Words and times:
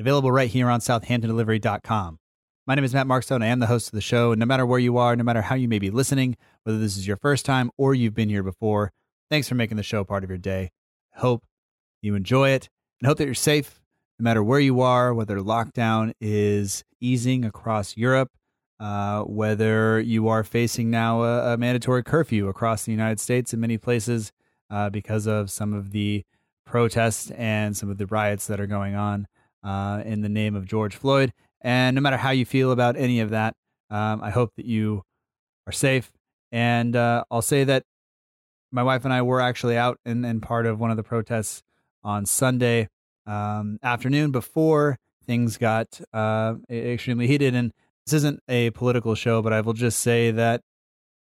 Available 0.00 0.30
right 0.30 0.48
here 0.48 0.68
on 0.68 0.78
southamptondelivery.com. 0.78 2.20
My 2.68 2.74
name 2.76 2.84
is 2.84 2.94
Matt 2.94 3.08
Markstone. 3.08 3.42
I 3.42 3.46
am 3.46 3.58
the 3.58 3.66
host 3.66 3.88
of 3.88 3.94
the 3.94 4.00
show. 4.00 4.30
And 4.30 4.38
no 4.38 4.46
matter 4.46 4.64
where 4.64 4.78
you 4.78 4.96
are, 4.96 5.16
no 5.16 5.24
matter 5.24 5.42
how 5.42 5.56
you 5.56 5.66
may 5.66 5.80
be 5.80 5.90
listening, 5.90 6.36
whether 6.62 6.78
this 6.78 6.96
is 6.96 7.04
your 7.04 7.16
first 7.16 7.44
time 7.44 7.72
or 7.76 7.96
you've 7.96 8.14
been 8.14 8.28
here 8.28 8.44
before, 8.44 8.92
thanks 9.28 9.48
for 9.48 9.56
making 9.56 9.76
the 9.76 9.82
show 9.82 10.04
part 10.04 10.22
of 10.22 10.30
your 10.30 10.38
day. 10.38 10.70
Hope 11.14 11.42
you 12.00 12.14
enjoy 12.14 12.50
it 12.50 12.68
and 13.00 13.08
hope 13.08 13.18
that 13.18 13.24
you're 13.24 13.34
safe 13.34 13.80
no 14.20 14.22
matter 14.22 14.40
where 14.40 14.60
you 14.60 14.80
are, 14.82 15.12
whether 15.12 15.38
lockdown 15.38 16.12
is 16.20 16.84
easing 17.00 17.44
across 17.44 17.96
Europe, 17.96 18.30
uh, 18.78 19.22
whether 19.22 19.98
you 19.98 20.28
are 20.28 20.44
facing 20.44 20.90
now 20.90 21.24
a, 21.24 21.54
a 21.54 21.56
mandatory 21.56 22.04
curfew 22.04 22.46
across 22.46 22.84
the 22.84 22.92
United 22.92 23.18
States 23.18 23.52
in 23.52 23.58
many 23.58 23.78
places 23.78 24.30
uh, 24.70 24.88
because 24.90 25.26
of 25.26 25.50
some 25.50 25.74
of 25.74 25.90
the 25.90 26.22
protests 26.64 27.32
and 27.32 27.76
some 27.76 27.90
of 27.90 27.98
the 27.98 28.06
riots 28.06 28.46
that 28.46 28.60
are 28.60 28.66
going 28.68 28.94
on 28.94 29.26
uh, 29.62 30.02
in 30.04 30.20
the 30.20 30.28
name 30.28 30.54
of 30.54 30.66
George 30.66 30.96
Floyd. 30.96 31.32
And 31.60 31.94
no 31.94 32.00
matter 32.00 32.16
how 32.16 32.30
you 32.30 32.44
feel 32.44 32.70
about 32.70 32.96
any 32.96 33.20
of 33.20 33.30
that, 33.30 33.54
um, 33.90 34.22
I 34.22 34.30
hope 34.30 34.52
that 34.56 34.66
you 34.66 35.02
are 35.66 35.72
safe. 35.72 36.12
And 36.52 36.94
uh, 36.96 37.24
I'll 37.30 37.42
say 37.42 37.64
that 37.64 37.84
my 38.70 38.82
wife 38.82 39.04
and 39.04 39.12
I 39.12 39.22
were 39.22 39.40
actually 39.40 39.76
out 39.76 39.98
in 40.04 40.40
part 40.40 40.66
of 40.66 40.78
one 40.78 40.90
of 40.90 40.96
the 40.96 41.02
protests 41.02 41.62
on 42.04 42.26
Sunday 42.26 42.88
um, 43.26 43.78
afternoon 43.82 44.30
before 44.30 44.98
things 45.26 45.56
got 45.58 46.00
uh, 46.12 46.54
extremely 46.70 47.26
heated. 47.26 47.54
And 47.54 47.72
this 48.06 48.14
isn't 48.14 48.40
a 48.48 48.70
political 48.70 49.14
show, 49.14 49.42
but 49.42 49.52
I 49.52 49.60
will 49.60 49.74
just 49.74 49.98
say 49.98 50.30
that 50.30 50.62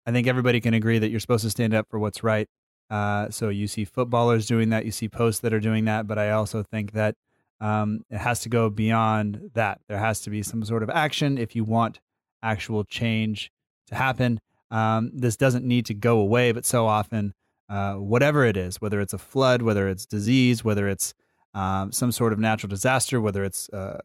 I 0.06 0.12
think 0.12 0.26
everybody 0.26 0.60
can 0.60 0.74
agree 0.74 0.98
that 0.98 1.10
you're 1.10 1.20
supposed 1.20 1.44
to 1.44 1.50
stand 1.50 1.74
up 1.74 1.86
for 1.90 1.98
what's 1.98 2.22
right. 2.22 2.48
Uh, 2.90 3.28
so 3.30 3.50
you 3.50 3.66
see 3.66 3.84
footballers 3.84 4.46
doing 4.46 4.70
that, 4.70 4.84
you 4.84 4.90
see 4.90 5.08
posts 5.08 5.40
that 5.40 5.52
are 5.52 5.60
doing 5.60 5.84
that, 5.84 6.06
but 6.06 6.18
I 6.18 6.30
also 6.30 6.62
think 6.62 6.92
that 6.92 7.14
um, 7.60 8.04
it 8.10 8.18
has 8.18 8.40
to 8.40 8.48
go 8.48 8.70
beyond 8.70 9.50
that. 9.54 9.80
There 9.88 9.98
has 9.98 10.20
to 10.22 10.30
be 10.30 10.42
some 10.42 10.64
sort 10.64 10.82
of 10.82 10.90
action 10.90 11.38
if 11.38 11.56
you 11.56 11.64
want 11.64 12.00
actual 12.42 12.84
change 12.84 13.50
to 13.88 13.94
happen. 13.94 14.40
Um, 14.70 15.10
this 15.14 15.36
doesn't 15.36 15.64
need 15.64 15.86
to 15.86 15.94
go 15.94 16.20
away, 16.20 16.52
but 16.52 16.64
so 16.64 16.86
often, 16.86 17.34
uh, 17.68 17.94
whatever 17.94 18.44
it 18.44 18.56
is, 18.56 18.80
whether 18.80 19.00
it's 19.00 19.12
a 19.12 19.18
flood, 19.18 19.62
whether 19.62 19.88
it's 19.88 20.06
disease, 20.06 20.62
whether 20.62 20.88
it's 20.88 21.14
um, 21.54 21.90
some 21.92 22.12
sort 22.12 22.32
of 22.32 22.38
natural 22.38 22.68
disaster, 22.68 23.20
whether 23.20 23.44
it's 23.44 23.68
uh, 23.70 23.98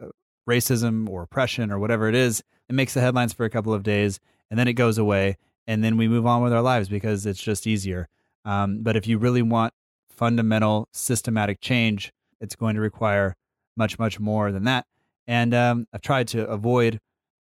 racism 0.50 1.09
or 1.09 1.24
oppression 1.24 1.72
or 1.72 1.80
whatever 1.80 2.08
it 2.08 2.16
is, 2.16 2.41
it 2.70 2.74
makes 2.74 2.94
the 2.94 3.02
headlines 3.02 3.34
for 3.34 3.46
a 3.46 3.50
couple 3.50 3.74
of 3.74 3.84
days 3.84 4.20
and 4.50 4.59
then 4.59 4.68
it 4.68 4.74
goes 4.74 4.97
away 4.97 5.38
and 5.68 5.84
then 5.84 5.97
we 5.97 6.08
move 6.08 6.25
on 6.25 6.41
with 6.41 6.53
our 6.53 6.62
lives 6.62 6.90
because 6.90 7.25
it's 7.25 7.41
just 7.41 7.68
easier. 7.68 8.08
Um, 8.46 8.80
but 8.81 8.96
if 8.96 9.08
you 9.08 9.18
really 9.18 9.41
want 9.41 9.74
fundamental 10.09 10.88
systematic 10.91 11.62
change, 11.62 12.12
it's 12.41 12.56
going 12.56 12.75
to 12.75 12.81
require 12.81 13.35
much, 13.75 14.00
much 14.00 14.19
more 14.19 14.51
than 14.51 14.63
that. 14.66 14.85
And 15.28 15.53
um, 15.53 15.88
I've 15.94 16.01
tried 16.01 16.28
to 16.29 16.47
avoid 16.47 17.00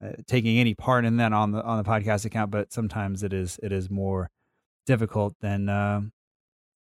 uh, 0.04 0.12
taking 0.26 0.58
any 0.58 0.74
part 0.74 1.04
in 1.04 1.16
that 1.16 1.32
on 1.32 1.52
the 1.52 1.62
on 1.62 1.76
the 1.82 1.88
podcast 1.88 2.24
account, 2.24 2.50
but 2.50 2.72
sometimes 2.72 3.22
it 3.22 3.32
is 3.32 3.58
it 3.62 3.72
is 3.72 3.90
more 3.90 4.30
difficult 4.86 5.34
than 5.40 5.68
uh, 5.68 6.00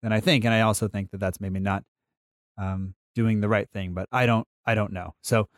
than 0.02 0.12
I 0.12 0.20
think, 0.20 0.44
and 0.44 0.54
I 0.54 0.60
also 0.60 0.88
think 0.88 1.10
that 1.10 1.18
that's 1.18 1.40
maybe 1.40 1.58
not 1.58 1.82
um, 2.56 2.94
doing 3.14 3.40
the 3.40 3.48
right 3.48 3.68
thing, 3.70 3.92
but 3.92 4.08
I 4.12 4.26
don't 4.26 4.46
I 4.66 4.74
don't 4.74 4.92
know. 4.92 5.14
So 5.22 5.48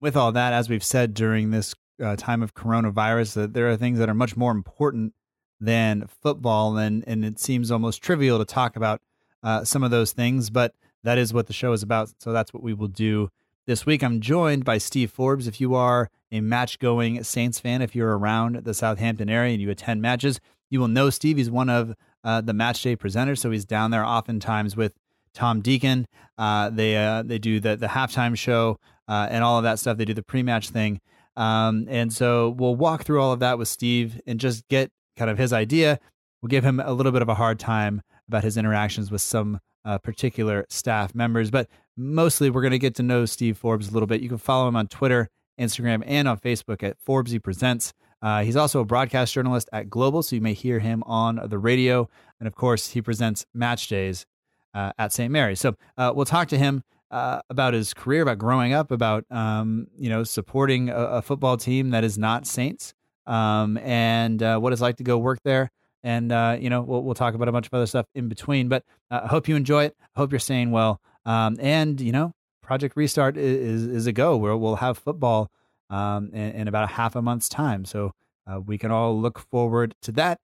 with 0.00 0.16
all 0.16 0.32
that, 0.32 0.52
as 0.52 0.68
we've 0.68 0.84
said 0.84 1.12
during 1.12 1.50
this 1.50 1.74
uh, 2.02 2.16
time 2.16 2.42
of 2.42 2.54
coronavirus, 2.54 3.34
that 3.34 3.52
there 3.52 3.68
are 3.68 3.76
things 3.76 3.98
that 3.98 4.08
are 4.08 4.14
much 4.14 4.36
more 4.36 4.52
important 4.52 5.12
than 5.60 6.06
football, 6.22 6.78
and 6.78 7.04
and 7.06 7.24
it 7.24 7.38
seems 7.38 7.70
almost 7.70 8.02
trivial 8.02 8.38
to 8.38 8.46
talk 8.46 8.76
about 8.76 9.02
uh, 9.42 9.64
some 9.64 9.82
of 9.82 9.90
those 9.90 10.12
things, 10.12 10.48
but 10.48 10.74
that 11.04 11.18
is 11.18 11.34
what 11.34 11.46
the 11.46 11.52
show 11.52 11.72
is 11.72 11.82
about. 11.82 12.10
So 12.18 12.32
that's 12.32 12.54
what 12.54 12.62
we 12.62 12.72
will 12.74 12.88
do 12.88 13.30
this 13.66 13.86
week. 13.86 14.02
I'm 14.02 14.20
joined 14.20 14.64
by 14.64 14.78
Steve 14.78 15.10
Forbes. 15.10 15.46
If 15.46 15.60
you 15.60 15.74
are 15.74 16.10
a 16.32 16.40
match 16.40 16.78
going 16.78 17.22
Saints 17.22 17.60
fan, 17.60 17.82
if 17.82 17.94
you're 17.94 18.16
around 18.16 18.56
the 18.64 18.74
Southampton 18.74 19.28
area 19.28 19.52
and 19.52 19.62
you 19.62 19.70
attend 19.70 20.02
matches, 20.02 20.40
you 20.70 20.80
will 20.80 20.88
know 20.88 21.10
Steve. 21.10 21.36
He's 21.36 21.50
one 21.50 21.68
of 21.68 21.94
uh, 22.24 22.40
the 22.40 22.52
match 22.52 22.82
day 22.82 22.96
presenters, 22.96 23.38
so 23.38 23.50
he's 23.50 23.64
down 23.64 23.90
there 23.90 24.04
oftentimes 24.04 24.76
with 24.76 24.94
Tom 25.34 25.60
Deacon. 25.60 26.06
Uh, 26.38 26.70
they 26.70 26.96
uh, 26.96 27.22
they 27.22 27.38
do 27.38 27.60
the 27.60 27.76
the 27.76 27.88
halftime 27.88 28.36
show 28.36 28.78
uh, 29.08 29.28
and 29.30 29.44
all 29.44 29.58
of 29.58 29.64
that 29.64 29.78
stuff. 29.78 29.96
They 29.96 30.04
do 30.04 30.14
the 30.14 30.22
pre 30.22 30.42
match 30.42 30.70
thing, 30.70 31.00
um, 31.36 31.86
and 31.88 32.12
so 32.12 32.50
we'll 32.50 32.76
walk 32.76 33.04
through 33.04 33.20
all 33.20 33.32
of 33.32 33.40
that 33.40 33.58
with 33.58 33.68
Steve 33.68 34.20
and 34.26 34.38
just 34.40 34.66
get 34.68 34.90
kind 35.16 35.30
of 35.30 35.38
his 35.38 35.52
idea. 35.52 35.98
We'll 36.42 36.48
give 36.48 36.64
him 36.64 36.80
a 36.80 36.92
little 36.92 37.12
bit 37.12 37.22
of 37.22 37.28
a 37.28 37.34
hard 37.34 37.58
time 37.58 38.02
about 38.28 38.44
his 38.44 38.56
interactions 38.56 39.10
with 39.10 39.20
some 39.20 39.60
uh, 39.84 39.98
particular 39.98 40.66
staff 40.68 41.14
members, 41.14 41.50
but 41.50 41.68
mostly 42.00 42.50
we're 42.50 42.62
going 42.62 42.72
to 42.72 42.78
get 42.78 42.94
to 42.96 43.02
know 43.02 43.26
Steve 43.26 43.58
Forbes 43.58 43.88
a 43.88 43.92
little 43.92 44.06
bit. 44.06 44.20
You 44.20 44.28
can 44.28 44.38
follow 44.38 44.66
him 44.66 44.76
on 44.76 44.88
Twitter, 44.88 45.28
Instagram, 45.60 46.02
and 46.06 46.26
on 46.26 46.38
Facebook 46.38 46.82
at 46.82 46.96
Forbesy 47.04 47.42
Presents. 47.42 47.92
Uh, 48.22 48.42
he's 48.42 48.56
also 48.56 48.80
a 48.80 48.84
broadcast 48.84 49.32
journalist 49.32 49.68
at 49.72 49.88
Global, 49.88 50.22
so 50.22 50.36
you 50.36 50.42
may 50.42 50.52
hear 50.52 50.78
him 50.78 51.02
on 51.06 51.40
the 51.48 51.58
radio. 51.58 52.08
And 52.38 52.46
of 52.46 52.54
course, 52.54 52.90
he 52.90 53.00
presents 53.00 53.46
match 53.54 53.88
days 53.88 54.26
uh, 54.74 54.92
at 54.98 55.12
St. 55.12 55.30
Mary's. 55.30 55.60
So 55.60 55.74
uh, 55.96 56.12
we'll 56.14 56.26
talk 56.26 56.48
to 56.48 56.58
him 56.58 56.82
uh, 57.10 57.40
about 57.50 57.74
his 57.74 57.94
career, 57.94 58.22
about 58.22 58.38
growing 58.38 58.72
up, 58.72 58.90
about 58.90 59.24
um, 59.30 59.86
you 59.96 60.08
know 60.08 60.22
supporting 60.22 60.90
a, 60.90 60.94
a, 60.94 61.22
football 61.22 61.56
team 61.56 61.90
that 61.90 62.04
is 62.04 62.16
not 62.16 62.46
Saints, 62.46 62.94
um, 63.26 63.78
and 63.78 64.42
uh, 64.42 64.58
what 64.58 64.72
it's 64.72 64.82
like 64.82 64.96
to 64.96 65.02
go 65.02 65.18
work 65.18 65.40
there. 65.42 65.70
And 66.02 66.30
uh, 66.30 66.56
you 66.60 66.70
know 66.70 66.82
we'll, 66.82 67.02
we'll 67.02 67.14
talk 67.14 67.34
about 67.34 67.48
a 67.48 67.52
bunch 67.52 67.66
of 67.66 67.74
other 67.74 67.86
stuff 67.86 68.06
in 68.14 68.28
between. 68.28 68.68
But 68.68 68.84
I 69.10 69.26
hope 69.26 69.48
you 69.48 69.56
enjoy 69.56 69.84
it. 69.86 69.96
I 70.14 70.20
hope 70.20 70.30
you're 70.30 70.38
staying 70.38 70.70
well. 70.70 71.00
Um, 71.24 71.56
and 71.60 72.00
you 72.00 72.12
know 72.12 72.32
Project 72.62 72.96
Restart 72.96 73.36
is, 73.36 73.82
is, 73.82 73.86
is 73.86 74.06
a 74.06 74.12
go. 74.12 74.36
Where 74.36 74.56
we'll 74.56 74.76
have 74.76 74.98
football 74.98 75.50
um, 75.90 76.30
in, 76.32 76.52
in, 76.52 76.68
about 76.68 76.84
a 76.84 76.92
half 76.92 77.16
a 77.16 77.22
month's 77.22 77.48
time. 77.48 77.84
So 77.84 78.12
uh, 78.46 78.60
we 78.60 78.78
can 78.78 78.90
all 78.90 79.20
look 79.20 79.38
forward 79.38 79.94
to 80.02 80.12
that, 80.12 80.40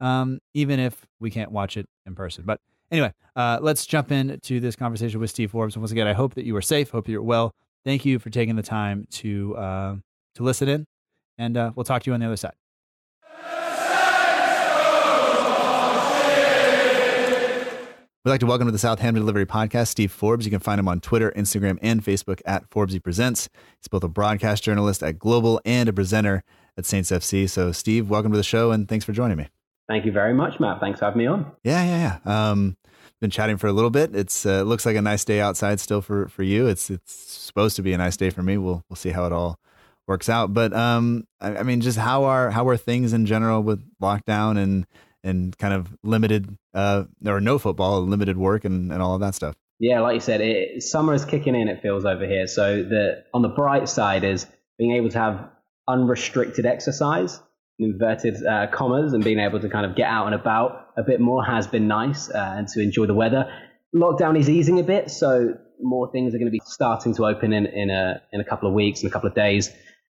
um, 0.00 0.38
even 0.54 0.78
if 0.78 1.06
we 1.20 1.30
can't 1.30 1.50
watch 1.50 1.76
it 1.76 1.86
in 2.06 2.14
person. 2.14 2.44
But 2.46 2.60
anyway, 2.90 3.12
uh, 3.34 3.58
let's 3.60 3.86
jump 3.86 4.12
into 4.12 4.60
this 4.60 4.76
conversation 4.76 5.18
with 5.20 5.30
Steve 5.30 5.50
Forbes. 5.50 5.76
Once 5.76 5.90
again, 5.90 6.06
I 6.06 6.12
hope 6.12 6.34
that 6.34 6.44
you 6.44 6.54
are 6.56 6.62
safe. 6.62 6.90
Hope 6.90 7.08
you're 7.08 7.22
well. 7.22 7.52
Thank 7.84 8.04
you 8.04 8.18
for 8.18 8.30
taking 8.30 8.56
the 8.56 8.62
time 8.62 9.06
to 9.10 9.56
uh, 9.56 9.96
to 10.36 10.42
listen 10.42 10.68
in, 10.68 10.86
and 11.38 11.56
uh, 11.56 11.72
we'll 11.74 11.84
talk 11.84 12.02
to 12.04 12.10
you 12.10 12.14
on 12.14 12.20
the 12.20 12.26
other 12.26 12.36
side. 12.36 12.61
We'd 18.24 18.30
like 18.30 18.38
to 18.38 18.46
welcome 18.46 18.68
to 18.68 18.72
the 18.72 18.78
Southampton 18.78 19.20
Delivery 19.20 19.46
Podcast 19.46 19.88
Steve 19.88 20.12
Forbes. 20.12 20.44
You 20.44 20.52
can 20.52 20.60
find 20.60 20.78
him 20.78 20.86
on 20.86 21.00
Twitter, 21.00 21.32
Instagram, 21.34 21.76
and 21.82 22.04
Facebook 22.04 22.40
at 22.46 22.70
Forbesy 22.70 23.02
Presents. 23.02 23.48
He's 23.80 23.88
both 23.88 24.04
a 24.04 24.08
broadcast 24.08 24.62
journalist 24.62 25.02
at 25.02 25.18
Global 25.18 25.60
and 25.64 25.88
a 25.88 25.92
presenter 25.92 26.44
at 26.78 26.86
Saints 26.86 27.10
FC. 27.10 27.50
So, 27.50 27.72
Steve, 27.72 28.08
welcome 28.08 28.30
to 28.30 28.36
the 28.38 28.44
show, 28.44 28.70
and 28.70 28.88
thanks 28.88 29.04
for 29.04 29.10
joining 29.10 29.38
me. 29.38 29.48
Thank 29.88 30.04
you 30.04 30.12
very 30.12 30.34
much, 30.34 30.60
Matt. 30.60 30.78
Thanks 30.78 31.00
for 31.00 31.06
having 31.06 31.18
me 31.18 31.26
on. 31.26 31.50
Yeah, 31.64 31.84
yeah, 31.84 32.20
yeah. 32.24 32.50
Um, 32.50 32.76
been 33.20 33.30
chatting 33.30 33.56
for 33.56 33.66
a 33.66 33.72
little 33.72 33.90
bit. 33.90 34.14
It's 34.14 34.46
uh, 34.46 34.62
looks 34.62 34.86
like 34.86 34.94
a 34.94 35.02
nice 35.02 35.24
day 35.24 35.40
outside 35.40 35.80
still 35.80 36.00
for 36.00 36.28
for 36.28 36.44
you. 36.44 36.68
It's 36.68 36.90
it's 36.90 37.12
supposed 37.12 37.74
to 37.74 37.82
be 37.82 37.92
a 37.92 37.98
nice 37.98 38.16
day 38.16 38.30
for 38.30 38.44
me. 38.44 38.56
We'll 38.56 38.84
we'll 38.88 38.94
see 38.94 39.10
how 39.10 39.26
it 39.26 39.32
all 39.32 39.58
works 40.06 40.28
out. 40.28 40.54
But 40.54 40.72
um, 40.72 41.26
I, 41.40 41.56
I 41.56 41.62
mean, 41.64 41.80
just 41.80 41.98
how 41.98 42.22
are 42.22 42.52
how 42.52 42.68
are 42.68 42.76
things 42.76 43.12
in 43.12 43.26
general 43.26 43.64
with 43.64 43.84
lockdown 44.00 44.58
and 44.62 44.86
and 45.24 45.56
kind 45.58 45.74
of 45.74 45.94
limited 46.02 46.56
uh 46.74 47.04
or 47.26 47.40
no 47.40 47.58
football, 47.58 48.02
limited 48.02 48.36
work, 48.36 48.64
and 48.64 48.92
and 48.92 49.02
all 49.02 49.14
of 49.14 49.20
that 49.20 49.34
stuff. 49.34 49.54
Yeah, 49.78 50.00
like 50.00 50.14
you 50.14 50.20
said, 50.20 50.40
it, 50.40 50.82
summer 50.82 51.12
is 51.12 51.24
kicking 51.24 51.56
in. 51.56 51.66
It 51.66 51.82
feels 51.82 52.04
over 52.04 52.24
here. 52.24 52.46
So 52.46 52.82
the 52.84 53.24
on 53.34 53.42
the 53.42 53.48
bright 53.48 53.88
side 53.88 54.22
is 54.22 54.46
being 54.78 54.92
able 54.92 55.10
to 55.10 55.18
have 55.18 55.50
unrestricted 55.88 56.66
exercise, 56.66 57.40
inverted 57.78 58.44
uh, 58.46 58.68
commas, 58.68 59.12
and 59.12 59.24
being 59.24 59.40
able 59.40 59.60
to 59.60 59.68
kind 59.68 59.84
of 59.84 59.96
get 59.96 60.06
out 60.06 60.26
and 60.26 60.34
about 60.34 60.88
a 60.96 61.02
bit 61.02 61.20
more 61.20 61.44
has 61.44 61.66
been 61.66 61.88
nice, 61.88 62.30
uh, 62.30 62.54
and 62.56 62.68
to 62.68 62.80
enjoy 62.80 63.06
the 63.06 63.14
weather. 63.14 63.52
Lockdown 63.94 64.38
is 64.38 64.48
easing 64.48 64.78
a 64.78 64.82
bit, 64.82 65.10
so 65.10 65.54
more 65.80 66.10
things 66.12 66.34
are 66.34 66.38
going 66.38 66.46
to 66.46 66.52
be 66.52 66.62
starting 66.64 67.14
to 67.16 67.26
open 67.26 67.52
in 67.52 67.66
in 67.66 67.90
a 67.90 68.22
in 68.32 68.40
a 68.40 68.44
couple 68.44 68.68
of 68.68 68.74
weeks, 68.74 69.02
and 69.02 69.10
a 69.10 69.12
couple 69.12 69.28
of 69.28 69.34
days. 69.34 69.70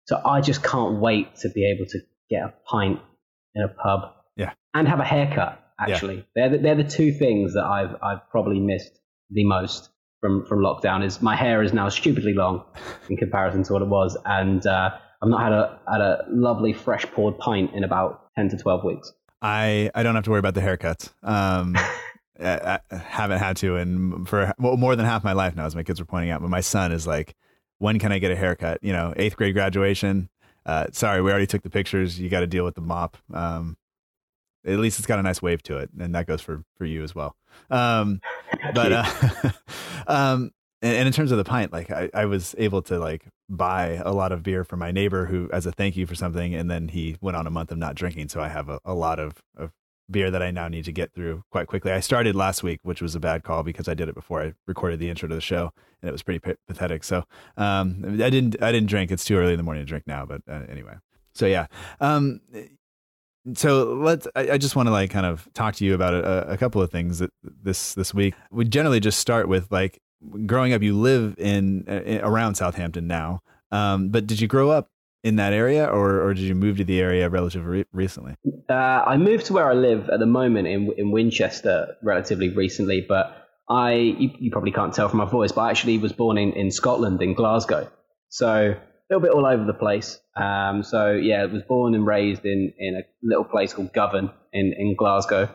So 0.05 0.21
I 0.25 0.39
just 0.39 0.63
can't 0.63 1.01
wait 1.01 1.35
to 1.37 1.49
be 1.49 1.65
able 1.69 1.85
to 1.87 1.99
get 2.29 2.43
a 2.43 2.53
pint 2.65 3.01
in 3.53 3.63
a 3.63 3.67
pub, 3.67 4.13
Yeah. 4.37 4.53
and 4.73 4.87
have 4.87 4.99
a 4.99 5.05
haircut. 5.05 5.63
Actually, 5.79 6.25
they're 6.35 6.49
the, 6.49 6.57
they're 6.57 6.75
the 6.75 6.83
two 6.83 7.11
things 7.11 7.53
that 7.53 7.63
I've 7.63 7.95
I've 8.01 8.27
probably 8.31 8.59
missed 8.59 8.99
the 9.29 9.43
most 9.43 9.89
from 10.21 10.45
from 10.45 10.59
lockdown. 10.59 11.05
Is 11.05 11.21
my 11.21 11.35
hair 11.35 11.61
is 11.61 11.71
now 11.71 11.89
stupidly 11.89 12.33
long 12.33 12.63
in 13.09 13.17
comparison 13.17 13.63
to 13.63 13.73
what 13.73 13.81
it 13.83 13.87
was, 13.87 14.17
and 14.25 14.65
uh, 14.65 14.89
I've 15.21 15.29
not 15.29 15.41
had 15.43 15.51
a 15.51 15.79
had 15.91 16.01
a 16.01 16.25
lovely 16.29 16.73
fresh 16.73 17.05
poured 17.11 17.37
pint 17.37 17.75
in 17.75 17.83
about 17.83 18.33
ten 18.35 18.49
to 18.49 18.57
twelve 18.57 18.83
weeks. 18.83 19.11
I 19.41 19.91
I 19.93 20.03
don't 20.03 20.15
have 20.15 20.23
to 20.23 20.31
worry 20.31 20.39
about 20.39 20.55
the 20.55 20.61
haircuts. 20.61 21.11
Um, 21.21 21.75
I, 22.39 22.79
I 22.91 22.95
haven't 22.95 23.39
had 23.39 23.57
to, 23.57 23.75
and 23.75 24.27
for 24.27 24.53
well, 24.59 24.77
more 24.77 24.95
than 24.95 25.05
half 25.05 25.23
my 25.23 25.33
life 25.33 25.55
now, 25.55 25.65
as 25.65 25.75
my 25.75 25.83
kids 25.83 25.99
were 25.99 26.05
pointing 26.05 26.31
out. 26.31 26.41
But 26.41 26.49
my 26.49 26.61
son 26.61 26.91
is 26.91 27.07
like, 27.07 27.35
when 27.79 27.99
can 27.99 28.11
I 28.11 28.19
get 28.19 28.31
a 28.31 28.35
haircut? 28.35 28.79
You 28.81 28.93
know, 28.93 29.13
eighth 29.15 29.35
grade 29.35 29.53
graduation. 29.53 30.29
Uh, 30.65 30.87
sorry, 30.91 31.21
we 31.21 31.31
already 31.31 31.47
took 31.47 31.61
the 31.63 31.69
pictures. 31.69 32.19
You 32.19 32.29
got 32.29 32.41
to 32.41 32.47
deal 32.47 32.65
with 32.65 32.75
the 32.75 32.81
mop. 32.81 33.17
Um, 33.33 33.77
at 34.67 34.79
least 34.79 34.99
it's 34.99 35.07
got 35.07 35.19
a 35.19 35.23
nice 35.23 35.41
wave 35.41 35.63
to 35.63 35.77
it, 35.77 35.89
and 35.99 36.13
that 36.13 36.27
goes 36.27 36.41
for 36.41 36.63
for 36.77 36.85
you 36.85 37.03
as 37.03 37.15
well. 37.15 37.35
Um, 37.69 38.21
but 38.73 38.91
uh, 38.91 39.51
um, 40.07 40.51
and, 40.81 40.95
and 40.95 41.07
in 41.07 41.13
terms 41.13 41.31
of 41.31 41.37
the 41.37 41.43
pint, 41.43 41.71
like 41.71 41.89
I, 41.89 42.09
I 42.13 42.25
was 42.25 42.53
able 42.57 42.81
to 42.83 42.99
like 42.99 43.25
buy 43.49 44.01
a 44.03 44.11
lot 44.11 44.31
of 44.31 44.43
beer 44.43 44.63
for 44.63 44.77
my 44.77 44.91
neighbor 44.91 45.25
who, 45.25 45.49
as 45.51 45.65
a 45.65 45.71
thank 45.71 45.97
you 45.97 46.05
for 46.05 46.15
something, 46.15 46.53
and 46.53 46.69
then 46.69 46.89
he 46.89 47.17
went 47.21 47.37
on 47.37 47.47
a 47.47 47.51
month 47.51 47.71
of 47.71 47.77
not 47.77 47.95
drinking, 47.95 48.29
so 48.29 48.41
I 48.41 48.49
have 48.49 48.69
a, 48.69 48.79
a 48.85 48.93
lot 48.93 49.19
of 49.19 49.41
of 49.55 49.71
beer 50.09 50.31
that 50.31 50.41
I 50.41 50.51
now 50.51 50.67
need 50.67 50.85
to 50.85 50.91
get 50.91 51.13
through 51.13 51.43
quite 51.51 51.67
quickly. 51.67 51.91
I 51.91 51.99
started 51.99 52.35
last 52.35 52.63
week, 52.63 52.79
which 52.83 53.01
was 53.01 53.13
a 53.15 53.19
bad 53.19 53.43
call 53.43 53.63
because 53.63 53.87
I 53.87 53.93
did 53.93 54.07
it 54.07 54.15
before 54.15 54.41
I 54.41 54.53
recorded 54.65 54.99
the 54.99 55.09
intro 55.09 55.27
to 55.27 55.35
the 55.35 55.41
show, 55.41 55.71
and 56.01 56.09
it 56.09 56.11
was 56.11 56.23
pretty 56.23 56.39
p- 56.39 56.55
pathetic. 56.67 57.03
So 57.03 57.23
um, 57.57 58.03
I 58.21 58.29
didn't 58.29 58.61
I 58.61 58.71
didn't 58.71 58.89
drink. 58.89 59.11
It's 59.11 59.25
too 59.25 59.37
early 59.37 59.53
in 59.53 59.57
the 59.57 59.63
morning 59.63 59.83
to 59.83 59.87
drink 59.87 60.05
now, 60.07 60.25
but 60.25 60.41
uh, 60.49 60.63
anyway. 60.69 60.95
So 61.33 61.45
yeah. 61.45 61.67
Um, 61.99 62.41
so 63.53 63.93
let's. 63.93 64.27
I, 64.35 64.51
I 64.51 64.57
just 64.57 64.75
want 64.75 64.87
to 64.87 64.91
like 64.91 65.11
kind 65.11 65.25
of 65.25 65.47
talk 65.53 65.75
to 65.75 65.85
you 65.85 65.93
about 65.93 66.13
a, 66.13 66.51
a 66.51 66.57
couple 66.57 66.81
of 66.81 66.91
things 66.91 67.19
that 67.19 67.31
this 67.43 67.93
this 67.93 68.13
week. 68.13 68.33
We 68.51 68.65
generally 68.65 68.99
just 68.99 69.19
start 69.19 69.47
with 69.47 69.71
like 69.71 70.01
growing 70.45 70.73
up. 70.73 70.81
You 70.81 70.97
live 70.97 71.35
in, 71.37 71.83
in 71.83 72.21
around 72.21 72.55
Southampton 72.55 73.07
now, 73.07 73.41
um, 73.71 74.09
but 74.09 74.27
did 74.27 74.41
you 74.41 74.47
grow 74.47 74.69
up 74.69 74.89
in 75.23 75.35
that 75.37 75.53
area, 75.53 75.85
or 75.85 76.21
or 76.21 76.33
did 76.33 76.43
you 76.43 76.55
move 76.55 76.77
to 76.77 76.83
the 76.83 76.99
area 76.99 77.29
relatively 77.29 77.69
re- 77.69 77.85
recently? 77.91 78.35
Uh, 78.69 78.73
I 78.73 79.17
moved 79.17 79.45
to 79.47 79.53
where 79.53 79.69
I 79.69 79.73
live 79.73 80.09
at 80.09 80.19
the 80.19 80.25
moment 80.25 80.67
in 80.67 80.91
in 80.97 81.11
Winchester 81.11 81.95
relatively 82.03 82.49
recently, 82.49 83.05
but 83.07 83.47
I 83.69 83.93
you, 83.93 84.31
you 84.39 84.51
probably 84.51 84.71
can't 84.71 84.93
tell 84.93 85.09
from 85.09 85.19
my 85.19 85.25
voice, 85.25 85.51
but 85.51 85.61
I 85.61 85.69
actually 85.69 85.97
was 85.97 86.13
born 86.13 86.37
in, 86.37 86.53
in 86.53 86.71
Scotland 86.71 87.21
in 87.21 87.33
Glasgow, 87.33 87.89
so 88.29 88.75
little 89.09 89.21
bit 89.21 89.31
all 89.31 89.45
over 89.45 89.63
the 89.63 89.73
place. 89.73 90.19
Um, 90.35 90.83
so 90.83 91.11
yeah, 91.13 91.43
I 91.43 91.45
was 91.45 91.63
born 91.63 91.95
and 91.95 92.05
raised 92.05 92.45
in 92.45 92.73
in 92.77 92.95
a 92.95 93.01
little 93.23 93.45
place 93.45 93.73
called 93.73 93.93
Govan 93.93 94.29
in 94.53 94.73
in 94.77 94.95
Glasgow, 94.95 95.49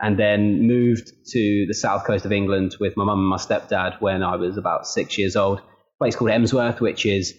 and 0.00 0.18
then 0.18 0.66
moved 0.66 1.12
to 1.32 1.66
the 1.66 1.74
south 1.74 2.04
coast 2.04 2.24
of 2.24 2.32
England 2.32 2.76
with 2.80 2.96
my 2.96 3.04
mum 3.04 3.18
and 3.20 3.28
my 3.28 3.36
stepdad 3.36 4.00
when 4.00 4.22
I 4.22 4.36
was 4.36 4.56
about 4.56 4.86
six 4.86 5.18
years 5.18 5.36
old. 5.36 5.58
A 5.60 5.98
place 5.98 6.16
called 6.16 6.30
Emsworth, 6.30 6.80
which 6.80 7.06
is 7.06 7.34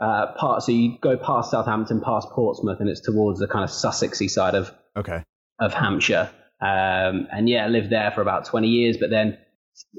uh, 0.00 0.32
part. 0.38 0.62
So 0.62 0.72
you 0.72 0.98
go 1.00 1.16
past 1.16 1.50
Southampton, 1.50 2.00
past 2.00 2.28
Portsmouth, 2.30 2.80
and 2.80 2.88
it's 2.88 3.00
towards 3.00 3.38
the 3.40 3.48
kind 3.48 3.64
of 3.64 3.70
Sussexy 3.70 4.28
side 4.30 4.54
of 4.54 4.72
Okay. 4.96 5.22
of 5.60 5.72
Hampshire. 5.72 6.30
Um, 6.60 7.26
and 7.32 7.48
yeah, 7.48 7.64
I 7.64 7.68
lived 7.68 7.90
there 7.90 8.10
for 8.10 8.20
about 8.20 8.44
20 8.44 8.68
years, 8.68 8.96
but 8.98 9.08
then 9.08 9.38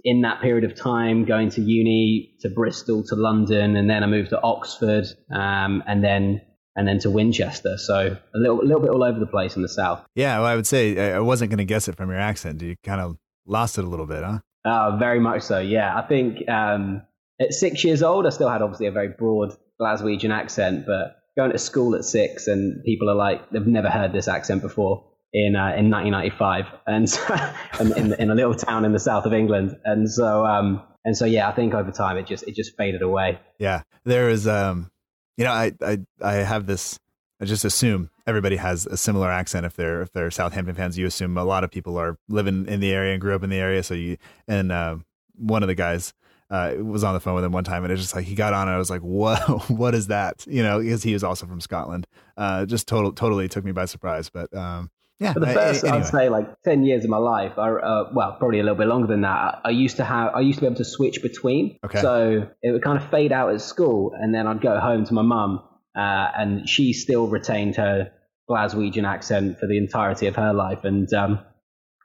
in 0.04 0.22
that 0.22 0.42
period 0.42 0.64
of 0.64 0.76
time, 0.76 1.26
going 1.26 1.50
to 1.52 1.62
uni, 1.62 2.36
to 2.42 2.50
Bristol, 2.50 3.04
to 3.08 3.16
London, 3.16 3.76
and 3.76 3.90
then 3.90 4.04
I 4.04 4.08
moved 4.08 4.30
to 4.30 4.42
Oxford, 4.42 5.06
um, 5.34 5.84
and 5.88 6.04
then 6.04 6.42
and 6.76 6.88
then 6.88 7.00
to 7.00 7.12
Winchester. 7.12 7.78
So 7.78 8.18
a 8.34 8.38
little, 8.38 8.62
a 8.62 8.64
little 8.64 8.82
bit 8.82 8.92
all 8.92 9.04
over 9.04 9.20
the 9.20 9.28
place 9.28 9.56
in 9.56 9.62
the 9.62 9.70
south. 9.70 10.06
Yeah, 10.16 10.40
well, 10.40 10.48
I 10.48 10.56
would 10.56 10.68
say 10.68 11.12
I 11.12 11.18
I 11.18 11.20
wasn't 11.20 11.52
going 11.52 11.60
to 11.60 11.66
guess 11.66 11.88
it 11.88 11.96
from 11.96 12.10
your 12.10 12.20
accent. 12.20 12.62
You 12.62 12.76
kind 12.84 13.02
of 13.02 13.18
lost 13.46 13.78
it 13.78 13.84
a 13.84 13.88
little 13.88 14.08
bit, 14.08 14.24
huh? 14.24 14.40
Uh, 14.64 14.98
very 14.98 15.20
much 15.20 15.42
so. 15.42 15.60
Yeah, 15.60 15.98
I 15.98 16.02
think 16.08 16.48
um, 16.50 17.02
at 17.40 17.54
six 17.54 17.84
years 17.84 18.04
old, 18.04 18.26
I 18.26 18.30
still 18.30 18.50
had 18.50 18.62
obviously 18.62 18.88
a 18.88 18.92
very 18.92 19.10
broad 19.10 19.56
Glaswegian 19.80 20.32
accent, 20.32 20.86
but 20.86 21.18
going 21.36 21.52
to 21.52 21.58
school 21.58 21.96
at 21.96 22.04
six 22.04 22.48
and 22.48 22.84
people 22.84 23.10
are 23.10 23.16
like 23.16 23.50
they've 23.52 23.66
never 23.66 23.90
heard 23.90 24.14
this 24.14 24.28
accent 24.28 24.62
before 24.62 25.11
in 25.34 25.56
uh, 25.56 25.74
in 25.78 25.90
1995, 25.90 26.66
and 26.88 27.98
in, 27.98 28.14
in 28.20 28.30
a 28.32 28.36
little 28.36 28.54
town 28.54 28.86
in 28.86 28.92
the 28.92 29.00
south 29.00 29.26
of 29.26 29.34
England, 29.34 29.78
and 29.86 30.10
so 30.10 30.46
um, 30.46 30.82
and 31.06 31.16
so 31.16 31.26
yeah, 31.26 31.50
I 31.50 31.52
think 31.52 31.74
over 31.74 31.92
time 31.92 32.18
it 32.18 32.26
just 32.26 32.48
it 32.48 32.56
just 32.56 32.76
faded 32.78 33.02
away. 33.02 33.40
Yeah, 33.58 33.84
there 34.04 34.30
is. 34.30 34.48
Um, 34.48 34.92
you 35.38 35.46
know, 35.46 35.52
I 35.52 35.72
I 35.82 36.00
I 36.22 36.34
have 36.34 36.66
this. 36.66 37.00
I 37.40 37.46
just 37.46 37.66
assume 37.66 38.12
everybody 38.28 38.58
has 38.58 38.86
a 38.86 38.98
similar 38.98 39.32
accent 39.32 39.66
if 39.66 39.76
they're 39.76 40.02
if 40.02 40.12
they're 40.12 40.30
Southampton 40.32 40.76
fans. 40.76 40.98
You 40.98 41.08
assume 41.08 41.38
a 41.38 41.44
lot 41.44 41.64
of 41.64 41.72
people 41.72 41.98
are 41.98 42.18
living 42.30 42.68
in 42.68 42.80
the 42.80 42.94
area 42.94 43.14
and 43.14 43.22
grew 43.22 43.36
up 43.36 43.44
in 43.44 43.50
the 43.50 43.58
area. 43.58 43.84
So 43.84 43.94
you 43.94 44.18
and 44.48 44.72
uh, 44.72 44.98
one 45.36 45.64
of 45.64 45.68
the 45.68 45.76
guys 45.76 46.14
uh, 46.52 46.74
was 46.78 47.04
on 47.04 47.14
the 47.14 47.20
phone 47.20 47.34
with 47.34 47.46
him 47.46 47.54
one 47.54 47.64
time, 47.64 47.84
and 47.84 47.92
it's 47.92 48.02
just 48.02 48.16
like 48.16 48.26
he 48.26 48.36
got 48.36 48.54
on, 48.54 48.68
and 48.68 48.76
I 48.76 48.78
was 48.78 48.90
like, 48.90 49.02
"What? 49.02 49.70
What 49.70 49.96
is 49.96 50.08
that?" 50.08 50.46
You 50.48 50.62
know, 50.62 50.80
because 50.80 51.02
he 51.02 51.14
was 51.14 51.24
also 51.24 51.48
from 51.48 51.62
Scotland. 51.62 52.06
Uh, 52.38 52.66
just 52.66 52.88
total 52.88 53.14
totally 53.14 53.48
took 53.48 53.64
me 53.64 53.72
by 53.72 53.86
surprise. 53.86 54.30
But 54.30 54.54
um, 54.54 54.92
yeah, 55.22 55.34
For 55.34 55.40
the 55.40 55.48
I- 55.48 55.54
first, 55.54 55.84
anyway. 55.84 56.00
I'd 56.00 56.06
say 56.08 56.30
like 56.30 56.62
ten 56.64 56.84
years 56.84 57.04
of 57.04 57.10
my 57.12 57.18
life, 57.18 57.58
I, 57.58 57.70
uh, 57.70 58.10
well, 58.14 58.36
probably 58.40 58.60
a 58.60 58.64
little 58.64 58.78
bit 58.78 58.88
longer 58.88 59.08
than 59.08 59.22
that. 59.22 59.62
I 59.64 59.70
used 59.70 59.98
to 59.98 60.04
have, 60.04 60.34
I 60.34 60.42
used 60.42 60.58
to 60.58 60.62
be 60.62 60.68
able 60.68 60.78
to 60.78 60.86
switch 60.86 61.22
between. 61.22 61.78
Okay. 61.86 62.02
So 62.02 62.48
it 62.62 62.72
would 62.72 62.84
kind 62.84 62.98
of 62.98 63.10
fade 63.10 63.32
out 63.32 63.54
at 63.54 63.62
school, 63.62 64.14
and 64.20 64.34
then 64.34 64.48
I'd 64.48 64.62
go 64.62 64.80
home 64.80 65.06
to 65.06 65.14
my 65.14 65.22
mum, 65.22 65.62
uh, 65.96 66.00
and 66.36 66.68
she 66.68 66.94
still 66.94 67.28
retained 67.28 67.76
her 67.76 68.12
Glaswegian 68.50 69.08
accent 69.08 69.60
for 69.60 69.68
the 69.68 69.78
entirety 69.78 70.28
of 70.28 70.36
her 70.36 70.54
life, 70.54 70.84
and 70.84 71.12
um, 71.14 71.40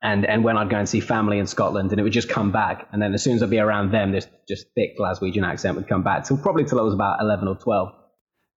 and 0.02 0.26
and 0.26 0.44
when 0.44 0.58
I'd 0.58 0.68
go 0.70 0.76
and 0.76 0.88
see 0.88 1.00
family 1.00 1.38
in 1.38 1.46
Scotland, 1.46 1.90
and 1.90 1.98
it 1.98 2.02
would 2.02 2.12
just 2.12 2.28
come 2.28 2.52
back, 2.52 2.86
and 2.92 3.00
then 3.00 3.14
as 3.14 3.22
soon 3.22 3.34
as 3.34 3.42
I'd 3.42 3.50
be 3.50 3.58
around 3.58 3.92
them, 3.92 4.12
this 4.12 4.28
just 4.46 4.66
thick 4.74 4.96
Glaswegian 4.98 5.44
accent 5.44 5.76
would 5.76 5.88
come 5.88 6.02
back. 6.02 6.26
So 6.26 6.36
probably 6.36 6.64
till 6.64 6.78
I 6.78 6.82
was 6.82 6.94
about 6.94 7.20
eleven 7.20 7.48
or 7.48 7.56
twelve. 7.56 7.94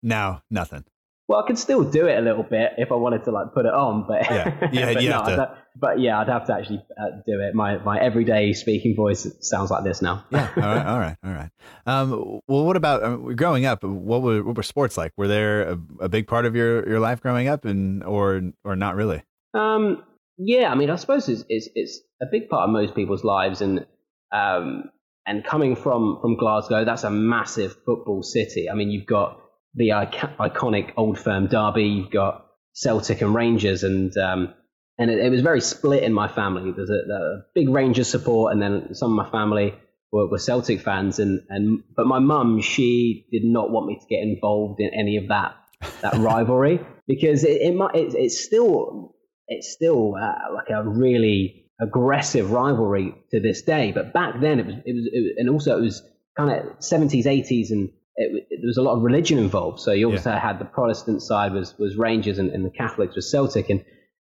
now 0.03 0.43
nothing. 0.51 0.83
Well, 1.29 1.39
I 1.43 1.45
could 1.45 1.59
still 1.59 1.83
do 1.83 2.07
it 2.07 2.17
a 2.17 2.21
little 2.21 2.41
bit 2.41 2.71
if 2.79 2.91
I 2.91 2.95
wanted 2.95 3.23
to 3.25 3.31
like 3.31 3.53
put 3.53 3.67
it 3.67 3.73
on, 3.73 4.07
but 4.07 4.23
Yeah. 4.31 4.69
Yeah, 4.73 4.93
but, 4.93 5.03
no, 5.03 5.35
to- 5.35 5.51
I'd 5.51 5.57
but 5.79 5.99
yeah, 5.99 6.19
I'd 6.19 6.27
have 6.27 6.47
to 6.47 6.55
actually 6.55 6.83
uh, 6.99 7.21
do 7.23 7.39
it. 7.39 7.53
My 7.53 7.77
my 7.77 7.99
everyday 7.99 8.53
speaking 8.53 8.95
voice 8.95 9.27
sounds 9.39 9.69
like 9.69 9.83
this 9.83 10.01
now. 10.01 10.25
Yeah. 10.31 10.49
all 10.55 10.61
right. 10.63 10.85
All 10.87 10.99
right. 10.99 11.17
All 11.23 11.31
right. 11.31 11.49
Um, 11.85 12.39
well, 12.47 12.65
what 12.65 12.75
about 12.75 13.03
um, 13.03 13.35
growing 13.35 13.65
up? 13.67 13.83
What 13.83 14.23
were 14.23 14.43
what 14.43 14.57
were 14.57 14.63
sports 14.63 14.97
like? 14.97 15.13
Were 15.17 15.27
there 15.27 15.69
a, 15.69 15.79
a 16.01 16.09
big 16.09 16.27
part 16.27 16.47
of 16.47 16.55
your, 16.55 16.89
your 16.89 16.99
life 16.99 17.21
growing 17.21 17.47
up, 17.47 17.63
and 17.63 18.03
or 18.03 18.41
or 18.63 18.75
not 18.75 18.95
really? 18.95 19.21
Um, 19.53 20.03
yeah, 20.39 20.71
I 20.71 20.75
mean, 20.75 20.89
I 20.89 20.95
suppose 20.95 21.29
it's, 21.29 21.43
it's 21.47 21.69
it's 21.75 22.01
a 22.21 22.25
big 22.25 22.49
part 22.49 22.63
of 22.67 22.71
most 22.71 22.95
people's 22.95 23.23
lives, 23.23 23.61
and 23.61 23.85
um, 24.31 24.85
and 25.27 25.43
coming 25.45 25.75
from 25.75 26.17
from 26.21 26.37
Glasgow, 26.37 26.85
that's 26.85 27.03
a 27.03 27.11
massive 27.11 27.75
football 27.85 28.23
city. 28.23 28.67
I 28.67 28.73
mean, 28.73 28.89
you've 28.89 29.05
got 29.05 29.39
the 29.75 29.89
ic- 29.89 30.37
iconic 30.39 30.93
Old 30.97 31.19
Firm 31.19 31.47
derby, 31.47 31.85
you've 31.85 32.11
got 32.11 32.45
Celtic 32.73 33.21
and 33.21 33.33
Rangers, 33.33 33.83
and 33.83 34.15
um, 34.17 34.53
and 34.97 35.09
it, 35.09 35.19
it 35.19 35.29
was 35.29 35.41
very 35.41 35.61
split 35.61 36.03
in 36.03 36.13
my 36.13 36.27
family. 36.27 36.71
There's 36.71 36.89
a, 36.89 37.13
a 37.13 37.41
big 37.55 37.69
Rangers 37.69 38.07
support, 38.07 38.53
and 38.53 38.61
then 38.61 38.95
some 38.95 39.17
of 39.17 39.25
my 39.25 39.31
family 39.31 39.75
were, 40.11 40.27
were 40.27 40.39
Celtic 40.39 40.81
fans, 40.81 41.19
and 41.19 41.41
and 41.49 41.83
but 41.95 42.07
my 42.07 42.19
mum, 42.19 42.61
she 42.61 43.27
did 43.31 43.43
not 43.43 43.71
want 43.71 43.87
me 43.87 43.99
to 43.99 44.05
get 44.07 44.21
involved 44.21 44.79
in 44.79 44.91
any 44.93 45.17
of 45.17 45.27
that 45.29 45.55
that 46.01 46.13
rivalry 46.17 46.79
because 47.07 47.43
it, 47.43 47.61
it 47.61 47.75
might 47.75 47.95
it, 47.95 48.13
it's 48.15 48.43
still 48.43 49.15
it's 49.47 49.71
still 49.71 50.15
uh, 50.15 50.53
like 50.53 50.69
a 50.69 50.87
really 50.87 51.65
aggressive 51.81 52.51
rivalry 52.51 53.15
to 53.31 53.39
this 53.39 53.61
day. 53.63 53.91
But 53.91 54.13
back 54.13 54.39
then 54.41 54.59
it 54.59 54.65
was 54.65 54.75
it 54.85 54.93
was, 54.93 55.09
it 55.11 55.21
was 55.21 55.31
and 55.37 55.49
also 55.49 55.77
it 55.77 55.81
was 55.81 56.01
kind 56.37 56.51
of 56.51 56.79
70s 56.79 57.25
80s 57.25 57.71
and 57.71 57.89
it, 58.23 58.27
it, 58.51 58.57
there 58.61 58.67
was 58.73 58.77
a 58.77 58.81
lot 58.87 58.95
of 58.97 59.01
religion 59.09 59.37
involved. 59.39 59.79
So 59.85 59.91
you 59.99 60.11
also 60.11 60.31
had 60.47 60.59
the 60.59 60.65
Protestant 60.77 61.19
side 61.29 61.51
was 61.59 61.67
was 61.83 61.91
Rangers 62.07 62.37
and, 62.41 62.49
and 62.55 62.63
the 62.69 62.75
Catholics 62.81 63.15
was 63.15 63.31
Celtic 63.31 63.69
and. 63.69 63.81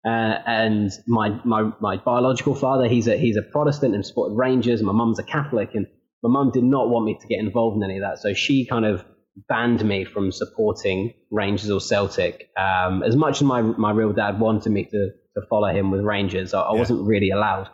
Uh, 0.04 0.34
and 0.62 0.90
my, 1.06 1.28
my 1.44 1.62
my 1.80 1.96
biological 1.96 2.56
father, 2.56 2.88
he's 2.88 3.06
a 3.06 3.16
he's 3.16 3.36
a 3.36 3.42
Protestant 3.54 3.94
and 3.94 4.04
supported 4.04 4.34
Rangers. 4.34 4.80
And 4.80 4.86
my 4.88 4.92
mum's 4.92 5.20
a 5.20 5.22
Catholic, 5.22 5.70
and 5.76 5.86
my 6.24 6.30
mum 6.36 6.50
did 6.52 6.64
not 6.64 6.88
want 6.88 7.04
me 7.04 7.16
to 7.20 7.26
get 7.28 7.38
involved 7.38 7.76
in 7.76 7.84
any 7.88 7.98
of 7.98 8.02
that. 8.02 8.18
So 8.18 8.34
she 8.34 8.66
kind 8.66 8.84
of 8.84 9.04
banned 9.48 9.84
me 9.84 10.04
from 10.04 10.32
supporting 10.32 11.14
Rangers 11.30 11.70
or 11.70 11.80
Celtic. 11.80 12.48
Um, 12.66 13.04
as 13.04 13.14
much 13.14 13.36
as 13.36 13.42
my 13.54 13.62
my 13.62 13.92
real 13.92 14.12
dad 14.12 14.40
wanted 14.40 14.70
me 14.72 14.82
to 14.86 15.10
to 15.36 15.46
follow 15.48 15.68
him 15.68 15.92
with 15.92 16.00
Rangers, 16.00 16.52
I, 16.52 16.62
I 16.62 16.72
Yeah. 16.72 16.80
wasn't 16.80 17.06
really 17.06 17.30
allowed. 17.30 17.68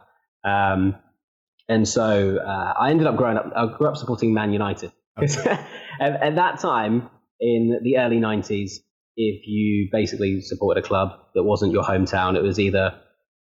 Um, 0.45 0.97
And 1.67 1.89
so 1.89 2.37
uh, 2.39 2.73
I 2.79 2.91
ended 2.91 3.07
up 3.07 3.17
growing 3.17 3.39
up. 3.39 3.53
I 3.57 3.67
grew 3.77 3.89
up 3.89 3.97
supporting 3.97 4.35
Man 4.35 4.53
United. 4.53 4.93
At, 5.21 5.37
at 6.23 6.35
that 6.37 6.61
time 6.61 7.11
in 7.41 7.81
the 7.83 7.99
early 7.99 8.19
'90s, 8.19 8.73
if 9.17 9.47
you 9.47 9.89
basically 9.91 10.41
supported 10.41 10.85
a 10.85 10.87
club 10.87 11.11
that 11.35 11.43
wasn't 11.43 11.73
your 11.73 11.83
hometown, 11.83 12.37
it 12.37 12.43
was 12.43 12.59
either 12.59 12.95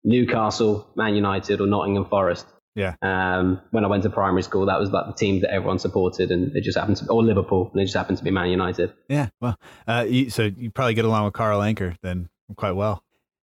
Newcastle, 0.04 0.88
Man 0.96 1.14
United, 1.14 1.60
or 1.60 1.66
Nottingham 1.66 2.06
Forest. 2.06 2.46
Yeah. 2.76 2.94
Um, 3.02 3.60
when 3.70 3.84
I 3.84 3.88
went 3.88 4.02
to 4.02 4.10
primary 4.10 4.42
school, 4.42 4.66
that 4.66 4.80
was 4.80 4.90
like 4.90 5.06
the 5.06 5.12
team 5.12 5.40
that 5.42 5.52
everyone 5.52 5.78
supported, 5.78 6.30
and 6.30 6.54
it 6.56 6.62
just 6.62 6.76
happened 6.76 6.98
to, 6.98 7.06
or 7.08 7.22
Liverpool, 7.22 7.70
and 7.72 7.80
it 7.80 7.84
just 7.84 7.96
happened 7.96 8.18
to 8.18 8.24
be 8.24 8.30
Man 8.30 8.50
United. 8.50 8.92
Yeah. 9.08 9.28
Well, 9.40 9.58
uh, 9.86 10.04
you, 10.08 10.30
so 10.30 10.44
you 10.56 10.70
probably 10.70 10.94
get 10.94 11.04
along 11.04 11.24
with 11.24 11.34
Carl 11.34 11.60
Anka 11.60 11.96
then 12.02 12.28
quite 12.56 12.72
well. 12.72 13.02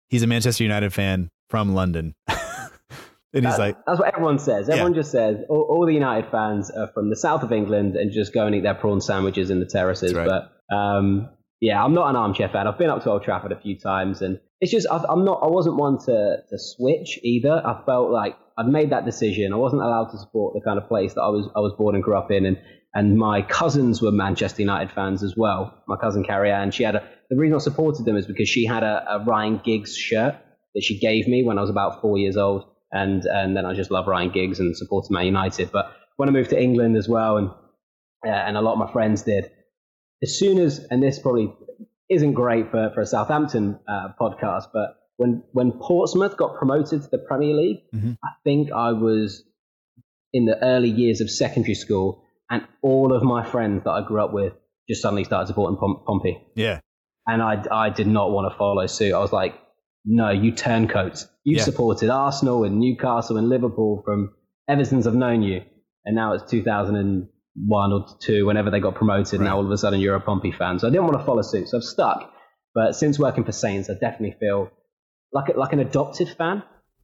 He's 0.10 0.24
a 0.24 0.28
Manchester 0.28 0.64
United 0.64 0.94
fan 0.94 1.30
from 1.50 1.74
London. 1.74 2.16
and 3.34 3.46
he's 3.46 3.56
That- 3.56 3.60
like, 3.60 3.86
that's 3.86 4.00
what 4.00 4.14
everyone 4.14 4.40
says. 4.40 4.70
Everyone 4.70 4.94
just 4.94 5.12
says 5.12 5.38
all, 5.50 5.66
all 5.70 5.86
the 5.86 5.94
United 5.94 6.30
fans 6.32 6.70
are 6.72 6.88
from 6.94 7.10
the 7.10 7.16
south 7.16 7.44
of 7.44 7.52
England 7.52 7.96
and 7.96 8.12
just 8.12 8.34
go 8.34 8.46
and 8.46 8.56
eat 8.56 8.64
their 8.64 8.76
prawn 8.76 9.02
sandwiches 9.02 9.50
in 9.50 9.60
the 9.60 9.66
terraces. 9.66 10.14
Right. 10.14 10.28
But 10.28 10.76
um, 10.76 11.30
yeah, 11.60 11.84
I'm 11.84 11.94
not 11.94 12.10
an 12.10 12.16
armchair 12.16 12.50
fan. 12.50 12.68
I've 12.68 12.78
been 12.78 12.90
up 12.90 13.04
to 13.04 13.12
Old 13.12 13.24
Trafford 13.24 13.52
a 13.52 13.60
few 13.60 13.78
times, 13.78 14.22
and 14.22 14.40
it's 14.60 14.72
just 14.72 14.88
I, 14.92 15.04
I'm 15.10 15.24
not. 15.26 15.42
I 15.44 15.48
wasn't 15.48 15.78
one 15.78 15.98
to 16.00 16.38
to 16.50 16.58
switch 16.58 17.20
either. 17.24 17.62
I 17.66 17.84
felt 17.86 18.10
like 18.12 18.36
I'd 18.58 18.68
made 18.68 18.90
that 18.92 19.06
decision. 19.06 19.54
I 19.54 19.58
wasn't 19.58 19.82
allowed 19.82 20.10
to 20.12 20.18
support 20.18 20.54
the 20.54 20.62
kind 20.62 20.78
of 20.80 20.88
place 20.88 21.14
that 21.14 21.22
I 21.22 21.30
was 21.30 21.50
I 21.56 21.60
was 21.60 21.74
born 21.78 21.96
and 21.96 22.04
grew 22.04 22.18
up 22.18 22.32
in, 22.32 22.46
and 22.46 22.58
and 22.94 23.18
my 23.18 23.42
cousins 23.42 24.02
were 24.02 24.12
Manchester 24.12 24.62
United 24.62 24.92
fans 24.92 25.24
as 25.24 25.36
well. 25.38 25.82
My 25.88 25.96
cousin 25.96 26.24
Carrie 26.24 26.52
Ann, 26.52 26.72
she 26.72 26.84
had 26.84 26.96
a 26.96 27.08
the 27.30 27.38
reason 27.38 27.56
I 27.56 27.60
supported 27.60 28.06
them 28.06 28.18
is 28.18 28.26
because 28.26 28.50
she 28.50 28.66
had 28.66 28.84
a, 28.84 29.06
a 29.08 29.24
Ryan 29.24 29.62
Giggs 29.64 29.96
shirt 29.96 30.36
that 30.74 30.84
she 30.84 31.00
gave 31.00 31.28
me 31.28 31.44
when 31.44 31.58
I 31.58 31.62
was 31.62 31.70
about 31.70 32.02
four 32.02 32.18
years 32.18 32.38
old, 32.38 32.66
and 32.92 33.26
and 33.26 33.56
then 33.56 33.66
I 33.66 33.74
just 33.74 33.92
love 33.92 34.08
Ryan 34.08 34.30
Giggs 34.32 34.60
and 34.60 34.76
supported 34.76 35.12
Man 35.12 35.26
United. 35.26 35.72
But 35.72 35.92
when 36.18 36.30
I 36.30 36.32
moved 36.32 36.50
to 36.52 36.62
England 36.62 36.98
as 36.98 37.08
well, 37.08 37.38
and 37.38 37.50
uh, 38.26 38.30
and 38.30 38.58
a 38.58 38.62
lot 38.62 38.74
of 38.74 38.80
my 38.80 38.92
friends 38.92 39.24
did, 39.24 39.52
as 40.22 40.38
soon 40.38 40.60
as 40.60 40.80
and 40.92 41.02
this 41.02 41.20
probably 41.20 41.54
isn't 42.10 42.34
great 42.34 42.70
for 42.72 42.92
for 42.94 43.02
a 43.02 43.06
Southampton 43.06 43.80
uh, 43.88 44.10
podcast, 44.20 44.66
but 44.74 44.98
when 45.18 45.44
when 45.54 45.72
Portsmouth 45.72 46.36
got 46.38 46.58
promoted 46.58 47.04
to 47.04 47.10
the 47.10 47.18
Premier 47.18 47.54
League, 47.56 47.82
Mhm. 47.94 48.18
I 48.24 48.30
think 48.44 48.72
I 48.72 48.92
was 48.94 49.44
in 50.34 50.46
the 50.46 50.58
early 50.64 50.90
years 50.90 51.22
of 51.22 51.30
secondary 51.30 51.76
school, 51.76 52.24
and 52.50 52.64
all 52.82 53.14
of 53.14 53.22
my 53.24 53.44
friends 53.46 53.84
that 53.84 53.92
I 53.92 54.02
grew 54.06 54.22
up 54.24 54.34
with 54.34 54.54
just 54.90 55.02
suddenly 55.02 55.24
started 55.24 55.48
supporting 55.48 55.78
Pom- 55.78 56.04
Pompey 56.06 56.42
yeah, 56.56 56.80
and 57.28 57.42
I, 57.42 57.64
I 57.72 57.90
did 57.90 58.08
not 58.08 58.32
want 58.32 58.52
to 58.52 58.58
follow 58.58 58.86
suit. 58.88 59.14
I 59.14 59.20
was 59.20 59.32
like, 59.32 59.54
no, 60.06 60.30
you 60.30 60.52
turncoats. 60.52 61.28
You've 61.44 61.60
Yeah. 61.60 61.64
supported 61.66 62.10
Arsenal 62.10 62.64
and 62.64 62.80
Newcastle 62.80 63.38
and 63.38 63.50
Liverpool 63.50 64.02
from 64.06 64.34
ever 64.68 64.84
since 64.86 65.06
I've 65.08 65.16
known 65.16 65.42
you. 65.42 65.62
And 66.06 66.16
now 66.16 66.34
it's 66.34 66.50
2001 66.50 67.94
or 67.94 68.06
two, 68.20 68.46
whenever 68.46 68.72
they 68.72 68.80
got 68.80 68.96
promoted. 68.96 69.40
Right. 69.40 69.46
Now 69.46 69.58
all 69.58 69.66
of 69.66 69.72
a 69.72 69.78
sudden 69.78 70.00
you're 70.00 70.16
a 70.16 70.22
Pompey 70.22 70.52
fan. 70.52 70.80
So 70.80 70.88
I 70.88 70.92
didn't 70.92 71.06
want 71.06 71.20
to 71.20 71.26
follow 71.26 71.42
suit. 71.42 71.68
So 71.70 71.78
I've 71.78 71.84
stuck. 71.84 72.32
But 72.74 72.96
since 72.96 73.20
working 73.20 73.44
for 73.44 73.52
Saints, 73.52 73.90
I 73.90 73.94
definitely 73.94 74.36
feel 74.40 74.72
like, 75.34 75.56
like 75.56 75.74
an 75.74 75.80
adopted 75.80 76.30
fan. 76.30 76.64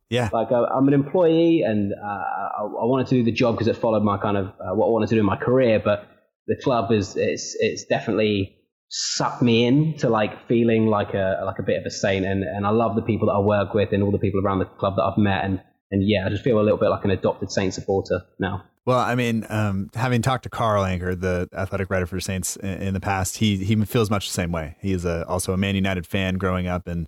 yeah, 0.10 0.30
Like 0.32 0.52
uh, 0.52 0.64
I'm 0.64 0.88
an 0.88 0.94
employee 0.94 1.62
and 1.62 1.94
uh, 1.94 2.06
I, 2.06 2.62
I 2.64 2.86
wanted 2.86 3.08
to 3.08 3.16
do 3.16 3.24
the 3.24 3.32
job 3.32 3.56
because 3.56 3.68
it 3.68 3.76
followed 3.76 4.04
my 4.04 4.18
kind 4.18 4.38
of 4.38 4.48
uh, 4.48 4.74
what 4.74 4.88
I 4.88 4.90
wanted 4.90 5.10
to 5.10 5.16
do 5.16 5.20
in 5.20 5.26
my 5.26 5.36
career. 5.38 5.82
But 5.84 6.08
the 6.48 6.56
club 6.64 6.92
is 6.92 7.16
it's 7.18 7.56
it's 7.60 7.84
definitely 7.86 8.56
sucked 8.90 9.42
me 9.42 9.66
in 9.66 9.98
to 9.98 10.10
like 10.10 10.48
feeling 10.48 10.88
like 10.88 11.14
a 11.14 11.42
like 11.46 11.60
a 11.60 11.64
bit 11.64 11.80
of 11.80 11.86
a 11.86 11.92
saint. 11.92 12.26
And, 12.26 12.44
and 12.44 12.66
I 12.66 12.70
love 12.70 12.96
the 12.96 13.02
people 13.02 13.28
that 13.28 13.34
I 13.34 13.40
work 13.40 13.74
with 13.74 13.92
and 13.92 14.04
all 14.04 14.12
the 14.12 14.20
people 14.20 14.42
around 14.44 14.60
the 14.60 14.66
club 14.66 14.96
that 14.98 15.04
I've 15.04 15.18
met. 15.18 15.44
And 15.44 15.62
and 15.92 16.08
yeah, 16.08 16.26
I 16.26 16.30
just 16.30 16.44
feel 16.44 16.60
a 16.60 16.62
little 16.62 16.78
bit 16.78 16.90
like 16.90 17.06
an 17.06 17.12
adopted 17.12 17.52
Saint 17.52 17.74
supporter 17.74 18.22
now. 18.40 18.64
Well, 18.86 19.00
I 19.00 19.16
mean, 19.16 19.46
um, 19.50 19.90
having 19.96 20.22
talked 20.22 20.44
to 20.44 20.50
Carl 20.50 20.84
Anka, 20.84 21.20
the 21.20 21.50
athletic 21.54 21.90
writer 21.90 22.06
for 22.06 22.22
Saints 22.22 22.56
in, 22.56 22.82
in 22.82 22.94
the 22.94 23.02
past, 23.02 23.38
he 23.38 23.58
he 23.58 23.76
feels 23.86 24.10
much 24.10 24.28
the 24.28 24.34
same 24.34 24.52
way. 24.52 24.78
He 24.80 24.94
is 24.94 25.04
a, 25.04 25.26
also 25.28 25.54
a 25.54 25.58
Man 25.58 25.76
United 25.76 26.08
fan 26.08 26.36
growing 26.36 26.68
up, 26.68 26.88
and 26.88 27.08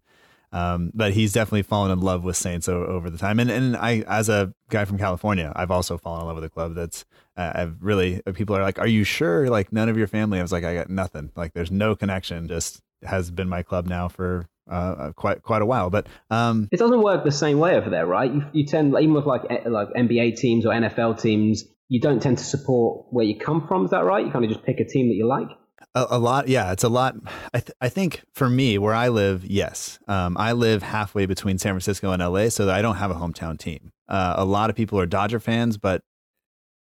um, 0.51 0.91
but 0.93 1.13
he's 1.13 1.33
definitely 1.33 1.63
fallen 1.63 1.91
in 1.91 1.99
love 1.99 2.23
with 2.23 2.35
Saints 2.35 2.67
over 2.67 3.09
the 3.09 3.17
time. 3.17 3.39
And 3.39 3.51
and 3.51 3.75
I, 3.77 4.03
as 4.07 4.29
a 4.29 4.53
guy 4.69 4.85
from 4.85 4.97
California, 4.97 5.51
I've 5.55 5.71
also 5.71 5.97
fallen 5.97 6.21
in 6.21 6.27
love 6.27 6.35
with 6.35 6.45
a 6.45 6.49
club. 6.49 6.75
That's 6.75 7.05
uh, 7.37 7.51
I've 7.55 7.75
really 7.81 8.21
people 8.33 8.55
are 8.55 8.63
like, 8.63 8.79
"Are 8.79 8.87
you 8.87 9.03
sure?" 9.03 9.49
Like 9.49 9.71
none 9.71 9.89
of 9.89 9.97
your 9.97 10.07
family. 10.07 10.39
I 10.39 10.41
was 10.41 10.51
like, 10.51 10.63
I 10.63 10.73
got 10.73 10.89
nothing. 10.89 11.31
Like 11.35 11.53
there's 11.53 11.71
no 11.71 11.95
connection. 11.95 12.47
Just 12.47 12.81
has 13.03 13.31
been 13.31 13.47
my 13.47 13.63
club 13.63 13.87
now 13.87 14.07
for 14.07 14.47
uh, 14.69 15.11
quite 15.15 15.41
quite 15.43 15.61
a 15.61 15.65
while. 15.65 15.89
But 15.89 16.07
um, 16.29 16.67
It 16.71 16.77
doesn't 16.77 17.01
work 17.01 17.23
the 17.23 17.31
same 17.31 17.59
way 17.59 17.75
over 17.75 17.89
there, 17.89 18.05
right? 18.05 18.31
You, 18.33 18.43
you 18.53 18.65
tend 18.65 18.93
even 18.93 19.13
with 19.13 19.25
like 19.25 19.43
eh, 19.49 19.67
like 19.67 19.89
NBA 19.89 20.37
teams 20.37 20.65
or 20.65 20.73
NFL 20.73 21.21
teams, 21.21 21.63
you 21.89 21.99
don't 21.99 22.21
tend 22.21 22.37
to 22.39 22.43
support 22.43 23.07
where 23.11 23.25
you 23.25 23.37
come 23.37 23.67
from. 23.67 23.85
Is 23.85 23.91
that 23.91 24.03
right? 24.03 24.25
You 24.25 24.31
kind 24.31 24.45
of 24.45 24.51
just 24.51 24.63
pick 24.63 24.79
a 24.79 24.85
team 24.85 25.09
that 25.09 25.15
you 25.15 25.27
like. 25.27 25.49
A, 25.95 26.05
a 26.11 26.19
lot, 26.19 26.47
yeah. 26.47 26.71
It's 26.71 26.83
a 26.83 26.89
lot. 26.89 27.15
I, 27.53 27.59
th- 27.59 27.75
I 27.81 27.89
think 27.89 28.23
for 28.33 28.49
me, 28.49 28.77
where 28.77 28.93
I 28.93 29.09
live, 29.09 29.45
yes, 29.45 29.99
um, 30.07 30.37
I 30.37 30.51
live 30.51 30.83
halfway 30.83 31.25
between 31.25 31.57
San 31.57 31.73
Francisco 31.73 32.11
and 32.11 32.21
LA, 32.21 32.49
so 32.49 32.69
I 32.69 32.81
don't 32.81 32.97
have 32.97 33.11
a 33.11 33.15
hometown 33.15 33.57
team. 33.57 33.91
Uh, 34.07 34.35
a 34.37 34.45
lot 34.45 34.69
of 34.69 34.75
people 34.75 34.99
are 34.99 35.05
Dodger 35.05 35.39
fans, 35.39 35.77
but 35.77 36.03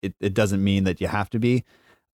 it, 0.01 0.13
it 0.19 0.33
doesn't 0.33 0.63
mean 0.63 0.85
that 0.85 1.01
you 1.01 1.07
have 1.07 1.29
to 1.31 1.39
be. 1.39 1.63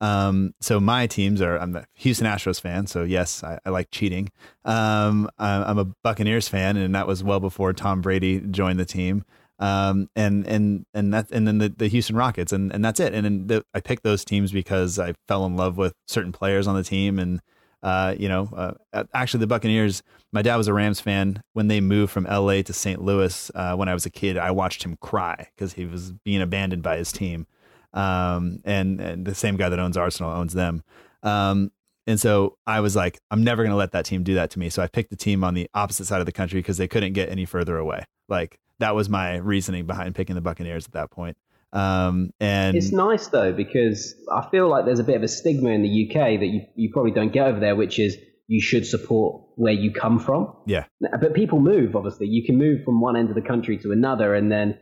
Um, 0.02 0.54
so 0.60 0.80
my 0.80 1.08
teams 1.08 1.42
are. 1.42 1.58
I'm 1.58 1.76
a 1.76 1.86
Houston 1.96 2.28
Astros 2.28 2.60
fan, 2.60 2.88
so 2.88 3.04
yes, 3.04 3.44
I, 3.44 3.60
I 3.66 3.70
like 3.70 3.92
cheating. 3.92 4.30
Um, 4.66 5.30
I'm 5.40 5.78
a 5.78 5.86
Buccaneers 5.86 6.48
fan, 6.48 6.76
and 6.78 6.94
that 6.96 7.08
was 7.08 7.24
well 7.24 7.40
before 7.40 7.72
Tom 7.74 8.02
Brady 8.02 8.42
joined 8.42 8.80
the 8.80 8.86
team. 8.86 9.24
Um, 9.58 10.10
and 10.16 10.46
and 10.48 10.86
and 10.94 11.14
that 11.14 11.32
and 11.32 11.48
then 11.48 11.60
the, 11.60 11.70
the 11.70 11.88
Houston 11.88 12.16
Rockets, 12.16 12.52
and 12.52 12.74
and 12.74 12.84
that's 12.84 13.00
it. 13.00 13.14
And 13.14 13.26
then 13.26 13.48
the, 13.48 13.66
I 13.74 13.80
picked 13.80 14.04
those 14.04 14.26
teams 14.26 14.52
because 14.52 15.00
I 15.00 15.14
fell 15.28 15.46
in 15.46 15.56
love 15.56 15.78
with 15.78 15.94
certain 16.08 16.32
players 16.32 16.68
on 16.68 16.76
the 16.76 16.84
team, 16.84 17.20
and 17.20 17.42
uh, 17.82 18.16
you 18.18 18.28
know, 18.28 18.50
uh, 18.94 19.04
actually 19.14 19.42
the 19.42 19.48
Buccaneers. 19.48 20.04
My 20.34 20.42
dad 20.42 20.58
was 20.58 20.68
a 20.68 20.74
Rams 20.74 21.00
fan. 21.00 21.42
When 21.54 21.68
they 21.68 21.80
moved 21.80 22.12
from 22.12 22.26
L.A. 22.26 22.64
to 22.64 22.74
St. 22.74 23.02
Louis, 23.02 23.50
uh, 23.56 23.76
when 23.76 23.88
I 23.88 23.94
was 23.94 24.06
a 24.06 24.10
kid, 24.10 24.38
I 24.38 24.52
watched 24.52 24.84
him 24.84 24.98
cry 25.00 25.48
because 25.56 25.74
he 25.74 25.86
was 25.86 26.12
being 26.26 26.42
abandoned 26.42 26.84
by 26.84 26.98
his 26.98 27.12
team. 27.12 27.48
Um, 27.94 28.60
and 28.66 29.00
and 29.00 29.26
the 29.26 29.36
same 29.36 29.56
guy 29.56 29.70
that 29.70 29.80
owns 29.80 29.96
Arsenal 29.96 30.32
owns 30.32 30.54
them. 30.54 30.84
Um, 31.24 31.72
and 32.08 32.20
so 32.20 32.58
I 32.68 32.82
was 32.82 32.96
like, 32.96 33.20
I'm 33.32 33.44
never 33.44 33.64
going 33.64 33.72
to 33.72 33.78
let 33.78 33.92
that 33.94 34.06
team 34.06 34.24
do 34.24 34.36
that 34.36 34.52
to 34.52 34.60
me. 34.60 34.70
So 34.70 34.84
I 34.84 34.88
picked 34.88 35.10
the 35.10 35.16
team 35.16 35.44
on 35.44 35.54
the 35.54 35.70
opposite 35.74 36.06
side 36.06 36.20
of 36.20 36.26
the 36.26 36.32
country 36.32 36.60
because 36.60 36.78
they 36.78 36.88
couldn't 36.88 37.14
get 37.14 37.30
any 37.30 37.46
further 37.46 37.78
away. 37.78 38.06
Like 38.28 38.60
that 38.80 38.96
was 38.96 39.10
my 39.10 39.38
reasoning 39.38 39.86
behind 39.86 40.16
picking 40.16 40.36
the 40.36 40.42
Buccaneers 40.42 40.86
at 40.86 40.94
that 40.94 41.12
point. 41.12 41.38
Um, 41.74 42.32
and 42.40 42.76
It's 42.78 42.92
nice 42.92 43.28
though 43.28 43.52
because 43.52 44.16
I 44.34 44.48
feel 44.50 44.70
like 44.70 44.86
there's 44.86 45.00
a 45.00 45.04
bit 45.04 45.18
of 45.18 45.24
a 45.24 45.28
stigma 45.28 45.70
in 45.70 45.82
the 45.82 46.08
UK 46.08 46.40
that 46.40 46.46
you, 46.46 46.62
you 46.76 46.90
probably 46.94 47.12
don't 47.12 47.34
get 47.34 47.48
over 47.48 47.60
there, 47.60 47.76
which 47.76 48.00
is 48.00 48.18
you 48.48 48.62
should 48.62 48.86
support 48.86 49.44
where 49.56 49.74
you 49.74 49.92
come 49.92 50.20
from. 50.20 50.56
yeah, 50.66 50.86
But 51.02 51.34
people 51.34 51.60
move, 51.60 51.96
obviously. 51.96 52.28
You 52.28 52.46
can 52.46 52.58
move 52.58 52.84
from 52.86 53.02
one 53.02 53.18
end 53.18 53.30
of 53.30 53.36
the 53.36 53.42
country 53.42 53.78
to 53.80 53.92
another, 53.92 54.36
and 54.36 54.52
then 54.52 54.78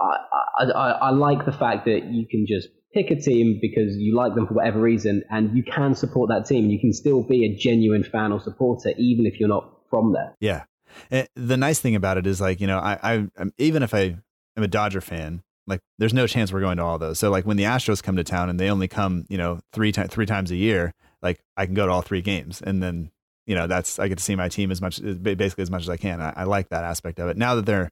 I, 0.00 0.16
I, 0.58 0.64
I, 0.64 0.90
I 0.90 1.10
like 1.10 1.44
the 1.44 1.52
fact 1.52 1.86
that 1.86 2.04
you 2.04 2.26
can 2.30 2.46
just 2.46 2.68
pick 2.92 3.10
a 3.10 3.20
team 3.20 3.58
because 3.60 3.96
you 3.96 4.14
like 4.14 4.34
them 4.34 4.46
for 4.46 4.54
whatever 4.54 4.80
reason, 4.80 5.22
and 5.30 5.56
you 5.56 5.62
can 5.62 5.94
support 5.94 6.28
that 6.28 6.46
team. 6.46 6.68
You 6.68 6.78
can 6.78 6.92
still 6.92 7.22
be 7.22 7.46
a 7.46 7.56
genuine 7.56 8.04
fan 8.04 8.30
or 8.30 8.40
supporter, 8.40 8.90
even 8.98 9.26
if 9.26 9.40
you're 9.40 9.48
not 9.48 9.72
from 9.90 10.12
there. 10.12 10.36
Yeah. 10.40 10.64
And 11.10 11.28
the 11.34 11.56
nice 11.56 11.80
thing 11.80 11.94
about 11.94 12.18
it 12.18 12.26
is 12.26 12.40
like, 12.40 12.60
you 12.60 12.66
know, 12.66 12.78
I, 12.78 12.98
I 13.02 13.12
I'm- 13.38 13.52
even 13.58 13.82
if 13.82 13.94
I 13.94 14.16
am 14.56 14.62
a 14.62 14.68
Dodger 14.68 15.00
fan, 15.00 15.42
like 15.66 15.80
there's 15.98 16.14
no 16.14 16.26
chance 16.26 16.52
we're 16.52 16.60
going 16.60 16.78
to 16.78 16.82
all 16.82 16.98
those. 16.98 17.18
So 17.18 17.30
like 17.30 17.46
when 17.46 17.56
the 17.56 17.64
Astros 17.64 18.02
come 18.02 18.16
to 18.16 18.24
town 18.24 18.48
and 18.48 18.58
they 18.58 18.70
only 18.70 18.88
come, 18.88 19.26
you 19.28 19.36
know, 19.38 19.60
three 19.72 19.92
times, 19.92 20.10
three 20.10 20.26
times 20.26 20.50
a 20.50 20.56
year, 20.56 20.94
like 21.22 21.40
I 21.56 21.66
can 21.66 21.74
go 21.74 21.86
to 21.86 21.92
all 21.92 22.02
three 22.02 22.22
games 22.22 22.62
and 22.62 22.82
then, 22.82 23.10
you 23.46 23.54
know, 23.54 23.66
that's, 23.66 23.98
I 23.98 24.08
get 24.08 24.18
to 24.18 24.24
see 24.24 24.34
my 24.36 24.48
team 24.48 24.70
as 24.70 24.80
much, 24.80 25.00
eh, 25.02 25.12
basically 25.34 25.62
as 25.62 25.70
much 25.70 25.82
as 25.82 25.88
I 25.90 25.96
can. 25.96 26.20
I, 26.20 26.32
I 26.36 26.44
like 26.44 26.70
that 26.70 26.84
aspect 26.84 27.18
of 27.18 27.28
it. 27.28 27.36
Now 27.36 27.54
that 27.54 27.66
they're, 27.66 27.90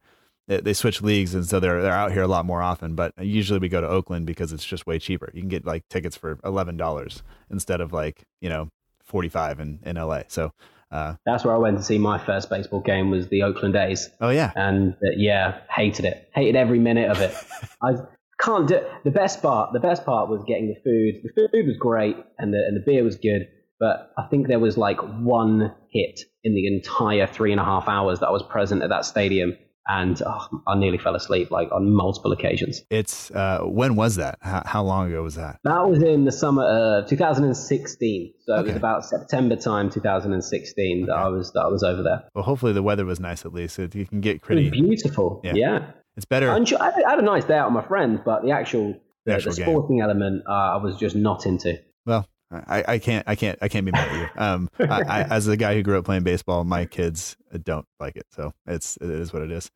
they, 0.48 0.60
they 0.60 0.72
switch 0.72 1.02
leagues 1.02 1.34
and 1.34 1.46
so 1.46 1.60
they're, 1.60 1.82
they're 1.82 1.92
out 1.92 2.12
here 2.12 2.22
a 2.22 2.28
lot 2.28 2.46
more 2.46 2.62
often, 2.62 2.94
but 2.94 3.12
usually 3.20 3.58
we 3.58 3.68
go 3.68 3.80
to 3.80 3.88
Oakland 3.88 4.26
because 4.26 4.52
it's 4.52 4.64
just 4.64 4.86
way 4.86 4.98
cheaper. 4.98 5.30
You 5.34 5.40
can 5.42 5.48
get 5.48 5.66
like 5.66 5.86
tickets 5.88 6.16
for 6.16 6.36
$11 6.36 7.22
instead 7.50 7.80
of 7.80 7.92
like, 7.92 8.24
you 8.40 8.48
know, 8.48 8.68
45 9.04 9.60
in, 9.60 9.80
in 9.84 9.96
LA. 9.96 10.22
So, 10.28 10.52
uh, 10.90 11.14
That's 11.24 11.44
where 11.44 11.54
I 11.54 11.58
went 11.58 11.78
to 11.78 11.84
see 11.84 11.98
my 11.98 12.18
first 12.18 12.48
baseball 12.48 12.80
game 12.80 13.10
was 13.10 13.28
the 13.28 13.42
Oakland 13.42 13.76
A's. 13.76 14.08
oh 14.20 14.30
yeah. 14.30 14.52
and 14.54 14.94
uh, 14.94 15.10
yeah, 15.16 15.58
hated 15.74 16.04
it. 16.04 16.28
Hated 16.34 16.56
every 16.56 16.78
minute 16.78 17.10
of 17.10 17.20
it. 17.20 17.34
I 17.82 17.94
can't 18.40 18.68
do 18.68 18.80
the 19.04 19.10
best 19.10 19.42
part. 19.42 19.72
The 19.72 19.80
best 19.80 20.04
part 20.04 20.28
was 20.28 20.44
getting 20.46 20.68
the 20.68 20.76
food. 20.84 21.22
The 21.24 21.48
food 21.52 21.66
was 21.66 21.76
great, 21.78 22.16
and 22.38 22.52
the 22.52 22.58
and 22.58 22.76
the 22.76 22.82
beer 22.84 23.02
was 23.02 23.16
good. 23.16 23.48
But 23.78 24.12
I 24.16 24.26
think 24.30 24.48
there 24.48 24.58
was 24.58 24.78
like 24.78 24.98
one 25.00 25.74
hit 25.90 26.20
in 26.44 26.54
the 26.54 26.66
entire 26.66 27.26
three 27.26 27.52
and 27.52 27.60
a 27.60 27.64
half 27.64 27.88
hours 27.88 28.20
that 28.20 28.28
I 28.28 28.30
was 28.30 28.42
present 28.42 28.82
at 28.82 28.88
that 28.88 29.04
stadium, 29.04 29.56
and 29.88 30.20
oh, 30.26 30.62
I 30.66 30.76
nearly 30.76 30.98
fell 30.98 31.14
asleep 31.14 31.50
like 31.50 31.70
on 31.72 31.92
multiple 31.92 32.32
occasions. 32.32 32.82
It's 32.90 33.30
uh, 33.30 33.60
when 33.62 33.96
was 33.96 34.16
that? 34.16 34.38
How, 34.40 34.62
how 34.66 34.82
long 34.82 35.08
ago 35.08 35.22
was 35.22 35.34
that? 35.36 35.60
That 35.64 35.88
was 35.88 36.02
in 36.02 36.24
the 36.24 36.32
summer 36.32 36.64
of 36.64 37.08
2016, 37.08 38.34
so 38.44 38.54
it 38.56 38.66
was 38.66 38.76
about 38.76 39.04
September 39.04 39.56
time 39.56 39.90
2016 39.90 41.06
that 41.06 41.12
I 41.14 41.28
was 41.28 41.52
that 41.52 41.60
I 41.60 41.68
was 41.68 41.82
over 41.82 42.02
there. 42.02 42.24
Well, 42.34 42.44
hopefully 42.44 42.72
the 42.72 42.82
weather 42.82 43.04
was 43.04 43.20
nice 43.20 43.44
at 43.44 43.52
least. 43.52 43.76
So 43.76 43.88
you 43.92 44.06
can 44.06 44.20
get 44.20 44.36
It 44.36 44.42
pretty. 44.42 44.70
beautiful. 44.70 45.40
Yeah. 45.44 45.52
yeah. 45.54 45.90
It's 46.16 46.24
better. 46.24 46.50
I, 46.50 46.56
enjoy, 46.56 46.78
I 46.78 46.92
had 47.10 47.18
a 47.18 47.22
nice 47.22 47.44
day 47.44 47.58
out 47.58 47.66
with 47.70 47.82
my 47.82 47.86
friends, 47.86 48.20
but 48.24 48.42
the 48.42 48.50
actual 48.50 48.92
The 48.92 49.00
the, 49.26 49.34
actual 49.34 49.52
the 49.52 49.62
sporting 49.62 50.00
element, 50.00 50.44
uh, 50.48 50.52
I 50.52 50.76
was 50.76 50.96
just 50.96 51.14
not 51.14 51.44
into. 51.46 51.78
Well, 52.06 52.26
I, 52.50 52.84
I 52.86 52.98
can't, 52.98 53.24
I 53.26 53.34
can't, 53.34 53.58
I 53.60 53.68
can't 53.68 53.84
be 53.84 53.92
mad 53.92 54.08
at 54.08 54.14
you. 54.20 54.40
Um, 54.40 54.70
I, 54.78 55.02
I, 55.02 55.22
as 55.24 55.46
the 55.46 55.56
guy 55.56 55.74
who 55.74 55.82
grew 55.82 55.98
up 55.98 56.04
playing 56.04 56.22
baseball, 56.22 56.62
my 56.64 56.84
kids 56.86 57.36
don't 57.64 57.86
like 57.98 58.16
it, 58.16 58.26
so 58.30 58.52
it's 58.66 58.96
it 58.98 59.10
is 59.10 59.32
what 59.32 59.42
it 59.42 59.50
is. 59.50 59.70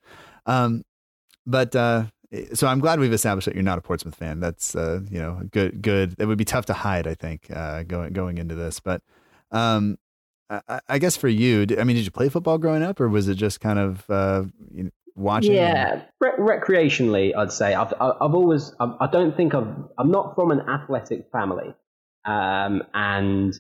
Um, 0.47 0.85
but 1.47 1.75
uh, 1.75 2.05
so 2.55 2.69
I'm 2.69 2.79
glad 2.79 3.01
we've 3.01 3.13
established 3.13 3.47
that 3.47 3.55
you're 3.55 3.65
not 3.65 3.79
a 3.79 3.83
Portsmouth 3.83 4.15
fan. 4.15 4.39
That's 4.39 4.77
uh, 4.77 5.01
you 5.11 5.19
know, 5.19 5.41
good, 5.51 5.83
good. 5.83 6.15
It 6.19 6.27
would 6.27 6.39
be 6.39 6.45
tough 6.45 6.67
to 6.67 6.73
hide, 6.75 7.09
I 7.09 7.15
think, 7.15 7.51
uh, 7.51 7.83
going 7.83 8.13
going 8.13 8.39
into 8.39 8.55
this. 8.55 8.79
But 8.79 9.03
um, 9.51 9.99
I, 10.49 10.81
I 10.89 10.99
guess 10.99 11.17
for 11.17 11.29
you, 11.29 11.67
I 11.77 11.83
mean, 11.85 11.97
did 11.97 12.05
you 12.05 12.11
play 12.13 12.29
football 12.29 12.59
growing 12.59 12.83
up, 12.85 13.01
or 13.01 13.09
was 13.09 13.27
it 13.27 13.35
just 13.35 13.61
kind 13.61 13.81
of 13.81 14.09
uh, 14.09 14.45
you 14.73 14.85
know, 14.85 14.91
watching? 15.17 15.55
Yeah, 15.55 16.03
re- 16.21 16.39
recreationally, 16.39 17.35
I'd 17.37 17.51
say 17.53 17.75
I've 17.75 17.93
I- 18.01 18.17
I've 18.21 18.35
always 18.35 18.75
I've, 18.79 18.95
I 19.01 19.09
don't 19.09 19.37
think 19.37 19.55
I've 19.55 19.75
I'm 19.99 20.11
not 20.13 20.37
from 20.37 20.53
an 20.53 20.61
athletic 20.69 21.27
family, 21.33 21.75
um, 22.25 22.83
and 22.95 23.55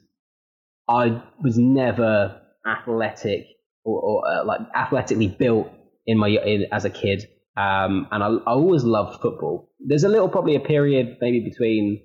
I 0.88 1.22
was 1.42 1.56
never 1.58 2.40
athletic 2.66 3.46
or, 3.84 4.00
or 4.00 4.28
uh, 4.28 4.44
like 4.44 4.60
athletically 4.74 5.28
built 5.28 5.70
in 6.06 6.18
my 6.18 6.28
in, 6.28 6.66
as 6.72 6.84
a 6.84 6.90
kid, 6.90 7.26
um, 7.56 8.08
and 8.10 8.22
I, 8.22 8.28
I 8.28 8.52
always 8.52 8.84
loved 8.84 9.20
football. 9.20 9.70
There's 9.80 10.04
a 10.04 10.08
little 10.08 10.28
probably 10.28 10.56
a 10.56 10.60
period 10.60 11.18
maybe 11.20 11.40
between 11.40 12.02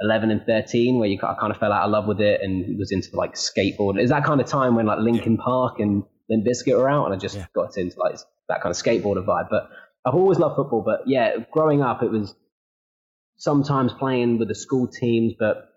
11 0.00 0.30
and 0.30 0.44
13 0.46 0.98
where 0.98 1.08
you 1.08 1.18
I 1.22 1.34
kind 1.40 1.50
of 1.50 1.58
fell 1.58 1.72
out 1.72 1.84
of 1.84 1.90
love 1.90 2.06
with 2.06 2.20
it 2.20 2.40
and 2.42 2.78
was 2.78 2.92
into 2.92 3.14
like 3.16 3.34
skateboard. 3.34 4.00
Is 4.00 4.10
that 4.10 4.24
kind 4.24 4.40
of 4.40 4.46
time 4.46 4.76
when 4.76 4.86
like 4.86 5.00
Linkin 5.00 5.36
Park 5.36 5.80
and 5.80 6.04
Limp 6.30 6.46
Bizkit 6.46 6.76
were 6.76 6.88
out, 6.88 7.06
and 7.06 7.14
I 7.14 7.18
just 7.18 7.36
Yeah. 7.36 7.46
got 7.54 7.76
into 7.76 7.98
like 7.98 8.16
that 8.48 8.60
kind 8.62 8.70
of 8.70 8.80
skateboarder 8.80 9.24
vibe. 9.26 9.48
But 9.50 9.70
I've 10.06 10.14
always 10.14 10.38
loved 10.38 10.56
football. 10.56 10.82
But 10.82 11.08
yeah, 11.08 11.36
growing 11.50 11.82
up, 11.82 12.02
it 12.02 12.10
was 12.10 12.34
sometimes 13.36 13.92
playing 13.92 14.38
with 14.38 14.48
the 14.48 14.54
school 14.54 14.86
teams, 14.88 15.34
but 15.38 15.67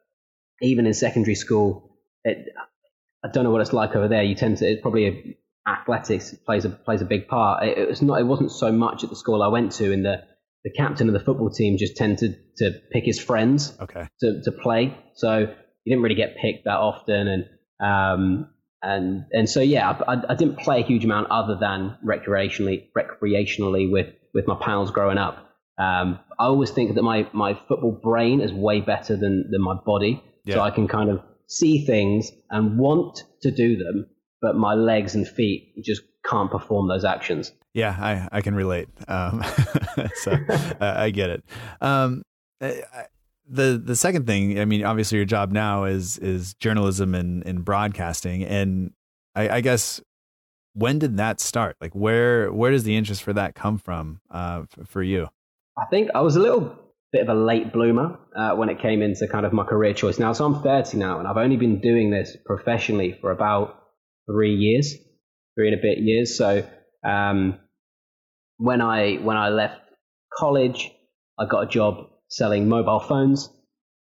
even 0.62 0.86
in 0.86 0.94
secondary 0.94 1.36
school, 1.36 1.98
it, 2.24 2.48
I 3.24 3.30
don't 3.30 3.44
know 3.44 3.52
what 3.52 3.62
it's 3.62 3.74
like 3.74 3.96
over 3.96 4.08
there. 4.08 4.24
You 4.24 4.36
tend 4.36 4.58
to 4.58 4.66
it's 4.66 4.82
probably 4.82 5.08
a, 5.08 5.38
athletics 5.68 6.34
plays 6.46 6.66
a 6.66 6.70
plays 6.70 7.02
a 7.02 7.06
big 7.06 7.28
part. 7.28 7.64
It, 7.64 7.78
it 7.78 7.88
was 7.90 8.02
not. 8.02 8.20
It 8.20 8.26
wasn't 8.26 8.52
so 8.52 8.72
much 8.72 9.04
at 9.04 9.10
the 9.10 9.16
school 9.16 9.44
I 9.44 9.48
went 9.48 9.74
to, 9.74 9.92
and 9.92 10.06
the 10.06 10.24
the 10.64 10.72
captain 10.72 11.08
of 11.08 11.14
the 11.14 11.20
football 11.20 11.50
team 11.50 11.78
just 11.78 11.98
tended 11.98 12.38
to 12.58 12.72
pick 12.92 13.04
his 13.04 13.20
friends 13.20 13.76
Okay. 13.82 14.08
to, 14.20 14.42
to 14.44 14.52
play. 14.52 14.96
So 15.16 15.40
you 15.40 15.48
didn't 15.86 16.04
really 16.04 16.16
get 16.16 16.38
picked 16.38 16.66
that 16.66 16.78
often, 16.78 17.28
and 17.28 17.46
um, 17.80 18.50
and 18.82 19.26
and 19.32 19.50
so 19.50 19.62
yeah, 19.62 19.90
I, 20.08 20.22
I 20.30 20.36
didn't 20.36 20.60
play 20.60 20.82
a 20.82 20.86
huge 20.86 21.06
amount 21.06 21.30
other 21.32 21.58
than 21.60 21.98
recreationally 22.06 22.90
recreationally 22.96 23.92
with 23.92 24.14
with 24.34 24.48
my 24.48 24.58
pals 24.62 24.92
growing 24.92 25.18
up. 25.18 25.48
Um, 25.78 26.20
I 26.40 26.46
always 26.46 26.70
think 26.72 26.96
that 26.96 27.02
my 27.02 27.28
my 27.34 27.56
football 27.68 27.92
brain 27.92 28.42
is 28.42 28.52
way 28.54 28.82
better 28.82 29.16
than 29.16 29.50
than 29.52 29.62
my 29.62 29.76
body, 29.76 30.24
Yeah. 30.46 30.56
so 30.56 30.62
I 30.62 30.72
can 30.72 30.88
kind 30.88 31.10
of 31.10 31.22
see 31.48 31.86
things 31.86 32.32
and 32.50 32.78
want 32.78 33.24
to 33.42 33.52
do 33.52 33.76
them, 33.78 34.08
but 34.42 34.56
my 34.56 34.74
legs 34.74 35.16
and 35.16 35.28
feet 35.28 35.74
just 35.84 36.02
can't 36.26 36.50
perform 36.52 36.88
those 36.88 37.04
actions. 37.06 37.52
Yeah, 37.74 37.96
I, 38.00 38.28
I 38.38 38.42
can 38.42 38.54
relate. 38.56 38.90
Um, 39.08 39.44
so 40.16 40.32
uh, 40.32 40.76
I 40.98 41.10
get 41.12 41.30
it. 41.30 41.44
Um, 41.82 42.24
I, 42.62 42.82
I- 42.94 43.06
the 43.54 43.82
the 43.84 43.98
second 43.98 44.28
thing, 44.28 44.60
I 44.62 44.66
mean, 44.66 44.86
obviously 44.86 45.18
your 45.18 45.26
job 45.26 45.52
now 45.52 45.84
is 45.84 46.18
is 46.20 46.54
journalism 46.54 47.14
and, 47.14 47.46
and 47.46 47.66
broadcasting, 47.66 48.46
and 48.46 48.94
I, 49.36 49.50
I 49.50 49.62
guess 49.62 50.00
when 50.74 51.00
did 51.00 51.18
that 51.18 51.42
start? 51.42 51.76
Like, 51.82 51.94
where 51.94 52.54
where 52.54 52.72
does 52.72 52.84
the 52.84 52.96
interest 52.96 53.24
for 53.24 53.34
that 53.34 53.54
come 53.56 53.78
from 53.78 54.22
uh, 54.30 54.62
f- 54.80 54.88
for 54.88 55.04
you? 55.04 55.28
I 55.78 55.84
think 55.90 56.12
I 56.16 56.22
was 56.22 56.38
a 56.38 56.40
little 56.40 56.74
bit 57.12 57.28
of 57.28 57.30
a 57.30 57.40
late 57.40 57.74
bloomer 57.74 58.18
uh, 58.36 58.56
when 58.56 58.70
it 58.70 58.80
came 58.80 59.02
into 59.02 59.28
kind 59.28 59.46
of 59.46 59.52
my 59.52 59.64
career 59.64 59.94
choice. 59.94 60.18
Now, 60.18 60.34
so 60.34 60.46
I'm 60.46 60.64
30 60.64 60.98
now, 60.98 61.20
and 61.20 61.28
I've 61.28 61.38
only 61.38 61.58
been 61.58 61.82
doing 61.82 62.10
this 62.10 62.38
professionally 62.46 63.18
for 63.20 63.32
about 63.32 63.78
three 64.30 64.56
years, 64.56 64.96
three 65.56 65.68
and 65.68 65.78
a 65.78 65.82
bit 65.82 65.98
years. 65.98 66.38
So 66.38 66.66
um, 67.04 67.60
when 68.58 68.82
I 68.82 69.16
when 69.16 69.38
I 69.38 69.50
left 69.50 69.82
college, 70.34 70.90
I 71.38 71.46
got 71.46 71.62
a 71.62 71.68
job 71.68 72.08
selling 72.30 72.70
mobile 72.70 73.02
phones, 73.02 73.50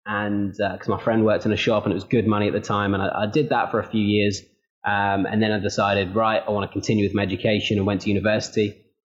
and 0.06 0.52
because 0.52 0.88
my 0.88 1.02
friend 1.02 1.26
worked 1.26 1.46
in 1.46 1.52
a 1.52 1.58
shop 1.58 1.86
and 1.86 1.92
it 1.92 1.96
was 1.96 2.04
good 2.04 2.28
money 2.28 2.48
at 2.48 2.54
the 2.54 2.62
time, 2.62 2.94
and 2.94 3.02
I, 3.02 3.24
I 3.24 3.26
did 3.26 3.50
that 3.50 3.72
for 3.72 3.80
a 3.80 3.88
few 3.88 4.04
years. 4.04 4.42
Um, 4.84 5.28
and 5.28 5.44
then 5.44 5.52
I 5.52 5.60
decided, 5.60 6.16
right, 6.16 6.42
I 6.46 6.50
want 6.50 6.68
to 6.68 6.74
continue 6.74 7.06
with 7.06 7.14
my 7.14 7.22
education 7.22 7.78
and 7.78 7.86
went 7.86 8.02
to 8.02 8.10
university. 8.10 8.68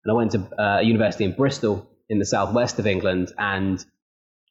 And 0.06 0.12
I 0.12 0.14
went 0.14 0.32
to 0.32 0.40
uh, 0.58 0.80
a 0.80 0.84
university 0.84 1.26
in 1.26 1.34
Bristol 1.34 1.90
in 2.10 2.20
the 2.20 2.26
southwest 2.26 2.80
of 2.80 2.88
England, 2.88 3.32
and 3.38 3.84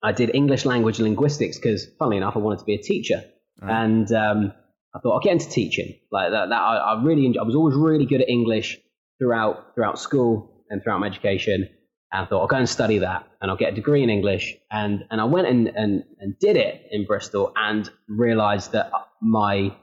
I 0.02 0.12
did 0.12 0.34
English 0.34 0.64
language 0.64 1.00
linguistics 1.00 1.56
because, 1.58 1.86
funnily 1.98 2.18
enough, 2.18 2.36
I 2.36 2.40
wanted 2.40 2.60
to 2.60 2.64
be 2.64 2.74
a 2.74 2.82
teacher. 2.82 3.24
And 3.62 4.12
um, 4.12 4.52
I 4.94 4.98
thought 4.98 5.14
I'll 5.14 5.20
get 5.20 5.32
into 5.32 5.48
teaching. 5.48 5.98
Like 6.10 6.30
that, 6.30 6.48
that 6.50 6.60
I, 6.60 6.76
I 6.76 7.02
really, 7.02 7.26
enjoy, 7.26 7.40
I 7.40 7.44
was 7.44 7.54
always 7.54 7.74
really 7.74 8.06
good 8.06 8.20
at 8.20 8.28
English 8.28 8.78
throughout 9.18 9.74
throughout 9.74 9.98
school 9.98 10.64
and 10.70 10.82
throughout 10.82 11.00
my 11.00 11.06
education. 11.06 11.68
And 12.12 12.24
I 12.24 12.26
thought 12.26 12.40
I'll 12.40 12.46
go 12.46 12.56
and 12.56 12.68
study 12.68 12.98
that, 12.98 13.26
and 13.40 13.50
I'll 13.50 13.56
get 13.56 13.72
a 13.72 13.74
degree 13.74 14.02
in 14.02 14.10
English. 14.10 14.54
And 14.70 15.04
and 15.10 15.20
I 15.20 15.24
went 15.24 15.48
and 15.48 15.68
and, 15.68 16.04
and 16.20 16.38
did 16.38 16.56
it 16.56 16.86
in 16.90 17.04
Bristol, 17.04 17.52
and 17.56 17.88
realised 18.08 18.72
that 18.72 18.90
my 19.20 19.74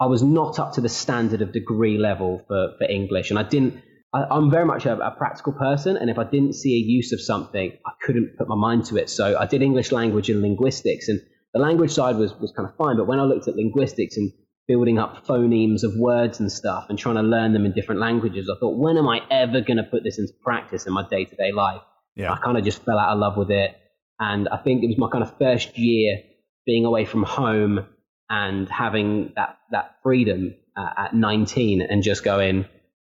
I 0.00 0.06
was 0.06 0.22
not 0.22 0.58
up 0.58 0.72
to 0.74 0.80
the 0.80 0.88
standard 0.88 1.42
of 1.42 1.52
degree 1.52 1.98
level 1.98 2.42
for, 2.48 2.74
for 2.78 2.84
English, 2.84 3.30
and 3.30 3.38
I 3.38 3.44
didn't. 3.44 3.82
I, 4.12 4.24
I'm 4.30 4.50
very 4.50 4.64
much 4.64 4.86
a, 4.86 4.98
a 4.98 5.10
practical 5.12 5.52
person, 5.52 5.96
and 5.96 6.10
if 6.10 6.18
I 6.18 6.24
didn't 6.24 6.54
see 6.54 6.74
a 6.74 6.78
use 6.78 7.12
of 7.12 7.20
something, 7.20 7.72
I 7.86 7.90
couldn't 8.02 8.36
put 8.38 8.48
my 8.48 8.56
mind 8.56 8.86
to 8.86 8.96
it. 8.96 9.10
So 9.10 9.38
I 9.38 9.46
did 9.46 9.62
English 9.62 9.92
language 9.92 10.30
and 10.30 10.40
linguistics, 10.42 11.08
and 11.08 11.20
the 11.54 11.60
language 11.60 11.92
side 11.92 12.16
was 12.16 12.34
was 12.38 12.52
kind 12.52 12.68
of 12.68 12.76
fine. 12.76 12.96
But 12.96 13.06
when 13.06 13.20
I 13.20 13.24
looked 13.24 13.48
at 13.48 13.56
linguistics 13.56 14.16
and 14.16 14.32
building 14.66 14.98
up 14.98 15.26
phonemes 15.26 15.82
of 15.82 15.94
words 15.96 16.40
and 16.40 16.50
stuff, 16.50 16.86
and 16.88 16.98
trying 16.98 17.16
to 17.16 17.22
learn 17.22 17.52
them 17.52 17.66
in 17.66 17.72
different 17.72 18.00
languages, 18.00 18.48
I 18.48 18.58
thought, 18.58 18.78
when 18.78 18.96
am 18.96 19.08
I 19.08 19.20
ever 19.30 19.60
going 19.60 19.78
to 19.78 19.84
put 19.84 20.04
this 20.04 20.18
into 20.18 20.32
practice 20.42 20.86
in 20.86 20.92
my 20.92 21.06
day 21.08 21.24
to 21.24 21.36
day 21.36 21.52
life? 21.52 21.82
Yeah. 22.16 22.32
I 22.32 22.38
kind 22.38 22.58
of 22.58 22.64
just 22.64 22.82
fell 22.84 22.98
out 22.98 23.12
of 23.12 23.18
love 23.18 23.36
with 23.36 23.50
it. 23.50 23.76
And 24.18 24.48
I 24.48 24.58
think 24.58 24.82
it 24.82 24.88
was 24.88 24.98
my 24.98 25.08
kind 25.10 25.24
of 25.24 25.36
first 25.38 25.78
year 25.78 26.18
being 26.66 26.84
away 26.84 27.04
from 27.04 27.22
home 27.22 27.86
and 28.28 28.68
having 28.68 29.32
that, 29.36 29.58
that 29.70 29.96
freedom 30.02 30.54
uh, 30.76 31.04
at 31.04 31.14
19 31.14 31.82
and 31.82 32.02
just 32.02 32.22
going 32.22 32.66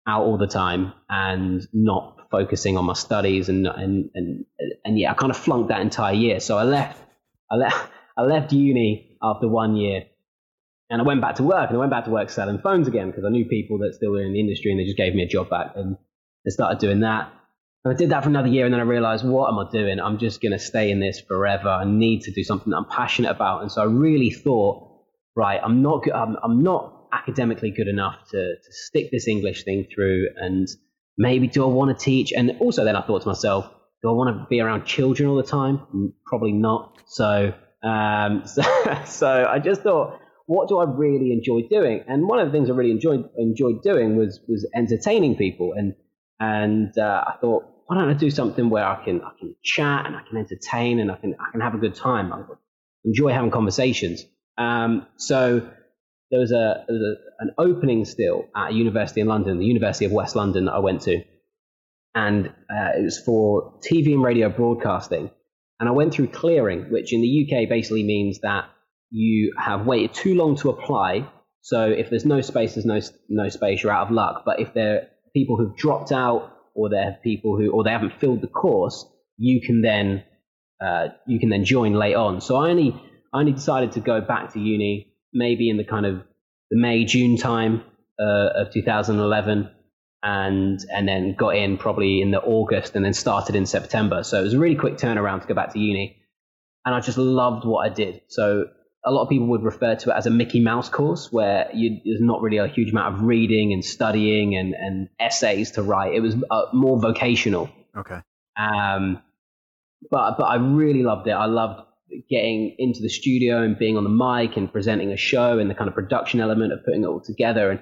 out 0.07 0.23
all 0.23 0.37
the 0.37 0.47
time 0.47 0.93
and 1.09 1.67
not 1.73 2.17
focusing 2.31 2.77
on 2.77 2.85
my 2.85 2.93
studies. 2.93 3.49
And, 3.49 3.67
and, 3.67 4.09
and, 4.15 4.45
and 4.83 4.97
yeah, 4.97 5.11
I 5.11 5.13
kind 5.13 5.31
of 5.31 5.37
flunked 5.37 5.69
that 5.69 5.81
entire 5.81 6.13
year. 6.13 6.39
So 6.39 6.57
I 6.57 6.63
left, 6.63 6.99
I 7.51 7.55
left, 7.55 7.91
I 8.17 8.23
left 8.23 8.51
uni 8.51 9.17
after 9.21 9.47
one 9.47 9.75
year 9.75 10.05
and 10.89 11.01
I 11.01 11.03
went 11.03 11.21
back 11.21 11.35
to 11.35 11.43
work 11.43 11.69
and 11.69 11.77
I 11.77 11.79
went 11.79 11.91
back 11.91 12.05
to 12.05 12.11
work 12.11 12.29
selling 12.29 12.59
phones 12.59 12.87
again 12.87 13.11
because 13.11 13.25
I 13.25 13.29
knew 13.29 13.45
people 13.45 13.79
that 13.79 13.93
still 13.93 14.11
were 14.11 14.23
in 14.23 14.33
the 14.33 14.39
industry 14.39 14.71
and 14.71 14.79
they 14.79 14.85
just 14.85 14.97
gave 14.97 15.13
me 15.13 15.23
a 15.23 15.27
job 15.27 15.49
back 15.49 15.73
and 15.75 15.97
I 16.45 16.49
started 16.49 16.79
doing 16.79 17.01
that. 17.01 17.31
And 17.83 17.93
I 17.93 17.97
did 17.97 18.09
that 18.09 18.23
for 18.23 18.29
another 18.29 18.47
year 18.47 18.65
and 18.65 18.73
then 18.73 18.79
I 18.79 18.85
realized, 18.85 19.25
what 19.25 19.49
am 19.49 19.59
I 19.59 19.69
doing? 19.69 19.99
I'm 19.99 20.17
just 20.17 20.41
going 20.41 20.53
to 20.53 20.59
stay 20.59 20.89
in 20.89 20.99
this 20.99 21.19
forever. 21.19 21.69
I 21.69 21.83
need 21.85 22.21
to 22.23 22.31
do 22.31 22.43
something 22.43 22.71
that 22.71 22.77
I'm 22.77 22.89
passionate 22.89 23.31
about. 23.31 23.61
And 23.61 23.71
so 23.71 23.81
I 23.81 23.85
really 23.85 24.31
thought, 24.31 24.87
right, 25.35 25.59
I'm 25.63 25.81
not, 25.83 26.05
I'm, 26.11 26.37
I'm 26.41 26.63
not 26.63 26.96
academically 27.17 27.71
good 27.71 27.87
enough 27.87 28.15
to, 28.31 28.37
to 28.37 28.71
stick 28.71 29.09
this 29.11 29.27
English 29.27 29.63
thing 29.63 29.87
through. 29.93 30.27
And 30.35 30.67
maybe 31.17 31.47
do 31.47 31.63
I 31.63 31.67
want 31.67 31.97
to 31.97 32.03
teach? 32.03 32.31
And 32.31 32.57
also 32.59 32.85
then 32.85 32.95
I 32.95 33.05
thought 33.05 33.21
to 33.23 33.27
myself, 33.27 33.69
do 34.01 34.09
I 34.09 34.13
want 34.13 34.37
to 34.37 34.45
be 34.49 34.61
around 34.61 34.85
children 34.85 35.29
all 35.29 35.35
the 35.35 35.43
time? 35.43 35.79
Mm, 35.93 36.13
Probably 36.25 36.53
not. 36.53 36.97
So, 37.07 37.53
um, 37.83 38.43
so, 38.45 38.63
so 39.05 39.45
I 39.49 39.59
just 39.59 39.81
thought, 39.81 40.19
what 40.45 40.69
do 40.69 40.77
I 40.79 40.85
really 40.85 41.33
enjoy 41.33 41.67
doing? 41.69 42.03
And 42.07 42.27
one 42.27 42.39
of 42.39 42.47
the 42.47 42.51
things 42.51 42.69
I 42.69 42.73
really 42.73 42.91
enjoyed 42.91 43.25
enjoyed 43.37 43.83
doing 43.83 44.15
was 44.15 44.39
was 44.47 44.65
entertaining 44.73 45.35
people. 45.35 45.73
And 45.75 45.93
and 46.39 46.97
uh, 46.97 47.23
I 47.27 47.33
thought, 47.41 47.65
why 47.85 47.97
don't 47.97 48.09
I 48.09 48.13
do 48.13 48.29
something 48.29 48.69
where 48.69 48.85
I 48.85 49.03
can 49.03 49.21
I 49.21 49.31
can 49.37 49.55
chat 49.61 50.05
and 50.05 50.15
I 50.15 50.21
can 50.27 50.37
entertain 50.37 50.99
and 50.99 51.11
I 51.11 51.17
can 51.17 51.35
I 51.39 51.51
can 51.51 51.59
have 51.61 51.75
a 51.75 51.77
good 51.77 51.95
time. 51.95 52.31
I 52.31 52.43
enjoy 53.03 53.31
having 53.31 53.51
conversations. 53.51 54.23
Um, 54.57 55.05
so 55.17 55.69
there 56.31 56.39
was 56.39 56.51
a 56.51 56.83
there 56.87 56.97
was 56.97 57.17
a, 57.17 57.43
an 57.43 57.51
opening 57.57 58.05
still 58.05 58.45
at 58.55 58.71
a 58.71 58.73
university 58.73 59.21
in 59.21 59.27
London, 59.27 59.59
the 59.59 59.65
University 59.65 60.05
of 60.05 60.11
West 60.11 60.35
London 60.35 60.65
that 60.65 60.73
I 60.73 60.79
went 60.79 61.01
to, 61.03 61.23
and 62.13 62.47
uh, 62.47 62.97
it 62.97 63.03
was 63.03 63.19
for 63.19 63.79
TV 63.79 64.13
and 64.13 64.23
radio 64.23 64.49
broadcasting. 64.49 65.31
And 65.79 65.87
I 65.87 65.91
went 65.91 66.13
through 66.13 66.29
clearing, 66.29 66.91
which 66.91 67.13
in 67.13 67.21
the 67.21 67.45
UK 67.45 67.69
basically 67.69 68.03
means 68.03 68.39
that 68.41 68.65
you 69.11 69.53
have 69.59 69.85
waited 69.85 70.13
too 70.13 70.33
long 70.33 70.55
to 70.57 70.69
apply. 70.69 71.29
So 71.61 71.85
if 71.85 72.09
there's 72.09 72.25
no 72.25 72.41
space, 72.41 72.73
there's 72.73 72.85
no 72.85 72.99
no 73.29 73.49
space. 73.49 73.83
You're 73.83 73.91
out 73.91 74.07
of 74.07 74.11
luck. 74.11 74.43
But 74.45 74.59
if 74.59 74.73
there 74.73 74.95
are 74.95 75.01
people 75.35 75.57
who've 75.57 75.77
dropped 75.77 76.11
out, 76.11 76.51
or 76.73 76.89
there 76.89 77.09
are 77.09 77.17
people 77.23 77.57
who, 77.57 77.71
or 77.71 77.83
they 77.83 77.91
haven't 77.91 78.19
filled 78.19 78.41
the 78.41 78.47
course, 78.47 79.05
you 79.37 79.61
can 79.61 79.81
then 79.81 80.23
uh, 80.81 81.09
you 81.25 81.39
can 81.39 81.49
then 81.49 81.63
join 81.63 81.93
late 81.93 82.15
on. 82.15 82.41
So 82.41 82.55
I 82.55 82.69
only 82.69 82.99
I 83.33 83.39
only 83.39 83.53
decided 83.53 83.93
to 83.93 83.99
go 83.99 84.19
back 84.21 84.53
to 84.53 84.59
uni 84.59 85.06
maybe 85.37 85.69
in 85.69 85.77
the 85.77 85.83
kind 85.83 86.05
of 86.05 86.23
the 86.71 86.77
May 86.77 87.05
June 87.05 87.37
time 87.37 87.83
uh, 88.19 88.49
of 88.55 88.73
2011, 88.73 89.69
and 90.23 90.79
and 90.91 91.07
then 91.07 91.35
got 91.35 91.55
in 91.55 91.77
probably 91.77 92.21
in 92.21 92.31
the 92.31 92.41
August 92.41 92.95
and 92.95 93.05
then 93.05 93.13
started 93.13 93.55
in 93.55 93.65
September. 93.65 94.23
So 94.23 94.39
it 94.39 94.43
was 94.43 94.53
a 94.53 94.59
really 94.59 94.75
quick 94.75 94.97
turnaround 94.97 95.41
to 95.41 95.47
go 95.47 95.53
back 95.53 95.73
to 95.73 95.79
uni, 95.79 96.17
and 96.85 96.95
I 96.95 96.99
just 96.99 97.17
loved 97.17 97.65
what 97.65 97.89
I 97.89 97.93
did. 97.93 98.21
So 98.27 98.65
a 99.05 99.11
lot 99.11 99.23
of 99.23 99.29
people 99.29 99.47
would 99.47 99.63
refer 99.63 99.95
to 99.95 100.09
it 100.09 100.13
as 100.13 100.25
a 100.25 100.29
Mickey 100.29 100.59
Mouse 100.59 100.89
course, 100.89 101.31
where 101.31 101.69
you, 101.73 102.01
there's 102.03 102.19
not 102.19 102.41
really 102.41 102.57
a 102.57 102.67
huge 102.67 102.91
amount 102.91 103.15
of 103.15 103.21
reading 103.21 103.71
and 103.71 103.85
studying 103.85 104.55
and, 104.55 104.73
and 104.73 105.07
essays 105.19 105.71
to 105.71 105.83
write. 105.83 106.13
It 106.13 106.19
was 106.19 106.35
uh, 106.51 106.63
more 106.73 106.99
vocational. 106.99 107.69
Okay. 107.95 108.19
Um, 108.57 109.21
but 110.11 110.37
but 110.37 110.43
I 110.43 110.55
really 110.55 111.03
loved 111.03 111.27
it. 111.27 111.31
I 111.31 111.45
loved 111.45 111.81
getting 112.29 112.75
into 112.77 113.01
the 113.01 113.09
studio 113.09 113.61
and 113.61 113.77
being 113.77 113.97
on 113.97 114.03
the 114.03 114.09
mic 114.09 114.57
and 114.57 114.71
presenting 114.71 115.11
a 115.11 115.17
show 115.17 115.59
and 115.59 115.69
the 115.69 115.75
kind 115.75 115.87
of 115.87 115.93
production 115.93 116.39
element 116.39 116.73
of 116.73 116.83
putting 116.85 117.03
it 117.03 117.07
all 117.07 117.21
together. 117.21 117.71
And 117.71 117.79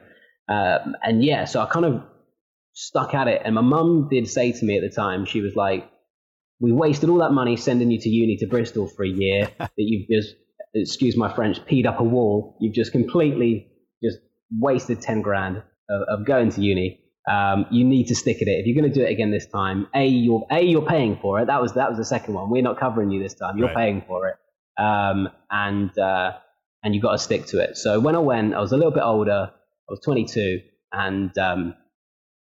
um, 0.48 0.96
and 1.02 1.24
yeah, 1.24 1.46
so 1.46 1.62
I 1.62 1.66
kind 1.66 1.86
of 1.86 2.04
stuck 2.74 3.14
at 3.14 3.28
it. 3.28 3.42
And 3.44 3.56
my 3.56 3.62
mum 3.62 4.08
did 4.12 4.28
say 4.28 4.52
to 4.52 4.66
me 4.66 4.78
at 4.78 4.82
the 4.88 4.96
time, 4.96 5.26
she 5.26 5.42
was 5.42 5.56
like, 5.56 5.90
"We 6.60 6.72
wasted 6.72 7.10
all 7.10 7.20
that 7.20 7.32
money 7.32 7.56
sending 7.56 7.92
you 7.92 8.00
to 8.00 8.10
uni 8.10 8.38
to 8.38 8.48
Bristol 8.48 8.88
for 8.88 9.04
a 9.04 9.10
year 9.10 9.50
that 9.60 9.72
you've 9.78 10.08
just, 10.10 10.36
excuse 10.74 11.18
my 11.18 11.34
French, 11.34 11.60
peed 11.66 11.86
up 11.86 12.00
a 12.00 12.04
wall. 12.04 12.58
You've 12.62 12.76
just 12.76 12.92
completely 12.92 13.68
just 14.04 14.18
wasted 14.52 15.02
ten 15.02 15.22
grand 15.22 15.58
of, 15.90 16.02
of 16.08 16.26
going 16.26 16.52
to 16.52 16.62
uni." 16.62 17.05
Um, 17.30 17.66
you 17.72 17.84
need 17.86 18.08
to 18.08 18.16
stick 18.16 18.38
at 18.42 18.48
it. 18.48 18.60
If 18.60 18.68
you're 18.68 18.80
going 18.80 18.92
to 18.92 19.00
do 19.00 19.04
it 19.06 19.12
again 19.12 19.32
this 19.32 19.48
time, 19.48 19.88
a 19.96 20.06
you're 20.06 20.46
a 20.52 20.62
you're 20.62 20.86
paying 20.86 21.18
for 21.22 21.40
it. 21.40 21.48
That 21.48 21.62
was 21.62 21.74
that 21.74 21.90
was 21.90 21.98
the 21.98 22.06
second 22.06 22.36
one. 22.36 22.50
We're 22.52 22.62
not 22.62 22.80
covering 22.80 23.10
you 23.12 23.22
this 23.22 23.34
time. 23.34 23.58
You're 23.58 23.68
Right. 23.68 23.76
paying 23.78 24.04
for 24.08 24.28
it, 24.28 24.36
um, 24.82 25.30
and 25.50 25.98
uh, 25.98 26.34
and 26.84 26.94
you 26.94 27.02
got 27.02 27.14
to 27.14 27.18
stick 27.18 27.48
to 27.48 27.60
it. 27.64 27.78
So 27.78 28.00
when 28.00 28.16
I 28.16 28.20
went, 28.20 28.54
I 28.54 28.60
was 28.62 28.72
a 28.72 28.78
little 28.78 28.92
bit 28.92 29.02
older. 29.04 29.52
I 29.52 29.92
was 29.92 30.00
22, 30.02 30.62
and 30.92 31.36
um, 31.38 31.74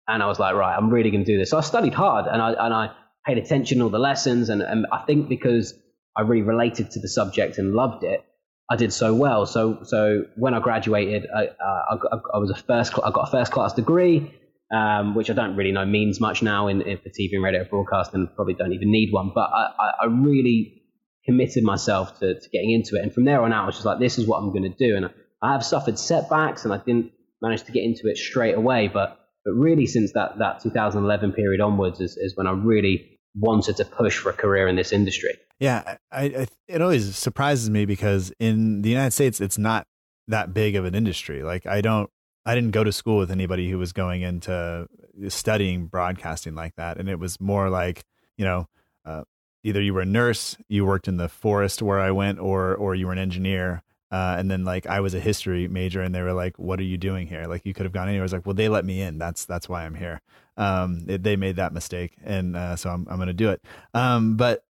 and 0.08 0.22
I 0.22 0.28
was 0.28 0.40
like, 0.40 0.56
right, 0.56 0.76
I'm 0.76 0.90
really 0.90 1.10
going 1.10 1.24
to 1.24 1.32
do 1.32 1.38
this. 1.38 1.52
So 1.52 1.58
I 1.58 1.62
studied 1.62 1.94
hard, 1.94 2.28
and 2.28 2.42
I 2.42 2.52
and 2.66 2.74
I 2.74 2.92
paid 3.26 3.38
attention 3.38 3.78
to 3.78 3.86
all 3.86 3.90
the 3.90 3.98
lessons, 4.00 4.50
and, 4.50 4.62
and 4.62 4.86
I 4.92 5.04
think 5.06 5.30
because 5.30 5.74
I 6.18 6.22
really 6.22 6.42
related 6.44 6.92
to 6.92 7.00
the 7.00 7.08
subject 7.08 7.58
and 7.58 7.74
loved 7.74 8.04
it, 8.04 8.26
I 8.70 8.76
did 8.76 8.92
so 8.92 9.14
well. 9.16 9.46
So 9.46 9.80
so 9.84 10.26
when 10.36 10.54
I 10.54 10.60
graduated, 10.60 11.28
I, 11.34 11.46
uh, 11.48 11.98
I, 12.12 12.18
I 12.36 12.38
was 12.40 12.50
a 12.52 12.56
first 12.56 12.94
I 13.04 13.12
got 13.12 13.30
a 13.30 13.32
first 13.32 13.52
class 13.54 13.74
degree, 13.74 14.34
um, 14.74 15.16
which 15.16 15.30
I 15.30 15.34
don't 15.34 15.56
really 15.56 15.72
know 15.72 15.86
means 15.86 16.20
much 16.20 16.42
now 16.42 16.68
in, 16.68 16.82
in 16.82 16.98
for 16.98 17.10
TV 17.10 17.34
and 17.34 17.44
radio 17.44 17.66
broadcast, 17.70 18.14
and 18.14 18.34
probably 18.36 18.54
don't 18.54 18.74
even 18.74 18.92
need 18.92 19.12
one. 19.12 19.32
But 19.34 19.50
I, 19.54 19.72
I, 19.80 19.92
I 20.04 20.06
really 20.06 20.84
committed 21.26 21.64
myself 21.64 22.20
to, 22.20 22.40
to 22.40 22.50
getting 22.50 22.72
into 22.72 22.96
it, 22.98 23.04
and 23.04 23.14
from 23.14 23.26
there 23.26 23.42
on 23.42 23.54
out, 23.54 23.64
I 23.64 23.66
was 23.68 23.76
just 23.76 23.86
like, 23.86 24.00
this 24.00 24.18
is 24.18 24.28
what 24.28 24.38
I'm 24.38 24.52
going 24.52 24.64
to 24.64 24.70
do. 24.78 24.96
And 24.96 25.06
I, 25.06 25.10
I 25.42 25.52
have 25.54 25.64
suffered 25.64 26.00
setbacks, 26.00 26.66
and 26.66 26.74
I 26.74 26.78
didn't 26.78 27.12
manage 27.42 27.64
to 27.64 27.72
get 27.72 27.84
into 27.84 28.08
it 28.10 28.18
straight 28.18 28.56
away, 28.56 28.88
but 28.88 29.20
but 29.46 29.54
really 29.54 29.86
since 29.86 30.12
that 30.14 30.40
that 30.40 30.62
2011 30.62 31.34
period 31.34 31.62
onwards 31.62 32.02
is, 32.02 32.18
is 32.18 32.36
when 32.36 32.48
I 32.48 32.52
really 32.52 33.20
wanted 33.36 33.78
to 33.78 33.86
push 33.86 34.18
for 34.18 34.30
a 34.30 34.34
career 34.34 34.68
in 34.68 34.76
this 34.76 34.92
industry. 34.92 35.32
Yeah, 35.60 35.98
I, 36.12 36.24
I 36.24 36.48
it 36.68 36.82
always 36.82 37.16
surprises 37.16 37.70
me 37.70 37.86
because 37.86 38.34
in 38.40 38.82
the 38.82 38.90
United 38.90 39.12
States 39.12 39.40
it's 39.40 39.58
not 39.58 39.86
that 40.28 40.54
big 40.54 40.76
of 40.76 40.86
an 40.86 40.96
industry. 40.96 41.44
Like 41.44 41.66
I 41.66 41.82
don't 41.82 42.10
I 42.46 42.56
didn't 42.56 42.72
go 42.72 42.84
to 42.84 42.92
school 42.92 43.18
with 43.18 43.32
anybody 43.32 43.70
who 43.70 43.78
was 43.78 43.92
going 43.94 44.22
into 44.22 44.88
studying 45.30 45.88
broadcasting 45.88 46.56
like 46.56 46.76
that 46.76 46.98
and 46.98 47.10
it 47.10 47.20
was 47.20 47.40
more 47.42 47.70
like, 47.70 48.04
you 48.38 48.46
know, 48.46 48.68
uh, 49.06 49.24
either 49.64 49.82
you 49.82 49.94
were 49.94 50.02
a 50.02 50.06
nurse, 50.06 50.56
you 50.68 50.86
worked 50.86 51.08
in 51.08 51.18
the 51.18 51.30
forest 51.30 51.82
where 51.82 52.00
I 52.00 52.12
went 52.12 52.40
or 52.40 52.76
or 52.76 52.94
you 52.96 53.08
were 53.08 53.14
an 53.14 53.20
engineer. 53.20 53.82
Uh, 54.12 54.36
and 54.38 54.50
then 54.52 54.64
like 54.64 54.86
I 54.86 55.00
was 55.00 55.14
a 55.14 55.20
history 55.20 55.68
major 55.68 56.02
and 56.02 56.14
they 56.14 56.22
were 56.22 56.34
like, 56.34 56.58
what 56.60 56.80
are 56.80 56.84
you 56.84 56.98
doing 56.98 57.28
here? 57.28 57.46
Like 57.48 57.66
you 57.66 57.74
could 57.74 57.86
have 57.86 57.92
gone 57.92 58.08
anywhere. 58.08 58.22
I 58.22 58.24
was 58.24 58.34
like, 58.34 58.46
well, 58.46 58.54
they 58.54 58.70
let 58.70 58.86
me 58.86 59.02
in. 59.02 59.18
That's, 59.18 59.46
that's 59.46 59.68
why 59.68 59.84
I'm 59.84 59.96
here. 59.96 60.22
Um, 60.56 61.06
it, 61.08 61.24
they 61.24 61.36
made 61.36 61.56
that 61.58 61.74
mistake. 61.74 62.14
And, 62.24 62.56
uh, 62.56 62.76
so 62.76 62.92
I'm, 62.92 63.08
I'm 63.10 63.18
going 63.18 63.28
to 63.28 63.34
do 63.34 63.50
it. 63.50 63.62
Um, 63.94 64.38
but 64.38 64.64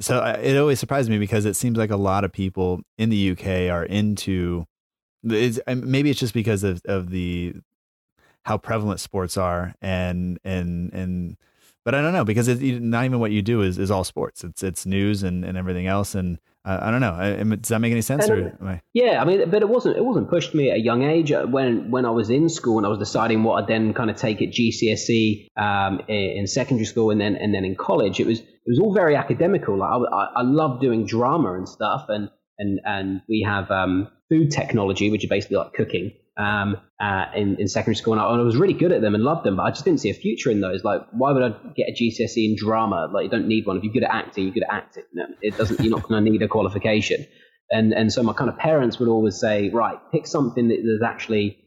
so 0.00 0.20
I- 0.20 0.34
it 0.34 0.56
always 0.56 0.78
surprised 0.78 1.08
me 1.10 1.18
because 1.18 1.46
it 1.46 1.56
seems 1.56 1.78
like 1.78 1.90
a 1.90 1.96
lot 1.96 2.22
of 2.24 2.32
people 2.32 2.82
in 2.98 3.08
the 3.10 3.30
UK 3.30 3.72
are 3.74 3.84
into 3.84 4.66
it's, 5.24 5.58
maybe 5.66 6.10
it's 6.10 6.20
just 6.20 6.34
because 6.34 6.64
of, 6.64 6.82
of 6.84 7.10
the 7.10 7.54
how 8.44 8.58
prevalent 8.58 9.00
sports 9.00 9.36
are 9.36 9.74
and 9.80 10.38
and 10.44 10.92
and 10.92 11.36
but 11.84 11.94
I 11.94 12.00
don't 12.00 12.12
know 12.12 12.24
because 12.24 12.48
it's 12.48 12.60
not 12.62 13.04
even 13.04 13.20
what 13.20 13.30
you 13.30 13.42
do 13.42 13.62
is, 13.62 13.78
is 13.78 13.90
all 13.90 14.04
sports 14.04 14.44
it's 14.44 14.62
it's 14.62 14.86
news 14.86 15.22
and, 15.22 15.44
and 15.44 15.56
everything 15.56 15.86
else 15.86 16.14
and 16.14 16.38
uh, 16.66 16.78
I 16.80 16.90
don't 16.90 17.00
know 17.00 17.12
I, 17.12 17.42
does 17.42 17.68
that 17.68 17.80
make 17.80 17.92
any 17.92 18.02
sense 18.02 18.28
or 18.28 18.56
I, 18.62 18.80
Yeah, 18.92 19.20
I 19.20 19.24
mean, 19.24 19.50
but 19.50 19.62
it 19.62 19.68
wasn't 19.68 19.96
it 19.96 20.04
wasn't 20.04 20.28
pushed 20.30 20.52
to 20.52 20.56
me 20.56 20.70
at 20.70 20.76
a 20.76 20.80
young 20.80 21.02
age. 21.02 21.30
Uh, 21.32 21.46
When 21.46 21.90
when 21.90 22.04
I 22.06 22.10
was 22.10 22.30
in 22.30 22.48
school 22.48 22.78
and 22.78 22.86
I 22.86 22.88
was 22.88 22.98
deciding 22.98 23.42
what 23.42 23.62
I'd 23.62 23.68
then 23.68 23.92
kind 23.92 24.10
of 24.10 24.16
take 24.16 24.40
at 24.40 24.48
GCSE 24.48 25.48
um, 25.58 26.00
in, 26.08 26.46
secondary 26.46 26.86
school 26.86 27.10
and 27.10 27.20
then 27.20 27.36
and 27.36 27.54
then 27.54 27.64
in 27.66 27.76
college, 27.76 28.18
it 28.18 28.26
was 28.26 28.40
it 28.40 28.66
was 28.66 28.78
all 28.78 28.94
very 28.94 29.14
academical. 29.14 29.76
Like 29.76 29.90
I, 29.90 29.96
I, 29.96 30.24
I 30.36 30.42
love 30.42 30.80
doing 30.80 31.04
drama 31.06 31.52
and 31.54 31.68
stuff, 31.68 32.06
and 32.08 32.30
and 32.58 32.80
and 32.84 33.20
we 33.28 33.44
have 33.46 33.70
um, 33.70 34.08
food 34.34 34.50
technology, 34.50 35.10
which 35.10 35.24
is 35.24 35.30
basically 35.30 35.56
like 35.56 35.72
cooking. 35.72 36.12
Um, 36.36 36.78
uh, 36.98 37.26
in, 37.36 37.60
in 37.60 37.68
secondary 37.68 37.94
school, 37.94 38.14
and 38.14 38.20
I, 38.20 38.32
and 38.32 38.40
I 38.40 38.44
was 38.44 38.56
really 38.56 38.74
good 38.74 38.90
at 38.90 39.00
them 39.00 39.14
and 39.14 39.22
loved 39.22 39.44
them, 39.44 39.54
but 39.56 39.62
I 39.62 39.70
just 39.70 39.84
didn't 39.84 40.00
see 40.00 40.10
a 40.10 40.14
future 40.14 40.50
in 40.50 40.60
those. 40.60 40.82
Like, 40.82 41.02
why 41.12 41.30
would 41.30 41.44
I 41.44 41.50
get 41.76 41.90
a 41.90 41.92
GCSE 41.92 42.50
in 42.50 42.56
drama? 42.58 43.08
Like, 43.12 43.22
you 43.22 43.30
don't 43.30 43.46
need 43.46 43.66
one. 43.66 43.76
If 43.76 43.84
you're 43.84 43.92
good 43.92 44.02
at 44.02 44.12
acting, 44.12 44.42
you're 44.46 44.54
good 44.54 44.64
at 44.64 44.74
acting. 44.74 45.04
No, 45.12 45.26
it 45.40 45.56
doesn't. 45.56 45.78
You're 45.78 45.92
not 45.92 46.08
going 46.08 46.24
to 46.24 46.28
need 46.28 46.42
a 46.42 46.48
qualification 46.48 47.24
and 47.70 47.92
and 47.92 48.12
so 48.12 48.22
my 48.22 48.32
kind 48.32 48.50
of 48.50 48.58
parents 48.58 48.98
would 48.98 49.08
always 49.08 49.38
say, 49.38 49.70
right, 49.70 49.98
pick 50.12 50.26
something 50.26 50.68
that 50.68 50.78
there's 50.84 51.02
actually 51.02 51.58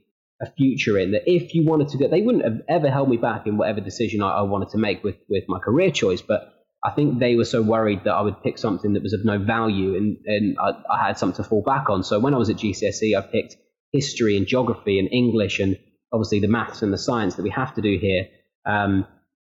a 0.41 0.51
future 0.51 0.97
in. 0.97 1.11
That 1.11 1.23
if 1.25 1.53
you 1.53 1.65
wanted 1.65 1.89
to 1.89 1.97
go, 1.97 2.07
they 2.07 2.21
wouldn't 2.21 2.43
have 2.43 2.61
ever 2.69 2.89
held 2.89 3.09
me 3.09 3.17
back 3.17 3.47
in 3.47 3.57
whatever 3.57 3.81
decision 3.81 4.21
I, 4.21 4.29
I 4.29 4.41
wanted 4.43 4.69
to 4.69 4.77
make 4.77 5.03
with 5.03 5.17
with 5.29 5.43
my 5.47 5.59
career 5.59 5.91
choice. 5.91 6.21
But 6.21 6.53
I 6.83 6.91
think 6.91 7.19
they 7.19 7.35
were 7.35 7.45
so 7.45 7.61
worried 7.61 8.03
that 8.03 8.13
I 8.13 8.21
would 8.21 8.43
pick 8.43 8.57
something 8.57 8.93
that 8.93 9.03
was 9.03 9.13
of 9.13 9.25
no 9.25 9.39
value, 9.39 9.95
and 9.95 10.17
and 10.25 10.57
I, 10.59 10.71
I 10.91 11.07
had 11.07 11.17
something 11.17 11.43
to 11.43 11.49
fall 11.49 11.63
back 11.63 11.89
on. 11.89 12.03
So 12.03 12.19
when 12.19 12.33
I 12.33 12.37
was 12.37 12.49
at 12.49 12.57
GCSE, 12.57 13.17
I 13.17 13.21
picked 13.21 13.55
history 13.91 14.37
and 14.37 14.45
geography 14.45 14.99
and 14.99 15.09
English, 15.11 15.59
and 15.59 15.77
obviously 16.13 16.39
the 16.39 16.47
maths 16.47 16.81
and 16.81 16.93
the 16.93 16.97
science 16.97 17.35
that 17.35 17.43
we 17.43 17.49
have 17.49 17.73
to 17.75 17.81
do 17.81 17.97
here. 17.99 18.27
Um, 18.65 19.07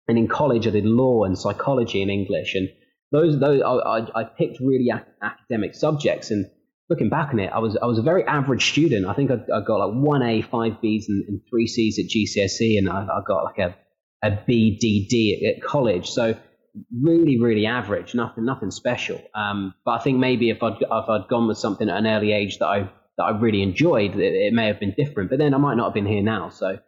and 0.07 0.17
in 0.17 0.27
college, 0.27 0.67
I 0.67 0.69
did 0.71 0.85
law 0.85 1.23
and 1.23 1.37
psychology 1.37 2.01
and 2.01 2.11
English, 2.11 2.53
and 2.53 2.69
those 3.11 3.39
those 3.39 3.61
I, 3.61 4.07
I, 4.13 4.23
picked 4.23 4.59
really 4.59 4.89
ac- 4.93 5.05
academic 5.21 5.73
subjects. 5.73 6.29
And 6.29 6.45
looking 6.89 7.09
back 7.09 7.29
on 7.29 7.39
it, 7.39 7.51
I 7.51 7.57
was 7.57 7.75
I 7.75 7.85
was 7.85 7.97
a 7.97 8.03
very 8.03 8.23
average 8.23 8.69
student. 8.69 9.07
I 9.07 9.13
think 9.13 9.31
I, 9.31 9.35
I 9.51 9.61
got 9.61 9.77
like 9.77 9.95
one 9.95 10.21
A, 10.21 10.43
five 10.43 10.73
Bs, 10.73 11.05
and, 11.07 11.23
and 11.27 11.41
three 11.49 11.65
Cs 11.65 11.97
at 11.97 12.05
GCSE, 12.05 12.77
and 12.77 12.87
I, 12.87 13.03
I 13.03 13.21
got 13.25 13.45
like 13.45 13.57
a 13.57 13.75
a 14.21 14.43
B, 14.45 14.77
D, 14.79 15.07
D 15.09 15.47
at, 15.47 15.57
at 15.57 15.63
college. 15.63 16.09
So 16.09 16.35
really, 17.01 17.39
really 17.39 17.65
average. 17.65 18.15
Nothing 18.15 18.45
nothing 18.45 18.71
special. 18.71 19.21
Um, 19.33 19.73
but 19.85 19.91
I 19.91 19.99
think 20.03 20.19
maybe 20.19 20.49
if 20.49 20.61
I'd 20.63 20.77
if 20.81 21.09
I'd 21.09 21.27
gone 21.29 21.47
with 21.47 21.57
something 21.57 21.89
at 21.89 21.97
an 21.97 22.07
early 22.07 22.31
age 22.31 22.59
that 22.59 22.67
I 22.67 22.89
that 23.17 23.23
I 23.23 23.29
really 23.39 23.61
enjoyed, 23.61 24.15
it, 24.15 24.33
it 24.33 24.53
may 24.53 24.67
have 24.67 24.79
been 24.79 24.93
different. 24.97 25.29
But 25.29 25.39
then 25.39 25.53
I 25.53 25.57
might 25.57 25.75
not 25.75 25.85
have 25.85 25.93
been 25.93 26.05
here 26.05 26.21
now. 26.21 26.49
So 26.49 26.79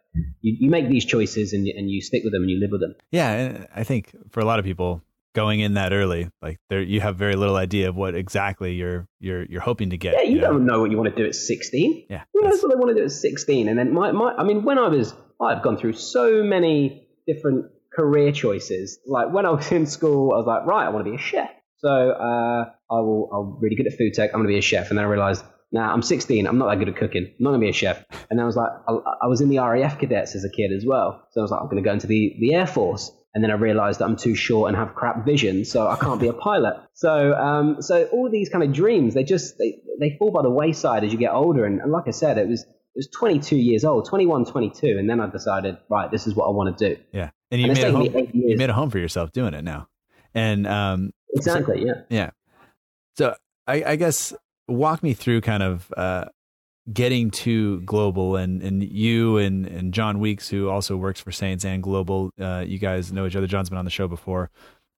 you, 0.42 0.56
you 0.60 0.70
make 0.70 0.88
these 0.88 1.04
choices 1.04 1.52
and 1.52 1.66
you, 1.66 1.74
and 1.76 1.90
you 1.90 2.00
stick 2.02 2.22
with 2.24 2.32
them 2.32 2.42
and 2.42 2.50
you 2.50 2.58
live 2.60 2.70
with 2.70 2.80
them. 2.80 2.94
yeah 3.12 3.66
I 3.74 3.84
think 3.84 4.14
for 4.30 4.40
a 4.40 4.44
lot 4.44 4.58
of 4.58 4.64
people 4.64 5.02
going 5.34 5.60
in 5.60 5.74
that 5.74 5.92
early 5.92 6.28
like 6.42 6.58
there 6.68 6.82
you 6.82 7.00
have 7.00 7.14
very 7.16 7.36
little 7.36 7.54
idea 7.54 7.88
of 7.88 7.94
what 7.94 8.14
exactly 8.14 8.72
you're 8.74 9.06
you're 9.20 9.44
you're 9.44 9.60
hoping 9.60 9.90
to 9.90 9.96
get 9.96 10.14
Yeah, 10.14 10.22
you 10.22 10.40
know? 10.40 10.48
don't 10.52 10.66
know 10.66 10.80
what 10.80 10.90
you 10.90 10.96
want 10.96 11.14
to 11.14 11.22
do 11.22 11.28
at 11.28 11.34
16. 11.34 12.06
yeah 12.10 12.24
Who 12.32 12.40
knows 12.40 12.54
that's- 12.54 12.62
what 12.64 12.72
they 12.72 12.78
want 12.78 12.88
to 12.88 12.94
do 12.94 13.04
at 13.04 13.12
16? 13.12 13.68
And 13.68 13.78
then 13.78 13.92
my, 13.92 14.10
my 14.12 14.32
I 14.36 14.42
mean, 14.42 14.64
when 14.64 14.78
I 14.78 14.88
was, 14.88 15.14
I've 15.40 15.62
gone 15.62 15.76
through 15.76 15.92
so 15.92 16.42
many 16.42 17.06
different 17.26 17.66
career 17.98 18.30
choices. 18.30 19.00
Like 19.06 19.32
when 19.32 19.44
I 19.44 19.50
was 19.50 19.72
in 19.72 19.86
school, 19.86 20.32
I 20.32 20.36
was 20.36 20.46
like, 20.46 20.64
right, 20.66 20.86
I 20.86 20.90
want 20.90 21.04
to 21.04 21.10
be 21.10 21.16
a 21.16 21.20
chef. 21.20 21.50
So 21.78 21.88
uh, 21.88 22.64
I 22.90 23.00
will, 23.00 23.28
I'm 23.32 23.60
really 23.60 23.74
good 23.74 23.88
at 23.88 23.98
food 23.98 24.14
tech. 24.14 24.30
I'm 24.32 24.40
going 24.40 24.48
to 24.48 24.52
be 24.52 24.58
a 24.58 24.62
chef. 24.62 24.90
And 24.90 24.98
then 24.98 25.04
I 25.04 25.08
realized, 25.08 25.44
nah, 25.72 25.92
I'm 25.92 26.02
16. 26.02 26.46
I'm 26.46 26.58
not 26.58 26.68
that 26.68 26.78
good 26.78 26.88
at 26.88 26.96
cooking. 26.96 27.24
I'm 27.24 27.44
not 27.44 27.50
going 27.50 27.60
to 27.60 27.64
be 27.64 27.70
a 27.70 27.72
chef. 27.72 28.04
And 28.30 28.38
then 28.38 28.40
I 28.40 28.46
was 28.46 28.56
like, 28.56 28.70
I, 28.88 28.92
I 29.22 29.26
was 29.26 29.40
in 29.40 29.48
the 29.48 29.58
RAF 29.58 29.98
cadets 29.98 30.36
as 30.36 30.44
a 30.44 30.50
kid 30.50 30.70
as 30.72 30.84
well. 30.86 31.24
So 31.32 31.40
I 31.40 31.42
was 31.42 31.50
like, 31.50 31.60
I'm 31.60 31.66
going 31.66 31.82
to 31.82 31.88
go 31.88 31.92
into 31.92 32.06
the, 32.06 32.36
the 32.38 32.54
Air 32.54 32.68
Force. 32.68 33.10
And 33.34 33.42
then 33.42 33.50
I 33.50 33.54
realized 33.54 33.98
that 33.98 34.04
I'm 34.04 34.16
too 34.16 34.34
short 34.36 34.68
and 34.68 34.76
have 34.76 34.94
crap 34.94 35.24
vision, 35.24 35.64
so 35.64 35.86
I 35.86 35.96
can't 35.96 36.20
be 36.20 36.28
a 36.28 36.32
pilot. 36.32 36.74
So, 36.94 37.34
um, 37.34 37.82
so 37.82 38.04
all 38.06 38.30
these 38.30 38.48
kind 38.48 38.64
of 38.64 38.72
dreams, 38.72 39.14
they 39.14 39.22
just 39.22 39.58
they, 39.58 39.80
they 40.00 40.16
fall 40.18 40.32
by 40.32 40.42
the 40.42 40.50
wayside 40.50 41.04
as 41.04 41.12
you 41.12 41.18
get 41.18 41.32
older. 41.32 41.64
And, 41.66 41.80
and 41.80 41.92
like 41.92 42.08
I 42.08 42.12
said, 42.12 42.38
it 42.38 42.48
was 42.48 42.62
it 42.62 42.96
was 42.96 43.08
22 43.08 43.54
years 43.54 43.84
old, 43.84 44.08
21, 44.08 44.46
22, 44.46 44.96
and 44.98 45.08
then 45.08 45.20
I 45.20 45.28
decided, 45.30 45.76
right, 45.88 46.10
this 46.10 46.26
is 46.26 46.34
what 46.34 46.46
I 46.46 46.50
want 46.50 46.76
to 46.78 46.94
do. 46.94 47.00
yeah 47.12 47.30
and 47.50 47.60
you 47.60 47.68
And 47.68 47.78
made 47.78 47.86
a 47.86 47.92
home 47.92 48.30
you 48.32 48.56
made 48.56 48.70
a 48.70 48.74
home 48.74 48.90
for 48.90 48.98
yourself 48.98 49.32
doing 49.32 49.54
it 49.54 49.62
now 49.62 49.88
and 50.34 50.66
um 50.66 51.10
Exactly, 51.34 51.84
yeah. 51.84 52.02
Yeah. 52.08 52.30
So 53.16 53.34
I, 53.66 53.82
I 53.84 53.96
guess 53.96 54.34
walk 54.66 55.02
me 55.02 55.14
through 55.14 55.40
kind 55.42 55.62
of 55.62 55.92
uh, 55.96 56.26
getting 56.92 57.30
to 57.30 57.80
global 57.82 58.36
and, 58.36 58.62
and 58.62 58.82
you 58.82 59.38
and, 59.38 59.66
and 59.66 59.92
John 59.92 60.20
Weeks, 60.20 60.48
who 60.48 60.68
also 60.68 60.96
works 60.96 61.20
for 61.20 61.32
Saints 61.32 61.64
and 61.64 61.82
Global. 61.82 62.30
Uh, 62.40 62.64
you 62.66 62.78
guys 62.78 63.12
know 63.12 63.26
each 63.26 63.36
other. 63.36 63.46
John's 63.46 63.68
been 63.68 63.78
on 63.78 63.84
the 63.84 63.90
show 63.90 64.08
before. 64.08 64.50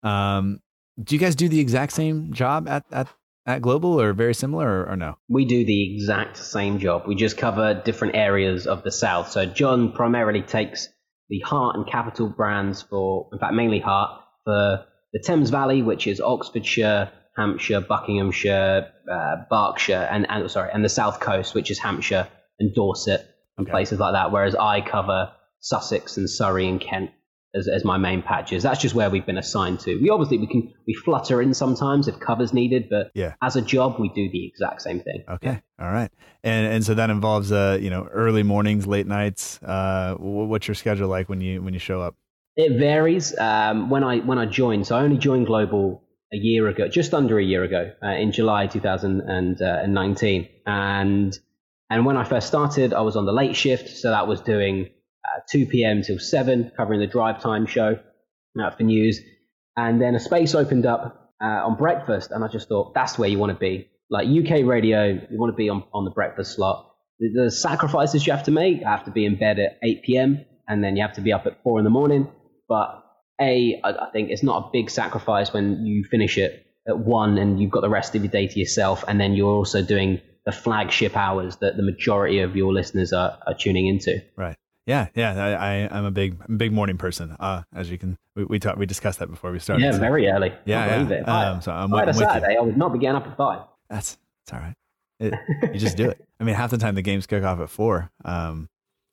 Um, 0.02 0.60
do 1.02 1.14
you 1.14 1.20
guys 1.20 1.34
do 1.34 1.48
the 1.48 1.60
exact 1.60 1.92
same 1.92 2.32
job 2.32 2.68
at, 2.68 2.84
at, 2.92 3.08
at 3.46 3.62
Global 3.62 4.00
or 4.00 4.12
very 4.12 4.34
similar 4.34 4.68
or, 4.68 4.90
or 4.90 4.96
no? 4.96 5.16
We 5.28 5.44
do 5.44 5.64
the 5.64 5.94
exact 5.94 6.36
same 6.36 6.78
job. 6.78 7.04
We 7.06 7.14
just 7.14 7.36
cover 7.36 7.74
different 7.74 8.14
areas 8.14 8.66
of 8.66 8.82
the 8.82 8.92
South. 8.92 9.30
So 9.30 9.46
John 9.46 9.92
primarily 9.92 10.42
takes 10.42 10.88
the 11.30 11.38
Heart 11.40 11.76
and 11.76 11.86
Capital 11.86 12.28
brands 12.28 12.82
for, 12.82 13.28
in 13.32 13.38
fact, 13.38 13.54
mainly 13.54 13.78
Heart 13.78 14.20
for 14.44 14.84
the 15.12 15.18
Thames 15.24 15.50
Valley, 15.50 15.80
which 15.82 16.06
is 16.06 16.20
Oxfordshire, 16.20 17.10
Hampshire, 17.36 17.80
Buckinghamshire, 17.80 18.90
uh, 19.10 19.36
Berkshire, 19.48 20.08
and, 20.10 20.26
and 20.28 20.50
sorry, 20.50 20.70
and 20.72 20.84
the 20.84 20.88
South 20.88 21.20
Coast, 21.20 21.54
which 21.54 21.70
is 21.70 21.78
Hampshire 21.78 22.28
and 22.58 22.74
Dorset 22.74 23.26
and 23.56 23.66
Okay. 23.66 23.70
places 23.72 23.98
like 23.98 24.12
that. 24.14 24.32
Whereas 24.32 24.54
I 24.54 24.80
cover 24.80 25.32
Sussex 25.60 26.16
and 26.16 26.28
Surrey 26.28 26.68
and 26.68 26.80
Kent 26.80 27.10
as, 27.54 27.68
as 27.68 27.84
my 27.84 27.96
main 27.98 28.22
patches. 28.22 28.62
That's 28.62 28.80
just 28.80 28.94
where 28.94 29.10
we've 29.10 29.26
been 29.26 29.38
assigned 29.38 29.80
to. 29.80 29.96
We 30.00 30.10
obviously 30.10 30.38
we 30.38 30.46
can 30.46 30.72
we 30.86 30.94
flutter 30.94 31.42
in 31.42 31.54
sometimes 31.54 32.08
if 32.08 32.18
covers 32.20 32.52
needed, 32.52 32.88
but 32.88 33.10
Yeah. 33.14 33.34
as 33.42 33.56
a 33.56 33.62
job 33.62 33.96
we 33.98 34.08
do 34.10 34.30
the 34.30 34.46
exact 34.46 34.82
same 34.82 35.00
thing. 35.00 35.24
Okay. 35.28 35.60
All 35.80 35.90
right. 35.90 36.10
And 36.44 36.66
and 36.66 36.84
so 36.84 36.94
that 36.94 37.10
involves 37.10 37.50
uh 37.52 37.78
you 37.80 37.90
know 37.90 38.04
early 38.12 38.42
mornings, 38.42 38.86
late 38.86 39.06
nights. 39.06 39.60
Uh, 39.62 40.14
what's 40.18 40.68
your 40.68 40.74
schedule 40.74 41.08
like 41.08 41.28
when 41.28 41.40
you 41.40 41.62
when 41.62 41.74
you 41.74 41.80
show 41.80 42.00
up? 42.00 42.14
It 42.56 42.78
varies. 42.78 43.36
Um, 43.38 43.90
when 43.90 44.04
I 44.04 44.18
when 44.18 44.38
I 44.38 44.46
joined, 44.46 44.86
so 44.86 44.96
I 44.96 45.02
only 45.02 45.18
joined 45.18 45.46
Global 45.46 46.02
a 46.32 46.36
year 46.36 46.68
ago, 46.68 46.88
just 46.88 47.12
under 47.14 47.38
a 47.38 47.44
year 47.44 47.64
ago, 47.64 47.90
uh, 48.04 48.08
in 48.10 48.30
July 48.32 48.66
2019. 48.66 50.48
And 50.66 51.38
and 51.92 52.06
when 52.06 52.16
I 52.16 52.24
first 52.24 52.46
started, 52.46 52.92
I 52.92 53.00
was 53.00 53.16
on 53.16 53.26
the 53.26 53.32
late 53.32 53.56
shift, 53.56 53.88
so 53.88 54.10
that 54.10 54.28
was 54.28 54.40
doing 54.40 54.90
2 55.50 55.66
p.m. 55.66 56.02
till 56.02 56.18
7, 56.18 56.72
covering 56.76 57.00
the 57.00 57.06
drive 57.06 57.42
time 57.42 57.66
show 57.66 57.98
uh, 58.60 58.70
for 58.70 58.82
news. 58.82 59.20
And 59.76 60.00
then 60.00 60.14
a 60.14 60.20
space 60.20 60.54
opened 60.54 60.86
up 60.86 61.32
uh, 61.42 61.46
on 61.66 61.76
breakfast, 61.76 62.30
and 62.30 62.44
I 62.44 62.48
just 62.48 62.68
thought 62.68 62.94
that's 62.94 63.18
where 63.18 63.28
you 63.28 63.38
want 63.38 63.52
to 63.52 63.58
be. 63.58 63.88
Like 64.10 64.26
UK 64.26 64.66
radio, 64.66 65.06
you 65.06 65.38
want 65.38 65.52
to 65.52 65.56
be 65.56 65.68
on, 65.68 65.84
on 65.94 66.04
the 66.04 66.10
breakfast 66.10 66.56
slot. 66.56 66.90
The, 67.18 67.44
the 67.44 67.50
sacrifices 67.50 68.26
you 68.26 68.32
have 68.32 68.44
to 68.44 68.50
make 68.50 68.82
I 68.84 68.90
have 68.90 69.04
to 69.04 69.10
be 69.10 69.24
in 69.24 69.36
bed 69.38 69.58
at 69.58 69.78
8 69.82 70.02
p.m. 70.04 70.44
and 70.68 70.82
then 70.82 70.96
you 70.96 71.02
have 71.02 71.14
to 71.14 71.20
be 71.20 71.32
up 71.32 71.46
at 71.46 71.62
4 71.62 71.78
in 71.78 71.84
the 71.84 71.90
morning. 71.90 72.28
But 72.68 73.04
A, 73.40 73.80
I, 73.84 73.90
I 73.90 74.10
think 74.12 74.30
it's 74.30 74.42
not 74.42 74.66
a 74.66 74.70
big 74.72 74.90
sacrifice 74.90 75.52
when 75.52 75.86
you 75.86 76.04
finish 76.04 76.38
it 76.38 76.66
at 76.88 76.98
1 76.98 77.38
and 77.38 77.60
you've 77.60 77.70
got 77.70 77.82
the 77.82 77.88
rest 77.88 78.14
of 78.14 78.22
your 78.22 78.30
day 78.30 78.48
to 78.48 78.58
yourself, 78.58 79.04
and 79.06 79.20
then 79.20 79.34
you're 79.34 79.52
also 79.52 79.82
doing 79.82 80.20
the 80.44 80.52
flagship 80.52 81.16
hours 81.16 81.56
that 81.58 81.76
the 81.76 81.82
majority 81.82 82.40
of 82.40 82.56
your 82.56 82.72
listeners 82.72 83.12
are, 83.12 83.38
are 83.46 83.54
tuning 83.54 83.86
into. 83.86 84.22
Right. 84.36 84.56
Yeah. 84.90 85.08
Yeah. 85.14 85.44
I, 85.44 85.50
I 85.84 85.88
I'm 85.96 86.04
a 86.04 86.10
big 86.10 86.36
big 86.58 86.72
morning 86.72 86.98
person. 86.98 87.36
Uh, 87.38 87.62
as 87.74 87.90
you 87.90 87.96
can 87.98 88.18
we 88.36 88.44
we 88.44 88.58
talked 88.58 88.78
we 88.78 88.86
discussed 88.86 89.18
that 89.20 89.28
before 89.30 89.52
we 89.52 89.58
started. 89.58 89.84
Yeah, 89.84 89.92
So 89.92 89.98
very 90.00 90.26
early. 90.28 90.52
Yeah, 90.64 90.88
believe 90.96 91.10
yeah. 91.10 91.16
it. 91.18 91.28
I- 91.28 91.46
Um, 91.50 91.60
so 91.62 91.72
I'm 91.72 91.90
if 91.90 91.94
I 91.94 91.98
had 92.00 92.08
a 92.08 92.10
with 92.12 92.20
you. 92.20 92.26
Saturday, 92.26 92.56
I 92.56 92.60
would 92.60 92.76
not 92.76 92.92
be 92.92 92.98
getting 92.98 93.16
up 93.16 93.26
at 93.26 93.36
5. 93.36 93.60
That's 93.88 94.18
it's 94.44 94.52
all 94.52 94.58
right. 94.60 94.74
It, 95.20 95.34
you 95.74 95.78
just 95.80 95.96
do 95.96 96.08
it. 96.10 96.18
I 96.40 96.44
mean, 96.44 96.54
half 96.54 96.70
the 96.70 96.78
time 96.78 96.94
the 96.94 97.02
games 97.02 97.26
kick 97.26 97.44
off 97.44 97.60
at 97.60 97.68
four. 97.70 98.10
Um, 98.24 98.68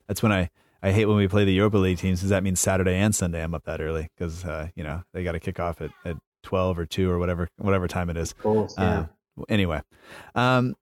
that's 0.07 0.23
when 0.23 0.31
I 0.31 0.49
I 0.81 0.91
hate 0.91 1.05
when 1.05 1.17
we 1.17 1.27
play 1.27 1.43
the 1.45 1.53
Europa 1.53 1.77
League 1.77 1.97
teams 1.97 2.19
because 2.19 2.29
that 2.29 2.43
means 2.43 2.59
Saturday 2.59 2.95
and 2.95 3.13
Sunday 3.13 3.43
I'm 3.43 3.53
up 3.53 3.65
that 3.65 3.81
early 3.81 4.07
because 4.15 4.45
uh, 4.45 4.69
you 4.75 4.83
know 4.83 5.03
they 5.13 5.23
got 5.23 5.33
to 5.33 5.39
kick 5.39 5.59
off 5.59 5.81
at, 5.81 5.91
at 6.05 6.15
twelve 6.43 6.79
or 6.79 6.85
two 6.85 7.09
or 7.11 7.17
whatever 7.19 7.49
whatever 7.57 7.87
time 7.87 8.09
it 8.09 8.15
is. 8.17 8.31
Of 8.31 8.37
course, 8.39 8.73
yeah. 8.77 8.99
Um, 8.99 9.09
anyway, 9.49 9.81
um, 10.35 10.75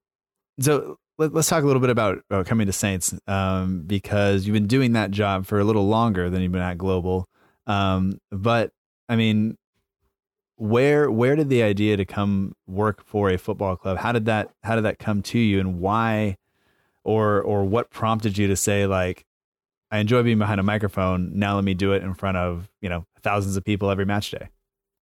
so 0.59 0.99
let, 1.17 1.35
us 1.35 1.47
talk 1.47 1.63
a 1.63 1.65
little 1.65 1.79
bit 1.79 1.89
about, 1.89 2.19
about 2.29 2.45
coming 2.45 2.67
to 2.67 2.73
Saints 2.73 3.13
um, 3.27 3.81
because 3.81 4.45
you've 4.45 4.53
been 4.53 4.67
doing 4.67 4.93
that 4.93 5.11
job 5.11 5.45
for 5.45 5.59
a 5.59 5.63
little 5.63 5.87
longer 5.87 6.29
than 6.29 6.41
you've 6.41 6.51
been 6.51 6.61
at 6.61 6.77
Global. 6.77 7.27
Um, 7.67 8.19
but 8.31 8.71
I 9.09 9.15
mean, 9.15 9.57
where 10.57 11.11
where 11.11 11.35
did 11.35 11.49
the 11.49 11.63
idea 11.63 11.97
to 11.97 12.05
come 12.05 12.53
work 12.67 13.03
for 13.05 13.29
a 13.29 13.37
football 13.37 13.75
club? 13.75 13.97
How 13.97 14.11
did 14.11 14.25
that 14.25 14.51
how 14.63 14.75
did 14.75 14.85
that 14.85 14.99
come 14.99 15.21
to 15.23 15.39
you, 15.39 15.59
and 15.59 15.79
why, 15.79 16.37
or 17.03 17.41
or 17.41 17.65
what 17.65 17.89
prompted 17.89 18.37
you 18.37 18.47
to 18.47 18.55
say 18.55 18.85
like, 18.85 19.25
I 19.91 19.99
enjoy 19.99 20.23
being 20.23 20.39
behind 20.39 20.59
a 20.59 20.63
microphone. 20.63 21.37
Now 21.37 21.55
let 21.55 21.63
me 21.63 21.73
do 21.73 21.91
it 21.93 22.03
in 22.03 22.13
front 22.13 22.37
of 22.37 22.69
you 22.81 22.89
know 22.89 23.05
thousands 23.21 23.57
of 23.57 23.63
people 23.63 23.89
every 23.89 24.05
match 24.05 24.31
day. 24.31 24.49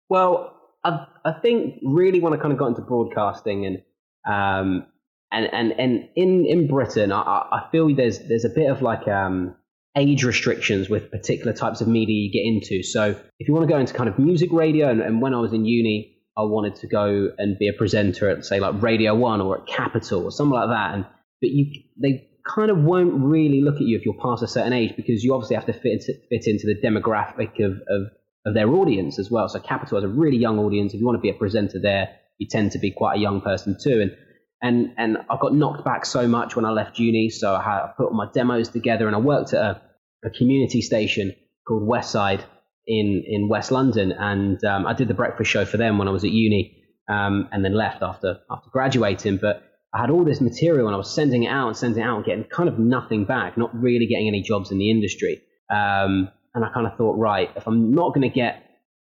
Well, 0.08 0.54
I, 0.84 1.06
I 1.24 1.32
think 1.32 1.80
really 1.82 2.20
when 2.20 2.32
I 2.32 2.36
kind 2.36 2.52
of 2.52 2.58
got 2.58 2.68
into 2.68 2.82
broadcasting 2.82 3.66
and 3.66 3.82
um, 4.26 4.86
and 5.32 5.46
and 5.52 5.72
and 5.78 6.08
in 6.16 6.46
in 6.46 6.66
Britain, 6.68 7.12
I, 7.12 7.20
I 7.20 7.68
feel 7.72 7.94
there's 7.94 8.18
there's 8.20 8.44
a 8.44 8.50
bit 8.50 8.70
of 8.70 8.82
like 8.82 9.08
um, 9.08 9.54
age 9.96 10.24
restrictions 10.24 10.88
with 10.88 11.10
particular 11.10 11.52
types 11.52 11.80
of 11.80 11.88
media 11.88 12.14
you 12.14 12.32
get 12.32 12.46
into. 12.46 12.82
So 12.82 13.10
if 13.38 13.48
you 13.48 13.54
want 13.54 13.66
to 13.68 13.72
go 13.72 13.78
into 13.78 13.94
kind 13.94 14.08
of 14.08 14.18
music 14.18 14.52
radio, 14.52 14.90
and, 14.90 15.00
and 15.00 15.20
when 15.20 15.34
I 15.34 15.40
was 15.40 15.52
in 15.52 15.64
uni, 15.64 16.18
I 16.36 16.42
wanted 16.42 16.76
to 16.76 16.86
go 16.86 17.30
and 17.38 17.58
be 17.58 17.68
a 17.68 17.72
presenter 17.72 18.28
at 18.30 18.44
say 18.44 18.60
like 18.60 18.80
Radio 18.82 19.14
One 19.14 19.40
or 19.40 19.60
at 19.60 19.66
Capital 19.66 20.24
or 20.24 20.30
something 20.30 20.54
like 20.54 20.68
that, 20.68 20.94
and 20.94 21.06
but 21.40 21.50
you 21.50 21.82
they 22.00 22.28
kind 22.46 22.70
of 22.70 22.78
won't 22.78 23.24
really 23.24 23.62
look 23.62 23.76
at 23.76 23.82
you 23.82 23.96
if 23.96 24.04
you're 24.04 24.20
past 24.22 24.42
a 24.42 24.48
certain 24.48 24.72
age 24.72 24.94
because 24.96 25.24
you 25.24 25.32
obviously 25.32 25.56
have 25.56 25.64
to 25.64 25.72
fit 25.72 25.92
into, 25.92 26.12
fit 26.28 26.46
into 26.46 26.66
the 26.66 26.76
demographic 26.86 27.64
of, 27.64 27.80
of 27.88 28.10
of 28.46 28.54
their 28.54 28.68
audience 28.68 29.18
as 29.18 29.30
well. 29.30 29.48
So 29.48 29.58
Capital 29.58 30.00
has 30.00 30.04
a 30.04 30.12
really 30.12 30.36
young 30.36 30.58
audience. 30.58 30.92
If 30.92 31.00
you 31.00 31.06
want 31.06 31.16
to 31.16 31.22
be 31.22 31.30
a 31.30 31.34
presenter 31.34 31.80
there, 31.80 32.10
you 32.38 32.46
tend 32.46 32.72
to 32.72 32.78
be 32.78 32.90
quite 32.90 33.16
a 33.16 33.20
young 33.20 33.40
person 33.40 33.76
too. 33.82 34.02
And 34.02 34.16
and 34.64 34.94
and 34.96 35.18
I 35.30 35.36
got 35.40 35.54
knocked 35.54 35.84
back 35.84 36.06
so 36.06 36.26
much 36.26 36.56
when 36.56 36.64
I 36.64 36.70
left 36.70 36.98
uni. 36.98 37.28
So 37.28 37.54
I, 37.54 37.62
had, 37.62 37.80
I 37.82 37.90
put 37.96 38.12
my 38.12 38.26
demos 38.32 38.70
together 38.70 39.06
and 39.06 39.14
I 39.14 39.18
worked 39.18 39.52
at 39.52 39.60
a, 39.62 39.82
a 40.24 40.30
community 40.30 40.80
station 40.80 41.34
called 41.68 41.86
Westside 41.86 42.40
in 42.86 43.22
in 43.26 43.48
West 43.48 43.70
London, 43.70 44.10
and 44.10 44.62
um, 44.64 44.86
I 44.86 44.94
did 44.94 45.08
the 45.08 45.14
breakfast 45.14 45.50
show 45.50 45.66
for 45.66 45.76
them 45.76 45.98
when 45.98 46.08
I 46.08 46.10
was 46.10 46.24
at 46.24 46.30
uni, 46.30 46.82
um, 47.08 47.48
and 47.52 47.62
then 47.64 47.74
left 47.74 48.02
after 48.02 48.38
after 48.50 48.70
graduating. 48.70 49.36
But 49.36 49.62
I 49.94 50.00
had 50.00 50.10
all 50.10 50.24
this 50.24 50.40
material 50.40 50.86
and 50.86 50.94
I 50.94 50.98
was 50.98 51.14
sending 51.14 51.44
it 51.44 51.48
out 51.48 51.68
and 51.68 51.76
sending 51.76 52.02
it 52.02 52.06
out 52.06 52.16
and 52.16 52.24
getting 52.24 52.44
kind 52.44 52.68
of 52.68 52.78
nothing 52.78 53.26
back, 53.26 53.56
not 53.56 53.70
really 53.80 54.06
getting 54.06 54.26
any 54.26 54.42
jobs 54.42 54.72
in 54.72 54.78
the 54.78 54.90
industry. 54.90 55.42
Um, 55.70 56.30
and 56.54 56.64
I 56.64 56.70
kind 56.72 56.86
of 56.86 56.96
thought, 56.96 57.16
right, 57.16 57.50
if 57.54 57.66
I'm 57.68 57.94
not 57.94 58.14
going 58.14 58.28
to 58.28 58.34
get 58.34 58.63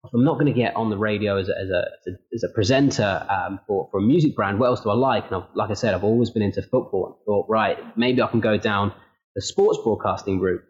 if 0.08 0.13
I'm 0.13 0.24
not 0.24 0.36
going 0.36 0.48
to 0.48 0.54
get 0.54 0.76
on 0.76 0.89
the 0.89 0.98
radio 0.98 1.38
as 1.38 1.50
a, 1.50 1.58
as 1.60 1.70
a, 1.70 1.86
as 2.34 2.43
a, 2.43 2.50
presenter 2.50 3.26
um, 3.30 3.60
for, 3.67 3.89
for 3.91 4.00
a 4.00 4.02
music 4.02 4.36
brand, 4.36 4.60
what 4.60 4.67
else 4.67 4.82
do 4.82 4.89
I 4.89 4.93
like? 4.93 5.26
And 5.28 5.36
I've, 5.36 5.50
like 5.54 5.70
I 5.70 5.74
said, 5.74 5.93
I've 5.93 6.04
always 6.04 6.30
been 6.30 6.43
into 6.43 6.62
football. 6.62 7.08
And 7.08 7.15
thought, 7.26 7.46
right, 7.50 7.78
maybe 7.98 8.22
I 8.22 8.28
can 8.28 8.39
go 8.39 8.58
down 8.58 8.93
the 9.36 9.41
sports 9.41 9.80
broadcasting 9.84 10.39
route 10.39 10.63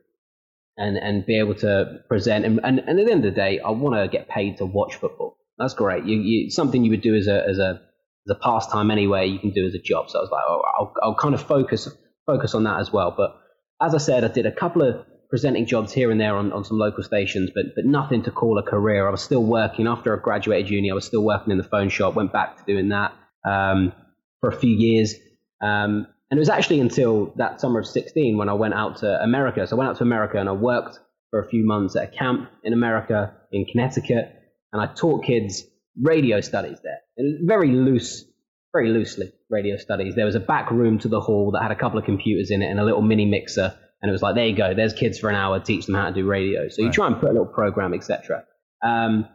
and, 0.76 0.98
and 0.98 1.26
be 1.26 1.38
able 1.38 1.56
to 1.56 2.00
present. 2.08 2.46
And, 2.46 2.60
and, 2.64 2.80
and 2.80 3.00
at 3.00 3.06
the 3.06 3.12
end 3.12 3.26
of 3.26 3.34
the 3.34 3.40
day, 3.40 3.60
I 3.60 3.70
want 3.70 3.96
to 3.96 4.08
get 4.08 4.28
paid 4.28 4.58
to 4.58 4.66
watch 4.66 4.96
football. 4.96 5.38
That's 5.58 5.74
great. 5.74 6.06
You, 6.06 6.18
you, 6.18 6.50
something 6.50 6.84
you 6.84 6.92
would 6.92 7.02
do 7.02 7.16
as 7.16 7.28
a, 7.28 7.48
as 7.48 7.60
a, 7.60 7.82
as 8.28 8.32
a 8.32 8.36
pastime 8.36 8.92
anyway, 8.92 9.28
you 9.28 9.40
can 9.40 9.52
do 9.52 9.66
as 9.66 9.74
a 9.74 9.80
job. 9.80 10.10
So 10.10 10.20
I 10.20 10.22
was 10.22 10.32
like, 10.32 10.44
oh, 10.48 10.64
I'll, 10.80 10.94
I'll 11.04 11.16
kind 11.16 11.36
of 11.36 11.42
focus, 11.42 11.88
focus 12.26 12.56
on 12.56 12.64
that 12.64 12.80
as 12.80 12.92
well. 12.92 13.14
But 13.16 13.40
as 13.82 13.94
I 13.94 14.00
said, 14.00 14.24
I 14.24 14.30
did 14.30 14.46
a 14.46 14.52
couple 14.52 14.82
of 14.82 15.06
presenting 15.30 15.66
jobs 15.66 15.92
here 15.92 16.12
and 16.12 16.20
there 16.20 16.36
on, 16.36 16.52
on 16.54 16.64
some 16.64 16.78
local 16.78 17.04
stations, 17.04 17.50
but 17.54 17.76
but 17.76 17.86
nothing 17.86 18.24
to 18.24 18.32
call 18.32 18.58
a 18.58 18.64
career. 18.64 19.08
I 19.08 19.12
was 19.12 19.22
still 19.22 19.44
working 19.44 19.88
after 19.88 20.18
I 20.18 20.22
graduated 20.22 20.70
uni. 20.70 20.92
I 20.92 20.94
was 20.94 21.06
still 21.06 21.24
working 21.24 21.52
in 21.52 21.58
the 21.58 21.64
phone 21.64 21.90
shop. 21.90 22.16
Went 22.16 22.32
back 22.32 22.58
to 22.58 22.64
doing 22.66 22.90
that 22.90 23.14
um, 23.46 23.94
for 24.42 24.50
a 24.50 24.56
few 24.56 24.76
years, 24.76 25.16
um, 25.62 26.08
and 26.30 26.38
it 26.38 26.40
was 26.40 26.50
actually 26.50 26.80
until 26.80 27.34
that 27.38 27.60
summer 27.60 27.80
of 27.80 27.88
'16 27.88 28.38
when 28.38 28.50
I 28.50 28.54
went 28.54 28.74
out 28.74 28.98
to 28.98 29.22
America. 29.22 29.66
So 29.68 29.76
I 29.76 29.80
went 29.80 29.90
out 29.92 29.98
to 29.98 30.04
America 30.04 30.40
and 30.40 30.48
I 30.50 30.54
worked 30.54 31.00
for 31.30 31.40
a 31.40 31.48
few 31.50 31.66
months 31.66 31.96
at 31.96 32.04
a 32.04 32.08
camp 32.08 32.50
in 32.64 32.74
America 32.74 33.34
in 33.52 33.66
Connecticut, 33.66 34.34
and 34.72 34.82
I 34.82 34.88
taught 34.88 35.26
kids 35.26 35.64
radio 36.02 36.42
studies 36.42 36.78
there. 36.84 37.00
It 37.18 37.24
was 37.24 37.42
very 37.46 37.72
loose, 37.72 38.24
very 38.72 38.90
loosely 38.90 39.34
radio 39.50 39.78
studies. 39.78 40.16
There 40.16 40.26
was 40.26 40.36
a 40.36 40.40
back 40.40 40.72
room 40.72 41.00
to 41.00 41.08
the 41.08 41.20
hall 41.20 41.52
that 41.52 41.62
had 41.62 41.72
a 41.72 41.76
couple 41.76 42.00
of 42.00 42.06
computers 42.06 42.52
in 42.52 42.62
it 42.62 42.68
and 42.68 42.80
a 42.80 42.86
little 42.86 43.02
mini 43.02 43.26
mixer 43.26 43.78
and 44.02 44.10
it 44.10 44.12
was 44.12 44.22
like, 44.22 44.36
there 44.36 44.46
you 44.46 44.56
go, 44.56 44.74
there's 44.74 44.94
kids 44.94 45.20
for 45.20 45.30
an 45.30 45.36
hour, 45.36 45.60
teach 45.60 45.86
them 45.86 45.96
how 45.96 46.08
to 46.08 46.14
do 46.14 46.28
radio. 46.28 46.70
So 46.70 46.82
you 46.84 46.92
try 46.92 47.08
and 47.08 47.20
put 47.20 47.30
a 47.30 47.34
little 47.34 47.48
program, 47.48 47.94
etc. 47.94 48.46
Um, 48.84 49.28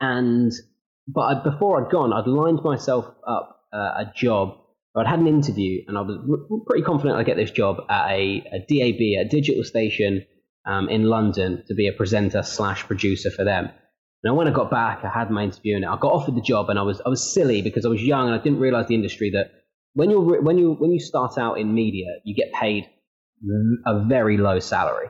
and 0.00 0.52
but 1.08 1.20
I, 1.20 1.42
before 1.42 1.84
I'd 1.84 1.90
gone, 1.90 2.12
I'd 2.12 2.26
lined 2.26 2.62
myself 2.62 3.06
up 3.26 3.60
uh, 3.72 3.76
a 3.76 4.12
job. 4.14 4.58
I'd 4.96 5.06
had 5.06 5.18
an 5.18 5.26
interview, 5.26 5.82
and 5.86 5.98
I 5.98 6.00
was 6.00 6.16
r- 6.28 6.58
pretty 6.66 6.82
confident 6.82 7.18
I'd 7.18 7.26
get 7.26 7.36
this 7.36 7.50
job 7.50 7.84
at 7.90 8.10
a, 8.10 8.42
a 8.52 8.58
DAB, 8.60 9.00
a 9.00 9.28
digital 9.28 9.62
station 9.62 10.24
um, 10.64 10.88
in 10.88 11.04
London, 11.04 11.62
to 11.68 11.74
be 11.74 11.86
a 11.86 11.92
presenter 11.92 12.42
slash 12.42 12.84
producer 12.86 13.30
for 13.30 13.44
them. 13.44 13.68
And 14.24 14.36
when 14.36 14.48
I 14.48 14.50
got 14.50 14.70
back, 14.70 15.04
I 15.04 15.10
had 15.10 15.30
my 15.30 15.44
interview, 15.44 15.76
and 15.76 15.84
I 15.84 15.96
got 15.98 16.12
offered 16.12 16.34
the 16.34 16.40
job, 16.40 16.70
and 16.70 16.78
I 16.78 16.82
was 16.82 17.00
I 17.04 17.10
was 17.10 17.32
silly 17.32 17.60
because 17.60 17.84
I 17.84 17.88
was 17.88 18.02
young 18.02 18.28
and 18.28 18.34
I 18.34 18.42
didn't 18.42 18.58
realize 18.58 18.88
the 18.88 18.94
industry 18.94 19.30
that 19.30 19.50
when 19.92 20.10
you 20.10 20.20
when 20.20 20.58
you 20.58 20.72
when 20.72 20.90
you 20.90 21.00
start 21.00 21.38
out 21.38 21.60
in 21.60 21.74
media, 21.74 22.06
you 22.24 22.34
get 22.34 22.52
paid 22.52 22.88
a 23.86 24.04
very 24.06 24.36
low 24.36 24.58
salary. 24.58 25.08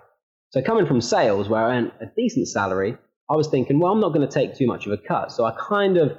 So 0.50 0.62
coming 0.62 0.86
from 0.86 1.00
sales, 1.00 1.48
where 1.48 1.64
I 1.64 1.76
earned 1.76 1.92
a 2.00 2.06
decent 2.16 2.48
salary, 2.48 2.96
I 3.30 3.36
was 3.36 3.48
thinking, 3.48 3.80
well, 3.80 3.92
I'm 3.92 4.00
not 4.00 4.12
going 4.12 4.26
to 4.26 4.32
take 4.32 4.56
too 4.56 4.66
much 4.66 4.86
of 4.86 4.92
a 4.92 4.98
cut. 4.98 5.32
So 5.32 5.44
I 5.44 5.52
kind 5.68 5.96
of 5.96 6.16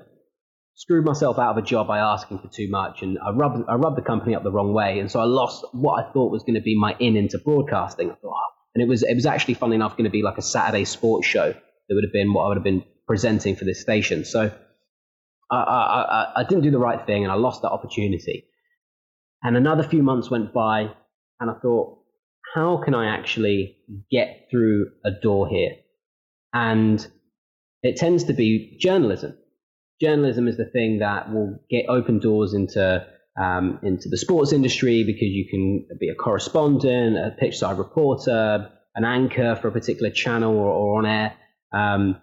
screwed 0.76 1.06
myself 1.06 1.39
out 1.39 1.58
of 1.58 1.58
a 1.58 1.65
job 1.65 1.88
by 1.88 1.98
asking 1.98 2.38
for 2.39 2.48
too 2.48 2.70
much, 2.70 3.02
and 3.02 3.17
I 3.20 3.32
rubbed 3.32 3.67
I 3.67 3.76
rubbed 3.76 3.98
the 3.98 4.04
company 4.04 4.36
up 4.36 4.43
the 4.43 4.52
wrong 4.52 4.74
way, 4.74 5.00
and 5.00 5.10
so 5.10 5.20
I 5.20 5.26
lost 5.26 5.65
what 5.74 6.04
I 6.04 6.12
thought 6.12 6.32
was 6.32 6.43
going 6.43 6.56
to 6.56 6.62
be 6.62 6.78
my 6.78 6.96
in 7.00 7.15
into 7.15 7.39
broadcasting. 7.39 8.12
I 8.12 8.15
thought, 8.15 8.34
oh. 8.36 8.52
and 8.76 8.84
it 8.84 8.88
was 8.88 9.04
it 9.04 9.15
was 9.15 9.26
actually 9.26 9.56
funny 9.56 9.76
enough 9.76 9.98
going 9.98 10.06
to 10.06 10.12
be 10.12 10.22
like 10.22 10.38
a 10.38 10.43
Saturday 10.43 10.86
sports 10.86 11.28
show 11.28 11.52
that 11.52 11.96
would 11.96 12.04
have 12.04 12.13
been 12.13 12.34
what 12.34 12.43
I 12.43 12.48
would 12.50 12.58
have 12.58 12.63
been 12.63 12.84
presenting 13.08 13.56
for 13.56 13.65
this 13.65 13.82
station. 13.82 14.24
So 14.26 14.52
I, 15.50 15.56
I, 15.56 16.02
I, 16.02 16.41
I 16.41 16.43
didn't 16.43 16.63
do 16.63 16.72
the 16.72 16.80
right 16.80 17.04
thing, 17.06 17.24
and 17.24 17.32
I 17.32 17.36
lost 17.36 17.63
that 17.63 17.72
opportunity. 17.72 18.46
And 19.41 19.56
another 19.56 19.84
few 19.84 20.04
months 20.04 20.30
went 20.30 20.54
by, 20.54 20.91
and 21.39 21.50
I 21.50 21.54
thought, 21.62 22.00
how 22.54 22.78
can 22.78 22.95
I 22.95 23.15
actually 23.15 23.78
get 24.10 24.47
through 24.50 24.91
a 25.06 25.12
door 25.12 25.47
here? 25.47 25.71
And 26.54 27.06
it 27.84 27.97
tends 27.97 28.26
to 28.26 28.34
be 28.34 28.78
journalism. 28.80 29.38
Journalism 30.02 30.47
is 30.47 30.58
the 30.58 30.65
thing 30.65 31.00
that 31.00 31.32
will 31.32 31.60
get 31.69 31.86
open 31.89 32.19
doors 32.19 32.54
into 32.54 33.06
um, 33.38 33.80
into 33.84 34.10
the 34.10 34.17
sports 34.17 34.52
industry 34.52 35.04
because 35.04 35.28
you 35.28 35.47
can 35.47 35.88
be 36.00 36.10
a 36.10 36.15
correspondent, 36.15 37.17
a 37.17 37.36
pitch 37.38 37.58
side 37.58 37.78
reporter, 37.78 38.71
an 38.95 39.06
anchor 39.06 39.56
for 39.56 39.67
a 39.67 39.71
particular 39.71 40.10
channel 40.10 40.56
or, 40.58 40.71
or 40.71 40.97
on 40.97 41.06
air. 41.06 41.36
Um, 41.71 42.19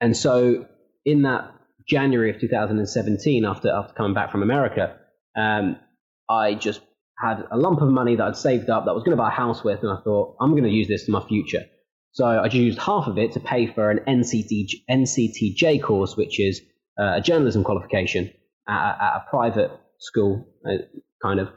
and 0.00 0.16
so, 0.16 0.66
in 1.04 1.22
that 1.22 1.52
January 1.86 2.30
of 2.30 2.40
2017, 2.40 3.44
after 3.44 3.70
after 3.70 3.92
coming 3.92 4.14
back 4.14 4.30
from 4.30 4.42
America, 4.42 4.96
um, 5.36 5.76
I 6.28 6.54
just 6.54 6.80
had 7.22 7.44
a 7.50 7.56
lump 7.56 7.80
of 7.80 7.88
money 7.88 8.16
that 8.16 8.24
I'd 8.24 8.36
saved 8.36 8.68
up 8.68 8.84
that 8.84 8.90
I 8.90 8.94
was 8.94 9.04
going 9.04 9.16
to 9.16 9.22
buy 9.22 9.28
a 9.28 9.32
house 9.32 9.62
with, 9.62 9.82
and 9.82 9.90
I 9.92 10.00
thought 10.02 10.36
I'm 10.40 10.50
going 10.50 10.64
to 10.64 10.70
use 10.70 10.88
this 10.88 11.04
for 11.04 11.12
my 11.12 11.24
future. 11.26 11.62
So 12.12 12.26
I 12.26 12.44
just 12.44 12.56
used 12.56 12.78
half 12.78 13.06
of 13.06 13.16
it 13.16 13.32
to 13.32 13.40
pay 13.40 13.66
for 13.66 13.90
an 13.90 14.00
NCT, 14.06 14.68
NCTJ 14.90 15.82
course, 15.82 16.16
which 16.16 16.40
is 16.40 16.60
uh, 17.00 17.14
a 17.16 17.20
journalism 17.20 17.64
qualification 17.64 18.30
at, 18.68 18.98
at 19.00 19.16
a 19.16 19.24
private 19.30 19.70
school, 19.98 20.46
uh, 20.66 20.82
kind 21.22 21.40
of. 21.40 21.48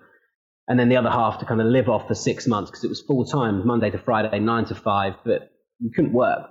And 0.67 0.79
then 0.79 0.89
the 0.89 0.97
other 0.97 1.09
half 1.09 1.39
to 1.39 1.45
kind 1.45 1.59
of 1.61 1.67
live 1.67 1.89
off 1.89 2.07
for 2.07 2.15
six 2.15 2.47
months 2.47 2.71
because 2.71 2.83
it 2.83 2.89
was 2.89 3.01
full 3.01 3.25
time, 3.25 3.65
Monday 3.67 3.89
to 3.89 3.97
Friday, 3.97 4.39
nine 4.39 4.65
to 4.65 4.75
five, 4.75 5.15
but 5.25 5.51
you 5.79 5.91
couldn't 5.93 6.13
work. 6.13 6.49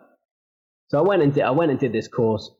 So 0.88 0.98
I 0.98 1.02
went 1.02 1.22
and 1.22 1.32
did, 1.32 1.44
I 1.44 1.50
went 1.52 1.70
and 1.70 1.80
did 1.80 1.92
this 1.92 2.08
course 2.08 2.50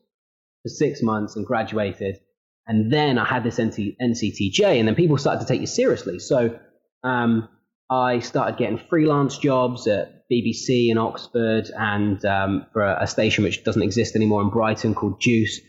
for 0.63 0.69
six 0.69 1.03
months 1.03 1.35
and 1.35 1.45
graduated. 1.45 2.17
And 2.67 2.91
then 2.91 3.17
I 3.17 3.25
had 3.25 3.43
this 3.43 3.59
NC, 3.59 3.97
NCTJ, 4.01 4.79
and 4.79 4.87
then 4.87 4.95
people 4.95 5.17
started 5.17 5.41
to 5.41 5.45
take 5.45 5.61
you 5.61 5.67
seriously. 5.67 6.19
So 6.19 6.59
um, 7.03 7.47
I 7.89 8.19
started 8.19 8.57
getting 8.57 8.77
freelance 8.77 9.37
jobs 9.37 9.87
at 9.87 10.27
BBC 10.31 10.89
in 10.89 10.97
Oxford 10.97 11.69
and 11.77 12.23
um, 12.25 12.65
for 12.73 12.81
a, 12.81 13.03
a, 13.03 13.07
station 13.07 13.43
which 13.43 13.63
doesn't 13.63 13.83
exist 13.83 14.15
anymore 14.15 14.41
in 14.41 14.49
Brighton 14.49 14.95
called 14.95 15.21
Juice, 15.21 15.61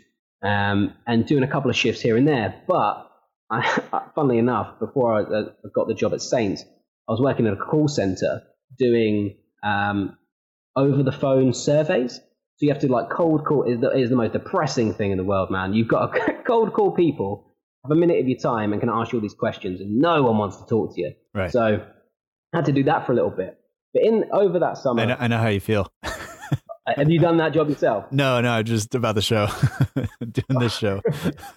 um, 0.43 0.95
and 1.07 1.27
doing 1.27 1.43
a 1.43 1.49
couple 1.49 1.71
of 1.71 1.77
shifts 1.77 2.01
here 2.01 2.17
and 2.17 2.27
there. 2.27 2.63
But 2.67 3.11
I, 3.51 4.09
funnily 4.15 4.39
enough, 4.39 4.79
before 4.79 5.15
I, 5.15 5.21
I, 5.21 5.69
got 5.75 5.89
the 5.89 5.95
job 5.95 6.15
at 6.15 6.23
Saints, 6.23 6.65
I 7.07 7.13
was 7.13 7.21
working 7.21 7.47
at 7.47 7.53
a 7.53 7.57
call 7.57 7.89
center 7.89 8.43
doing 8.79 9.37
um, 9.63 10.17
over 10.75 11.03
the 11.03 11.13
phone 11.13 11.53
surveys. 11.53 12.21
So 12.59 12.65
you 12.65 12.73
have 12.73 12.81
to 12.81 12.91
like 12.91 13.11
cold 13.11 13.45
call 13.45 13.65
is 13.65 13.81
the, 13.81 13.91
is 13.91 14.09
the 14.09 14.17
most 14.17 14.33
depressing 14.33 14.95
thing 14.95 15.11
in 15.11 15.19
the 15.19 15.25
world, 15.25 15.51
man. 15.51 15.75
You've 15.75 15.89
got 15.89 16.15
to 16.15 16.33
cold 16.47 16.73
call 16.73 16.93
people, 16.93 17.55
have 17.85 17.91
a 17.91 17.95
minute 18.01 18.19
of 18.19 18.27
your 18.29 18.39
time, 18.39 18.73
and 18.73 18.81
can 18.81 18.89
ask 18.89 19.13
you 19.13 19.19
all 19.19 19.23
these 19.23 19.35
questions, 19.35 19.81
and 19.81 19.99
no 19.99 20.23
one 20.23 20.39
wants 20.39 20.57
to 20.57 20.65
talk 20.67 20.95
to 20.95 21.01
you. 21.01 21.13
Right. 21.35 21.51
So 21.53 21.85
I 22.55 22.57
had 22.57 22.65
to 22.67 22.73
do 22.73 22.85
that 22.85 23.05
for 23.05 23.13
a 23.13 23.15
little 23.15 23.31
bit. 23.31 23.59
But 23.93 24.05
in 24.05 24.25
over 24.33 24.59
that 24.61 24.79
summer, 24.79 25.03
I 25.03 25.05
know, 25.05 25.17
I 25.19 25.29
know 25.29 25.39
how 25.39 25.49
you 25.49 25.61
feel. 25.61 25.91
Uh, 26.03 26.11
have 26.97 27.11
you 27.11 27.19
done 27.19 27.37
that 27.39 27.53
job 27.53 27.69
yourself? 27.69 28.07
No, 28.13 28.41
no, 28.41 28.63
just 28.63 28.95
about 28.95 29.17
the 29.17 29.23
show, 29.23 29.49
doing 30.21 30.61
this 30.61 30.75
show. 30.77 31.03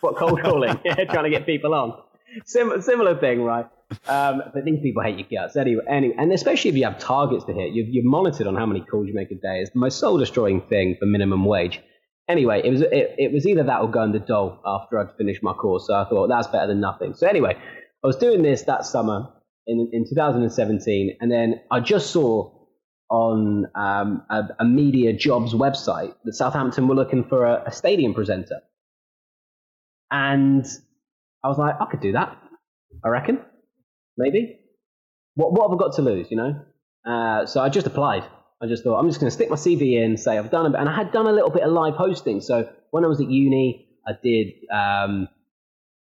what 0.01 0.17
cold 0.17 0.41
calling? 0.41 0.79
yeah, 0.83 0.95
trying 1.05 1.25
to 1.25 1.29
get 1.29 1.45
people 1.45 1.73
on. 1.73 1.97
Sim- 2.45 2.81
similar 2.81 3.17
thing, 3.19 3.41
right? 3.41 3.67
Um, 4.07 4.43
but 4.53 4.65
these 4.65 4.79
people 4.81 5.01
hate 5.01 5.17
your 5.17 5.41
guts 5.41 5.55
anyway. 5.55 5.83
Anyway, 5.87 6.15
and 6.17 6.31
especially 6.31 6.69
if 6.69 6.77
you 6.77 6.83
have 6.83 6.99
targets 6.99 7.45
to 7.45 7.53
hit, 7.53 7.73
you're, 7.73 7.87
you're 7.87 8.03
monitored 8.03 8.47
on 8.47 8.55
how 8.55 8.65
many 8.65 8.81
calls 8.81 9.07
you 9.07 9.13
make 9.13 9.31
a 9.31 9.35
day. 9.35 9.61
It's 9.61 9.71
the 9.71 9.79
most 9.79 9.99
soul 9.99 10.17
destroying 10.17 10.61
thing 10.61 10.95
for 10.99 11.05
minimum 11.05 11.45
wage. 11.45 11.81
Anyway, 12.27 12.61
it 12.63 12.69
was 12.69 12.81
it, 12.81 13.15
it 13.17 13.33
was 13.33 13.47
either 13.47 13.63
that 13.63 13.81
or 13.81 13.89
go 13.89 14.03
in 14.03 14.11
the 14.11 14.19
doll 14.19 14.61
after 14.63 14.99
I'd 14.99 15.15
finished 15.17 15.41
my 15.41 15.53
course. 15.53 15.87
So 15.87 15.95
I 15.95 16.05
thought 16.07 16.27
that's 16.27 16.47
better 16.47 16.67
than 16.67 16.79
nothing. 16.79 17.15
So 17.15 17.27
anyway, 17.27 17.55
I 17.55 18.07
was 18.07 18.17
doing 18.17 18.43
this 18.43 18.63
that 18.63 18.85
summer 18.85 19.33
in 19.65 19.89
in 19.91 20.07
2017, 20.07 21.17
and 21.19 21.31
then 21.31 21.61
I 21.71 21.79
just 21.79 22.11
saw 22.11 22.51
on 23.09 23.65
um, 23.73 24.21
a, 24.29 24.43
a, 24.59 24.65
media 24.65 25.13
jobs 25.13 25.55
website 25.55 26.13
that 26.23 26.33
Southampton 26.33 26.87
were 26.87 26.93
looking 26.93 27.23
for 27.23 27.43
a, 27.43 27.63
a 27.65 27.71
stadium 27.71 28.13
presenter, 28.13 28.61
and 30.11 30.63
I 31.43 31.47
was 31.47 31.57
like, 31.57 31.75
I 31.81 31.85
could 31.85 32.01
do 32.01 32.11
that. 32.11 32.37
I 33.03 33.09
reckon 33.09 33.39
maybe. 34.19 34.59
What, 35.35 35.53
what 35.53 35.69
have 35.69 35.79
I 35.79 35.81
got 35.81 35.95
to 35.95 36.01
lose, 36.01 36.27
you 36.29 36.37
know? 36.37 36.61
Uh, 37.05 37.45
so 37.45 37.61
I 37.61 37.69
just 37.69 37.87
applied. 37.87 38.23
I 38.61 38.67
just 38.67 38.83
thought, 38.83 38.99
I'm 38.99 39.07
just 39.07 39.19
going 39.19 39.29
to 39.29 39.33
stick 39.33 39.49
my 39.49 39.55
CV 39.55 40.03
in, 40.03 40.17
say 40.17 40.37
I've 40.37 40.51
done 40.51 40.65
a 40.65 40.69
bit. 40.69 40.79
And 40.79 40.89
I 40.89 40.95
had 40.95 41.11
done 41.11 41.27
a 41.27 41.31
little 41.31 41.49
bit 41.49 41.63
of 41.63 41.71
live 41.71 41.95
hosting. 41.95 42.41
So 42.41 42.69
when 42.91 43.05
I 43.05 43.07
was 43.07 43.21
at 43.21 43.29
uni, 43.29 43.87
I 44.05 44.11
did 44.21 44.47
um, 44.71 45.29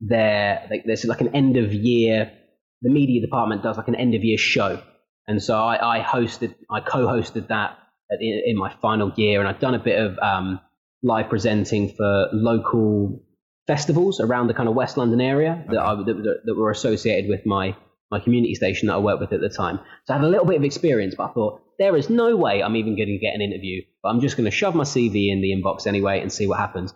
there, 0.01 0.67
like, 0.71 0.85
there's 0.87 1.05
like 1.05 1.21
an 1.21 1.35
end 1.37 1.59
of 1.59 1.75
year, 1.75 2.33
the 2.81 2.91
media 2.91 3.21
department 3.21 3.63
does 3.63 3.77
like 3.77 3.89
an 3.89 3.97
end 3.97 4.15
of 4.15 4.25
year 4.25 4.39
show. 4.39 4.83
And 5.27 5.43
so 5.43 5.59
I, 5.59 5.99
I 5.99 6.03
hosted, 6.03 6.55
I 6.71 6.81
co 6.81 7.07
hosted 7.07 7.49
that 7.49 7.77
the, 8.09 8.51
in 8.51 8.57
my 8.57 8.73
final 8.81 9.13
year. 9.17 9.41
And 9.41 9.49
I've 9.49 9.61
done 9.61 9.75
a 9.75 9.79
bit 9.79 10.01
of 10.01 10.19
um, 10.19 10.61
live 11.03 11.29
presenting 11.29 11.91
for 11.91 12.29
local 12.33 13.23
festivals 13.67 14.21
around 14.21 14.47
the 14.47 14.55
kind 14.55 14.71
of 14.71 14.75
West 14.75 14.97
London 14.97 15.21
area 15.21 15.63
okay. 15.67 15.75
that, 15.75 15.83
I, 15.83 15.95
that, 15.97 16.41
that 16.47 16.55
were 16.57 16.71
associated 16.71 17.29
with 17.29 17.45
my 17.45 17.77
my 18.11 18.21
community 18.21 18.55
station 18.55 18.89
that 18.89 18.95
I 18.95 18.99
worked 18.99 19.21
with 19.21 19.33
at 19.33 19.41
the 19.41 19.49
time. 19.49 19.81
So 20.07 20.15
I 20.15 20.17
had 20.17 20.25
a 20.25 20.29
little 20.29 20.47
bit 20.47 20.57
of 20.57 20.65
experience, 20.65 21.15
but 21.17 21.31
I 21.31 21.33
thought, 21.33 21.63
there 21.79 21.97
is 21.97 22.11
no 22.11 22.37
way 22.37 22.63
I'm 22.63 22.77
even 22.77 22.97
going 22.97 23.09
to 23.09 23.19
get 23.19 23.35
an 23.35 23.41
interview, 23.41 23.83
but 24.03 24.09
I'm 24.09 24.21
just 24.21 24.37
going 24.37 24.47
to 24.47 24.51
shove 24.51 24.75
my 24.75 24.85
CV 24.85 25.31
in 25.31 25.41
the 25.41 25.53
inbox 25.53 25.87
anyway 25.87 26.21
and 26.21 26.33
see 26.33 26.47
what 26.47 26.59
happens. 26.59 26.93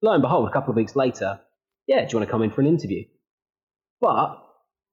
Lo 0.00 0.12
and 0.12 0.22
behold, 0.22 0.48
a 0.48 0.52
couple 0.52 0.70
of 0.70 0.76
weeks 0.76 0.96
later, 0.96 1.40
yeah, 1.86 2.00
do 2.00 2.12
you 2.12 2.18
want 2.18 2.28
to 2.28 2.30
come 2.30 2.42
in 2.42 2.50
for 2.50 2.60
an 2.60 2.66
interview? 2.66 3.04
But, 4.00 4.42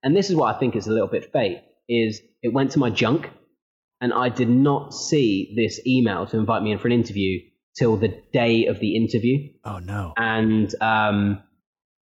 and 0.04 0.16
this 0.16 0.30
is 0.30 0.36
what 0.36 0.54
I 0.54 0.60
think 0.60 0.76
is 0.76 0.88
a 0.88 0.92
little 0.92 1.08
bit 1.08 1.32
fate, 1.32 1.62
is 1.88 2.22
it 2.44 2.54
went 2.54 2.72
to 2.72 2.80
my 2.80 2.90
junk 2.90 3.30
and 4.02 4.14
I 4.14 4.30
did 4.30 4.50
not 4.50 4.94
see 4.94 5.54
this 5.56 5.80
email 5.86 6.26
to 6.28 6.38
invite 6.38 6.62
me 6.62 6.72
in 6.72 6.80
for 6.80 6.88
an 6.88 6.94
interview 6.94 7.40
till 7.78 7.98
the 7.98 8.22
day 8.34 8.66
of 8.66 8.80
the 8.80 8.96
interview. 8.96 9.50
Oh 9.64 9.80
no. 9.80 10.14
And, 10.18 10.74
um, 10.82 11.42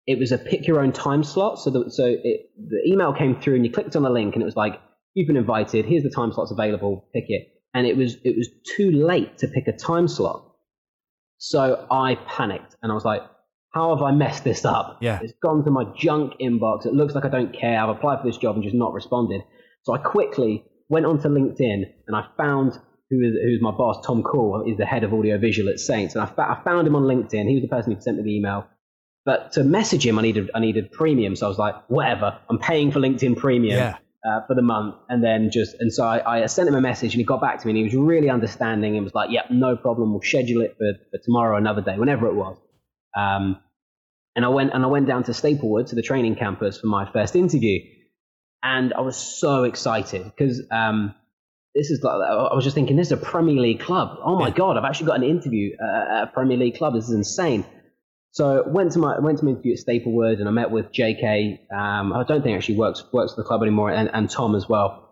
it 0.08 0.20
was 0.20 0.32
a 0.32 0.38
pick 0.38 0.68
your 0.68 0.80
own 0.82 0.92
time 0.92 1.24
slot. 1.24 1.60
So, 1.60 1.70
the, 1.70 1.92
so 1.92 2.06
it, 2.06 2.50
the 2.58 2.82
email 2.88 3.14
came 3.14 3.40
through, 3.40 3.56
and 3.56 3.66
you 3.66 3.72
clicked 3.72 3.96
on 3.96 4.04
the 4.04 4.10
link, 4.10 4.34
and 4.36 4.42
it 4.42 4.46
was 4.46 4.56
like, 4.56 4.80
"You've 5.14 5.28
been 5.28 5.38
invited. 5.38 5.86
Here's 5.86 6.04
the 6.04 6.10
time 6.10 6.32
slots 6.32 6.52
available. 6.52 7.08
Pick 7.14 7.26
it." 7.28 7.48
And 7.74 7.88
it 7.88 7.96
was 7.96 8.16
it 8.24 8.36
was 8.36 8.50
too 8.76 8.92
late 8.92 9.38
to 9.40 9.48
pick 9.48 9.68
a 9.68 9.74
time 9.74 10.08
slot. 10.08 10.46
So 11.38 11.86
I 11.90 12.16
panicked, 12.28 12.76
and 12.82 12.92
I 12.92 12.96
was 12.96 13.06
like, 13.06 13.22
"How 13.74 13.96
have 13.96 14.04
I 14.04 14.12
messed 14.12 14.44
this 14.44 14.66
up? 14.66 14.98
Yeah, 15.02 15.20
it's 15.22 15.34
gone 15.42 15.64
to 15.66 15.72
my 15.72 15.86
junk 15.96 16.34
inbox. 16.42 16.86
It 16.86 16.94
looks 16.94 17.16
like 17.16 17.26
I 17.26 17.30
don't 17.30 17.54
care. 17.54 17.80
I've 17.80 17.90
applied 17.90 18.22
for 18.22 18.28
this 18.28 18.38
job 18.38 18.56
and 18.56 18.64
just 18.64 18.76
not 18.76 18.94
responded." 18.94 19.42
So 19.84 19.94
I 19.94 19.98
quickly 19.98 20.66
went 20.90 21.06
onto 21.06 21.30
LinkedIn, 21.30 21.84
and 22.08 22.16
I 22.16 22.26
found 22.38 22.74
who 23.10 23.20
is 23.22 23.34
who's 23.44 23.62
my 23.62 23.72
boss, 23.72 24.06
Tom 24.06 24.24
Cool, 24.24 24.64
is 24.68 24.78
the 24.78 24.86
head 24.86 25.04
of 25.04 25.14
audiovisual 25.14 25.70
at 25.70 25.80
Saints, 25.80 26.16
and 26.16 26.24
I, 26.24 26.28
fa- 26.28 26.58
I 26.60 26.64
found 26.64 26.88
him 26.88 26.96
on 26.96 27.04
LinkedIn. 27.04 27.48
He 27.48 27.56
was 27.56 27.62
the 27.62 27.68
person 27.68 27.94
who 27.94 28.02
sent 28.02 28.18
me 28.18 28.24
the 28.24 28.38
email. 28.38 28.68
But 29.24 29.52
to 29.54 29.64
message 29.64 30.06
him, 30.06 30.18
I 30.18 30.24
needed 30.24 30.50
I 30.56 30.60
needed 30.60 30.92
premium. 30.92 31.36
So 31.36 31.46
I 31.46 31.50
was 31.50 31.60
like, 31.60 31.76
whatever, 31.90 32.40
I'm 32.50 32.58
paying 32.58 32.92
for 32.92 33.00
LinkedIn 33.00 33.38
Premium 33.38 33.78
yeah. 33.78 33.98
uh, 34.26 34.46
for 34.48 34.56
the 34.56 34.64
month, 34.64 34.96
and 35.10 35.24
then 35.24 35.52
just 35.52 35.76
and 35.80 35.94
so 35.94 36.04
I, 36.04 36.42
I, 36.42 36.46
sent 36.48 36.68
him 36.68 36.74
a 36.74 36.82
message, 36.82 37.14
and 37.14 37.20
he 37.20 37.24
got 37.24 37.40
back 37.40 37.60
to 37.60 37.68
me, 37.68 37.72
and 37.72 37.78
he 37.78 37.84
was 37.84 37.94
really 37.94 38.32
understanding, 38.32 38.96
and 38.96 39.04
was 39.04 39.14
like, 39.14 39.30
yep, 39.30 39.46
no 39.52 39.76
problem, 39.76 40.12
we'll 40.12 40.24
schedule 40.24 40.62
it 40.62 40.76
for, 40.78 40.94
for 41.12 41.24
tomorrow, 41.24 41.58
another 41.58 41.82
day, 41.82 41.98
whenever 42.00 42.28
it 42.28 42.34
was. 42.34 42.58
Um, 43.16 43.60
and 44.36 44.44
I 44.44 44.48
went 44.48 44.74
and 44.74 44.84
I 44.84 44.88
went 44.88 45.08
down 45.08 45.24
to 45.26 45.34
Staplewood 45.34 45.88
to 45.88 45.96
the 45.96 46.02
training 46.02 46.36
campus 46.36 46.80
for 46.80 46.88
my 46.88 47.12
first 47.12 47.36
interview, 47.36 47.80
and 48.64 48.92
I 48.94 49.02
was 49.02 49.18
so 49.18 49.64
excited 49.64 50.24
because. 50.24 50.64
Um, 50.72 51.16
this 51.74 51.90
is 51.90 52.04
like 52.04 52.16
I 52.16 52.54
was 52.54 52.66
just 52.66 52.76
thinking, 52.76 52.98
this 52.98 53.08
is 53.08 53.14
a 53.14 53.18
Premier 53.18 53.56
League 53.56 53.80
club. 53.80 54.18
Oh 54.22 54.38
my 54.38 54.50
yeah. 54.50 54.56
god, 54.56 54.76
I've 54.76 54.84
actually 54.84 55.06
got 55.06 55.16
an 55.16 55.24
interview 55.24 55.72
at 55.82 56.24
a 56.24 56.32
Premier 56.34 56.58
League 56.58 56.76
club. 56.76 56.96
This 56.96 57.06
is 57.06 57.14
insane. 57.14 57.64
So 58.34 58.64
went 58.66 58.94
to 58.94 59.00
my 59.00 59.20
went 59.20 59.40
to 59.40 59.46
my 59.46 59.52
interview 59.52 59.74
at 59.74 59.80
Staplewood, 59.80 60.40
and 60.40 60.48
I 60.48 60.52
met 60.52 60.72
with 60.72 60.92
J.K. 60.92 61.68
Um, 61.72 62.14
I 62.14 62.24
don't 62.26 62.42
think 62.42 62.58
actually 62.58 62.78
works 62.78 63.04
works 63.12 63.34
for 63.34 63.42
the 63.42 63.48
club 63.48 63.62
anymore, 63.62 63.92
and, 63.92 64.10
and 64.14 64.30
Tom 64.30 64.56
as 64.56 64.70
well, 64.70 65.10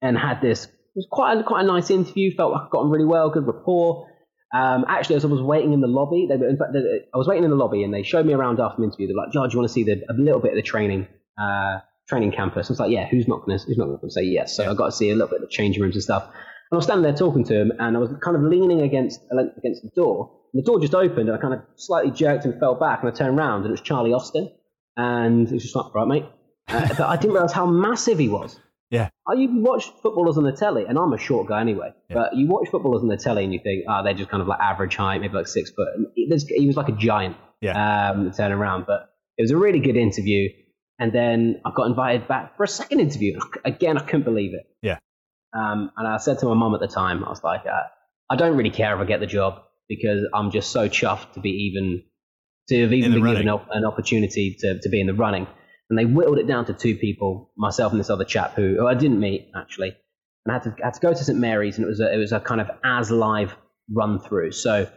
and 0.00 0.16
had 0.16 0.40
this. 0.40 0.66
It 0.66 0.70
was 0.94 1.08
quite 1.10 1.38
a, 1.38 1.42
quite 1.42 1.64
a 1.64 1.66
nice 1.66 1.90
interview. 1.90 2.32
Felt 2.36 2.52
like 2.52 2.62
I 2.62 2.68
got 2.70 2.78
on 2.84 2.90
really 2.90 3.06
well, 3.06 3.28
good 3.30 3.46
rapport. 3.46 4.08
Um, 4.54 4.84
actually, 4.86 5.16
as 5.16 5.24
I 5.24 5.28
was 5.28 5.42
waiting 5.42 5.72
in 5.72 5.80
the 5.80 5.88
lobby, 5.88 6.28
they, 6.28 6.34
in 6.36 6.56
fact, 6.56 6.72
they, 6.72 6.78
I 7.12 7.18
was 7.18 7.26
waiting 7.26 7.42
in 7.42 7.50
the 7.50 7.56
lobby, 7.56 7.82
and 7.82 7.92
they 7.92 8.04
showed 8.04 8.24
me 8.24 8.34
around 8.34 8.60
after 8.60 8.76
the 8.78 8.84
interview. 8.84 9.08
They're 9.08 9.16
like, 9.16 9.32
"George, 9.32 9.52
you 9.52 9.58
want 9.58 9.68
to 9.68 9.72
see 9.72 9.82
the, 9.82 10.04
a 10.08 10.14
little 10.14 10.40
bit 10.40 10.52
of 10.52 10.56
the 10.56 10.62
training 10.62 11.08
uh, 11.36 11.80
training 12.08 12.30
campus?" 12.30 12.70
I 12.70 12.72
was 12.72 12.78
like, 12.78 12.92
"Yeah, 12.92 13.08
who's 13.08 13.26
not 13.26 13.44
going 13.44 13.58
to 13.58 13.64
who's 13.64 13.76
not 13.76 14.00
to 14.00 14.10
say 14.10 14.22
yes?" 14.22 14.56
So. 14.56 14.70
I 14.70 14.74
got 14.74 14.86
to 14.86 14.92
see 14.92 15.10
a 15.10 15.14
little 15.14 15.26
bit 15.26 15.42
of 15.42 15.48
the 15.48 15.52
changing 15.52 15.82
rooms 15.82 15.96
and 15.96 16.04
stuff. 16.04 16.22
And 16.26 16.70
I 16.70 16.76
was 16.76 16.84
standing 16.84 17.02
there 17.02 17.16
talking 17.16 17.42
to 17.46 17.60
him, 17.60 17.72
and 17.80 17.96
I 17.96 17.98
was 17.98 18.10
kind 18.22 18.36
of 18.36 18.44
leaning 18.44 18.82
against 18.82 19.18
against 19.32 19.82
the 19.82 19.90
door 19.96 20.43
the 20.54 20.62
door 20.62 20.80
just 20.80 20.94
opened, 20.94 21.28
and 21.28 21.36
I 21.36 21.40
kind 21.40 21.54
of 21.54 21.60
slightly 21.76 22.10
jerked 22.10 22.44
and 22.44 22.58
fell 22.58 22.74
back, 22.74 23.00
and 23.02 23.10
I 23.10 23.14
turned 23.14 23.38
around, 23.38 23.62
and 23.62 23.66
it 23.66 23.72
was 23.72 23.80
Charlie 23.80 24.12
Austin, 24.12 24.50
and 24.96 25.48
he 25.48 25.54
was 25.54 25.62
just 25.62 25.76
like, 25.76 25.94
"Right, 25.94 26.06
mate." 26.06 26.24
Uh, 26.68 26.88
but 26.96 27.00
I 27.00 27.16
didn't 27.16 27.32
realize 27.32 27.52
how 27.52 27.66
massive 27.66 28.18
he 28.18 28.28
was. 28.28 28.58
Yeah. 28.90 29.08
I, 29.26 29.32
you 29.34 29.48
watch 29.60 29.90
footballers 30.02 30.38
on 30.38 30.44
the 30.44 30.52
telly, 30.52 30.84
and 30.84 30.96
I'm 30.96 31.12
a 31.12 31.18
short 31.18 31.48
guy 31.48 31.60
anyway. 31.60 31.92
Yeah. 32.08 32.14
But 32.14 32.36
you 32.36 32.46
watch 32.46 32.68
footballers 32.70 33.02
on 33.02 33.08
the 33.08 33.16
telly, 33.16 33.44
and 33.44 33.52
you 33.52 33.60
think, 33.62 33.84
oh, 33.88 34.04
they're 34.04 34.14
just 34.14 34.30
kind 34.30 34.40
of 34.40 34.46
like 34.46 34.60
average 34.60 34.94
height, 34.94 35.20
maybe 35.20 35.34
like 35.34 35.48
six 35.48 35.70
foot. 35.70 35.88
And 35.96 36.06
he 36.14 36.66
was 36.66 36.76
like 36.76 36.88
a 36.88 36.92
giant. 36.92 37.36
Yeah. 37.60 38.10
Um, 38.10 38.30
turning 38.32 38.58
around, 38.58 38.84
but 38.86 39.10
it 39.38 39.42
was 39.42 39.50
a 39.50 39.56
really 39.56 39.80
good 39.80 39.96
interview. 39.96 40.50
And 40.98 41.12
then 41.12 41.60
I 41.64 41.72
got 41.74 41.86
invited 41.86 42.28
back 42.28 42.56
for 42.56 42.64
a 42.64 42.68
second 42.68 43.00
interview. 43.00 43.38
Again, 43.64 43.96
I 43.96 44.02
couldn't 44.02 44.24
believe 44.24 44.52
it. 44.54 44.66
Yeah. 44.82 44.98
Um, 45.56 45.90
and 45.96 46.06
I 46.06 46.18
said 46.18 46.38
to 46.40 46.46
my 46.46 46.54
mum 46.54 46.74
at 46.74 46.80
the 46.80 46.88
time, 46.88 47.24
I 47.24 47.30
was 47.30 47.42
like, 47.42 47.62
uh, 47.66 47.84
I 48.30 48.36
don't 48.36 48.56
really 48.56 48.70
care 48.70 48.94
if 48.94 49.00
I 49.00 49.04
get 49.04 49.20
the 49.20 49.26
job 49.26 49.62
because 49.88 50.26
I'm 50.34 50.50
just 50.50 50.70
so 50.70 50.88
chuffed 50.88 51.32
to 51.34 51.40
be 51.40 51.50
even 51.50 52.02
to 52.68 52.80
have 52.82 52.92
even 52.92 53.12
been 53.12 53.20
given 53.20 53.46
running. 53.46 53.48
an 53.48 53.60
an 53.72 53.84
opportunity 53.84 54.56
to, 54.60 54.80
to 54.80 54.88
be 54.88 55.00
in 55.00 55.06
the 55.06 55.14
running. 55.14 55.46
And 55.90 55.98
they 55.98 56.06
whittled 56.06 56.38
it 56.38 56.46
down 56.46 56.64
to 56.66 56.72
two 56.72 56.96
people, 56.96 57.52
myself 57.56 57.92
and 57.92 58.00
this 58.00 58.08
other 58.08 58.24
chap 58.24 58.54
who, 58.54 58.76
who 58.78 58.86
I 58.86 58.94
didn't 58.94 59.20
meet 59.20 59.50
actually. 59.54 59.94
And 60.44 60.50
I 60.50 60.54
had 60.54 60.62
to, 60.62 60.82
I 60.82 60.86
had 60.86 60.94
to 60.94 61.00
go 61.00 61.12
to 61.12 61.24
St 61.24 61.38
Mary's, 61.38 61.76
and 61.76 61.84
it 61.84 61.88
was 61.88 62.00
a, 62.00 62.12
it 62.12 62.18
was 62.18 62.32
a 62.32 62.40
kind 62.40 62.60
of 62.60 62.70
as 62.84 63.10
live 63.10 63.54
run 63.92 64.20
through. 64.20 64.52
So 64.52 64.88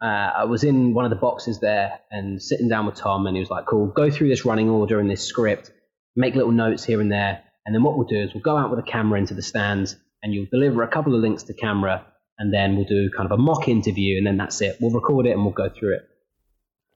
uh, 0.00 0.04
I 0.04 0.44
was 0.44 0.64
in 0.64 0.94
one 0.94 1.04
of 1.04 1.10
the 1.10 1.16
boxes 1.16 1.60
there 1.60 1.98
and 2.10 2.40
sitting 2.40 2.68
down 2.68 2.86
with 2.86 2.94
Tom, 2.94 3.26
and 3.26 3.36
he 3.36 3.40
was 3.40 3.50
like, 3.50 3.66
"Cool, 3.66 3.88
go 3.88 4.10
through 4.10 4.28
this 4.28 4.44
running 4.44 4.68
order 4.68 5.00
and 5.00 5.10
this 5.10 5.24
script, 5.24 5.70
make 6.16 6.34
little 6.34 6.52
notes 6.52 6.84
here 6.84 7.00
and 7.00 7.10
there, 7.10 7.42
and 7.66 7.74
then 7.74 7.82
what 7.82 7.96
we'll 7.96 8.06
do 8.06 8.16
is 8.16 8.32
we'll 8.32 8.42
go 8.42 8.56
out 8.56 8.70
with 8.70 8.78
a 8.78 8.90
camera 8.90 9.18
into 9.18 9.34
the 9.34 9.42
stands, 9.42 9.96
and 10.22 10.32
you'll 10.32 10.46
deliver 10.50 10.82
a 10.82 10.88
couple 10.88 11.14
of 11.14 11.20
links 11.20 11.44
to 11.44 11.54
camera, 11.54 12.06
and 12.38 12.52
then 12.52 12.76
we'll 12.76 12.84
do 12.86 13.10
kind 13.16 13.26
of 13.30 13.38
a 13.38 13.42
mock 13.42 13.68
interview, 13.68 14.16
and 14.18 14.26
then 14.26 14.36
that's 14.36 14.60
it. 14.60 14.76
We'll 14.80 14.92
record 14.92 15.26
it 15.26 15.30
and 15.32 15.42
we'll 15.44 15.52
go 15.54 15.68
through 15.68 15.96
it, 15.96 16.02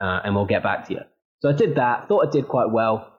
uh, 0.01 0.20
and 0.24 0.34
we'll 0.34 0.47
get 0.47 0.62
back 0.62 0.86
to 0.88 0.95
you." 0.95 1.01
So 1.40 1.49
I 1.49 1.53
did 1.53 1.74
that, 1.76 2.09
thought 2.09 2.26
I 2.26 2.30
did 2.30 2.47
quite 2.49 2.70
well, 2.70 3.12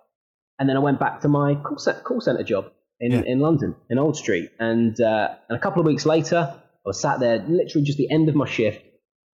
and 0.60 0.70
then 0.70 0.78
I 0.78 0.80
went 0.80 1.00
back 1.00 1.22
to 1.22 1.28
my 1.28 1.56
call, 1.56 1.78
cent- 1.78 2.04
call 2.04 2.22
center 2.22 2.44
job 2.44 2.72
in, 3.00 3.12
Yeah. 3.12 3.22
in 3.26 3.40
London, 3.40 3.76
in 3.90 4.00
Old 4.00 4.16
Street, 4.16 4.50
and 4.60 5.00
uh, 5.02 5.36
and 5.50 5.58
a 5.58 5.62
couple 5.62 5.82
of 5.82 5.86
weeks 5.86 6.06
later, 6.06 6.54
I 6.56 6.60
was 6.86 7.02
sat 7.02 7.20
there, 7.20 7.38
literally 7.48 7.86
just 7.86 7.98
the 7.98 8.10
end 8.12 8.30
of 8.30 8.36
my 8.36 8.48
shift, 8.48 8.84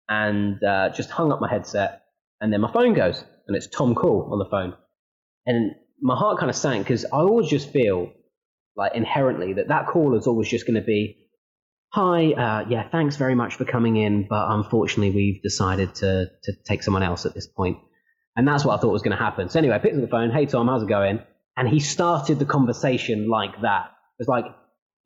and 0.08 0.62
uh, 0.62 0.90
just 0.90 1.10
hung 1.10 1.32
up 1.32 1.40
my 1.40 1.48
headset, 1.50 2.02
and 2.40 2.52
then 2.52 2.60
my 2.60 2.70
phone 2.72 2.92
goes, 2.94 3.24
and 3.46 3.56
it's 3.56 3.66
Tom 3.66 3.94
Call 3.94 4.28
on 4.32 4.38
the 4.38 4.44
phone, 4.50 4.74
and 5.46 5.72
my 6.02 6.16
heart 6.16 6.38
kind 6.38 6.50
of 6.50 6.56
sank 6.56 6.84
because 6.86 7.06
I 7.06 7.18
always 7.18 7.48
just 7.48 7.70
feel 7.70 8.12
like 8.76 8.94
inherently 8.94 9.54
that 9.54 9.68
that 9.68 9.86
call 9.86 10.16
is 10.18 10.26
always 10.26 10.48
just 10.48 10.66
going 10.66 10.74
to 10.74 10.82
be, 10.86 11.23
"Hi, 11.94 12.32
uh, 12.32 12.66
yeah, 12.68 12.88
thanks 12.88 13.16
very 13.16 13.34
much 13.34 13.54
for 13.54 13.64
coming 13.64 13.96
in, 13.96 14.26
but 14.28 14.50
unfortunately 14.50 15.10
we've 15.10 15.42
decided 15.42 15.94
to 15.96 16.26
to 16.42 16.52
take 16.68 16.82
someone 16.82 17.04
else 17.04 17.24
at 17.26 17.34
this 17.34 17.46
point," 17.46 17.78
and 18.36 18.48
that's 18.48 18.64
what 18.64 18.76
I 18.76 18.80
thought 18.80 18.92
was 18.92 19.02
going 19.02 19.16
to 19.16 19.22
happen. 19.22 19.48
So 19.48 19.58
anyway, 19.60 19.76
I 19.76 19.78
picked 19.78 19.94
up 19.94 20.00
the 20.00 20.08
phone, 20.08 20.30
"Hey 20.30 20.46
Tom, 20.46 20.66
how's 20.66 20.82
it 20.82 20.88
going?" 20.88 21.20
And 21.56 21.68
he 21.68 21.78
started 21.78 22.40
the 22.40 22.46
conversation 22.46 23.28
like 23.28 23.60
that. 23.62 23.84
It 23.86 24.18
was 24.18 24.28
like, 24.28 24.46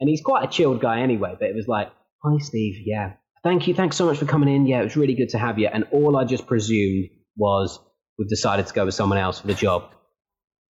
and 0.00 0.08
he's 0.08 0.22
quite 0.22 0.44
a 0.44 0.48
chilled 0.48 0.80
guy 0.80 1.00
anyway, 1.00 1.36
but 1.38 1.48
it 1.48 1.54
was 1.54 1.68
like, 1.68 1.88
"Hi 2.24 2.38
Steve, 2.38 2.76
yeah, 2.86 3.12
thank 3.42 3.68
you, 3.68 3.74
thanks 3.74 3.96
so 3.96 4.06
much 4.06 4.18
for 4.18 4.24
coming 4.24 4.48
in. 4.54 4.66
Yeah, 4.66 4.80
it 4.80 4.84
was 4.84 4.96
really 4.96 5.14
good 5.14 5.30
to 5.30 5.38
have 5.38 5.58
you." 5.58 5.68
And 5.68 5.84
all 5.92 6.16
I 6.16 6.24
just 6.24 6.46
presumed 6.46 7.10
was 7.36 7.78
we've 8.18 8.28
decided 8.28 8.66
to 8.66 8.74
go 8.74 8.84
with 8.84 8.94
someone 8.94 9.18
else 9.18 9.40
for 9.40 9.46
the 9.46 9.54
job. 9.54 9.90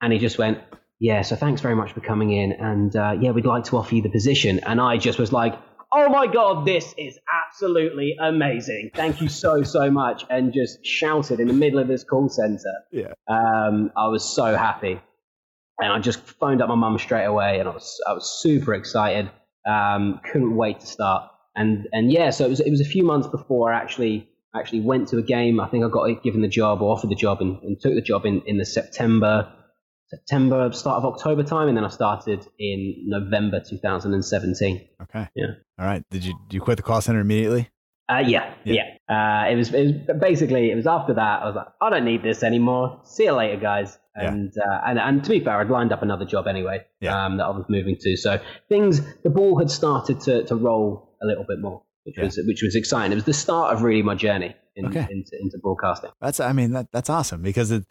And 0.01 0.13
he 0.13 0.19
just 0.19 0.39
went, 0.39 0.59
Yeah, 1.01 1.23
so 1.23 1.37
thanks 1.37 1.61
very 1.61 1.75
much 1.75 1.93
for 1.93 2.01
coming 2.01 2.33
in. 2.33 2.53
And 2.53 2.95
uh, 2.95 3.17
yeah, 3.21 3.31
we'd 3.31 3.47
like 3.47 3.65
to 3.65 3.77
offer 3.77 3.95
you 3.95 4.03
the 4.03 4.11
position. 4.11 4.61
And 4.61 4.81
I 4.81 4.99
just 4.99 5.19
was 5.19 5.33
like, 5.33 5.55
Oh 5.91 6.09
my 6.11 6.27
God, 6.27 6.67
this 6.67 6.95
is 6.99 7.19
absolutely 7.47 8.15
amazing. 8.21 8.91
Thank 8.95 9.23
you 9.23 9.29
so, 9.29 9.63
so 9.63 9.91
much. 9.91 10.25
And 10.29 10.53
just 10.53 10.85
shouted 10.85 11.41
in 11.41 11.47
the 11.47 11.55
middle 11.55 11.79
of 11.79 11.89
this 11.89 12.05
call 12.05 12.29
center. 12.29 12.75
Yeah. 12.93 13.13
Um, 13.27 13.91
I 13.97 14.09
was 14.09 14.25
so 14.25 14.55
happy. 14.57 15.01
And 15.81 15.93
I 15.93 15.99
just 16.01 16.21
phoned 16.21 16.61
up 16.61 16.69
my 16.69 16.75
mum 16.75 16.99
straight 16.99 17.25
away. 17.25 17.59
And 17.59 17.69
I 17.69 17.73
was, 17.73 18.01
I 18.07 18.13
was 18.13 18.29
super 18.43 18.75
excited. 18.75 19.31
Um, 19.67 20.21
couldn't 20.31 20.57
wait 20.57 20.81
to 20.81 20.87
start. 20.87 21.31
And, 21.57 21.89
and 21.93 22.13
yeah, 22.13 22.31
so 22.31 22.45
it 22.45 22.51
was, 22.51 22.61
it 22.61 22.71
was 22.71 22.81
a 22.81 22.85
few 22.85 23.05
months 23.05 23.29
before 23.29 23.73
I 23.73 23.81
actually 23.81 24.29
actually 24.55 24.81
went 24.81 25.09
to 25.09 25.19
a 25.19 25.23
game. 25.23 25.61
I 25.61 25.69
think 25.69 25.85
I 25.85 25.89
got 25.89 26.23
given 26.23 26.41
the 26.41 26.49
job 26.49 26.83
or 26.83 26.93
offered 26.93 27.11
the 27.11 27.17
job 27.17 27.41
and, 27.41 27.63
and 27.63 27.81
took 27.81 27.95
the 27.95 28.03
job 28.03 28.27
in, 28.27 28.43
in 28.47 28.59
the 28.59 28.65
September, 28.65 29.53
September, 30.11 30.71
start 30.73 31.03
of 31.03 31.05
October 31.15 31.43
time. 31.43 31.69
And 31.69 31.77
then 31.77 31.85
I 31.85 31.89
started 31.89 32.47
in 32.59 33.05
November 33.07 33.61
2017. 33.61 34.89
Okay. 35.03 35.29
Yeah. 35.35 35.47
All 35.79 35.87
right. 35.87 36.03
Did 36.11 36.25
you 36.25 36.35
do 36.49 36.57
you 36.57 36.61
quit 36.61 36.77
the 36.77 36.83
call 36.83 37.01
center 37.01 37.21
immediately? 37.21 37.69
Uh, 38.11 38.25
yeah, 38.27 38.55
Yeah. 38.65 38.85
yeah. 39.09 39.45
Uh, 39.47 39.51
it 39.51 39.57
was, 39.57 39.73
it 39.75 39.85
was 40.09 40.19
basically, 40.19 40.71
it 40.71 40.75
was 40.75 40.87
after 40.87 41.13
that, 41.13 41.43
I 41.43 41.45
was 41.47 41.57
like, 41.57 41.67
I 41.83 41.91
don't 41.91 42.07
need 42.07 42.23
this 42.23 42.43
anymore. 42.43 43.01
See 43.05 43.25
you 43.25 43.33
later, 43.33 43.61
guys. 43.61 43.99
Yeah. 44.17 44.33
And, 44.33 44.51
uh, 44.57 44.81
and, 44.87 44.99
and 44.99 45.23
to 45.25 45.29
be 45.31 45.41
fair, 45.41 45.61
I'd 45.61 45.69
lined 45.69 45.93
up 45.93 46.03
another 46.03 46.25
job 46.25 46.47
anyway, 46.47 46.87
Yeah. 47.03 47.27
um, 47.27 47.37
that 47.37 47.45
I 47.45 47.51
was 47.51 47.67
moving 47.69 47.97
to. 48.01 48.17
So 48.17 48.41
things, 48.71 49.03
the 49.25 49.29
ball 49.29 49.59
had 49.59 49.71
started 49.71 50.23
to, 50.23 50.43
to 50.45 50.57
roll 50.57 51.15
a 51.23 51.27
little 51.27 51.45
bit 51.47 51.61
more, 51.61 51.83
which 52.05 52.17
Yeah. 52.17 52.25
was, 52.25 52.41
which 52.47 52.63
was 52.63 52.75
exciting. 52.77 53.13
It 53.13 53.17
was 53.17 53.25
the 53.25 53.35
start 53.35 53.75
of 53.77 53.83
really 53.83 54.03
my 54.03 54.15
journey 54.15 54.57
in, 54.75 54.87
Okay. 54.87 55.07
into, 55.11 55.33
into 55.39 55.59
broadcasting. 55.63 56.11
That's 56.19 56.41
I 56.41 56.55
mean 56.55 56.71
that 56.73 56.91
that's 56.93 57.11
awesome 57.11 57.43
because 57.43 57.71
it. 57.71 57.85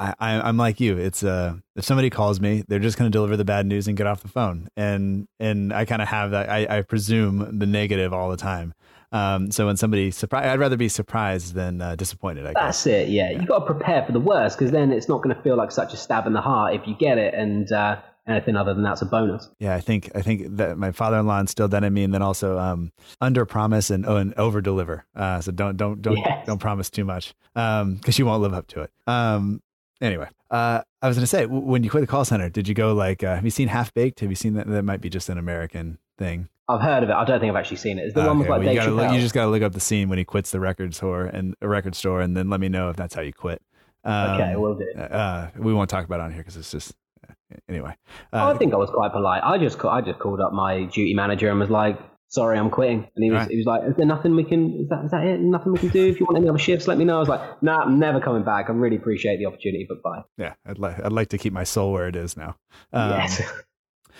I, 0.00 0.14
I 0.18 0.40
I'm 0.40 0.56
like 0.56 0.80
you. 0.80 0.96
It's 0.96 1.22
uh 1.22 1.54
if 1.76 1.84
somebody 1.84 2.10
calls 2.10 2.40
me, 2.40 2.64
they're 2.66 2.78
just 2.78 2.98
going 2.98 3.10
to 3.10 3.16
deliver 3.16 3.36
the 3.36 3.44
bad 3.44 3.66
news 3.66 3.86
and 3.86 3.96
get 3.96 4.06
off 4.06 4.22
the 4.22 4.28
phone, 4.28 4.68
and 4.76 5.28
and 5.38 5.72
I 5.72 5.84
kind 5.84 6.02
of 6.02 6.08
have 6.08 6.30
that. 6.32 6.48
I, 6.48 6.78
I 6.78 6.82
presume 6.82 7.58
the 7.58 7.66
negative 7.66 8.12
all 8.12 8.30
the 8.30 8.36
time. 8.36 8.74
Um, 9.12 9.50
so 9.50 9.66
when 9.66 9.76
somebody 9.76 10.10
surprise, 10.10 10.46
I'd 10.46 10.60
rather 10.60 10.76
be 10.76 10.88
surprised 10.88 11.54
than 11.54 11.82
uh, 11.82 11.96
disappointed. 11.96 12.46
I 12.46 12.52
guess. 12.54 12.62
That's 12.62 12.86
it. 12.86 13.08
Yeah, 13.08 13.30
you 13.30 13.44
got 13.46 13.60
to 13.60 13.66
prepare 13.66 14.04
for 14.04 14.12
the 14.12 14.20
worst 14.20 14.56
because 14.58 14.72
then 14.72 14.92
it's 14.92 15.08
not 15.08 15.22
going 15.22 15.34
to 15.34 15.42
feel 15.42 15.56
like 15.56 15.72
such 15.72 15.92
a 15.92 15.96
stab 15.96 16.26
in 16.26 16.32
the 16.32 16.40
heart 16.40 16.74
if 16.74 16.86
you 16.86 16.94
get 16.96 17.18
it, 17.18 17.34
and 17.34 17.70
uh, 17.72 18.00
anything 18.26 18.56
other 18.56 18.72
than 18.72 18.84
that's 18.84 19.02
a 19.02 19.06
bonus. 19.06 19.48
Yeah, 19.58 19.74
I 19.74 19.80
think 19.80 20.10
I 20.14 20.22
think 20.22 20.56
that 20.56 20.78
my 20.78 20.92
father-in-law 20.92 21.40
instilled 21.40 21.72
that 21.72 21.82
in 21.84 21.92
me, 21.92 22.04
and 22.04 22.14
then 22.14 22.22
also 22.22 22.56
um, 22.58 22.92
under 23.20 23.44
promise 23.44 23.90
and 23.90 24.06
oh, 24.06 24.16
and 24.16 24.32
over 24.34 24.60
deliver. 24.60 25.04
Uh, 25.14 25.40
so 25.40 25.50
don't 25.52 25.76
don't 25.76 26.00
don't 26.00 26.16
Yes. 26.16 26.46
don't 26.46 26.58
promise 26.58 26.88
too 26.88 27.04
much 27.04 27.34
because 27.54 28.18
you 28.18 28.26
won't 28.26 28.42
live 28.42 28.54
up 28.54 28.68
to 28.68 28.82
it. 28.82 28.92
Um, 29.06 29.60
anyway, 30.00 30.28
uh, 30.50 30.82
I 31.02 31.08
was 31.08 31.16
going 31.16 31.22
to 31.22 31.26
say 31.26 31.42
w- 31.42 31.62
when 31.64 31.84
you 31.84 31.90
quit 31.90 32.00
the 32.02 32.06
call 32.06 32.24
center, 32.24 32.48
did 32.48 32.68
you 32.68 32.74
go 32.74 32.92
like 32.94 33.22
uh, 33.22 33.34
have 33.36 33.44
you 33.44 33.50
seen 33.50 33.68
Half 33.68 33.92
Baked? 33.94 34.20
Have 34.20 34.30
you 34.30 34.36
seen 34.36 34.54
that? 34.54 34.66
That 34.66 34.82
might 34.84 35.00
be 35.00 35.08
just 35.10 35.28
an 35.28 35.38
American 35.38 35.98
thing. 36.18 36.48
I've 36.68 36.80
heard 36.80 37.02
of 37.02 37.10
it. 37.10 37.14
I 37.14 37.24
don't 37.24 37.40
think 37.40 37.50
I've 37.50 37.58
actually 37.58 37.78
seen 37.78 37.98
it. 37.98 38.02
It's 38.02 38.14
the 38.14 38.20
one 38.24 38.38
with 38.38 38.46
Okay, 38.46 38.50
like 38.50 38.60
well, 38.64 38.68
you, 38.74 38.78
gotta 38.80 38.90
look, 38.92 39.12
you 39.12 39.20
just 39.20 39.34
got 39.34 39.44
to 39.46 39.50
look 39.50 39.62
up 39.62 39.72
the 39.72 39.80
scene 39.80 40.08
when 40.08 40.18
he 40.18 40.24
quits 40.24 40.52
the 40.52 40.60
record 40.60 40.94
store 40.94 41.24
and 41.24 41.54
a 41.60 41.68
record 41.68 41.94
store, 41.96 42.20
and 42.20 42.36
then 42.36 42.48
let 42.48 42.60
me 42.60 42.68
know 42.68 42.90
if 42.90 42.96
that's 42.96 43.14
how 43.14 43.22
you 43.22 43.32
quit. 43.32 43.60
Um, 44.04 44.40
Okay, 44.40 44.56
will 44.56 44.76
do. 44.76 44.86
Uh, 44.98 45.50
we 45.58 45.74
won't 45.74 45.90
talk 45.90 46.04
about 46.04 46.20
it 46.20 46.22
on 46.24 46.30
here 46.32 46.42
because 46.42 46.56
it's 46.56 46.70
just 46.70 46.94
anyway. 47.68 47.96
Oh, 48.32 48.38
Uh, 48.38 48.54
I 48.54 48.56
think 48.56 48.72
I 48.72 48.76
was 48.76 48.88
quite 48.90 49.10
polite. 49.12 49.42
I 49.44 49.58
just 49.58 49.84
I 49.84 50.00
just 50.00 50.18
called 50.20 50.40
up 50.40 50.52
my 50.52 50.84
duty 50.84 51.12
manager 51.14 51.50
and 51.50 51.58
was 51.58 51.70
like, 51.70 51.98
"Sorry, 52.30 52.58
I'm 52.58 52.70
quitting." 52.70 53.06
And 53.14 53.24
he 53.24 53.30
was 53.30 53.40
Right. 53.40 53.50
he 53.50 53.56
was 53.58 53.66
like, 53.66 53.82
"Is 53.84 53.94
there 53.96 54.06
nothing 54.06 54.34
we 54.34 54.44
can? 54.44 54.80
Is 54.80 54.88
that 54.88 55.04
is 55.04 55.10
that 55.10 55.24
it? 55.26 55.40
Nothing 55.40 55.72
we 55.72 55.78
can 55.78 55.90
do? 55.90 56.06
If 56.08 56.18
you 56.18 56.26
want 56.26 56.38
any 56.38 56.48
other 56.48 56.58
shifts, 56.58 56.88
let 56.88 56.96
me 56.96 57.04
know." 57.04 57.16
I 57.16 57.20
was 57.20 57.28
like, 57.28 57.62
"Nah, 57.62 57.82
I'm 57.82 57.98
never 57.98 58.18
coming 58.20 58.42
back. 58.42 58.70
I 58.70 58.72
really 58.72 58.96
appreciate 58.96 59.36
the 59.36 59.46
opportunity, 59.46 59.86
but 59.88 60.02
bye." 60.02 60.22
yeah, 60.38 60.54
I'd 60.64 60.78
like 60.78 60.98
I'd 61.04 61.12
like 61.12 61.28
to 61.28 61.38
keep 61.38 61.52
my 61.52 61.64
soul 61.64 61.92
where 61.92 62.08
it 62.08 62.16
is 62.16 62.36
now. 62.36 62.56
Um, 62.92 63.10
yes. 63.10 63.42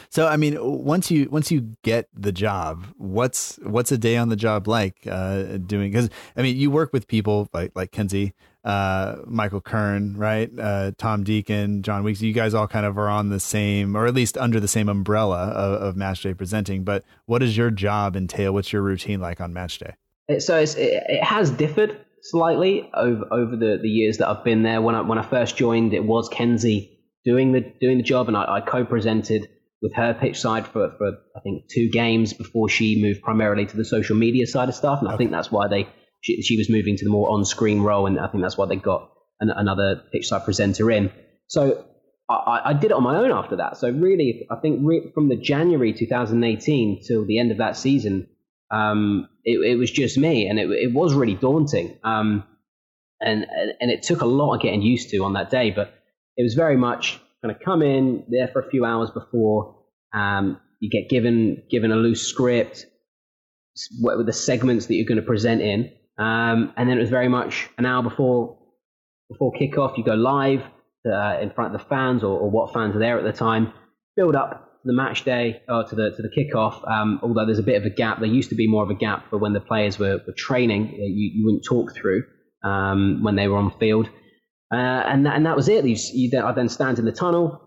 So 0.08 0.26
I 0.26 0.38
mean, 0.38 0.56
once 0.60 1.10
you 1.10 1.28
once 1.30 1.50
you 1.52 1.72
get 1.82 2.08
the 2.14 2.32
job, 2.32 2.86
what's 2.96 3.58
what's 3.62 3.92
a 3.92 3.98
day 3.98 4.16
on 4.16 4.30
the 4.30 4.36
job 4.36 4.66
like 4.66 5.06
uh, 5.06 5.58
doing? 5.58 5.90
Because 5.90 6.08
I 6.36 6.42
mean, 6.42 6.56
you 6.56 6.70
work 6.70 6.92
with 6.92 7.06
people 7.06 7.48
like 7.52 7.72
like 7.74 7.92
Kenzie, 7.92 8.32
uh, 8.64 9.16
Michael 9.26 9.60
Kern, 9.60 10.16
right? 10.16 10.50
Uh, 10.58 10.92
Tom 10.98 11.24
Deacon, 11.24 11.82
John 11.82 12.04
Weeks. 12.04 12.20
You 12.20 12.32
guys 12.32 12.54
all 12.54 12.68
kind 12.68 12.86
of 12.86 12.98
are 12.98 13.08
on 13.08 13.30
the 13.30 13.40
same, 13.40 13.96
or 13.96 14.06
at 14.06 14.14
least 14.14 14.36
under 14.36 14.60
the 14.60 14.68
same 14.68 14.88
umbrella 14.88 15.48
of, 15.48 15.82
of 15.82 15.96
Match 15.96 16.22
Day 16.22 16.34
presenting. 16.34 16.84
But 16.84 17.04
what 17.26 17.38
does 17.38 17.56
your 17.56 17.70
job 17.70 18.16
entail? 18.16 18.52
What's 18.52 18.72
your 18.72 18.82
routine 18.82 19.20
like 19.20 19.40
on 19.40 19.52
Match 19.52 19.78
Day? 19.78 19.94
So 20.38 20.58
it's, 20.58 20.74
it, 20.74 21.02
it 21.08 21.24
has 21.24 21.50
differed 21.50 22.04
slightly 22.22 22.90
over 22.94 23.24
over 23.32 23.56
the, 23.56 23.78
the 23.80 23.88
years 23.88 24.18
that 24.18 24.28
I've 24.28 24.44
been 24.44 24.62
there. 24.62 24.82
When 24.82 24.94
I 24.94 25.00
when 25.00 25.18
I 25.18 25.22
first 25.22 25.56
joined, 25.56 25.94
it 25.94 26.04
was 26.04 26.28
Kenzie 26.28 26.98
doing 27.24 27.52
the 27.52 27.60
doing 27.80 27.96
the 27.96 28.04
job, 28.04 28.28
and 28.28 28.36
I, 28.36 28.56
I 28.56 28.60
co-presented 28.60 29.48
with 29.82 29.94
her 29.94 30.12
pitch 30.12 30.38
side 30.38 30.66
for, 30.66 30.92
for 30.98 31.12
I 31.34 31.40
think 31.40 31.68
two 31.68 31.88
games 31.88 32.34
before 32.34 32.68
she 32.68 33.00
moved 33.00 33.22
primarily 33.22 33.64
to 33.64 33.76
the 33.76 33.84
social 33.84 34.16
media 34.16 34.46
side 34.46 34.68
of 34.68 34.74
stuff, 34.74 35.00
and 35.00 35.08
I 35.08 35.16
think 35.16 35.30
that's 35.30 35.50
why 35.50 35.68
they 35.68 35.88
she, 36.20 36.42
she 36.42 36.56
was 36.56 36.68
moving 36.68 36.96
to 36.96 37.04
the 37.04 37.10
more 37.10 37.30
on 37.30 37.44
screen 37.44 37.80
role, 37.80 38.06
and 38.06 38.18
I 38.18 38.28
think 38.28 38.42
that's 38.42 38.56
why 38.56 38.66
they 38.66 38.76
got 38.76 39.10
an, 39.40 39.50
another 39.50 40.02
pitch 40.12 40.28
side 40.28 40.44
presenter 40.44 40.90
in. 40.90 41.10
So 41.48 41.84
I, 42.28 42.60
I 42.66 42.72
did 42.74 42.90
it 42.90 42.94
on 42.94 43.02
my 43.02 43.16
own 43.16 43.32
after 43.32 43.56
that. 43.56 43.76
So 43.76 43.90
really, 43.90 44.46
I 44.50 44.56
think 44.56 44.80
re- 44.82 45.10
from 45.14 45.28
the 45.28 45.36
January 45.36 45.92
2018 45.92 47.02
till 47.06 47.26
the 47.26 47.38
end 47.38 47.50
of 47.50 47.58
that 47.58 47.76
season, 47.76 48.28
um, 48.70 49.28
it, 49.44 49.58
it 49.58 49.76
was 49.76 49.90
just 49.90 50.18
me, 50.18 50.46
and 50.46 50.58
it, 50.58 50.70
it 50.70 50.92
was 50.92 51.14
really 51.14 51.34
daunting. 51.34 51.98
Um, 52.04 52.44
and 53.20 53.46
and 53.80 53.90
it 53.90 54.02
took 54.02 54.22
a 54.22 54.26
lot 54.26 54.54
of 54.54 54.62
getting 54.62 54.82
used 54.82 55.10
to 55.10 55.24
on 55.24 55.34
that 55.34 55.50
day, 55.50 55.70
but 55.70 55.92
it 56.36 56.42
was 56.42 56.54
very 56.54 56.76
much 56.76 57.20
kind 57.42 57.54
of 57.54 57.60
come 57.62 57.82
in 57.82 58.24
there 58.28 58.48
for 58.48 58.60
a 58.60 58.70
few 58.70 58.84
hours 58.84 59.10
before. 59.10 59.76
Um, 60.14 60.60
you 60.80 60.88
get 60.88 61.10
given 61.10 61.62
given 61.70 61.92
a 61.92 61.96
loose 61.96 62.22
script 62.22 62.86
what 64.00 64.16
with 64.16 64.26
the 64.26 64.32
segments 64.32 64.86
that 64.86 64.94
you're 64.94 65.06
going 65.06 65.20
to 65.20 65.26
present 65.26 65.60
in, 65.60 65.92
um, 66.20 66.72
and 66.76 66.88
then 66.88 66.96
it 66.98 67.00
was 67.00 67.10
very 67.10 67.28
much 67.28 67.68
an 67.78 67.86
hour 67.86 68.02
before 68.02 68.58
before 69.30 69.52
kickoff. 69.60 69.96
You 69.98 70.04
go 70.04 70.14
live 70.14 70.62
uh, 71.06 71.38
in 71.40 71.50
front 71.50 71.74
of 71.74 71.80
the 71.80 71.86
fans 71.88 72.22
or, 72.22 72.38
or 72.38 72.50
what 72.50 72.72
fans 72.72 72.94
are 72.94 73.00
there 73.00 73.18
at 73.18 73.24
the 73.24 73.32
time. 73.32 73.72
Build 74.16 74.36
up 74.36 74.68
the 74.84 74.92
match 74.92 75.24
day 75.24 75.62
or 75.68 75.84
to 75.84 75.94
the 75.94 76.10
to 76.16 76.22
the 76.22 76.28
kickoff. 76.36 76.76
Um, 76.90 77.20
although 77.22 77.46
there's 77.46 77.58
a 77.58 77.68
bit 77.70 77.76
of 77.76 77.84
a 77.84 77.94
gap, 78.02 78.18
there 78.18 78.28
used 78.28 78.50
to 78.50 78.56
be 78.56 78.68
more 78.68 78.82
of 78.82 78.90
a 78.90 78.94
gap 78.94 79.28
for 79.30 79.38
when 79.38 79.52
the 79.52 79.60
players 79.60 79.98
were, 79.98 80.20
were 80.26 80.34
training. 80.36 80.88
uh, 80.88 80.96
You, 80.98 81.30
you 81.34 81.44
wouldn't 81.44 81.64
talk 81.64 81.94
through 81.94 82.24
um, 82.64 83.22
when 83.22 83.36
they 83.36 83.48
were 83.48 83.56
on 83.56 83.72
field, 83.78 84.08
uh, 84.72 84.76
and 85.10 85.26
that, 85.26 85.36
and 85.36 85.46
that 85.46 85.56
was 85.56 85.68
it. 85.68 85.84
You, 85.84 85.96
you 86.12 86.30
then, 86.30 86.44
I 86.44 86.52
then 86.52 86.68
stand 86.68 86.98
in 86.98 87.04
the 87.04 87.12
tunnel, 87.12 87.60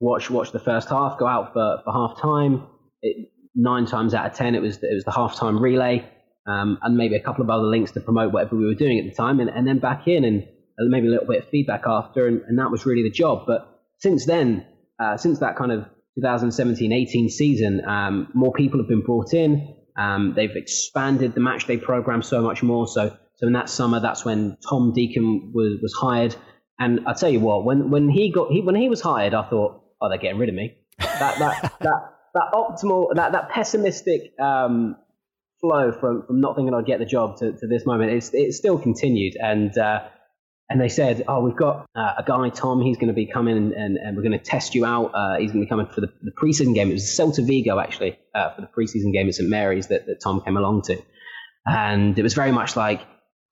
watch 0.00 0.30
watch 0.30 0.52
the 0.52 0.60
first 0.60 0.88
half, 0.88 1.18
go 1.18 1.26
out 1.26 1.52
for, 1.52 1.80
for 1.84 1.92
half 1.92 2.20
time. 2.20 2.66
It, 3.02 3.28
nine 3.54 3.86
times 3.86 4.14
out 4.14 4.26
of 4.26 4.34
ten, 4.36 4.54
it 4.54 4.62
was 4.62 4.76
it 4.82 4.94
was 4.94 5.04
the 5.04 5.12
halftime 5.12 5.60
relay, 5.60 6.08
um, 6.46 6.78
and 6.82 6.96
maybe 6.96 7.16
a 7.16 7.20
couple 7.20 7.42
of 7.42 7.50
other 7.50 7.64
links 7.64 7.92
to 7.92 8.00
promote 8.00 8.32
whatever 8.32 8.56
we 8.56 8.66
were 8.66 8.74
doing 8.74 8.98
at 8.98 9.04
the 9.04 9.14
time, 9.14 9.40
and, 9.40 9.50
and 9.50 9.66
then 9.66 9.78
back 9.78 10.06
in 10.06 10.24
and 10.24 10.46
maybe 10.78 11.06
a 11.06 11.10
little 11.10 11.26
bit 11.26 11.44
of 11.44 11.48
feedback 11.50 11.84
after, 11.86 12.26
and, 12.26 12.42
and 12.46 12.58
that 12.58 12.70
was 12.70 12.84
really 12.84 13.02
the 13.02 13.10
job. 13.10 13.44
But 13.46 13.68
since 13.98 14.26
then, 14.26 14.66
uh, 14.98 15.16
since 15.16 15.38
that 15.40 15.56
kind 15.56 15.72
of 15.72 15.86
2017-18 16.18 17.30
season, 17.30 17.84
um, 17.86 18.28
more 18.34 18.52
people 18.52 18.80
have 18.80 18.88
been 18.88 19.02
brought 19.02 19.32
in. 19.32 19.74
Um, 19.96 20.32
they've 20.34 20.54
expanded 20.54 21.34
the 21.34 21.40
match 21.40 21.66
day 21.66 21.76
program 21.76 22.22
so 22.22 22.42
much 22.42 22.62
more. 22.62 22.86
So, 22.88 23.16
so 23.36 23.46
in 23.46 23.52
that 23.52 23.68
summer, 23.68 24.00
that's 24.00 24.24
when 24.24 24.56
Tom 24.68 24.92
Deacon 24.92 25.52
was, 25.54 25.78
was 25.80 25.92
hired. 25.92 26.34
And 26.78 27.06
I 27.06 27.12
tell 27.12 27.30
you 27.30 27.40
what, 27.40 27.64
when, 27.64 27.90
when 27.90 28.08
he 28.08 28.32
got 28.32 28.50
he, 28.50 28.60
when 28.60 28.74
he 28.74 28.88
was 28.88 29.00
hired, 29.00 29.34
I 29.34 29.48
thought, 29.48 29.80
oh, 30.00 30.08
they're 30.08 30.18
getting 30.18 30.38
rid 30.38 30.48
of 30.48 30.54
me. 30.54 30.76
That 30.98 31.38
that 31.38 31.72
that 31.80 32.14
that 32.34 32.50
optimal 32.52 33.14
that 33.14 33.32
that 33.32 33.48
pessimistic 33.50 34.32
um, 34.40 34.96
flow 35.64 35.92
from 35.92 36.26
from 36.26 36.40
not 36.40 36.56
thinking 36.56 36.74
I'd 36.74 36.84
get 36.84 36.98
the 36.98 37.06
job 37.06 37.38
to, 37.38 37.52
to 37.52 37.66
this 37.66 37.86
moment, 37.86 38.12
it's 38.12 38.30
it 38.34 38.52
still 38.52 38.78
continued. 38.78 39.34
And 39.40 39.76
uh, 39.78 40.08
and 40.68 40.80
they 40.80 40.88
said, 40.88 41.24
"Oh, 41.28 41.40
we've 41.42 41.56
got 41.56 41.86
uh, 41.94 42.14
a 42.18 42.24
guy, 42.26 42.48
Tom. 42.50 42.82
He's 42.82 42.96
going 42.96 43.08
to 43.08 43.14
be 43.14 43.26
coming, 43.26 43.56
and, 43.56 43.72
and, 43.72 43.96
and 43.96 44.16
we're 44.16 44.22
going 44.22 44.38
to 44.38 44.44
test 44.44 44.74
you 44.74 44.84
out. 44.84 45.12
Uh, 45.14 45.38
he's 45.38 45.52
going 45.52 45.62
to 45.62 45.66
be 45.66 45.68
coming 45.68 45.86
for 45.86 46.00
the, 46.00 46.08
the 46.22 46.32
preseason 46.32 46.74
game. 46.74 46.90
It 46.90 46.94
was 46.94 47.04
Celta 47.04 47.46
Vigo 47.46 47.78
actually 47.78 48.18
uh, 48.34 48.54
for 48.54 48.60
the 48.62 48.68
preseason 48.68 49.12
game 49.12 49.28
at 49.28 49.34
St 49.34 49.48
Mary's 49.48 49.88
that, 49.88 50.06
that 50.06 50.20
Tom 50.22 50.40
came 50.40 50.56
along 50.56 50.82
to, 50.82 51.02
and 51.66 52.18
it 52.18 52.22
was 52.22 52.34
very 52.34 52.52
much 52.52 52.76
like, 52.76 53.00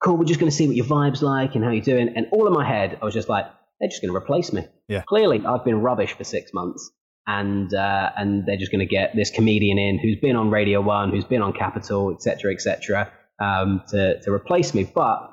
cool. 0.03 0.17
We're 0.17 0.25
just 0.25 0.39
going 0.39 0.49
to 0.49 0.55
see 0.55 0.67
what 0.67 0.75
your 0.75 0.85
vibes 0.85 1.21
like 1.21 1.55
and 1.55 1.63
how 1.63 1.71
you're 1.71 1.83
doing. 1.83 2.13
And 2.15 2.27
all 2.31 2.47
in 2.47 2.53
my 2.53 2.67
head, 2.67 2.97
I 3.01 3.05
was 3.05 3.13
just 3.13 3.29
like, 3.29 3.45
they're 3.79 3.89
just 3.89 4.01
going 4.01 4.11
to 4.11 4.17
replace 4.17 4.53
me. 4.53 4.67
Yeah. 4.87 5.03
Clearly, 5.07 5.43
I've 5.45 5.65
been 5.65 5.81
rubbish 5.81 6.13
for 6.13 6.23
six 6.23 6.51
months, 6.53 6.91
and 7.25 7.73
uh, 7.73 8.09
and 8.17 8.45
they're 8.45 8.57
just 8.57 8.71
going 8.71 8.85
to 8.85 8.85
get 8.85 9.15
this 9.15 9.29
comedian 9.29 9.77
in 9.77 9.99
who's 9.99 10.17
been 10.17 10.35
on 10.35 10.49
Radio 10.49 10.81
One, 10.81 11.11
who's 11.11 11.25
been 11.25 11.41
on 11.41 11.53
Capital, 11.53 12.13
etc., 12.13 12.53
etc., 12.53 13.11
um, 13.41 13.83
to 13.89 14.21
to 14.21 14.31
replace 14.31 14.73
me, 14.73 14.83
but 14.83 15.29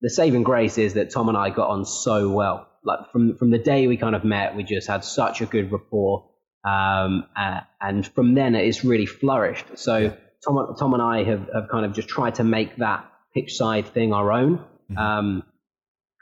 the 0.00 0.10
saving 0.10 0.44
grace 0.44 0.78
is 0.78 0.94
that 0.94 1.10
Tom 1.10 1.28
and 1.28 1.36
I 1.36 1.50
got 1.50 1.70
on 1.70 1.84
so 1.84 2.30
well. 2.30 2.68
Like 2.84 3.10
from 3.12 3.36
from 3.36 3.50
the 3.50 3.58
day 3.58 3.86
we 3.86 3.96
kind 3.96 4.14
of 4.14 4.24
met, 4.24 4.54
we 4.54 4.62
just 4.62 4.86
had 4.86 5.04
such 5.04 5.40
a 5.40 5.46
good 5.46 5.72
rapport, 5.72 6.30
um, 6.64 7.24
uh, 7.36 7.60
and 7.80 8.06
from 8.06 8.34
then 8.34 8.54
it's 8.54 8.84
really 8.84 9.06
flourished. 9.06 9.66
So 9.76 10.16
Tom 10.44 10.76
Tom 10.78 10.94
and 10.94 11.02
I 11.02 11.24
have, 11.24 11.48
have 11.52 11.68
kind 11.68 11.84
of 11.84 11.92
just 11.92 12.08
tried 12.08 12.36
to 12.36 12.44
make 12.44 12.76
that 12.76 13.10
pitch 13.34 13.56
side 13.56 13.88
thing 13.88 14.12
our 14.12 14.32
own. 14.32 14.58
Mm-hmm. 14.90 14.98
Um, 14.98 15.42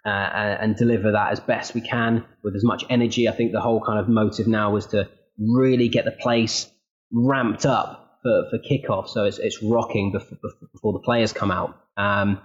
uh, 0.07 0.57
and 0.61 0.77
deliver 0.77 1.13
that 1.13 1.33
as 1.33 1.41
best 1.41 1.75
we 1.75 1.81
can 1.81 2.25
with 2.43 2.55
as 2.55 2.65
much 2.65 2.85
energy. 2.89 3.29
I 3.29 3.33
think 3.33 3.53
the 3.53 3.61
whole 3.61 3.81
kind 3.81 3.99
of 3.99 4.09
motive 4.09 4.47
now 4.47 4.71
was 4.71 4.87
to 4.89 5.09
really 5.39 5.89
get 5.89 6.05
the 6.05 6.13
place 6.13 6.71
ramped 7.13 7.67
up 7.67 8.21
for, 8.23 8.45
for 8.51 8.59
kickoff, 8.59 9.09
so 9.09 9.25
it's, 9.25 9.39
it's 9.39 9.63
rocking 9.63 10.13
before, 10.13 10.39
before 10.73 10.93
the 10.93 11.01
players 11.01 11.33
come 11.33 11.51
out. 11.51 11.79
Um, 11.97 12.41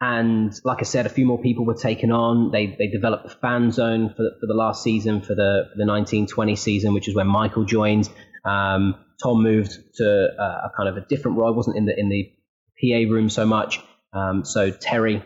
and 0.00 0.58
like 0.64 0.78
I 0.80 0.84
said, 0.84 1.04
a 1.04 1.10
few 1.10 1.26
more 1.26 1.38
people 1.38 1.66
were 1.66 1.74
taken 1.74 2.10
on. 2.10 2.50
They 2.50 2.74
they 2.78 2.86
developed 2.86 3.24
the 3.24 3.34
fan 3.34 3.70
zone 3.70 4.08
for 4.08 4.22
the, 4.22 4.30
for 4.40 4.46
the 4.46 4.54
last 4.54 4.82
season, 4.82 5.20
for 5.20 5.34
the 5.34 5.68
the 5.76 5.84
1920 5.84 6.56
season, 6.56 6.94
which 6.94 7.06
is 7.06 7.14
when 7.14 7.26
Michael 7.26 7.64
joined. 7.64 8.08
Um, 8.44 8.94
Tom 9.22 9.42
moved 9.42 9.78
to 9.96 10.28
uh, 10.38 10.68
a 10.68 10.70
kind 10.74 10.88
of 10.88 10.96
a 10.96 11.02
different 11.02 11.36
role. 11.36 11.52
I 11.52 11.56
wasn't 11.56 11.76
in 11.76 11.84
the 11.84 11.98
in 11.98 12.08
the 12.08 12.32
PA 12.80 13.12
room 13.12 13.28
so 13.28 13.44
much. 13.44 13.80
Um, 14.14 14.44
so 14.44 14.70
Terry, 14.70 15.22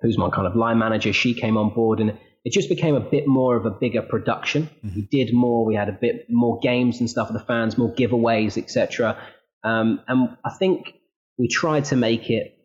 who's 0.00 0.18
my 0.18 0.30
kind 0.30 0.46
of 0.46 0.56
line 0.56 0.78
manager, 0.78 1.12
she 1.12 1.34
came 1.34 1.56
on 1.56 1.74
board, 1.74 2.00
and 2.00 2.18
it 2.44 2.52
just 2.52 2.68
became 2.68 2.94
a 2.94 3.00
bit 3.00 3.26
more 3.26 3.56
of 3.56 3.66
a 3.66 3.70
bigger 3.70 4.02
production. 4.02 4.70
Mm-hmm. 4.84 4.96
We 4.96 5.02
did 5.10 5.34
more. 5.34 5.64
We 5.64 5.74
had 5.74 5.88
a 5.88 5.98
bit 6.00 6.26
more 6.28 6.58
games 6.60 7.00
and 7.00 7.10
stuff 7.10 7.28
for 7.28 7.32
the 7.32 7.44
fans, 7.44 7.76
more 7.76 7.92
giveaways, 7.94 8.56
etc. 8.56 9.18
Um, 9.64 10.00
and 10.06 10.36
I 10.44 10.50
think 10.58 10.94
we 11.36 11.48
tried 11.48 11.86
to 11.86 11.96
make 11.96 12.30
it 12.30 12.56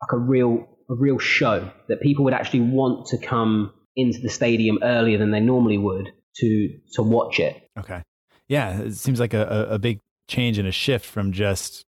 like 0.00 0.12
a 0.12 0.18
real 0.18 0.68
a 0.90 0.94
real 0.94 1.18
show 1.18 1.70
that 1.88 2.00
people 2.00 2.24
would 2.24 2.34
actually 2.34 2.60
want 2.60 3.06
to 3.06 3.18
come 3.18 3.72
into 3.96 4.18
the 4.20 4.28
stadium 4.28 4.78
earlier 4.82 5.18
than 5.18 5.30
they 5.30 5.40
normally 5.40 5.78
would 5.78 6.12
to 6.36 6.78
to 6.94 7.02
watch 7.02 7.38
it. 7.40 7.68
Okay. 7.78 8.02
Yeah, 8.48 8.80
it 8.80 8.94
seems 8.94 9.20
like 9.20 9.34
a, 9.34 9.68
a 9.70 9.78
big 9.78 10.00
change 10.28 10.58
and 10.58 10.68
a 10.68 10.72
shift 10.72 11.06
from 11.06 11.32
just 11.32 11.86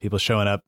people 0.00 0.18
showing 0.18 0.48
up 0.48 0.62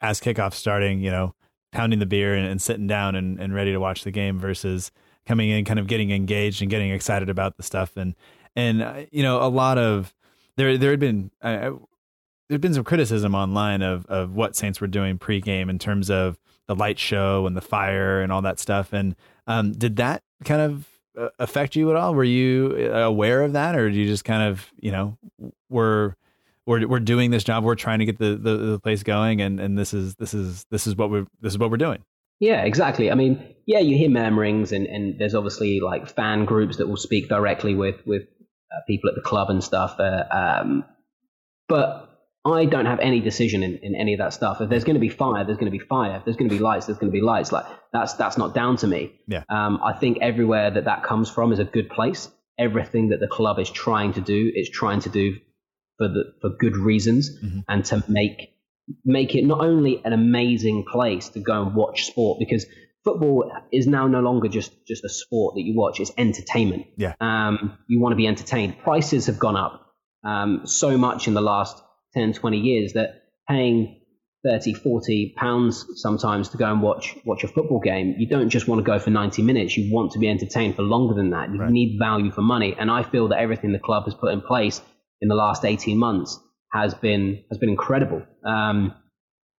as 0.00 0.20
kickoff 0.20 0.52
starting, 0.52 1.00
you 1.00 1.10
know, 1.10 1.34
pounding 1.72 1.98
the 1.98 2.06
beer 2.06 2.34
and, 2.34 2.46
and 2.46 2.62
sitting 2.62 2.86
down 2.86 3.14
and, 3.14 3.40
and 3.40 3.54
ready 3.54 3.72
to 3.72 3.78
watch 3.78 4.04
the 4.04 4.10
game 4.10 4.38
versus 4.38 4.92
coming 5.26 5.50
in, 5.50 5.64
kind 5.64 5.78
of 5.78 5.86
getting 5.86 6.10
engaged 6.10 6.62
and 6.62 6.70
getting 6.70 6.90
excited 6.90 7.28
about 7.28 7.56
the 7.56 7.62
stuff. 7.62 7.96
And, 7.96 8.14
and, 8.54 8.82
uh, 8.82 9.04
you 9.10 9.22
know, 9.22 9.42
a 9.42 9.48
lot 9.48 9.78
of, 9.78 10.14
there, 10.56 10.76
there 10.78 10.90
had 10.90 11.00
been, 11.00 11.30
uh, 11.40 11.72
there'd 12.48 12.60
been 12.60 12.74
some 12.74 12.84
criticism 12.84 13.34
online 13.34 13.80
of 13.80 14.04
of 14.06 14.36
what 14.36 14.54
Saints 14.54 14.78
were 14.78 14.86
doing 14.86 15.18
pregame 15.18 15.70
in 15.70 15.78
terms 15.78 16.10
of 16.10 16.38
the 16.66 16.74
light 16.74 16.98
show 16.98 17.46
and 17.46 17.56
the 17.56 17.62
fire 17.62 18.20
and 18.20 18.30
all 18.30 18.42
that 18.42 18.58
stuff. 18.58 18.92
And 18.92 19.16
um, 19.46 19.72
did 19.72 19.96
that 19.96 20.22
kind 20.44 20.60
of 20.60 20.86
uh, 21.18 21.30
affect 21.38 21.76
you 21.76 21.88
at 21.88 21.96
all? 21.96 22.14
Were 22.14 22.24
you 22.24 22.90
uh, 22.92 22.98
aware 22.98 23.42
of 23.42 23.54
that, 23.54 23.74
or 23.74 23.88
did 23.88 23.96
you 23.96 24.06
just 24.06 24.26
kind 24.26 24.42
of 24.42 24.70
you 24.78 24.92
know 24.92 25.16
were 25.70 26.14
we're 26.66 26.86
we're 26.86 27.00
doing 27.00 27.30
this 27.30 27.44
job, 27.44 27.64
we're 27.64 27.74
trying 27.74 27.98
to 27.98 28.04
get 28.04 28.18
the, 28.18 28.36
the, 28.36 28.56
the 28.56 28.78
place 28.80 29.02
going, 29.02 29.40
and 29.40 29.60
and 29.60 29.78
this 29.78 29.92
is 29.94 30.14
this 30.16 30.34
is 30.34 30.64
this 30.70 30.86
is 30.86 30.96
what 30.96 31.10
we're 31.10 31.26
this 31.40 31.52
is 31.52 31.58
what 31.58 31.70
we're 31.70 31.76
doing. 31.76 32.04
Yeah, 32.40 32.62
exactly. 32.64 33.10
I 33.10 33.14
mean, 33.14 33.54
yeah, 33.66 33.78
you 33.78 33.96
hear 33.96 34.10
murmurings, 34.10 34.72
and, 34.72 34.86
and 34.86 35.18
there's 35.18 35.34
obviously 35.34 35.80
like 35.80 36.08
fan 36.08 36.44
groups 36.44 36.78
that 36.78 36.88
will 36.88 36.96
speak 36.96 37.28
directly 37.28 37.74
with 37.74 38.04
with 38.06 38.22
uh, 38.22 38.80
people 38.86 39.10
at 39.10 39.14
the 39.14 39.22
club 39.22 39.50
and 39.50 39.62
stuff. 39.62 39.96
Uh, 39.98 40.24
um, 40.30 40.84
but 41.68 42.08
I 42.44 42.64
don't 42.64 42.86
have 42.86 42.98
any 42.98 43.20
decision 43.20 43.62
in, 43.62 43.78
in 43.78 43.94
any 43.94 44.14
of 44.14 44.18
that 44.18 44.32
stuff. 44.32 44.60
If 44.60 44.68
there's 44.68 44.84
going 44.84 44.94
to 44.94 45.00
be 45.00 45.08
fire, 45.08 45.44
there's 45.44 45.58
going 45.58 45.70
to 45.70 45.78
be 45.78 45.84
fire. 45.84 46.16
If 46.16 46.24
there's 46.24 46.36
going 46.36 46.50
to 46.50 46.56
be 46.56 46.60
lights, 46.60 46.86
there's 46.86 46.98
going 46.98 47.12
to 47.12 47.16
be 47.16 47.22
lights. 47.22 47.52
Like 47.52 47.66
that's 47.92 48.14
that's 48.14 48.36
not 48.36 48.54
down 48.54 48.76
to 48.78 48.86
me. 48.86 49.12
Yeah. 49.28 49.44
Um, 49.48 49.80
I 49.82 49.92
think 49.92 50.18
everywhere 50.20 50.70
that 50.72 50.84
that 50.84 51.04
comes 51.04 51.30
from 51.30 51.52
is 51.52 51.60
a 51.60 51.64
good 51.64 51.88
place. 51.88 52.28
Everything 52.58 53.10
that 53.10 53.20
the 53.20 53.28
club 53.28 53.58
is 53.58 53.70
trying 53.70 54.14
to 54.14 54.20
do, 54.20 54.50
it's 54.54 54.70
trying 54.70 55.00
to 55.00 55.08
do 55.08 55.36
for 55.98 56.08
the 56.08 56.32
for 56.40 56.50
good 56.50 56.76
reasons 56.76 57.30
mm-hmm. 57.30 57.60
and 57.68 57.84
to 57.86 58.02
make 58.08 58.50
make 59.04 59.34
it 59.34 59.44
not 59.44 59.64
only 59.64 60.02
an 60.04 60.12
amazing 60.12 60.84
place 60.90 61.28
to 61.30 61.40
go 61.40 61.62
and 61.62 61.74
watch 61.74 62.04
sport 62.04 62.38
because 62.38 62.66
football 63.04 63.50
is 63.72 63.86
now 63.86 64.06
no 64.06 64.20
longer 64.20 64.48
just 64.48 64.72
just 64.86 65.04
a 65.04 65.08
sport 65.08 65.54
that 65.54 65.62
you 65.62 65.74
watch. 65.76 66.00
It's 66.00 66.12
entertainment. 66.16 66.86
Yeah. 66.96 67.14
Um, 67.20 67.78
you 67.88 68.00
want 68.00 68.12
to 68.12 68.16
be 68.16 68.26
entertained. 68.26 68.78
Prices 68.78 69.26
have 69.26 69.38
gone 69.38 69.56
up 69.56 69.86
um, 70.24 70.62
so 70.66 70.96
much 70.96 71.28
in 71.28 71.34
the 71.34 71.40
last 71.40 71.82
10, 72.14 72.34
20 72.34 72.58
years 72.58 72.92
that 72.94 73.22
paying 73.48 74.00
30, 74.44 74.74
40 74.74 75.34
pounds 75.36 75.84
sometimes 75.96 76.48
to 76.50 76.56
go 76.56 76.70
and 76.70 76.82
watch 76.82 77.16
watch 77.24 77.44
a 77.44 77.48
football 77.48 77.80
game, 77.80 78.16
you 78.18 78.26
don't 78.26 78.48
just 78.48 78.66
want 78.66 78.80
to 78.80 78.84
go 78.84 78.98
for 78.98 79.10
90 79.10 79.42
minutes. 79.42 79.76
You 79.76 79.92
want 79.92 80.12
to 80.12 80.18
be 80.18 80.28
entertained 80.28 80.76
for 80.76 80.82
longer 80.82 81.14
than 81.14 81.30
that. 81.30 81.50
You 81.52 81.60
right. 81.60 81.70
need 81.70 81.98
value 81.98 82.30
for 82.30 82.42
money. 82.42 82.74
And 82.78 82.90
I 82.90 83.02
feel 83.02 83.28
that 83.28 83.38
everything 83.38 83.72
the 83.72 83.78
club 83.78 84.04
has 84.04 84.14
put 84.14 84.32
in 84.32 84.40
place 84.40 84.80
in 85.22 85.28
the 85.28 85.34
last 85.34 85.64
18 85.64 85.96
months 85.96 86.38
has 86.70 86.92
been 86.92 87.44
has 87.48 87.58
been 87.58 87.70
incredible. 87.70 88.22
Um, 88.44 88.94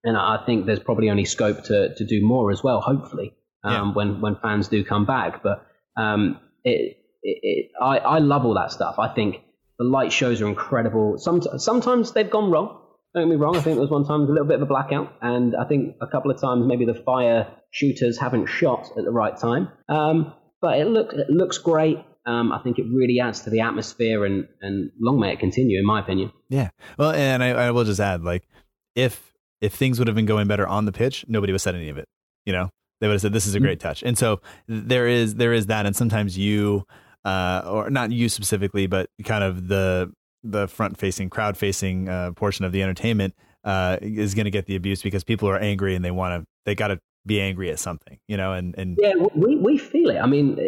and 0.04 0.18
I 0.18 0.44
think 0.46 0.66
there's 0.66 0.80
probably 0.80 1.10
only 1.10 1.26
scope 1.26 1.64
to, 1.66 1.96
to 1.96 2.06
do 2.06 2.26
more 2.26 2.52
as 2.52 2.62
well, 2.62 2.82
hopefully, 2.82 3.34
um, 3.64 3.74
yeah. 3.74 3.94
when, 3.94 4.22
when 4.22 4.36
fans 4.36 4.68
do 4.68 4.84
come 4.84 5.06
back. 5.06 5.42
But 5.42 5.66
um, 5.96 6.40
it, 6.64 6.98
it, 7.24 7.40
it, 7.42 7.72
I, 7.82 8.00
I 8.00 8.18
love 8.20 8.46
all 8.46 8.56
that 8.56 8.72
stuff. 8.72 9.00
I 9.00 9.08
think 9.08 9.38
the 9.80 9.86
light 9.86 10.12
shows 10.12 10.42
are 10.42 10.48
incredible. 10.48 11.18
Some, 11.18 11.42
sometimes 11.58 12.12
they've 12.12 12.30
gone 12.30 12.52
wrong. 12.52 12.82
Don't 13.16 13.24
get 13.24 13.30
me 13.30 13.36
wrong. 13.38 13.56
I 13.56 13.62
think 13.62 13.76
there 13.76 13.82
was 13.82 13.92
one 13.92 14.06
time 14.06 14.22
a 14.22 14.26
little 14.26 14.48
bit 14.48 14.56
of 14.56 14.64
a 14.64 14.66
blackout, 14.66 15.14
and 15.22 15.56
I 15.56 15.66
think 15.66 15.96
a 16.02 16.08
couple 16.08 16.32
of 16.32 16.42
times 16.42 16.66
maybe 16.66 16.86
the 16.86 16.96
fire 16.96 17.48
shooters 17.72 18.20
haven't 18.20 18.48
shot 18.48 18.90
at 18.98 19.06
the 19.06 19.12
right 19.12 19.38
time. 19.38 19.70
Um, 19.88 20.34
but 20.60 20.80
it 20.80 20.88
looks 20.88 21.14
it 21.14 21.30
looks 21.30 21.60
great. 21.60 22.00
Um, 22.26 22.52
I 22.52 22.60
think 22.60 22.80
it 22.80 22.86
really 22.92 23.20
adds 23.20 23.42
to 23.42 23.50
the 23.50 23.62
atmosphere, 23.62 24.26
and 24.26 24.48
and 24.62 24.92
long 25.00 25.20
may 25.20 25.34
it 25.34 25.40
continue, 25.40 25.80
in 25.80 25.86
my 25.86 26.00
opinion. 26.00 26.32
Yeah. 26.50 26.70
Well, 26.98 27.12
and 27.12 27.44
I, 27.44 27.50
I 27.50 27.72
will 27.72 27.84
just 27.84 28.00
add, 28.00 28.24
like, 28.24 28.48
if 28.96 29.34
if 29.62 29.74
things 29.74 30.00
would 30.00 30.08
have 30.08 30.16
been 30.16 30.26
going 30.26 30.48
better 30.48 30.68
on 30.68 30.86
the 30.86 30.92
pitch, 30.92 31.26
nobody 31.28 31.52
would 31.52 31.56
have 31.56 31.62
said 31.62 31.76
any 31.76 31.90
of 31.90 31.98
it. 31.98 32.08
You 32.46 32.54
know, 32.54 32.70
they 33.02 33.08
would 33.08 33.14
have 33.14 33.22
said 33.22 33.34
this 33.34 33.48
is 33.48 33.56
a 33.56 33.60
great 33.60 33.80
mm-hmm. 33.80 33.88
touch. 33.88 34.04
And 34.04 34.18
so 34.18 34.42
there 34.68 35.08
is 35.08 35.36
there 35.36 35.54
is 35.54 35.68
that, 35.68 35.86
and 35.86 35.96
sometimes 35.96 36.38
you 36.38 36.86
uh, 37.26 37.64
or 37.66 37.90
not 37.90 38.12
you 38.12 38.30
specifically, 38.30 38.88
but 38.88 39.10
kind 39.26 39.44
of 39.44 39.68
the 39.68 40.12
the 40.44 40.68
front 40.68 40.98
facing, 40.98 41.30
crowd 41.30 41.58
facing 41.58 42.10
uh, 42.10 42.32
portion 42.32 42.66
of 42.66 42.72
the 42.72 42.84
entertainment 42.84 43.34
uh, 43.64 43.98
is 44.02 44.36
going 44.36 44.46
to 44.46 44.52
get 44.52 44.66
the 44.66 44.76
abuse 44.76 45.02
because 45.02 45.24
people 45.24 45.50
are 45.50 45.58
angry 45.58 45.96
and 45.96 46.04
they 46.04 46.12
want 46.12 46.42
to 46.42 46.48
they 46.66 46.76
got 46.76 46.88
to 46.90 47.00
be 47.26 47.40
angry 47.40 47.72
at 47.72 47.80
something, 47.80 48.20
you 48.28 48.38
know. 48.38 48.54
And 48.54 48.76
and 48.78 48.98
yeah, 49.02 49.14
we 49.36 49.56
we 49.56 49.78
feel 49.78 50.10
it. 50.10 50.18
I 50.18 50.26
mean, 50.26 50.60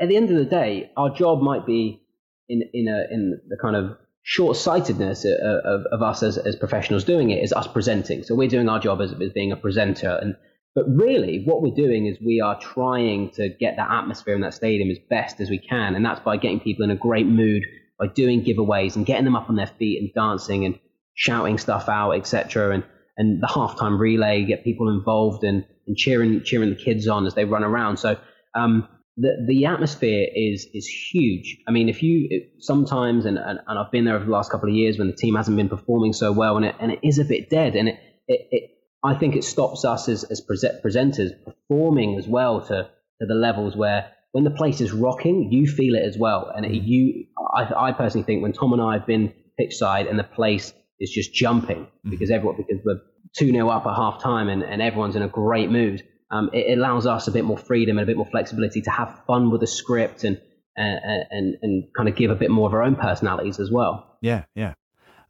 at 0.00 0.08
the 0.08 0.16
end 0.16 0.30
of 0.30 0.36
the 0.36 0.44
day, 0.44 0.90
our 0.96 1.10
job 1.10 1.42
might 1.42 1.66
be 1.66 2.02
in 2.48 2.62
in 2.72 2.88
a 2.88 3.04
in 3.12 3.40
the 3.48 3.56
kind 3.60 3.76
of 3.76 3.96
short 4.22 4.56
sightedness 4.56 5.24
of, 5.24 5.32
of, 5.32 5.86
of, 5.92 6.02
us 6.02 6.22
as, 6.22 6.36
as 6.36 6.54
professionals 6.54 7.04
doing 7.04 7.30
it 7.30 7.42
is 7.42 7.54
us 7.54 7.66
presenting. 7.66 8.22
So 8.22 8.34
we're 8.34 8.48
doing 8.50 8.68
our 8.68 8.78
job 8.78 9.00
as, 9.00 9.12
as 9.12 9.32
being 9.32 9.50
a 9.50 9.56
presenter 9.56 10.18
and 10.20 10.36
but 10.74 10.84
really, 10.88 11.42
what 11.44 11.62
we're 11.62 11.74
doing 11.74 12.06
is 12.06 12.16
we 12.24 12.40
are 12.40 12.58
trying 12.60 13.30
to 13.30 13.48
get 13.48 13.76
that 13.76 13.90
atmosphere 13.90 14.34
in 14.34 14.40
that 14.42 14.54
stadium 14.54 14.90
as 14.90 14.98
best 15.10 15.40
as 15.40 15.50
we 15.50 15.58
can. 15.58 15.96
And 15.96 16.04
that's 16.04 16.20
by 16.20 16.36
getting 16.36 16.60
people 16.60 16.84
in 16.84 16.90
a 16.90 16.96
great 16.96 17.26
mood, 17.26 17.64
by 17.98 18.06
doing 18.06 18.44
giveaways 18.44 18.94
and 18.94 19.04
getting 19.04 19.24
them 19.24 19.34
up 19.34 19.50
on 19.50 19.56
their 19.56 19.66
feet 19.66 20.00
and 20.00 20.12
dancing 20.14 20.64
and 20.64 20.78
shouting 21.14 21.58
stuff 21.58 21.88
out, 21.88 22.12
etc. 22.12 22.74
And 22.74 22.84
and 23.16 23.42
the 23.42 23.48
halftime 23.48 23.98
relay, 23.98 24.44
get 24.44 24.62
people 24.62 24.88
involved 24.88 25.42
and, 25.42 25.66
and 25.88 25.96
cheering 25.96 26.42
cheering 26.44 26.70
the 26.70 26.76
kids 26.76 27.08
on 27.08 27.26
as 27.26 27.34
they 27.34 27.44
run 27.44 27.64
around. 27.64 27.96
So 27.96 28.16
um, 28.54 28.88
the 29.20 29.44
the 29.46 29.66
atmosphere 29.66 30.26
is 30.34 30.66
is 30.72 30.86
huge. 30.86 31.58
I 31.68 31.70
mean, 31.70 31.88
if 31.88 32.02
you 32.02 32.46
sometimes 32.58 33.26
and, 33.26 33.38
and, 33.38 33.60
and 33.66 33.78
I've 33.78 33.90
been 33.90 34.04
there 34.04 34.16
over 34.16 34.24
the 34.24 34.30
last 34.30 34.50
couple 34.50 34.68
of 34.68 34.74
years 34.74 34.98
when 34.98 35.08
the 35.08 35.16
team 35.16 35.34
hasn't 35.34 35.56
been 35.56 35.68
performing 35.68 36.12
so 36.12 36.32
well, 36.32 36.56
and 36.56 36.66
it 36.66 36.74
and 36.80 36.92
it 36.92 37.00
is 37.02 37.18
a 37.18 37.24
bit 37.24 37.50
dead, 37.50 37.76
and 37.76 37.88
it 37.88 37.98
it, 38.26 38.48
it 38.50 38.70
I 39.04 39.14
think 39.14 39.36
it 39.36 39.44
stops 39.44 39.84
us 39.84 40.08
as 40.08 40.24
as 40.24 40.40
presenters 40.46 41.32
performing 41.44 42.16
as 42.18 42.26
well 42.26 42.60
to 42.62 42.88
to 43.20 43.26
the 43.26 43.34
levels 43.34 43.76
where 43.76 44.10
when 44.32 44.44
the 44.44 44.50
place 44.50 44.80
is 44.80 44.92
rocking, 44.92 45.52
you 45.52 45.66
feel 45.66 45.94
it 45.94 46.04
as 46.04 46.16
well. 46.16 46.50
And 46.54 46.64
it, 46.64 46.72
mm. 46.72 46.86
you, 46.86 47.26
I, 47.54 47.88
I 47.88 47.92
personally 47.92 48.24
think 48.24 48.42
when 48.42 48.52
Tom 48.52 48.72
and 48.72 48.80
I 48.80 48.94
have 48.94 49.06
been 49.06 49.32
pitch 49.58 49.74
side 49.74 50.06
and 50.06 50.18
the 50.18 50.24
place 50.24 50.72
is 50.98 51.10
just 51.10 51.34
jumping 51.34 51.88
mm. 52.06 52.10
because 52.10 52.30
everyone 52.30 52.56
because 52.56 52.82
we're 52.84 53.00
two 53.36 53.50
0 53.50 53.68
up 53.68 53.86
at 53.86 53.94
half 53.94 54.22
time 54.22 54.48
and, 54.48 54.62
and 54.62 54.80
everyone's 54.80 55.16
in 55.16 55.22
a 55.22 55.28
great 55.28 55.70
mood. 55.70 56.06
Um, 56.30 56.50
it, 56.52 56.78
allows 56.78 57.06
us 57.06 57.26
a 57.26 57.32
bit 57.32 57.44
more 57.44 57.58
freedom 57.58 57.98
and 57.98 58.04
a 58.04 58.06
bit 58.06 58.16
more 58.16 58.28
flexibility 58.30 58.82
to 58.82 58.90
have 58.90 59.20
fun 59.26 59.50
with 59.50 59.60
the 59.60 59.66
script 59.66 60.24
and 60.24 60.40
and 60.76 61.24
and, 61.30 61.56
and 61.62 61.84
kind 61.96 62.08
of 62.08 62.16
give 62.16 62.30
a 62.30 62.36
bit 62.36 62.50
more 62.50 62.68
of 62.68 62.74
our 62.74 62.82
own 62.82 62.94
personalities 62.94 63.58
as 63.58 63.70
well. 63.70 64.16
Yeah, 64.20 64.44
yeah. 64.54 64.74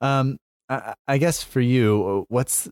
Um, 0.01 0.39
I, 0.69 0.95
I 1.09 1.19
guess 1.19 1.43
for 1.43 1.61
you, 1.61 2.27
what's 2.29 2.69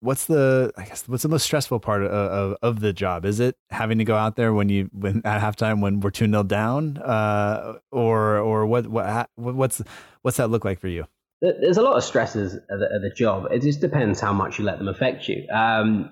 what's 0.00 0.26
the 0.26 0.72
I 0.76 0.84
guess 0.84 1.06
what's 1.08 1.22
the 1.22 1.28
most 1.28 1.44
stressful 1.44 1.80
part 1.80 2.02
of, 2.02 2.10
of, 2.10 2.56
of 2.62 2.80
the 2.80 2.92
job? 2.92 3.24
Is 3.24 3.40
it 3.40 3.56
having 3.70 3.98
to 3.98 4.04
go 4.04 4.16
out 4.16 4.36
there 4.36 4.52
when 4.52 4.68
you 4.68 4.88
when 4.92 5.22
at 5.24 5.40
halftime 5.40 5.80
when 5.80 6.00
we're 6.00 6.10
two 6.10 6.26
0 6.26 6.44
down, 6.44 6.98
uh, 6.98 7.74
or 7.90 8.38
or 8.38 8.66
what 8.66 8.86
what 8.86 9.28
what's 9.36 9.82
what's 10.22 10.36
that 10.38 10.48
look 10.48 10.64
like 10.64 10.80
for 10.80 10.88
you? 10.88 11.04
There's 11.42 11.76
a 11.76 11.82
lot 11.82 11.96
of 11.96 12.02
stresses 12.02 12.54
of 12.54 12.80
the, 12.80 12.86
of 12.86 13.02
the 13.02 13.12
job. 13.14 13.48
It 13.50 13.60
just 13.60 13.80
depends 13.80 14.20
how 14.20 14.32
much 14.32 14.58
you 14.58 14.64
let 14.64 14.78
them 14.78 14.88
affect 14.88 15.28
you. 15.28 15.46
Um, 15.52 16.10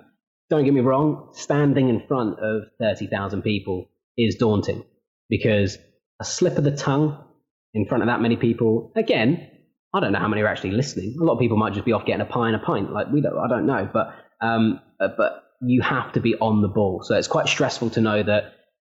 don't 0.51 0.65
get 0.65 0.75
me 0.75 0.81
wrong, 0.81 1.31
standing 1.33 1.89
in 1.89 2.07
front 2.07 2.39
of 2.41 2.65
thirty 2.79 3.07
thousand 3.07 3.43
people 3.43 3.89
is 4.17 4.37
daunting 4.37 4.85
because 5.29 5.79
a 6.21 6.25
slip 6.25 6.59
of 6.59 6.65
the 6.65 6.77
tongue 6.77 7.19
in 7.73 7.87
front 7.87 8.03
of 8.03 8.07
that 8.07 8.21
many 8.21 8.37
people 8.37 8.93
again 8.95 9.51
I 9.95 10.01
don't 10.01 10.13
know 10.13 10.19
how 10.19 10.29
many 10.29 10.43
are 10.43 10.49
actually 10.49 10.73
listening. 10.73 11.17
A 11.21 11.25
lot 11.25 11.35
of 11.35 11.39
people 11.39 11.57
might 11.57 11.73
just 11.73 11.87
be 11.87 11.93
off 11.93 12.05
getting 12.05 12.21
a 12.21 12.25
pie 12.25 12.49
and 12.49 12.57
a 12.57 12.59
pint. 12.59 12.93
Like 12.93 13.13
we 13.13 13.21
don't, 13.21 13.39
I 13.39 13.49
don't 13.49 13.65
know, 13.65 13.89
but 13.91 14.13
um, 14.41 14.81
uh, 14.99 15.09
but 15.17 15.45
you 15.63 15.83
have 15.83 16.13
to 16.15 16.21
be 16.21 16.35
on 16.35 16.63
the 16.63 16.69
ball. 16.69 17.03
So 17.05 17.17
it's 17.17 17.29
quite 17.29 17.47
stressful 17.47 17.91
to 17.91 18.01
know 18.01 18.21
that 18.21 18.55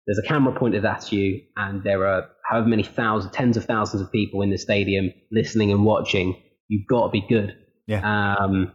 there's 0.06 0.18
a 0.18 0.26
camera 0.26 0.58
pointed 0.58 0.86
at 0.86 1.12
you, 1.12 1.42
and 1.54 1.84
there 1.84 2.06
are 2.06 2.30
however 2.48 2.66
many 2.66 2.82
thousands, 2.82 3.34
tens 3.34 3.58
of 3.58 3.66
thousands 3.66 4.02
of 4.02 4.10
people 4.10 4.40
in 4.40 4.50
the 4.50 4.56
stadium 4.56 5.12
listening 5.30 5.70
and 5.70 5.84
watching. 5.84 6.40
You've 6.68 6.86
got 6.88 7.06
to 7.06 7.10
be 7.10 7.26
good. 7.28 7.54
Yeah. 7.86 8.36
Um, 8.40 8.72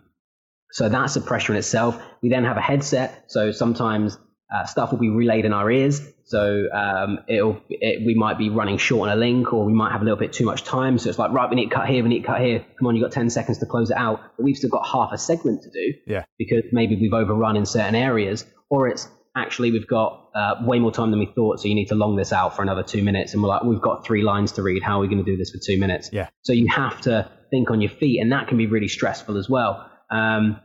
so 0.71 0.89
that's 0.89 1.15
a 1.15 1.21
pressure 1.21 1.53
in 1.53 1.57
itself. 1.59 2.01
We 2.21 2.29
then 2.29 2.43
have 2.45 2.57
a 2.57 2.61
headset, 2.61 3.25
so 3.27 3.51
sometimes 3.51 4.17
uh, 4.53 4.65
stuff 4.65 4.91
will 4.91 4.99
be 4.99 5.09
relayed 5.09 5.45
in 5.45 5.53
our 5.53 5.69
ears. 5.71 6.01
So 6.25 6.67
um, 6.73 7.19
it'll 7.27 7.61
it, 7.69 8.05
we 8.05 8.15
might 8.15 8.37
be 8.37 8.49
running 8.49 8.77
short 8.77 9.09
on 9.09 9.17
a 9.17 9.19
link, 9.19 9.51
or 9.51 9.65
we 9.65 9.73
might 9.73 9.91
have 9.91 10.01
a 10.01 10.05
little 10.05 10.19
bit 10.19 10.31
too 10.31 10.45
much 10.45 10.63
time. 10.63 10.97
So 10.97 11.09
it's 11.09 11.19
like, 11.19 11.31
right, 11.31 11.49
we 11.49 11.55
need 11.57 11.69
to 11.69 11.75
cut 11.75 11.89
here, 11.89 12.03
we 12.03 12.09
need 12.09 12.21
to 12.21 12.27
cut 12.27 12.39
here. 12.39 12.65
Come 12.79 12.87
on, 12.87 12.95
you've 12.95 13.03
got 13.03 13.11
ten 13.11 13.29
seconds 13.29 13.57
to 13.57 13.65
close 13.65 13.89
it 13.91 13.97
out, 13.97 14.21
but 14.37 14.43
we've 14.43 14.55
still 14.55 14.69
got 14.69 14.87
half 14.87 15.11
a 15.11 15.17
segment 15.17 15.63
to 15.63 15.69
do. 15.69 15.93
Yeah. 16.07 16.23
Because 16.37 16.63
maybe 16.71 16.95
we've 16.95 17.13
overrun 17.13 17.57
in 17.57 17.65
certain 17.65 17.95
areas, 17.95 18.45
or 18.69 18.87
it's 18.87 19.09
actually 19.35 19.71
we've 19.71 19.87
got 19.87 20.29
uh, 20.35 20.55
way 20.61 20.79
more 20.79 20.91
time 20.91 21.11
than 21.11 21.19
we 21.19 21.25
thought, 21.25 21.59
so 21.59 21.67
you 21.67 21.75
need 21.75 21.87
to 21.87 21.95
long 21.95 22.15
this 22.15 22.31
out 22.31 22.55
for 22.55 22.61
another 22.61 22.83
two 22.83 23.03
minutes. 23.03 23.33
And 23.33 23.43
we're 23.43 23.49
like, 23.49 23.63
we've 23.63 23.81
got 23.81 24.05
three 24.05 24.23
lines 24.23 24.53
to 24.53 24.63
read. 24.63 24.83
How 24.83 24.97
are 24.97 25.01
we 25.01 25.07
going 25.07 25.23
to 25.23 25.29
do 25.29 25.37
this 25.37 25.51
for 25.51 25.57
two 25.57 25.77
minutes? 25.77 26.09
Yeah. 26.13 26.29
So 26.43 26.53
you 26.53 26.67
have 26.73 27.01
to 27.01 27.29
think 27.49 27.71
on 27.71 27.81
your 27.81 27.91
feet, 27.91 28.21
and 28.21 28.31
that 28.31 28.47
can 28.47 28.57
be 28.57 28.67
really 28.67 28.87
stressful 28.87 29.37
as 29.37 29.49
well. 29.49 29.90
Um, 30.11 30.59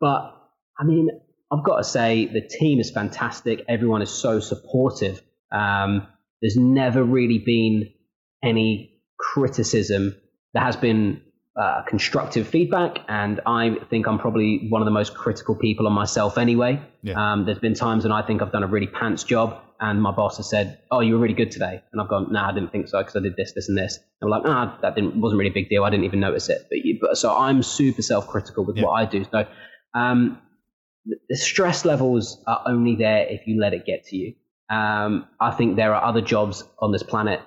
but 0.00 0.36
I 0.78 0.84
mean, 0.84 1.08
I've 1.52 1.64
got 1.64 1.78
to 1.78 1.84
say 1.84 2.26
the 2.26 2.40
team 2.40 2.80
is 2.80 2.90
fantastic. 2.90 3.64
Everyone 3.68 4.02
is 4.02 4.10
so 4.10 4.40
supportive. 4.40 5.22
Um, 5.52 6.06
there's 6.40 6.56
never 6.56 7.02
really 7.02 7.38
been 7.38 7.92
any 8.42 9.00
criticism. 9.18 10.16
There 10.54 10.62
has 10.62 10.76
been 10.76 11.22
uh, 11.56 11.82
constructive 11.82 12.46
feedback, 12.46 12.98
and 13.08 13.40
I 13.44 13.76
think 13.90 14.06
I'm 14.06 14.18
probably 14.18 14.68
one 14.68 14.82
of 14.82 14.86
the 14.86 14.92
most 14.92 15.14
critical 15.14 15.54
people 15.54 15.86
on 15.86 15.92
myself 15.92 16.38
anyway. 16.38 16.80
Yeah. 17.02 17.32
Um, 17.32 17.44
there's 17.44 17.58
been 17.58 17.74
times 17.74 18.04
when 18.04 18.12
I 18.12 18.22
think 18.22 18.40
I've 18.40 18.52
done 18.52 18.62
a 18.62 18.68
really 18.68 18.86
pants 18.86 19.24
job, 19.24 19.60
and 19.80 20.00
my 20.00 20.12
boss 20.12 20.36
has 20.36 20.48
said, 20.48 20.78
"Oh, 20.90 21.00
you 21.00 21.14
were 21.14 21.18
really 21.20 21.34
good 21.34 21.50
today," 21.50 21.82
and 21.92 22.00
I've 22.00 22.08
gone, 22.08 22.32
"Nah, 22.32 22.50
I 22.50 22.52
didn't 22.52 22.70
think 22.70 22.88
so 22.88 22.98
because 22.98 23.16
I 23.16 23.20
did 23.20 23.34
this, 23.36 23.52
this, 23.52 23.68
and 23.68 23.76
this." 23.76 23.96
And 23.96 24.28
I'm 24.28 24.30
like, 24.30 24.44
"Nah, 24.44 24.80
that 24.80 24.94
didn't 24.94 25.20
wasn't 25.20 25.38
really 25.38 25.50
a 25.50 25.54
big 25.54 25.68
deal. 25.68 25.84
I 25.84 25.90
didn't 25.90 26.04
even 26.04 26.20
notice 26.20 26.48
it." 26.48 26.66
But, 26.70 26.78
you, 26.84 26.98
but 27.00 27.18
so 27.18 27.36
I'm 27.36 27.62
super 27.62 28.02
self-critical 28.02 28.64
with 28.64 28.76
yeah. 28.76 28.84
what 28.84 28.92
I 28.92 29.04
do. 29.04 29.24
So 29.24 29.46
um, 29.94 30.38
the 31.28 31.36
stress 31.36 31.84
levels 31.84 32.42
are 32.46 32.62
only 32.66 32.94
there 32.94 33.26
if 33.28 33.46
you 33.46 33.60
let 33.60 33.74
it 33.74 33.84
get 33.86 34.04
to 34.06 34.16
you. 34.16 34.34
Um, 34.70 35.26
I 35.40 35.50
think 35.50 35.74
there 35.74 35.94
are 35.94 36.04
other 36.04 36.20
jobs 36.20 36.62
on 36.78 36.92
this 36.92 37.02
planet 37.02 37.40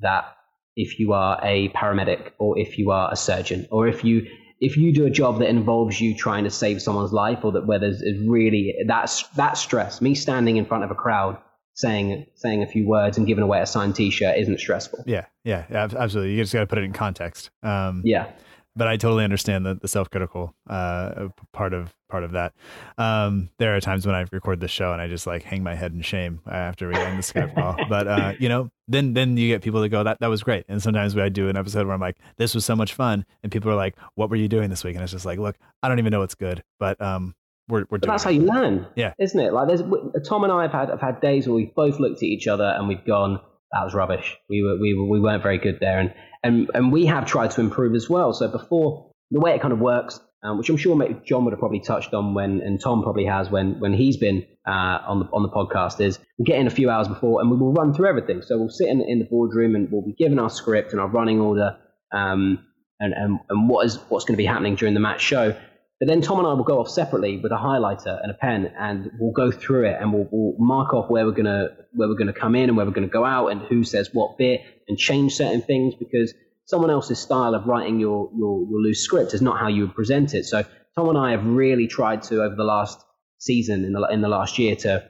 that 0.00 0.36
if 0.76 0.98
you 0.98 1.14
are 1.14 1.40
a 1.42 1.70
paramedic 1.70 2.32
or 2.38 2.58
if 2.58 2.78
you 2.78 2.90
are 2.90 3.10
a 3.10 3.16
surgeon 3.16 3.66
or 3.70 3.88
if 3.88 4.04
you 4.04 4.26
if 4.60 4.76
you 4.76 4.92
do 4.92 5.04
a 5.04 5.10
job 5.10 5.40
that 5.40 5.48
involves 5.48 6.00
you 6.00 6.14
trying 6.14 6.44
to 6.44 6.50
save 6.50 6.80
someone's 6.80 7.12
life 7.12 7.44
or 7.44 7.52
that 7.52 7.66
where 7.66 7.78
there's 7.78 8.02
really 8.26 8.74
that's 8.86 9.26
that 9.28 9.56
stress 9.56 10.00
me 10.00 10.14
standing 10.14 10.56
in 10.56 10.66
front 10.66 10.84
of 10.84 10.90
a 10.90 10.94
crowd 10.94 11.38
saying 11.74 12.26
saying 12.34 12.62
a 12.62 12.66
few 12.66 12.86
words 12.86 13.18
and 13.18 13.26
giving 13.26 13.42
away 13.42 13.60
a 13.60 13.66
signed 13.66 13.94
t-shirt 13.94 14.36
isn't 14.38 14.60
stressful. 14.60 15.02
Yeah 15.06 15.26
yeah 15.44 15.64
absolutely. 15.70 16.34
You 16.34 16.42
just 16.42 16.52
got 16.52 16.60
to 16.60 16.66
put 16.66 16.78
it 16.78 16.84
in 16.84 16.92
context. 16.92 17.50
Um, 17.62 18.02
yeah 18.04 18.30
but 18.76 18.86
I 18.86 18.96
totally 18.96 19.24
understand 19.24 19.64
the, 19.64 19.74
the 19.74 19.88
self 19.88 20.10
critical 20.10 20.54
uh, 20.68 21.28
part 21.52 21.72
of 21.72 21.94
part 22.08 22.24
of 22.24 22.32
that. 22.32 22.52
Um, 22.98 23.48
there 23.58 23.74
are 23.74 23.80
times 23.80 24.06
when 24.06 24.14
I 24.14 24.26
record 24.30 24.60
the 24.60 24.68
show 24.68 24.92
and 24.92 25.00
I 25.00 25.08
just 25.08 25.26
like 25.26 25.42
hang 25.42 25.62
my 25.62 25.74
head 25.74 25.92
in 25.92 26.02
shame 26.02 26.40
after 26.46 26.88
we 26.88 26.94
end 26.94 27.18
the 27.18 27.22
Skype 27.22 27.54
call. 27.54 27.76
But 27.88 28.06
uh, 28.06 28.32
you 28.38 28.48
know, 28.48 28.70
then 28.88 29.14
then 29.14 29.36
you 29.36 29.48
get 29.48 29.62
people 29.62 29.80
that 29.80 29.88
go, 29.88 30.02
"That 30.02 30.20
that 30.20 30.28
was 30.28 30.42
great." 30.42 30.64
And 30.68 30.82
sometimes 30.82 31.16
I 31.16 31.28
do 31.28 31.48
an 31.48 31.56
episode 31.56 31.86
where 31.86 31.94
I'm 31.94 32.00
like, 32.00 32.18
"This 32.36 32.54
was 32.54 32.64
so 32.64 32.76
much 32.76 32.94
fun," 32.94 33.24
and 33.42 33.50
people 33.50 33.70
are 33.70 33.76
like, 33.76 33.96
"What 34.14 34.30
were 34.30 34.36
you 34.36 34.48
doing 34.48 34.70
this 34.70 34.84
week?" 34.84 34.94
And 34.94 35.02
it's 35.02 35.12
just 35.12 35.24
like, 35.24 35.38
"Look, 35.38 35.56
I 35.82 35.88
don't 35.88 35.98
even 35.98 36.10
know 36.10 36.20
what's 36.20 36.34
good, 36.34 36.62
but 36.78 37.00
um, 37.00 37.34
we're 37.68 37.86
we're 37.90 37.98
doing." 37.98 38.10
That's 38.10 38.24
it. 38.24 38.26
how 38.26 38.30
you 38.30 38.42
learn, 38.42 38.86
yeah, 38.96 39.14
isn't 39.18 39.38
it? 39.38 39.52
Like, 39.52 39.68
there's 39.68 39.82
Tom 40.26 40.44
and 40.44 40.52
I 40.52 40.62
have 40.62 40.72
had 40.72 40.88
have 40.90 41.00
had 41.00 41.20
days 41.20 41.46
where 41.46 41.54
we've 41.54 41.74
both 41.74 41.98
looked 41.98 42.18
at 42.18 42.24
each 42.24 42.46
other 42.46 42.74
and 42.76 42.88
we've 42.88 43.04
gone, 43.04 43.40
"That 43.72 43.84
was 43.84 43.94
rubbish. 43.94 44.36
We 44.48 44.62
were 44.62 44.78
we 44.78 44.94
were 44.94 45.04
we 45.04 45.20
weren't 45.20 45.42
very 45.42 45.58
good 45.58 45.78
there," 45.80 45.98
and 45.98 46.14
and 46.42 46.70
and 46.74 46.92
we 46.92 47.06
have 47.06 47.26
tried 47.26 47.50
to 47.52 47.60
improve 47.60 47.94
as 47.94 48.08
well. 48.08 48.32
So 48.32 48.48
before 48.48 49.10
the 49.30 49.40
way 49.40 49.54
it 49.54 49.60
kind 49.60 49.72
of 49.72 49.80
works, 49.80 50.20
um, 50.42 50.58
which 50.58 50.68
I'm 50.68 50.76
sure 50.76 50.96
John 51.24 51.44
would 51.44 51.52
have 51.52 51.58
probably 51.58 51.80
touched 51.80 52.14
on 52.14 52.34
when, 52.34 52.60
and 52.60 52.80
Tom 52.80 53.02
probably 53.02 53.24
has 53.24 53.50
when 53.50 53.80
when 53.80 53.92
he's 53.92 54.16
been 54.16 54.46
uh, 54.66 54.98
on 55.06 55.20
the 55.20 55.26
on 55.32 55.42
the 55.42 55.48
podcast, 55.48 56.00
is 56.00 56.18
we 56.38 56.44
get 56.44 56.58
in 56.58 56.66
a 56.66 56.70
few 56.70 56.88
hours 56.90 57.08
before 57.08 57.40
and 57.40 57.50
we 57.50 57.56
will 57.56 57.72
run 57.72 57.92
through 57.92 58.08
everything. 58.08 58.42
So 58.42 58.56
we'll 58.58 58.68
sit 58.68 58.88
in, 58.88 59.00
in 59.00 59.18
the 59.18 59.24
boardroom 59.24 59.74
and 59.74 59.88
we'll 59.90 60.02
be 60.02 60.12
given 60.12 60.38
our 60.38 60.50
script 60.50 60.92
and 60.92 61.00
our 61.00 61.08
running 61.08 61.40
order, 61.40 61.76
um, 62.12 62.64
and, 63.00 63.12
and 63.12 63.40
and 63.48 63.68
what 63.68 63.86
is 63.86 63.96
what's 64.08 64.24
going 64.24 64.34
to 64.34 64.38
be 64.38 64.46
happening 64.46 64.76
during 64.76 64.94
the 64.94 65.00
match 65.00 65.20
show. 65.20 65.56
But 65.98 66.08
then 66.08 66.20
Tom 66.20 66.38
and 66.38 66.46
I 66.46 66.52
will 66.52 66.64
go 66.64 66.78
off 66.78 66.90
separately 66.90 67.38
with 67.38 67.52
a 67.52 67.56
highlighter 67.56 68.20
and 68.22 68.30
a 68.30 68.34
pen, 68.34 68.72
and 68.78 69.10
we'll 69.18 69.32
go 69.32 69.50
through 69.50 69.86
it 69.86 69.96
and 69.98 70.12
we'll, 70.12 70.28
we'll 70.30 70.54
mark 70.58 70.92
off 70.92 71.08
where 71.08 71.24
we're 71.24 71.32
gonna 71.32 71.68
where 71.94 72.08
we're 72.08 72.16
gonna 72.16 72.34
come 72.34 72.54
in 72.54 72.68
and 72.68 72.76
where 72.76 72.84
we're 72.84 72.92
gonna 72.92 73.06
go 73.06 73.24
out, 73.24 73.48
and 73.48 73.62
who 73.62 73.82
says 73.82 74.10
what 74.12 74.36
bit, 74.36 74.60
and 74.88 74.98
change 74.98 75.34
certain 75.34 75.62
things 75.62 75.94
because 75.94 76.34
someone 76.66 76.90
else's 76.90 77.18
style 77.18 77.54
of 77.54 77.66
writing 77.66 77.98
your, 78.00 78.30
your, 78.36 78.66
your 78.68 78.80
loose 78.80 79.00
script 79.00 79.32
is 79.34 79.40
not 79.40 79.58
how 79.58 79.68
you 79.68 79.82
would 79.82 79.94
present 79.94 80.34
it. 80.34 80.44
So 80.44 80.64
Tom 80.96 81.08
and 81.08 81.16
I 81.16 81.30
have 81.30 81.46
really 81.46 81.86
tried 81.86 82.22
to, 82.24 82.42
over 82.42 82.56
the 82.56 82.64
last 82.64 82.98
season, 83.38 83.84
in 83.84 83.92
the, 83.92 84.06
in 84.10 84.20
the 84.20 84.28
last 84.28 84.58
year, 84.58 84.74
to, 84.74 85.08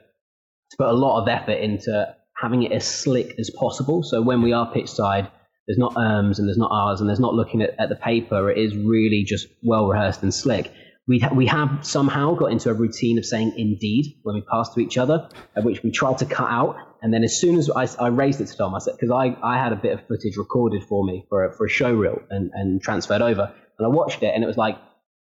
to 0.69 0.77
put 0.77 0.87
a 0.87 0.93
lot 0.93 1.21
of 1.21 1.27
effort 1.27 1.59
into 1.59 2.15
having 2.39 2.63
it 2.63 2.71
as 2.71 2.87
slick 2.87 3.39
as 3.39 3.49
possible. 3.49 4.03
So 4.03 4.21
when 4.21 4.43
we 4.43 4.53
are 4.53 4.71
pitch 4.71 4.89
side, 4.89 5.31
there's 5.67 5.77
not 5.77 5.95
ums 5.97 6.39
and 6.39 6.47
there's 6.47 6.57
not 6.57 6.71
r's 6.71 7.01
and 7.01 7.09
there's 7.09 7.19
not 7.19 7.33
looking 7.33 7.61
at, 7.61 7.75
at 7.79 7.89
the 7.89 7.95
paper. 7.95 8.49
It 8.49 8.57
is 8.57 8.75
really 8.75 9.23
just 9.23 9.47
well 9.63 9.87
rehearsed 9.87 10.23
and 10.23 10.33
slick. 10.33 10.71
We, 11.07 11.19
ha- 11.19 11.33
we 11.33 11.45
have 11.47 11.85
somehow 11.85 12.35
got 12.35 12.51
into 12.51 12.69
a 12.69 12.73
routine 12.73 13.17
of 13.17 13.25
saying 13.25 13.53
indeed 13.57 14.19
when 14.23 14.35
we 14.35 14.41
pass 14.41 14.73
to 14.73 14.81
each 14.81 14.97
other, 14.97 15.29
which 15.55 15.81
we 15.83 15.91
tried 15.91 16.17
to 16.17 16.25
cut 16.25 16.49
out 16.49 16.77
and 17.01 17.13
then 17.13 17.23
as 17.23 17.39
soon 17.39 17.57
as 17.57 17.69
I, 17.69 17.87
I 17.99 18.07
raised 18.07 18.41
it 18.41 18.47
to 18.47 18.57
Tom, 18.57 18.73
I 18.73 18.79
said, 18.79 18.93
because 18.99 19.11
I, 19.11 19.37
I 19.43 19.61
had 19.61 19.71
a 19.71 19.75
bit 19.75 19.93
of 19.93 20.07
footage 20.07 20.37
recorded 20.37 20.83
for 20.83 21.05
me 21.05 21.25
for 21.29 21.45
a, 21.45 21.53
for 21.53 21.65
a 21.65 21.69
show 21.69 21.93
reel 21.93 22.21
and, 22.29 22.51
and 22.53 22.81
transferred 22.81 23.21
over. 23.21 23.53
And 23.77 23.85
I 23.85 23.89
watched 23.89 24.23
it 24.23 24.31
and 24.33 24.43
it 24.43 24.47
was 24.47 24.57
like, 24.57 24.77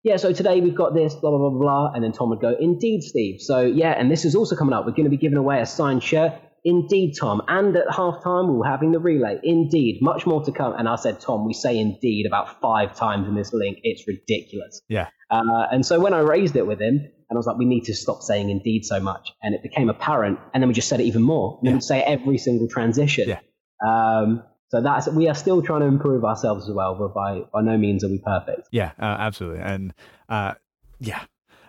yeah, 0.04 0.16
so 0.16 0.32
today 0.32 0.60
we've 0.60 0.76
got 0.76 0.94
this, 0.94 1.14
blah, 1.14 1.30
blah, 1.30 1.50
blah, 1.50 1.58
blah. 1.58 1.92
And 1.92 2.04
then 2.04 2.12
Tom 2.12 2.30
would 2.30 2.40
go, 2.40 2.54
indeed, 2.58 3.02
Steve. 3.02 3.40
So 3.40 3.62
yeah, 3.62 3.90
and 3.90 4.10
this 4.10 4.24
is 4.24 4.36
also 4.36 4.54
coming 4.54 4.72
up. 4.72 4.86
We're 4.86 4.92
going 4.92 5.04
to 5.04 5.10
be 5.10 5.16
giving 5.16 5.38
away 5.38 5.60
a 5.60 5.66
signed 5.66 6.02
shirt. 6.02 6.32
Indeed, 6.64 7.14
Tom. 7.18 7.42
And 7.48 7.76
at 7.76 7.88
halftime, 7.88 8.54
we 8.54 8.66
are 8.66 8.70
having 8.70 8.92
the 8.92 8.98
relay. 8.98 9.38
Indeed, 9.42 9.98
much 10.02 10.26
more 10.26 10.44
to 10.44 10.52
come. 10.52 10.74
And 10.76 10.88
I 10.88 10.96
said, 10.96 11.20
Tom, 11.20 11.46
we 11.46 11.54
say 11.54 11.78
indeed 11.78 12.26
about 12.26 12.60
five 12.60 12.94
times 12.94 13.28
in 13.28 13.34
this 13.34 13.52
link. 13.52 13.78
It's 13.82 14.06
ridiculous. 14.06 14.80
Yeah. 14.88 15.08
Uh, 15.30 15.66
and 15.70 15.84
so 15.84 16.00
when 16.00 16.14
I 16.14 16.20
raised 16.20 16.56
it 16.56 16.66
with 16.66 16.80
him, 16.80 16.94
and 17.30 17.36
I 17.36 17.38
was 17.38 17.46
like, 17.46 17.58
we 17.58 17.66
need 17.66 17.84
to 17.84 17.94
stop 17.94 18.22
saying 18.22 18.48
indeed 18.48 18.84
so 18.84 19.00
much. 19.00 19.32
And 19.42 19.54
it 19.54 19.62
became 19.62 19.90
apparent. 19.90 20.38
And 20.54 20.62
then 20.62 20.68
we 20.68 20.74
just 20.74 20.88
said 20.88 21.00
it 21.00 21.04
even 21.04 21.22
more. 21.22 21.58
And 21.60 21.68
then 21.68 21.74
we'd 21.74 21.82
say 21.82 22.00
every 22.02 22.38
single 22.38 22.68
transition. 22.68 23.28
Yeah. 23.28 23.40
Um, 23.86 24.42
so 24.70 24.82
that's 24.82 25.08
we 25.08 25.28
are 25.28 25.34
still 25.34 25.62
trying 25.62 25.80
to 25.80 25.86
improve 25.86 26.24
ourselves 26.24 26.68
as 26.68 26.74
well, 26.74 26.94
but 26.94 27.14
by 27.14 27.40
by 27.52 27.62
no 27.62 27.78
means 27.78 28.04
are 28.04 28.08
we 28.08 28.18
perfect. 28.18 28.68
Yeah, 28.70 28.92
uh, 28.98 29.16
absolutely, 29.18 29.60
and 29.60 29.94
uh, 30.28 30.54
yeah. 31.00 31.22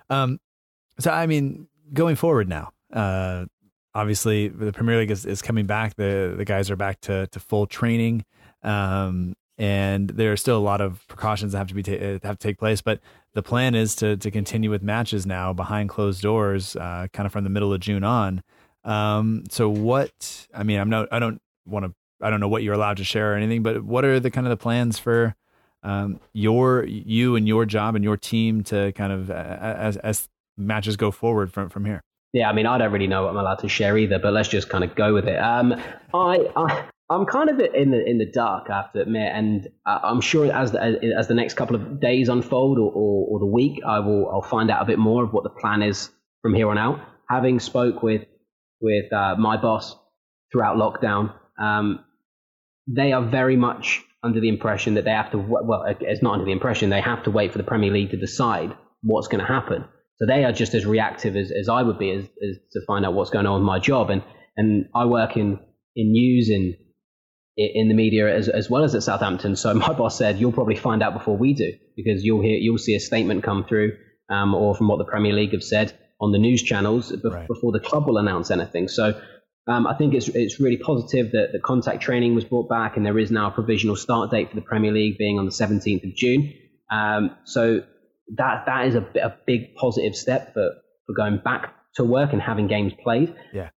Um, 0.10 0.40
so 1.00 1.10
I 1.10 1.26
mean, 1.26 1.68
going 1.94 2.18
forward 2.18 2.50
now, 2.50 2.72
uh, 2.92 3.46
obviously 4.00 4.48
the 4.48 4.72
Premier 4.72 4.98
League 4.98 5.12
is, 5.12 5.26
is 5.26 5.42
coming 5.42 5.66
back. 5.66 5.96
The 5.96 6.34
the 6.38 6.46
guys 6.46 6.72
are 6.72 6.76
back 6.76 7.02
to 7.02 7.28
to 7.28 7.40
full 7.40 7.68
training. 7.68 8.26
Um, 8.64 9.36
and 9.58 10.10
there 10.12 10.32
are 10.32 10.38
still 10.38 10.58
a 10.58 10.66
lot 10.72 10.80
of 10.80 11.06
precautions 11.10 11.52
that 11.52 11.58
have 11.58 11.68
to 11.68 11.74
be 11.74 11.84
ta- 11.84 11.92
uh, 11.92 12.20
have 12.24 12.40
to 12.40 12.48
take 12.48 12.58
place. 12.58 12.82
But 12.82 13.02
the 13.34 13.44
plan 13.44 13.76
is 13.76 13.94
to 13.98 14.16
to 14.18 14.32
continue 14.32 14.70
with 14.70 14.82
matches 14.82 15.26
now 15.26 15.54
behind 15.54 15.90
closed 15.90 16.22
doors, 16.22 16.76
uh, 16.78 17.08
kind 17.12 17.26
of 17.26 17.34
from 17.34 17.44
the 17.44 17.50
middle 17.50 17.74
of 17.74 17.82
June 17.82 18.04
on. 18.04 18.42
Um, 18.86 19.44
so 19.50 19.70
what? 19.70 20.48
I 20.56 20.64
mean, 20.64 20.80
I'm 20.80 20.90
not. 20.90 21.10
I 21.12 21.20
don't 21.20 21.42
want 21.66 21.86
to. 21.86 21.94
I 22.22 22.30
don't 22.30 22.40
know 22.40 22.48
what 22.48 22.64
you're 22.64 22.74
allowed 22.74 22.98
to 22.98 23.04
share 23.04 23.34
or 23.34 23.36
anything. 23.36 23.62
But 23.62 23.84
what 23.84 24.06
are 24.06 24.20
the 24.20 24.32
kind 24.32 24.48
of 24.48 24.52
the 24.52 24.58
plans 24.58 24.98
for 24.98 25.36
um, 25.84 26.22
your 26.32 26.86
you 26.86 27.36
and 27.36 27.46
your 27.46 27.66
job 27.66 27.96
and 27.96 28.04
your 28.04 28.18
team 28.18 28.64
to 28.66 28.94
kind 28.94 29.12
of 29.12 29.30
uh, 29.30 29.34
as 29.34 29.98
as 29.98 30.30
matches 30.58 30.96
go 30.96 31.12
forward 31.12 31.52
from 31.52 31.68
from 31.68 31.84
here? 31.84 32.02
Yeah, 32.34 32.50
I 32.50 32.54
mean, 32.54 32.68
I 32.68 32.78
don't 32.78 32.92
really 32.92 33.08
know 33.08 33.24
what 33.24 33.32
I'm 33.32 33.38
allowed 33.38 33.60
to 33.60 33.70
share 33.70 33.98
either, 33.98 34.20
but 34.20 34.34
let's 34.34 34.50
just 34.50 34.70
kind 34.70 34.84
of 34.84 34.96
go 34.96 35.14
with 35.14 35.28
it. 35.28 35.38
Um, 35.38 35.74
I, 36.14 36.48
I 36.56 36.86
I'm 37.10 37.26
kind 37.26 37.50
of 37.50 37.60
in 37.60 37.90
the 37.90 38.06
in 38.06 38.20
the 38.20 38.26
dark, 38.26 38.70
I 38.70 38.76
have 38.76 38.94
to 38.94 39.02
admit, 39.02 39.32
and 39.34 39.68
I'm 39.86 40.22
sure 40.22 40.52
as 40.52 40.72
the, 40.72 41.14
as 41.18 41.28
the 41.28 41.34
next 41.34 41.56
couple 41.56 41.76
of 41.76 42.00
days 42.00 42.30
unfold 42.30 42.78
or, 42.78 42.92
or, 42.92 43.28
or, 43.30 43.40
the 43.40 43.48
week, 43.48 43.82
I 43.86 44.00
will 44.00 44.30
I'll 44.30 44.44
find 44.44 44.70
out 44.70 44.84
a 44.84 44.86
bit 44.86 45.00
more 45.00 45.24
of 45.24 45.34
what 45.34 45.44
the 45.44 45.50
plan 45.50 45.82
is 45.82 46.12
from 46.44 46.54
here 46.54 46.70
on 46.70 46.78
out. 46.78 47.00
Having 47.28 47.62
spoke 47.62 48.04
with 48.04 48.26
with 48.80 49.12
uh, 49.12 49.36
my 49.40 49.58
boss 49.58 49.96
throughout 50.52 50.78
lockdown, 50.78 51.34
um, 51.60 52.06
they 52.88 53.12
are 53.12 53.24
very 53.24 53.56
much 53.56 54.04
under 54.22 54.40
the 54.40 54.50
impression 54.50 54.94
that 54.94 55.06
they 55.06 55.12
have 55.12 55.32
to 55.32 55.40
well, 55.40 55.86
it's 56.00 56.22
not 56.22 56.34
under 56.34 56.46
the 56.46 56.52
impression 56.52 56.92
they 56.92 57.02
have 57.02 57.24
to 57.24 57.32
wait 57.32 57.52
for 57.52 57.58
the 57.58 57.64
Premier 57.64 57.92
League 57.92 58.12
to 58.12 58.18
decide 58.18 58.76
what's 59.02 59.28
going 59.28 59.44
to 59.44 59.52
happen. 59.52 59.84
So 60.20 60.26
they 60.26 60.44
are 60.44 60.52
just 60.52 60.74
as 60.74 60.86
reactive 60.86 61.38
as, 61.38 61.52
as 61.52 61.70
I 61.70 61.82
would 61.82 61.98
be 61.98 62.12
as, 62.12 62.26
as 62.26 62.58
to 62.74 62.82
find 62.86 63.06
out 63.06 63.14
what's 63.14 63.30
going 63.30 63.46
on 63.46 63.62
with 63.62 63.66
my 63.66 63.80
job, 63.80 64.10
and 64.10 64.22
and 64.58 64.90
I 64.94 65.06
work 65.06 65.38
in 65.38 65.60
in 65.96 66.12
news 66.12 66.50
and 66.50 66.76
in 67.56 67.90
the 67.90 67.94
media 67.94 68.34
as, 68.34 68.48
as 68.48 68.70
well 68.70 68.84
as 68.84 68.96
at 68.96 69.04
Southampton. 69.04 69.56
So 69.56 69.74
my 69.74 69.94
boss 69.98 70.18
said, 70.18 70.38
"You'll 70.38 70.52
probably 70.52 70.76
find 70.76 71.02
out 71.02 71.14
before 71.14 71.38
we 71.38 71.54
do 71.54 71.74
because 71.96 72.24
you'll 72.24 72.42
hear 72.42 72.58
you'll 72.58 72.78
see 72.78 72.96
a 72.96 73.00
statement 73.00 73.44
come 73.44 73.64
through, 73.64 73.98
um, 74.30 74.54
or 74.54 74.76
from 74.76 74.90
what 74.90 74.98
the 74.98 75.06
Premier 75.06 75.34
League 75.34 75.54
have 75.54 75.64
said 75.64 75.98
on 76.20 76.34
the 76.34 76.38
news 76.38 76.64
channels 76.64 77.12
be- 77.12 77.30
right. 77.30 77.48
before 77.48 77.72
the 77.72 77.80
club 77.80 78.08
will 78.08 78.18
announce 78.18 78.52
anything." 78.52 78.88
So. 78.88 79.20
Um, 79.68 79.86
I 79.86 79.94
think 79.94 80.16
it's 80.16 80.28
it's 80.30 80.60
really 80.60 80.78
positive 80.78 81.34
that 81.34 81.50
the 81.52 81.60
contact 81.60 82.02
training 82.02 82.34
was 82.34 82.44
brought 82.44 82.70
back, 82.70 82.98
and 82.98 83.06
there 83.06 83.20
is 83.20 83.30
now 83.30 83.50
a 83.50 83.52
provisional 83.52 83.96
start 83.96 84.32
date 84.32 84.50
for 84.50 84.56
the 84.56 84.64
Premier 84.64 84.92
League 84.92 85.20
being 85.20 85.38
on 85.38 85.46
the 85.46 85.52
17th 85.52 86.10
of 86.10 86.16
June. 86.16 86.54
Um, 86.90 87.36
so 87.44 87.84
that 88.36 88.66
that 88.66 88.88
is 88.88 88.96
a, 88.96 89.06
a 89.22 89.36
big 89.46 89.76
positive 89.76 90.16
step 90.16 90.54
for, 90.54 90.72
for 91.06 91.14
going 91.14 91.40
back 91.44 91.74
to 91.96 92.04
work 92.04 92.34
and 92.34 92.42
having 92.42 92.68
games 92.68 92.94
played. 93.04 93.36
Yeah. 93.54 93.70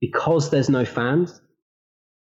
Because 0.00 0.50
there's 0.50 0.68
no 0.68 0.84
fans, 0.84 1.40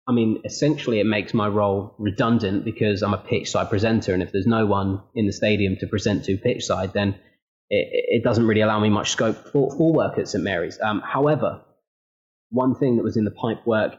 I 0.07 0.11
mean, 0.11 0.41
essentially, 0.45 0.99
it 0.99 1.05
makes 1.05 1.34
my 1.34 1.47
role 1.47 1.95
redundant 1.97 2.63
because 2.63 3.01
I'm 3.01 3.13
a 3.13 3.18
pitch 3.18 3.49
side 3.49 3.70
presenter, 3.70 4.13
and 4.13 4.22
if 4.22 4.32
there's 4.32 4.45
no 4.45 4.66
one 4.66 5.01
in 5.16 5.26
the 5.26 5.34
stadium 5.34 5.78
to 5.80 5.88
present 5.88 6.26
to 6.26 6.38
pitch 6.38 6.63
side, 6.63 6.93
then 6.93 7.16
it, 7.70 7.88
it 8.20 8.24
doesn't 8.24 8.45
really 8.45 8.61
allow 8.61 8.80
me 8.80 8.89
much 8.89 9.11
scope 9.11 9.51
for, 9.51 9.76
for 9.76 9.93
work 9.93 10.20
at 10.20 10.28
St 10.28 10.43
Mary's. 10.43 10.80
Um, 10.80 11.01
however, 11.01 11.61
one 12.49 12.76
thing 12.76 12.97
that 12.97 13.03
was 13.03 13.18
in 13.18 13.26
the 13.26 13.32
pipe 13.32 13.66
work 13.66 13.95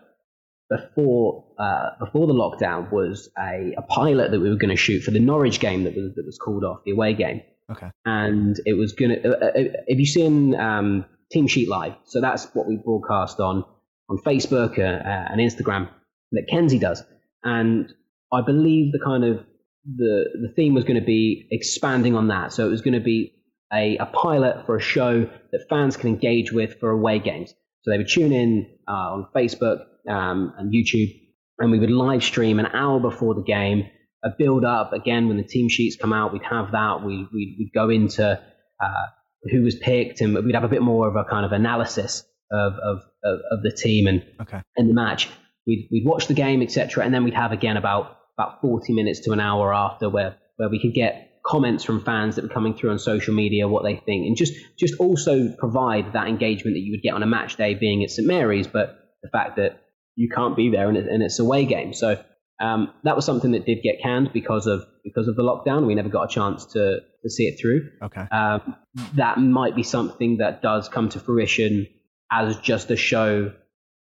before 0.70 1.44
uh, 1.58 1.90
before 1.98 2.28
the 2.28 2.34
lockdown 2.34 2.90
was 2.92 3.28
a, 3.36 3.74
a 3.76 3.82
pilot 3.82 4.30
that 4.30 4.40
we 4.40 4.48
were 4.48 4.56
going 4.56 4.70
to 4.70 4.76
shoot 4.76 5.02
for 5.02 5.10
the 5.10 5.20
Norwich 5.20 5.58
game 5.58 5.84
that 5.84 5.96
was 5.96 6.14
that 6.14 6.24
was 6.24 6.38
called 6.38 6.62
off 6.62 6.84
the 6.84 6.92
away 6.92 7.14
game. 7.14 7.42
Okay. 7.70 7.90
And 8.04 8.56
it 8.64 8.74
was 8.74 8.92
going 8.92 9.10
to. 9.10 9.28
Uh, 9.28 9.46
uh, 9.46 9.62
have 9.88 9.98
you 9.98 10.06
seen 10.06 10.54
um, 10.54 11.04
Team 11.32 11.48
Sheet 11.48 11.68
Live? 11.68 11.94
So 12.04 12.20
that's 12.20 12.46
what 12.54 12.66
we 12.66 12.76
broadcast 12.76 13.40
on 13.40 13.64
on 14.08 14.18
Facebook 14.18 14.78
uh, 14.78 14.82
uh, 14.82 15.28
and 15.30 15.40
Instagram 15.40 15.88
that 16.32 16.46
Kenzie 16.48 16.78
does. 16.78 17.02
And 17.42 17.92
I 18.32 18.42
believe 18.42 18.92
the 18.92 19.00
kind 19.04 19.24
of 19.24 19.44
the 19.84 20.24
the 20.40 20.52
theme 20.54 20.74
was 20.74 20.84
going 20.84 21.00
to 21.00 21.06
be 21.06 21.48
expanding 21.50 22.14
on 22.14 22.28
that. 22.28 22.52
So 22.52 22.66
it 22.66 22.70
was 22.70 22.82
going 22.82 22.94
to 22.94 23.00
be 23.00 23.32
a, 23.72 23.96
a 23.98 24.06
pilot 24.06 24.66
for 24.66 24.76
a 24.76 24.80
show 24.80 25.28
that 25.52 25.66
fans 25.68 25.96
can 25.96 26.10
engage 26.10 26.52
with 26.52 26.78
for 26.78 26.90
away 26.90 27.18
games. 27.18 27.52
So 27.82 27.90
they 27.90 27.98
would 27.98 28.08
tune 28.08 28.32
in 28.32 28.68
uh, 28.88 28.92
on 28.92 29.28
Facebook 29.34 29.84
um, 30.08 30.52
and 30.58 30.72
YouTube, 30.72 31.20
and 31.58 31.70
we 31.70 31.78
would 31.78 31.90
live 31.90 32.22
stream 32.22 32.58
an 32.58 32.66
hour 32.66 33.00
before 33.00 33.34
the 33.34 33.42
game, 33.42 33.88
a 34.26 34.30
build 34.36 34.64
up. 34.64 34.92
Again, 34.92 35.28
when 35.28 35.36
the 35.36 35.44
team 35.44 35.68
sheets 35.68 35.96
come 35.96 36.12
out, 36.12 36.32
we'd 36.32 36.42
have 36.42 36.72
that. 36.72 37.04
We, 37.04 37.28
we'd, 37.32 37.56
we'd 37.58 37.72
go 37.72 37.88
into 37.88 38.40
uh, 38.82 39.06
who 39.50 39.62
was 39.62 39.76
picked, 39.76 40.20
and 40.20 40.34
we'd 40.34 40.54
have 40.54 40.64
a 40.64 40.68
bit 40.68 40.82
more 40.82 41.08
of 41.08 41.16
a 41.16 41.24
kind 41.24 41.46
of 41.46 41.52
analysis 41.52 42.24
of, 42.50 42.72
of, 42.74 42.98
of, 43.24 43.38
of 43.50 43.62
the 43.62 43.70
team 43.70 44.06
and, 44.06 44.24
okay. 44.40 44.62
and 44.76 44.90
the 44.90 44.94
match. 44.94 45.28
We'd, 45.66 45.88
we'd 45.90 46.04
watch 46.04 46.26
the 46.26 46.34
game, 46.34 46.62
etc., 46.62 47.04
and 47.04 47.14
then 47.14 47.24
we'd 47.24 47.34
have 47.34 47.52
again 47.52 47.76
about 47.76 48.12
about 48.38 48.60
40 48.60 48.92
minutes 48.92 49.20
to 49.20 49.32
an 49.32 49.40
hour 49.40 49.72
after 49.72 50.10
where 50.10 50.36
where 50.56 50.68
we 50.68 50.80
could 50.80 50.92
get 50.92 51.40
comments 51.44 51.84
from 51.84 52.04
fans 52.04 52.36
that 52.36 52.42
were 52.42 52.50
coming 52.50 52.74
through 52.74 52.90
on 52.90 52.98
social 52.98 53.32
media, 53.32 53.66
what 53.66 53.82
they 53.82 53.96
think, 53.96 54.26
and 54.26 54.36
just 54.36 54.54
just 54.78 54.94
also 55.00 55.48
provide 55.58 56.12
that 56.12 56.28
engagement 56.28 56.74
that 56.74 56.80
you 56.80 56.92
would 56.92 57.02
get 57.02 57.14
on 57.14 57.22
a 57.22 57.26
match 57.26 57.56
day 57.56 57.74
being 57.74 58.02
at 58.02 58.10
St 58.10 58.26
Mary's, 58.26 58.66
but 58.66 58.98
the 59.22 59.28
fact 59.30 59.56
that 59.56 59.80
you 60.16 60.28
can't 60.28 60.56
be 60.56 60.70
there 60.70 60.88
and, 60.88 60.96
it, 60.96 61.06
and 61.06 61.22
it's 61.22 61.38
a 61.38 61.42
away 61.42 61.64
game. 61.66 61.92
So 61.92 62.22
um, 62.60 62.92
that 63.04 63.16
was 63.16 63.24
something 63.24 63.52
that 63.52 63.66
did 63.66 63.82
get 63.82 64.00
canned 64.02 64.32
because 64.32 64.66
of 64.66 64.86
because 65.04 65.28
of 65.28 65.36
the 65.36 65.42
lockdown. 65.42 65.86
We 65.86 65.94
never 65.94 66.08
got 66.08 66.24
a 66.24 66.28
chance 66.28 66.64
to 66.66 67.00
to 67.22 67.30
see 67.30 67.44
it 67.44 67.60
through. 67.60 67.90
Okay, 68.02 68.22
um, 68.30 68.76
that 69.14 69.38
might 69.38 69.76
be 69.76 69.82
something 69.82 70.38
that 70.38 70.62
does 70.62 70.88
come 70.88 71.08
to 71.10 71.20
fruition 71.20 71.86
as 72.30 72.56
just 72.58 72.90
a 72.90 72.96
show 72.96 73.52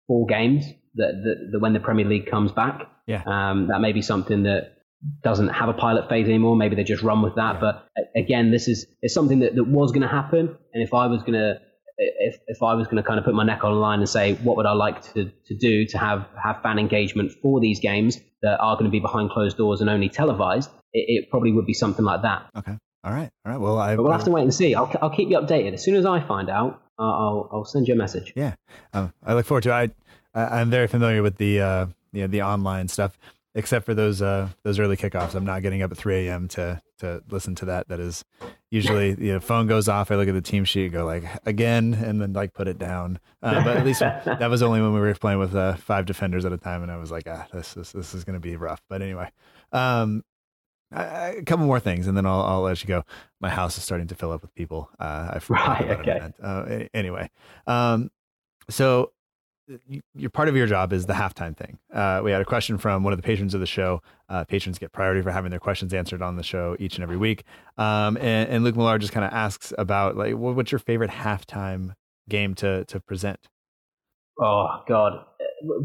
for 0.07 0.27
games 0.27 0.65
that, 0.95 1.13
that, 1.25 1.51
that 1.53 1.59
when 1.61 1.73
the 1.73 1.81
Premier 1.81 2.07
League 2.07 2.31
comes 2.31 2.53
back. 2.53 2.83
Yeah. 3.07 3.23
Um, 3.27 3.69
that 3.69 3.81
may 3.81 3.93
be 3.93 4.03
something 4.03 4.45
that 4.45 4.79
doesn't 5.23 5.49
have 5.49 5.69
a 5.69 5.75
pilot 5.75 6.09
phase 6.09 6.27
anymore. 6.27 6.57
Maybe 6.57 6.77
they 6.77 6.85
just 6.85 7.03
run 7.03 7.23
with 7.23 7.35
that. 7.37 7.55
Yeah. 7.55 7.61
But 7.61 7.89
again, 8.17 8.51
this 8.51 8.69
is 8.69 8.87
it's 9.03 9.15
something 9.15 9.41
that, 9.41 9.55
that 9.55 9.65
was 9.65 9.93
going 9.93 10.03
to 10.03 10.09
happen. 10.09 10.57
And 10.73 10.83
if 10.83 10.95
I 10.95 11.07
was 11.07 11.21
going 11.21 11.35
to 11.35 11.61
if, 11.99 12.39
if 12.47 12.63
I 12.63 12.75
was 12.75 12.87
going 12.87 12.97
to 12.97 13.03
kind 13.03 13.19
of 13.19 13.25
put 13.25 13.35
my 13.35 13.45
neck 13.45 13.65
on 13.65 13.73
the 13.73 13.79
line 13.79 14.01
and 14.01 14.09
say 14.09 14.35
what 14.35 14.57
would 14.57 14.67
I 14.67 14.73
like 14.73 15.03
to, 15.15 15.31
to 15.47 15.55
do 15.55 15.87
to 15.87 15.99
have, 15.99 16.27
have 16.43 16.63
fan 16.63 16.79
engagement 16.79 17.33
for 17.43 17.61
these 17.61 17.81
games 17.81 18.21
that 18.43 18.59
are 18.61 18.75
going 18.75 18.87
to 18.87 18.91
be 18.91 19.01
behind 19.01 19.31
closed 19.31 19.57
doors 19.57 19.81
and 19.81 19.89
only 19.89 20.09
televised, 20.09 20.71
it, 20.93 21.23
it 21.25 21.31
probably 21.31 21.53
would 21.53 21.67
be 21.67 21.75
something 21.75 22.05
like 22.05 22.23
that. 22.23 22.47
Okay. 22.57 22.77
All 23.05 23.13
right. 23.13 23.31
All 23.45 23.53
right. 23.53 23.61
Well, 23.61 23.79
I, 23.79 23.97
but 23.97 24.03
we'll 24.03 24.13
have 24.13 24.25
to 24.25 24.31
wait 24.31 24.43
and 24.43 24.55
see. 24.55 24.75
I'll, 24.75 24.91
I'll 25.03 25.11
keep 25.11 25.29
you 25.29 25.39
updated 25.39 25.75
as 25.75 25.85
soon 25.85 25.95
as 25.95 26.07
I 26.07 26.21
find 26.21 26.49
out. 26.49 26.81
I'll 26.99 27.49
I'll 27.53 27.65
send 27.65 27.89
you 27.89 27.95
a 27.95 27.97
message. 27.97 28.33
Yeah, 28.37 28.55
um, 28.93 29.13
I 29.25 29.35
look 29.35 29.47
forward 29.47 29.63
to. 29.65 29.83
It. 29.83 29.97
I 30.35 30.61
I'm 30.61 30.71
very 30.71 30.87
familiar 30.87 31.23
with 31.23 31.37
the 31.39 31.61
uh, 31.61 31.87
you 32.13 32.23
know, 32.23 32.27
the 32.29 32.43
online 32.43 32.89
stuff, 32.89 33.19
except 33.55 33.85
for 33.85 33.95
those 33.95 34.23
uh, 34.23 34.49
those 34.63 34.79
early 34.79 34.97
kickoffs. 34.97 35.35
I'm 35.35 35.45
not 35.45 35.63
getting 35.63 35.83
up 35.83 35.91
at 35.91 35.99
3 35.99 36.29
a.m. 36.29 36.49
to 36.49 36.81
to 37.05 37.23
listen 37.29 37.55
to 37.57 37.65
that. 37.67 37.89
That 37.89 38.01
is 38.01 38.25
usually 38.71 39.15
the 39.15 39.25
you 39.25 39.33
know, 39.35 39.41
phone 39.41 39.67
goes 39.67 39.89
off. 39.89 40.11
I 40.11 40.17
look 40.17 40.29
at 40.29 40.35
the 40.35 40.43
team 40.43 40.65
sheet, 40.65 40.93
go 40.93 41.05
like 41.05 41.25
again, 41.47 41.95
and 41.95 42.21
then 42.21 42.33
like 42.33 42.53
put 42.53 42.69
it 42.69 42.79
down. 42.79 43.19
Uh, 43.43 43.63
but 43.63 43.77
at 43.77 43.85
least 43.85 44.01
that 44.25 44.51
was 44.51 44.63
only 44.63 44.81
when 44.81 44.93
we 44.93 45.01
were 45.01 45.15
playing 45.15 45.39
with 45.39 45.55
uh, 45.55 45.75
five 45.77 46.07
defenders 46.07 46.45
at 46.45 46.53
a 46.53 46.59
time, 46.59 46.83
and 46.83 46.91
I 46.91 46.97
was 46.97 47.11
like, 47.11 47.25
ah, 47.29 47.47
this 47.53 47.77
is 47.77 47.93
this 47.93 48.15
is 48.15 48.25
going 48.25 48.35
to 48.35 48.41
be 48.41 48.57
rough. 48.57 48.83
But 48.89 49.03
anyway, 49.03 49.31
um, 49.73 50.25
a 50.93 51.43
couple 51.47 51.67
more 51.67 51.81
things, 51.81 52.07
and 52.07 52.17
then 52.17 52.27
I'll, 52.27 52.43
I'll 52.43 52.63
let 52.63 52.83
you 52.83 52.89
go. 52.89 53.05
My 53.41 53.51
house 53.51 53.77
is 53.77 53.85
starting 53.85 54.07
to 54.09 54.15
fill 54.15 54.33
up 54.33 54.43
with 54.43 54.55
people. 54.55 54.91
Uh, 54.99 55.33
I 55.35 55.39
forgot 55.39 55.81
right, 55.81 55.91
okay. 56.01 56.33
Uh, 56.43 56.85
anyway, 56.95 57.31
um, 57.67 58.11
so 58.71 59.13
your 60.15 60.31
part 60.31 60.49
of 60.49 60.57
your 60.57 60.67
job 60.67 60.93
is 60.93 61.07
the 61.07 61.13
halftime 61.13 61.57
thing. 61.57 61.79
Uh, 61.93 62.21
we 62.23 62.31
had 62.31 62.41
a 62.41 62.45
question 62.45 62.79
from 62.79 63.03
one 63.03 63.13
of 63.13 63.19
the 63.19 63.23
patrons 63.23 63.55
of 63.55 63.61
the 63.61 63.67
show. 63.67 64.01
Uh, 64.29 64.45
patrons 64.45 64.79
get 64.79 64.93
priority 64.93 65.23
for 65.23 65.31
having 65.31 65.51
their 65.51 65.61
questions 65.61 65.95
answered 65.95 66.23
on 66.23 66.37
the 66.37 66.43
show 66.43 66.77
each 66.79 66.97
and 66.97 67.03
every 67.03 67.17
week. 67.17 67.45
Um, 67.79 68.17
and, 68.17 68.49
and, 68.51 68.65
Luke 68.65 68.77
Millar 68.77 68.99
just 68.99 69.13
kind 69.13 69.25
of 69.25 69.33
asks 69.33 69.73
about 69.79 70.17
like, 70.17 70.35
what's 70.35 70.71
your 70.71 70.79
favorite 70.79 71.11
halftime 71.11 71.95
game 72.29 72.55
to 72.57 72.85
to 72.87 73.01
present? 73.01 73.39
Oh 74.41 74.83
God, 74.89 75.25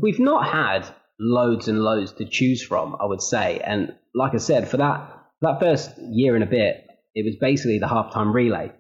we've 0.02 0.20
not 0.20 0.48
had 0.48 0.88
loads 1.20 1.68
and 1.68 1.80
loads 1.80 2.14
to 2.14 2.26
choose 2.26 2.64
from. 2.64 2.96
I 3.00 3.06
would 3.06 3.22
say, 3.22 3.60
and 3.60 3.96
like 4.16 4.34
I 4.34 4.38
said, 4.38 4.68
for 4.68 4.78
that 4.78 5.16
that 5.42 5.60
first 5.60 5.92
year 5.98 6.36
and 6.36 6.44
a 6.44 6.48
bit, 6.48 6.86
it 7.16 7.26
was 7.26 7.36
basically 7.40 7.80
the 7.80 7.88
halftime 7.88 8.34
relay, 8.34 8.72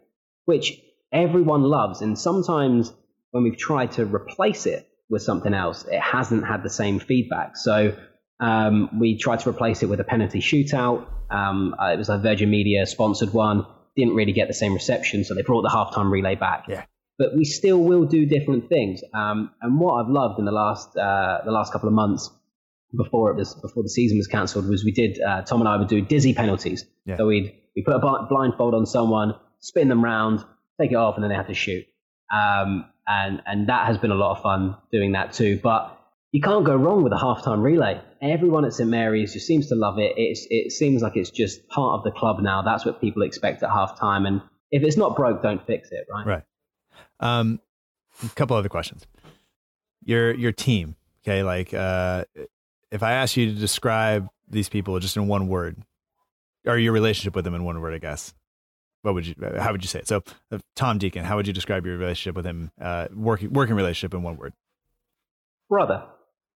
which 0.45 0.73
everyone 1.11 1.63
loves, 1.63 2.01
and 2.01 2.17
sometimes 2.17 2.93
when 3.31 3.43
we've 3.43 3.57
tried 3.57 3.91
to 3.93 4.05
replace 4.05 4.65
it 4.65 4.87
with 5.09 5.21
something 5.21 5.53
else, 5.53 5.85
it 5.85 5.99
hasn't 5.99 6.45
had 6.45 6.63
the 6.63 6.69
same 6.69 6.99
feedback. 6.99 7.57
So 7.57 7.95
um, 8.39 8.99
we 8.99 9.17
tried 9.17 9.41
to 9.41 9.49
replace 9.49 9.83
it 9.83 9.89
with 9.89 9.99
a 9.99 10.03
penalty 10.03 10.39
shootout. 10.39 11.07
Um, 11.29 11.75
uh, 11.79 11.93
it 11.93 11.97
was 11.97 12.09
a 12.09 12.17
Virgin 12.17 12.49
Media 12.49 12.85
sponsored 12.85 13.33
one. 13.33 13.65
Didn't 13.95 14.15
really 14.15 14.33
get 14.33 14.47
the 14.47 14.53
same 14.53 14.73
reception, 14.73 15.23
so 15.23 15.35
they 15.35 15.41
brought 15.41 15.63
the 15.63 15.69
halftime 15.69 16.09
relay 16.09 16.35
back. 16.35 16.65
Yeah. 16.67 16.85
But 17.17 17.35
we 17.35 17.43
still 17.43 17.79
will 17.79 18.05
do 18.05 18.25
different 18.25 18.69
things. 18.69 19.01
Um, 19.13 19.51
and 19.61 19.79
what 19.79 19.95
I've 19.95 20.09
loved 20.09 20.39
in 20.39 20.45
the 20.45 20.51
last 20.51 20.95
uh, 20.95 21.39
the 21.43 21.51
last 21.51 21.73
couple 21.73 21.89
of 21.89 21.93
months 21.93 22.29
before 22.95 23.31
it 23.31 23.35
was 23.35 23.53
before 23.55 23.83
the 23.83 23.89
season 23.89 24.17
was 24.17 24.27
cancelled 24.27 24.67
was 24.67 24.83
we 24.83 24.91
did 24.91 25.19
uh, 25.21 25.41
Tom 25.41 25.59
and 25.59 25.67
I 25.67 25.75
would 25.75 25.89
do 25.89 26.01
dizzy 26.01 26.33
penalties. 26.33 26.85
Yeah. 27.05 27.17
So 27.17 27.27
we'd 27.27 27.53
we 27.75 27.83
put 27.83 27.95
a 27.95 27.99
blindfold 27.99 28.73
on 28.73 28.85
someone, 28.85 29.35
spin 29.59 29.89
them 29.89 30.03
round, 30.03 30.45
take 30.79 30.91
it 30.91 30.95
off, 30.95 31.15
and 31.15 31.23
then 31.23 31.29
they 31.29 31.35
have 31.35 31.47
to 31.47 31.53
shoot. 31.53 31.85
Um, 32.33 32.85
and 33.09 33.41
and 33.45 33.67
that 33.67 33.87
has 33.87 33.97
been 33.97 34.11
a 34.11 34.15
lot 34.15 34.37
of 34.37 34.43
fun 34.43 34.77
doing 34.91 35.13
that 35.13 35.33
too. 35.33 35.59
But 35.61 35.99
you 36.31 36.41
can't 36.41 36.63
go 36.63 36.75
wrong 36.75 37.03
with 37.03 37.11
a 37.11 37.15
halftime 37.15 37.63
relay. 37.63 37.99
Everyone 38.21 38.63
at 38.63 38.73
St 38.73 38.89
Mary's 38.89 39.33
just 39.33 39.47
seems 39.47 39.67
to 39.69 39.75
love 39.75 39.97
it. 39.97 40.13
It's, 40.15 40.45
it 40.49 40.71
seems 40.71 41.01
like 41.01 41.15
it's 41.15 41.31
just 41.31 41.67
part 41.69 41.97
of 41.97 42.03
the 42.03 42.11
club 42.11 42.39
now. 42.39 42.61
That's 42.61 42.85
what 42.85 43.01
people 43.01 43.23
expect 43.23 43.63
at 43.63 43.69
halftime. 43.69 44.27
And 44.27 44.41
if 44.69 44.83
it's 44.83 44.95
not 44.95 45.15
broke, 45.15 45.41
don't 45.41 45.65
fix 45.65 45.89
it, 45.91 46.05
right? 46.13 46.27
Right. 46.27 46.43
Um, 47.19 47.59
a 48.23 48.29
couple 48.29 48.55
other 48.55 48.69
questions. 48.69 49.07
Your 50.03 50.33
your 50.33 50.51
team, 50.51 50.95
okay? 51.23 51.41
Like, 51.43 51.73
uh, 51.73 52.25
if 52.91 53.01
I 53.01 53.13
ask 53.13 53.35
you 53.35 53.47
to 53.47 53.59
describe 53.59 54.27
these 54.47 54.69
people 54.69 54.99
just 54.99 55.17
in 55.17 55.27
one 55.27 55.47
word, 55.47 55.81
or 56.65 56.77
your 56.77 56.93
relationship 56.93 57.35
with 57.35 57.45
them 57.45 57.55
in 57.55 57.63
one 57.63 57.81
word, 57.81 57.93
I 57.93 57.97
guess, 57.97 58.33
what 59.01 59.13
would 59.13 59.27
you? 59.27 59.35
How 59.57 59.71
would 59.71 59.83
you 59.83 59.87
say 59.87 59.99
it? 59.99 60.07
So, 60.07 60.23
uh, 60.51 60.59
Tom 60.75 60.97
Deacon, 60.97 61.23
how 61.25 61.35
would 61.37 61.47
you 61.47 61.53
describe 61.53 61.85
your 61.85 61.97
relationship 61.97 62.35
with 62.35 62.45
him? 62.45 62.71
Uh, 62.81 63.07
working 63.15 63.51
working 63.53 63.75
relationship 63.75 64.13
in 64.13 64.23
one 64.23 64.37
word. 64.37 64.53
Brother, 65.69 66.03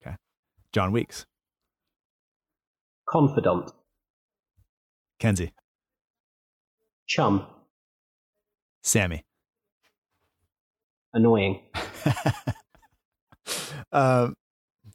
Okay. 0.04 0.16
John 0.72 0.92
Weeks, 0.92 1.26
confidant, 3.08 3.70
Kenzie, 5.18 5.52
chum, 7.06 7.46
Sammy. 8.82 9.24
annoying. 11.14 11.60
um, 13.92 14.34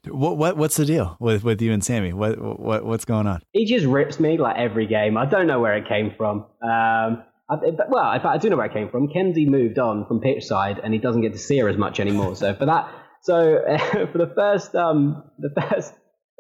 what 0.10 0.38
what 0.38 0.58
what's 0.58 0.78
the 0.78 0.86
deal 0.86 1.18
with 1.20 1.44
with 1.44 1.62
you 1.62 1.72
and 1.74 1.84
Sammy? 1.84 2.14
What 2.14 2.40
what 2.60 2.86
what's 2.86 3.06
going 3.06 3.28
on? 3.28 3.42
He 3.54 3.66
just 3.66 3.86
rips 3.86 4.20
me 4.20 4.38
like 4.38 4.58
every 4.58 4.88
game. 4.88 5.18
I 5.18 5.26
don't 5.26 5.48
know 5.48 5.60
where 5.60 5.76
it 5.78 5.88
came 5.88 6.14
from. 6.18 6.46
Um, 6.62 7.24
I, 7.50 7.56
well, 7.90 8.12
in 8.12 8.20
fact, 8.20 8.26
I 8.26 8.38
do 8.38 8.50
know 8.50 8.58
where 8.58 8.66
I 8.66 8.74
came 8.74 8.90
from. 8.90 9.08
Kenzie 9.08 9.48
moved 9.50 9.80
on 9.80 10.06
from 10.06 10.20
pitch 10.20 10.44
side, 10.46 10.80
and 10.84 10.94
he 10.94 11.00
doesn't 11.00 11.22
get 11.22 11.32
to 11.34 11.40
see 11.40 11.58
her 11.60 11.70
as 11.70 11.78
much 11.78 12.00
anymore. 12.00 12.36
So 12.36 12.54
for 12.54 12.66
that, 12.66 12.90
so 13.22 13.64
for 14.12 14.18
the 14.18 14.32
first 14.36 14.76
um, 14.76 15.24
the 15.40 15.50
first 15.62 15.94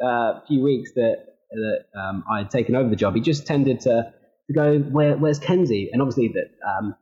uh, 0.06 0.42
few 0.48 0.62
weeks 0.62 0.92
that 0.96 1.26
that 1.52 1.86
um, 2.00 2.24
I 2.30 2.40
had 2.40 2.50
taken 2.52 2.76
over 2.76 2.90
the 2.90 2.96
job, 2.98 3.16
he 3.16 3.22
just 3.22 3.48
tended 3.48 3.80
to 3.82 4.14
to 4.48 4.54
go, 4.54 4.80
Where, 4.80 5.16
"Where's 5.18 5.40
Kenzie?" 5.40 5.90
And 5.94 6.02
obviously 6.02 6.28
that 6.30 6.50
um, 6.70 6.96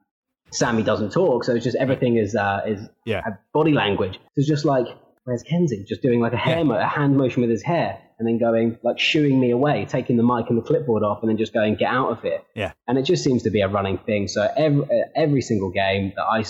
Sammy 0.51 0.83
doesn't 0.83 1.11
talk, 1.11 1.43
so 1.43 1.55
it's 1.55 1.63
just 1.63 1.75
everything 1.77 2.17
is 2.17 2.35
uh, 2.35 2.61
is 2.67 2.87
Yeah. 3.05 3.21
uh, 3.25 3.31
body 3.53 3.71
language. 3.73 4.13
So 4.15 4.21
it's 4.35 4.47
just 4.47 4.65
like, 4.65 4.85
"Where's 5.23 5.41
Kenzie?" 5.43 5.83
Just 5.87 6.03
doing 6.03 6.19
like 6.21 6.33
a 6.33 6.37
hair, 6.37 6.57
Yeah. 6.57 6.63
mo- 6.63 6.77
a 6.79 6.85
hand 6.85 7.17
motion 7.17 7.41
with 7.41 7.49
his 7.49 7.63
hair, 7.63 7.99
and 8.17 8.27
then 8.27 8.37
going 8.37 8.77
like 8.83 8.99
shooing 8.99 9.39
me 9.39 9.51
away, 9.51 9.85
taking 9.89 10.17
the 10.17 10.23
mic 10.23 10.49
and 10.49 10.57
the 10.57 10.61
clipboard 10.61 11.03
off, 11.03 11.19
and 11.21 11.29
then 11.29 11.37
just 11.37 11.53
going, 11.53 11.75
"Get 11.75 11.89
out 11.89 12.09
of 12.09 12.21
here." 12.21 12.41
Yeah. 12.55 12.73
and 12.87 12.97
it 12.97 13.03
just 13.03 13.23
seems 13.23 13.43
to 13.43 13.49
be 13.49 13.61
a 13.61 13.67
running 13.67 13.97
thing. 13.99 14.27
So 14.27 14.47
every 14.55 14.83
uh, 14.83 15.07
every 15.15 15.41
single 15.41 15.71
game 15.71 16.13
that 16.15 16.23
I 16.23 16.43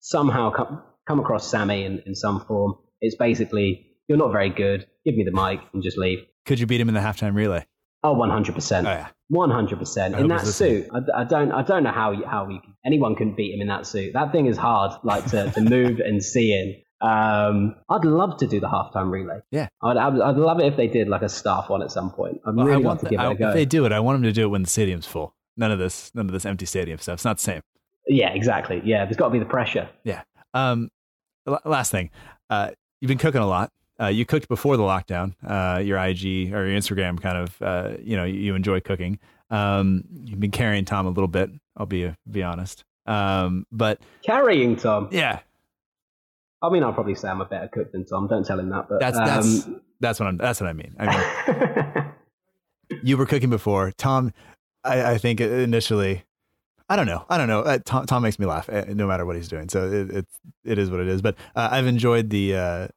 somehow 0.00 0.50
come, 0.50 0.82
come 1.06 1.20
across 1.20 1.50
Sammy 1.50 1.84
in, 1.84 2.02
in 2.06 2.14
some 2.14 2.44
form, 2.46 2.74
it's 3.00 3.16
basically 3.16 3.86
you're 4.08 4.18
not 4.18 4.32
very 4.32 4.50
good. 4.50 4.86
Give 5.04 5.16
me 5.16 5.24
the 5.24 5.32
mic 5.32 5.60
and 5.72 5.82
just 5.82 5.98
leave. 5.98 6.20
Could 6.46 6.60
you 6.60 6.66
beat 6.66 6.80
him 6.80 6.88
in 6.88 6.94
the 6.94 7.00
halftime 7.00 7.34
relay? 7.34 7.66
Oh, 8.02 8.12
one 8.12 8.30
hundred 8.30 8.54
percent. 8.54 8.86
Oh 8.86 8.90
yeah. 8.90 9.08
One 9.28 9.50
hundred 9.50 9.78
percent. 9.78 10.14
In 10.14 10.28
that 10.28 10.46
suit, 10.46 10.88
I, 10.92 11.20
I 11.20 11.24
don't, 11.24 11.52
I 11.52 11.62
don't 11.62 11.82
know 11.82 11.92
how 11.92 12.12
you, 12.12 12.24
how 12.24 12.46
we, 12.46 12.60
anyone 12.86 13.14
can 13.14 13.34
beat 13.34 13.54
him 13.54 13.60
in 13.60 13.68
that 13.68 13.86
suit. 13.86 14.14
That 14.14 14.32
thing 14.32 14.46
is 14.46 14.56
hard, 14.56 14.92
like 15.02 15.26
to, 15.32 15.50
to 15.50 15.60
move 15.60 16.00
and 16.00 16.24
see 16.24 16.52
in. 16.54 16.80
Um, 17.00 17.76
I'd 17.88 18.04
love 18.04 18.36
to 18.38 18.46
do 18.46 18.60
the 18.60 18.66
halftime 18.68 19.10
relay. 19.10 19.40
Yeah. 19.50 19.68
I'd, 19.82 19.96
I'd, 19.96 20.20
I'd 20.20 20.36
love 20.36 20.58
it 20.60 20.66
if 20.66 20.76
they 20.76 20.88
did 20.88 21.08
like 21.08 21.22
a 21.22 21.28
staff 21.28 21.68
one 21.68 21.82
at 21.82 21.92
some 21.92 22.10
point. 22.10 22.40
I'd 22.44 22.54
Well, 22.56 22.66
really 22.66 22.84
I 22.84 22.88
love 22.88 22.98
want 22.98 23.00
to 23.00 23.08
give 23.08 23.20
I- 23.20 23.28
it 23.28 23.32
a 23.32 23.34
go. 23.36 23.48
If 23.48 23.54
they 23.54 23.64
do 23.64 23.84
it, 23.86 23.92
I 23.92 24.00
want 24.00 24.16
them 24.16 24.22
to 24.24 24.32
do 24.32 24.42
it 24.44 24.48
when 24.48 24.62
the 24.62 24.68
stadium's 24.70 25.06
full. 25.06 25.34
None 25.56 25.70
of 25.70 25.78
this, 25.78 26.10
none 26.14 26.26
of 26.26 26.32
this 26.32 26.44
empty 26.44 26.66
stadium 26.66 26.98
stuff. 26.98 27.14
It's 27.14 27.24
not 27.24 27.36
the 27.38 27.42
same. 27.42 27.60
Yeah, 28.06 28.30
exactly. 28.30 28.80
Yeah, 28.84 29.04
there's 29.04 29.16
got 29.16 29.26
to 29.26 29.32
be 29.32 29.38
the 29.38 29.44
pressure. 29.44 29.88
Yeah. 30.04 30.22
Um, 30.54 30.88
last 31.64 31.90
thing, 31.90 32.10
uh, 32.50 32.70
you've 33.00 33.08
been 33.08 33.18
cooking 33.18 33.40
a 33.42 33.46
lot. 33.46 33.70
Uh, 34.00 34.06
you 34.06 34.24
cooked 34.24 34.48
before 34.48 34.76
the 34.76 34.82
lockdown. 34.84 35.34
Uh, 35.44 35.78
your 35.80 35.98
IG 35.98 36.52
or 36.54 36.66
your 36.66 36.78
Instagram 36.78 37.20
kind 37.20 37.36
of, 37.36 37.60
uh, 37.62 37.92
you 38.00 38.16
know, 38.16 38.24
you 38.24 38.54
enjoy 38.54 38.80
cooking. 38.80 39.18
Um, 39.50 40.04
you've 40.24 40.38
been 40.40 40.52
carrying 40.52 40.84
Tom 40.84 41.06
a 41.06 41.10
little 41.10 41.26
bit. 41.28 41.50
I'll 41.76 41.86
be 41.86 42.12
be 42.30 42.42
honest. 42.42 42.84
Um, 43.06 43.66
but 43.72 44.00
Carrying 44.22 44.76
Tom. 44.76 45.08
yeah, 45.10 45.40
I 46.60 46.70
mean, 46.70 46.82
I'll 46.82 46.92
probably 46.92 47.14
say 47.14 47.28
I'm 47.28 47.40
a 47.40 47.44
better 47.44 47.68
cook 47.68 47.92
than 47.92 48.04
Tom. 48.04 48.26
Don't 48.26 48.44
tell 48.44 48.58
him 48.58 48.68
that. 48.70 48.88
But 48.88 49.00
that's 49.00 49.16
that's 49.16 49.66
um, 49.66 49.80
that's 50.00 50.18
what 50.18 50.26
I'm. 50.26 50.36
That's 50.36 50.60
what 50.60 50.68
I 50.68 50.72
mean. 50.72 50.94
I 50.98 52.04
mean, 52.90 53.00
you 53.02 53.16
were 53.16 53.26
cooking 53.26 53.50
before. 53.50 53.92
Tom, 53.92 54.32
I, 54.82 55.12
I 55.12 55.18
think 55.18 55.40
initially, 55.40 56.24
I 56.88 56.96
don't 56.96 57.06
know. 57.06 57.24
I 57.28 57.38
don't 57.38 57.48
know. 57.48 57.60
Uh, 57.60 57.78
Tom, 57.84 58.06
Tom 58.06 58.22
makes 58.22 58.38
me 58.38 58.46
laugh 58.46 58.68
uh, 58.68 58.84
no 58.88 59.06
matter 59.06 59.24
what 59.24 59.36
he's 59.36 59.48
doing. 59.48 59.68
So 59.68 59.88
it, 59.88 60.10
it's 60.10 60.40
it 60.64 60.78
is 60.78 60.90
what 60.90 61.00
it 61.00 61.08
is. 61.08 61.22
But 61.22 61.36
uh, 61.54 61.68
I've 61.70 61.86
enjoyed 61.86 62.30
the. 62.30 62.56
Uh, 62.56 62.88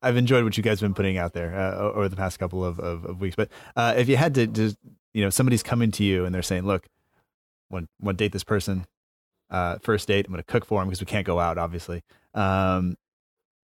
I've 0.00 0.16
enjoyed 0.16 0.44
what 0.44 0.56
you 0.56 0.62
guys 0.62 0.80
have 0.80 0.88
been 0.88 0.94
putting 0.94 1.18
out 1.18 1.32
there 1.32 1.58
uh, 1.58 1.76
over 1.76 2.08
the 2.08 2.14
past 2.14 2.38
couple 2.38 2.64
of, 2.64 2.78
of, 2.78 3.04
of 3.04 3.20
weeks. 3.20 3.34
But 3.34 3.48
uh, 3.74 3.94
if 3.96 4.08
you 4.08 4.16
had 4.16 4.32
to, 4.36 4.46
just 4.46 4.76
you 5.12 5.24
know, 5.24 5.30
somebody's 5.30 5.64
coming 5.64 5.90
to 5.90 6.04
you 6.04 6.24
and 6.24 6.32
they're 6.32 6.42
saying, 6.42 6.66
"Look, 6.66 6.86
want 7.68 7.88
want 8.00 8.16
to 8.16 8.24
date 8.24 8.32
this 8.32 8.44
person, 8.44 8.86
uh, 9.50 9.78
first 9.80 10.08
date. 10.08 10.26
I'm 10.26 10.32
going 10.32 10.42
to 10.42 10.52
cook 10.52 10.64
for 10.64 10.80
him 10.82 10.88
because 10.88 11.00
we 11.00 11.06
can't 11.06 11.26
go 11.26 11.38
out, 11.38 11.58
obviously." 11.58 12.02
Um, 12.34 12.96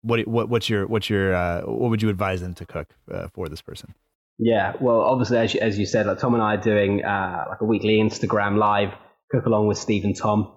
what 0.04 0.28
what 0.28 0.50
what's 0.50 0.70
your 0.70 0.86
what's 0.88 1.10
your 1.10 1.34
uh, 1.34 1.62
what 1.62 1.90
would 1.90 2.02
you 2.02 2.10
advise 2.10 2.42
them 2.42 2.54
to 2.56 2.66
cook 2.66 2.90
uh, 3.12 3.28
for 3.30 3.50
this 3.50 3.62
person? 3.62 3.94
Yeah, 4.38 4.74
well, 4.82 5.02
obviously, 5.02 5.38
as 5.38 5.54
you, 5.54 5.60
as 5.62 5.78
you 5.78 5.86
said, 5.86 6.06
like 6.06 6.20
Tom 6.20 6.34
and 6.34 6.44
I 6.44 6.56
are 6.56 6.62
doing 6.62 7.04
uh, 7.04 7.46
like 7.50 7.62
a 7.62 7.66
weekly 7.66 7.98
Instagram 7.98 8.58
live 8.58 8.94
cook 9.32 9.46
along 9.46 9.68
with 9.68 9.78
Steve 9.78 10.04
and 10.04 10.16
Tom, 10.16 10.52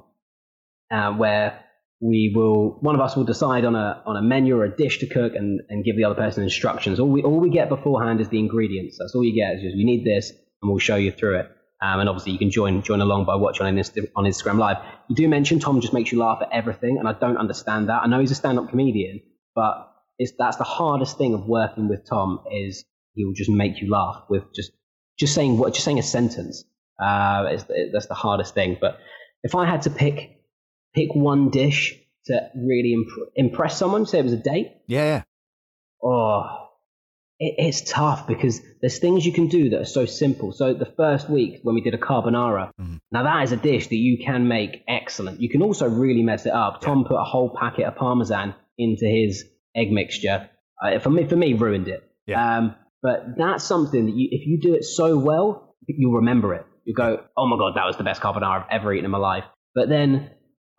uh, 0.90 1.12
where 1.12 1.60
we 2.00 2.32
will 2.34 2.78
one 2.80 2.94
of 2.94 3.00
us 3.00 3.16
will 3.16 3.24
decide 3.24 3.64
on 3.64 3.74
a 3.74 4.02
on 4.06 4.16
a 4.16 4.22
menu 4.22 4.56
or 4.56 4.64
a 4.64 4.76
dish 4.76 4.98
to 4.98 5.06
cook 5.06 5.34
and, 5.34 5.60
and 5.68 5.84
give 5.84 5.96
the 5.96 6.04
other 6.04 6.14
person 6.14 6.42
instructions. 6.42 7.00
All 7.00 7.08
we 7.08 7.22
all 7.22 7.38
we 7.38 7.50
get 7.50 7.68
beforehand 7.68 8.20
is 8.20 8.28
the 8.28 8.38
ingredients. 8.38 8.96
That's 8.98 9.14
all 9.14 9.24
you 9.24 9.34
get. 9.34 9.56
Is 9.56 9.62
just 9.62 9.76
you 9.76 9.86
need 9.86 10.04
this, 10.04 10.30
and 10.30 10.70
we'll 10.70 10.78
show 10.78 10.96
you 10.96 11.12
through 11.12 11.40
it. 11.40 11.50
Um, 11.82 12.00
and 12.00 12.08
obviously, 12.08 12.32
you 12.32 12.38
can 12.38 12.50
join 12.50 12.82
join 12.82 13.00
along 13.00 13.26
by 13.26 13.34
watching 13.34 13.66
on, 13.66 13.74
Insta- 13.74 14.10
on 14.16 14.24
Instagram 14.24 14.58
Live. 14.58 14.78
You 15.08 15.16
do 15.16 15.28
mention 15.28 15.58
Tom 15.58 15.80
just 15.80 15.92
makes 15.92 16.10
you 16.10 16.18
laugh 16.18 16.38
at 16.40 16.48
everything, 16.52 16.98
and 16.98 17.06
I 17.06 17.12
don't 17.12 17.36
understand 17.36 17.88
that. 17.90 18.02
I 18.02 18.06
know 18.06 18.20
he's 18.20 18.30
a 18.30 18.34
stand 18.34 18.58
up 18.58 18.70
comedian, 18.70 19.20
but 19.54 19.92
it's 20.18 20.32
that's 20.38 20.56
the 20.56 20.64
hardest 20.64 21.18
thing 21.18 21.34
of 21.34 21.44
working 21.46 21.88
with 21.88 22.06
Tom 22.08 22.40
is 22.50 22.84
he 23.12 23.24
will 23.24 23.34
just 23.34 23.50
make 23.50 23.80
you 23.82 23.90
laugh 23.90 24.24
with 24.30 24.44
just 24.54 24.72
just 25.18 25.34
saying 25.34 25.58
what 25.58 25.74
just 25.74 25.84
saying 25.84 25.98
a 25.98 26.02
sentence. 26.02 26.64
Uh, 26.98 27.44
it's, 27.50 27.64
that's 27.92 28.06
the 28.06 28.14
hardest 28.14 28.54
thing. 28.54 28.78
But 28.80 28.98
if 29.42 29.54
I 29.54 29.66
had 29.66 29.82
to 29.82 29.90
pick 29.90 30.30
pick 30.94 31.14
one 31.14 31.50
dish 31.50 31.94
to 32.26 32.50
really 32.56 32.94
imp- 32.94 33.30
impress 33.34 33.76
someone, 33.78 34.06
say 34.06 34.18
it 34.18 34.24
was 34.24 34.32
a 34.32 34.38
date, 34.38 34.72
Yeah, 34.86 35.04
yeah. 35.04 35.22
oh, 36.02 36.42
it, 36.46 36.65
it's 37.38 37.82
tough 37.82 38.26
because 38.26 38.60
there's 38.80 38.98
things 38.98 39.26
you 39.26 39.32
can 39.32 39.48
do 39.48 39.70
that 39.70 39.80
are 39.82 39.84
so 39.84 40.06
simple. 40.06 40.52
So 40.52 40.72
the 40.72 40.86
first 40.96 41.28
week 41.28 41.60
when 41.62 41.74
we 41.74 41.82
did 41.82 41.92
a 41.94 41.98
carbonara, 41.98 42.70
Mhm. 42.80 43.00
now 43.12 43.24
that 43.24 43.42
is 43.42 43.52
a 43.52 43.56
dish 43.56 43.88
that 43.88 43.96
you 43.96 44.24
can 44.24 44.48
make 44.48 44.82
excellent. 44.88 45.40
You 45.40 45.50
can 45.50 45.62
also 45.62 45.88
really 45.88 46.22
mess 46.22 46.46
it 46.46 46.52
up. 46.52 46.80
Tom 46.80 47.04
put 47.04 47.16
a 47.16 47.24
whole 47.24 47.50
packet 47.50 47.84
of 47.84 47.96
parmesan 47.96 48.54
into 48.78 49.06
his 49.06 49.44
egg 49.74 49.92
mixture. 49.92 50.48
Uh, 50.82 50.98
for 50.98 51.10
me, 51.10 51.24
for 51.24 51.36
me, 51.36 51.52
ruined 51.52 51.88
it. 51.88 52.02
Yeah. 52.26 52.56
Um, 52.58 52.74
but 53.02 53.36
that's 53.36 53.64
something 53.64 54.06
that 54.06 54.14
you, 54.14 54.28
if 54.30 54.46
you 54.46 54.58
do 54.60 54.74
it 54.74 54.84
so 54.84 55.18
well, 55.18 55.74
you'll 55.86 56.14
remember 56.14 56.54
it. 56.54 56.64
You 56.84 56.94
go, 56.94 57.22
oh 57.36 57.46
my 57.46 57.56
god, 57.58 57.74
that 57.76 57.84
was 57.86 57.96
the 57.96 58.04
best 58.04 58.20
carbonara 58.22 58.64
I've 58.64 58.70
ever 58.80 58.92
eaten 58.94 59.04
in 59.04 59.10
my 59.10 59.18
life. 59.18 59.44
But 59.74 59.88
then 59.88 60.30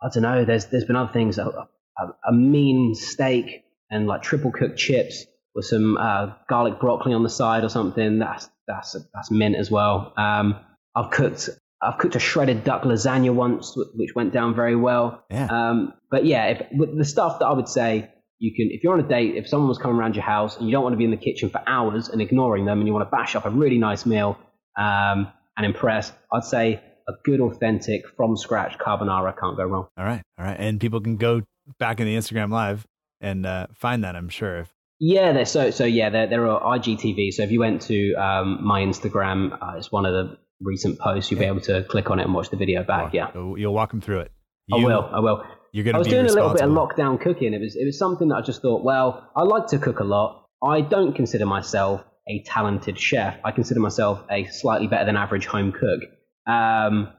I 0.02 0.08
don't 0.12 0.22
know. 0.22 0.44
There's 0.44 0.66
there's 0.66 0.84
been 0.84 0.96
other 0.96 1.12
things. 1.12 1.38
A, 1.38 1.44
a, 1.46 2.04
a 2.28 2.32
mean 2.32 2.94
steak 2.94 3.64
and 3.90 4.06
like 4.06 4.22
triple 4.22 4.50
cooked 4.52 4.78
chips 4.78 5.24
with 5.58 5.66
some 5.66 5.96
uh, 5.96 6.30
garlic 6.48 6.78
broccoli 6.78 7.12
on 7.12 7.24
the 7.24 7.28
side 7.28 7.64
or 7.64 7.68
something. 7.68 8.20
That's 8.20 8.48
that's 8.68 8.96
that's 9.12 9.30
mint 9.32 9.56
as 9.56 9.72
well. 9.72 10.12
Um, 10.16 10.54
I've 10.94 11.10
cooked 11.10 11.50
I've 11.82 11.98
cooked 11.98 12.14
a 12.14 12.20
shredded 12.20 12.62
duck 12.62 12.84
lasagna 12.84 13.34
once, 13.34 13.76
which 13.96 14.14
went 14.14 14.32
down 14.32 14.54
very 14.54 14.76
well. 14.76 15.24
Yeah. 15.30 15.48
Um, 15.50 15.94
but 16.12 16.24
yeah, 16.24 16.46
if, 16.46 16.66
with 16.72 16.96
the 16.96 17.04
stuff 17.04 17.40
that 17.40 17.46
I 17.46 17.52
would 17.52 17.68
say 17.68 18.08
you 18.38 18.54
can, 18.54 18.68
if 18.70 18.84
you're 18.84 18.92
on 18.92 19.00
a 19.00 19.08
date, 19.08 19.34
if 19.34 19.48
someone 19.48 19.68
was 19.68 19.78
coming 19.78 19.96
around 19.96 20.14
your 20.14 20.24
house 20.24 20.56
and 20.56 20.66
you 20.66 20.72
don't 20.72 20.84
want 20.84 20.92
to 20.92 20.96
be 20.96 21.04
in 21.04 21.10
the 21.10 21.16
kitchen 21.16 21.50
for 21.50 21.60
hours 21.66 22.08
and 22.08 22.22
ignoring 22.22 22.64
them, 22.64 22.78
and 22.78 22.86
you 22.86 22.94
want 22.94 23.04
to 23.04 23.10
bash 23.10 23.34
up 23.34 23.44
a 23.44 23.50
really 23.50 23.78
nice 23.78 24.06
meal 24.06 24.38
um, 24.78 25.26
and 25.56 25.66
impress, 25.66 26.12
I'd 26.32 26.44
say 26.44 26.80
a 27.08 27.12
good, 27.24 27.40
authentic, 27.40 28.02
from 28.16 28.36
scratch 28.36 28.78
carbonara 28.78 29.36
can't 29.36 29.56
go 29.56 29.64
wrong. 29.64 29.88
All 29.98 30.04
right, 30.04 30.22
all 30.38 30.44
right. 30.44 30.56
And 30.56 30.80
people 30.80 31.00
can 31.00 31.16
go 31.16 31.42
back 31.80 31.98
in 31.98 32.06
the 32.06 32.16
Instagram 32.16 32.52
live 32.52 32.86
and 33.20 33.44
uh, 33.44 33.66
find 33.74 34.04
that. 34.04 34.14
I'm 34.14 34.28
sure. 34.28 34.58
If, 34.58 34.72
Yeah, 35.00 35.32
they're, 35.32 35.46
so 35.46 35.70
so 35.70 35.84
yeah, 35.84 36.10
there 36.10 36.26
there 36.26 36.48
are 36.48 36.78
IGTV. 36.78 37.32
So 37.32 37.42
if 37.44 37.50
you 37.50 37.60
went 37.60 37.82
to 37.82 38.14
um, 38.14 38.64
my 38.64 38.82
Instagram, 38.82 39.52
uh, 39.52 39.76
it's 39.76 39.92
one 39.92 40.04
of 40.06 40.12
the 40.12 40.38
recent 40.60 40.98
posts. 40.98 41.30
You'll 41.30 41.40
be 41.40 41.46
able 41.46 41.60
to 41.62 41.84
click 41.84 42.10
on 42.10 42.18
it 42.18 42.24
and 42.24 42.34
watch 42.34 42.50
the 42.50 42.56
video 42.56 42.82
back. 42.82 43.14
Yeah, 43.14 43.30
you'll 43.34 43.74
walk 43.74 43.90
them 43.90 44.00
through 44.00 44.20
it. 44.20 44.32
I 44.72 44.76
will. 44.76 45.08
I 45.12 45.20
will. 45.20 45.44
You're 45.72 45.84
gonna. 45.84 45.96
I 45.96 46.00
was 46.00 46.08
doing 46.08 46.26
a 46.26 46.32
little 46.32 46.52
bit 46.52 46.62
of 46.62 46.70
lockdown 46.70 47.20
cooking. 47.20 47.54
It 47.54 47.60
was 47.60 47.76
it 47.76 47.84
was 47.84 47.98
something 47.98 48.28
that 48.28 48.36
I 48.36 48.40
just 48.42 48.60
thought, 48.60 48.82
well, 48.82 49.30
I 49.36 49.42
like 49.42 49.68
to 49.68 49.78
cook 49.78 50.00
a 50.00 50.04
lot. 50.04 50.46
I 50.62 50.80
don't 50.80 51.14
consider 51.14 51.46
myself 51.46 52.04
a 52.28 52.42
talented 52.42 52.98
chef. 52.98 53.38
I 53.44 53.52
consider 53.52 53.80
myself 53.80 54.22
a 54.30 54.44
slightly 54.46 54.86
better 54.86 55.04
than 55.04 55.16
average 55.16 55.46
home 55.46 55.72
cook. 55.72 56.02
Um, 56.46 57.12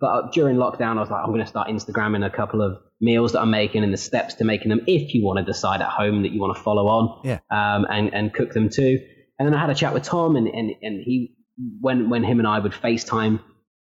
but 0.00 0.32
during 0.32 0.56
lockdown, 0.56 0.96
I 0.96 1.00
was 1.00 1.10
like, 1.10 1.22
I'm 1.22 1.30
going 1.30 1.40
to 1.40 1.46
start 1.46 1.68
Instagramming 1.68 2.24
a 2.24 2.30
couple 2.30 2.62
of 2.62 2.78
meals 3.02 3.32
that 3.32 3.40
I'm 3.40 3.50
making 3.50 3.82
and 3.84 3.92
the 3.92 3.96
steps 3.98 4.34
to 4.34 4.44
making 4.44 4.68
them 4.70 4.80
if 4.86 5.12
you 5.12 5.24
want 5.24 5.38
to 5.38 5.44
decide 5.44 5.82
at 5.82 5.88
home 5.88 6.22
that 6.22 6.30
you 6.32 6.40
want 6.40 6.56
to 6.56 6.62
follow 6.62 6.86
on 6.86 7.20
Yeah. 7.24 7.40
um, 7.50 7.84
and, 7.90 8.14
and 8.14 8.32
cook 8.32 8.52
them 8.52 8.70
too. 8.70 9.04
And 9.38 9.46
then 9.48 9.54
I 9.54 9.60
had 9.60 9.70
a 9.70 9.74
chat 9.74 9.92
with 9.92 10.04
Tom, 10.04 10.36
and, 10.36 10.46
and, 10.46 10.70
and 10.82 11.00
he, 11.02 11.34
when, 11.80 12.08
when 12.10 12.22
him 12.22 12.38
and 12.38 12.46
I 12.46 12.60
would 12.60 12.72
FaceTime 12.72 13.40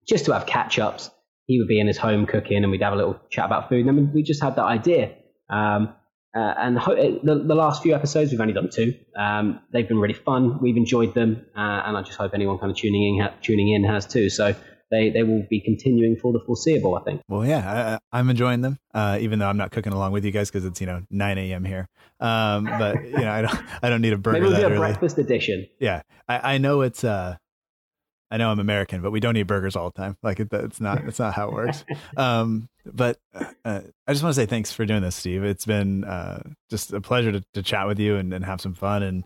just 0.07 0.26
to 0.26 0.34
have 0.34 0.45
catch 0.45 0.78
ups, 0.78 1.09
he 1.47 1.57
would 1.59 1.68
be 1.68 1.80
in 1.80 1.88
his 1.88 1.97
home 1.97 2.26
cooking 2.28 2.61
and 2.63 2.72
we'd 2.72 2.82
have 2.84 2.93
a 2.93 2.95
little 2.95 3.20
chat 3.32 3.45
about 3.45 3.70
food. 3.70 3.86
And 3.88 3.97
then 3.97 4.11
we 4.13 4.22
just 4.22 4.41
had 4.43 4.55
that 4.57 4.65
idea. 4.65 5.15
Um, 5.49 5.95
uh, 6.36 6.53
and 6.59 6.78
ho- 6.78 6.95
the, 6.95 7.36
the 7.43 7.55
last 7.55 7.82
few 7.82 7.95
episodes, 7.95 8.32
we've 8.32 8.39
only 8.41 8.53
done 8.53 8.70
two. 8.72 8.93
Um, 9.18 9.61
they've 9.74 9.88
been 9.88 9.97
really 9.97 10.13
fun. 10.13 10.59
We've 10.61 10.78
enjoyed 10.78 11.15
them. 11.15 11.45
Uh, 11.55 11.59
and 11.86 11.97
I 11.97 12.01
just 12.03 12.18
hope 12.18 12.34
anyone 12.36 12.59
kind 12.59 12.70
of 12.70 12.78
tuning 12.78 13.15
in, 13.15 13.24
ha- 13.24 13.34
tuning 13.41 13.74
in 13.74 13.84
has 13.86 14.05
too. 14.05 14.30
So 14.30 14.53
they, 14.90 15.10
they 15.10 15.24
will 15.24 15.46
be 15.50 15.60
continuing 15.60 16.16
for 16.16 16.32
the 16.32 16.40
foreseeable, 16.40 16.96
I 16.96 17.02
think. 17.04 17.22
Well, 17.28 17.46
yeah, 17.46 18.00
I, 18.12 18.18
I'm 18.18 18.30
enjoying 18.30 18.62
them, 18.62 18.78
uh, 18.94 19.18
even 19.22 19.40
though 19.40 19.48
I'm 19.48 19.58
not 19.58 19.72
cooking 19.72 19.94
along 19.94 20.12
with 20.14 20.24
you 20.26 20.32
guys 20.32 20.50
because 20.50 20.66
it's 20.66 20.80
you 20.80 20.88
know 20.88 21.04
9 21.10 21.38
a.m. 21.38 21.66
here. 21.66 21.88
Um, 22.20 22.66
but 22.66 23.04
you 23.04 23.18
know, 23.18 23.32
I 23.32 23.42
don't 23.42 23.60
I 23.84 23.90
don't 23.90 24.02
need 24.02 24.14
a 24.14 24.18
burger 24.18 24.34
Maybe 24.40 24.46
we'll 24.46 24.54
that 24.54 24.68
do 24.68 24.74
a 24.74 24.78
early. 24.78 24.92
breakfast 24.92 25.18
edition. 25.18 25.68
Yeah, 25.80 26.02
I, 26.28 26.54
I 26.54 26.58
know 26.58 26.82
it's 26.82 27.04
uh, 27.04 27.38
I 28.30 28.38
know 28.38 28.50
I'm 28.50 28.60
American, 28.60 29.02
but 29.02 29.12
we 29.12 29.20
don't 29.20 29.38
eat 29.38 29.44
burgers 29.44 29.76
all 29.76 29.90
the 29.90 29.98
time. 30.02 30.18
Like 30.24 30.40
it, 30.40 30.50
it's 30.52 30.82
not 30.82 31.04
it's 31.06 31.20
not 31.20 31.34
how 31.34 31.50
it 31.50 31.54
works. 31.54 31.84
Um, 32.18 32.68
but 32.86 33.20
uh, 33.34 33.82
I 34.08 34.12
just 34.14 34.24
want 34.24 34.34
to 34.34 34.42
say 34.42 34.46
thanks 34.46 34.72
for 34.72 34.86
doing 34.86 35.02
this, 35.02 35.16
Steve. 35.16 35.44
It's 35.44 35.66
been 35.66 36.06
uh, 36.06 36.42
just 36.70 36.94
a 36.94 37.02
pleasure 37.02 37.34
to, 37.34 37.44
to 37.54 37.62
chat 37.62 37.86
with 37.86 38.00
you 38.00 38.16
and, 38.16 38.34
and 38.34 38.46
have 38.46 38.62
some 38.62 38.74
fun 38.74 39.04
and 39.04 39.24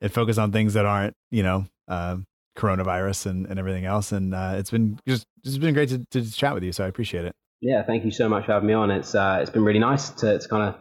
and 0.00 0.12
focus 0.12 0.38
on 0.38 0.50
things 0.50 0.74
that 0.74 0.86
aren't 0.86 1.14
you 1.30 1.42
know 1.42 1.66
uh, 1.88 2.16
coronavirus 2.56 3.26
and, 3.26 3.46
and 3.46 3.58
everything 3.58 3.84
else. 3.84 4.12
And 4.12 4.34
uh, 4.34 4.54
it's 4.56 4.70
been 4.70 4.98
just 5.06 5.26
it's 5.44 5.58
been 5.58 5.74
great 5.74 5.88
to, 5.90 6.04
to 6.10 6.32
chat 6.32 6.54
with 6.54 6.64
you. 6.64 6.72
So 6.72 6.84
I 6.84 6.88
appreciate 6.88 7.24
it. 7.24 7.34
Yeah, 7.60 7.84
thank 7.84 8.04
you 8.04 8.10
so 8.10 8.28
much 8.28 8.46
for 8.46 8.52
having 8.52 8.68
me 8.68 8.74
on. 8.74 8.90
It's 8.90 9.14
uh, 9.14 9.38
it's 9.40 9.50
been 9.50 9.64
really 9.64 9.78
nice 9.78 10.10
to, 10.10 10.38
to 10.38 10.48
kind 10.48 10.62
of 10.62 10.80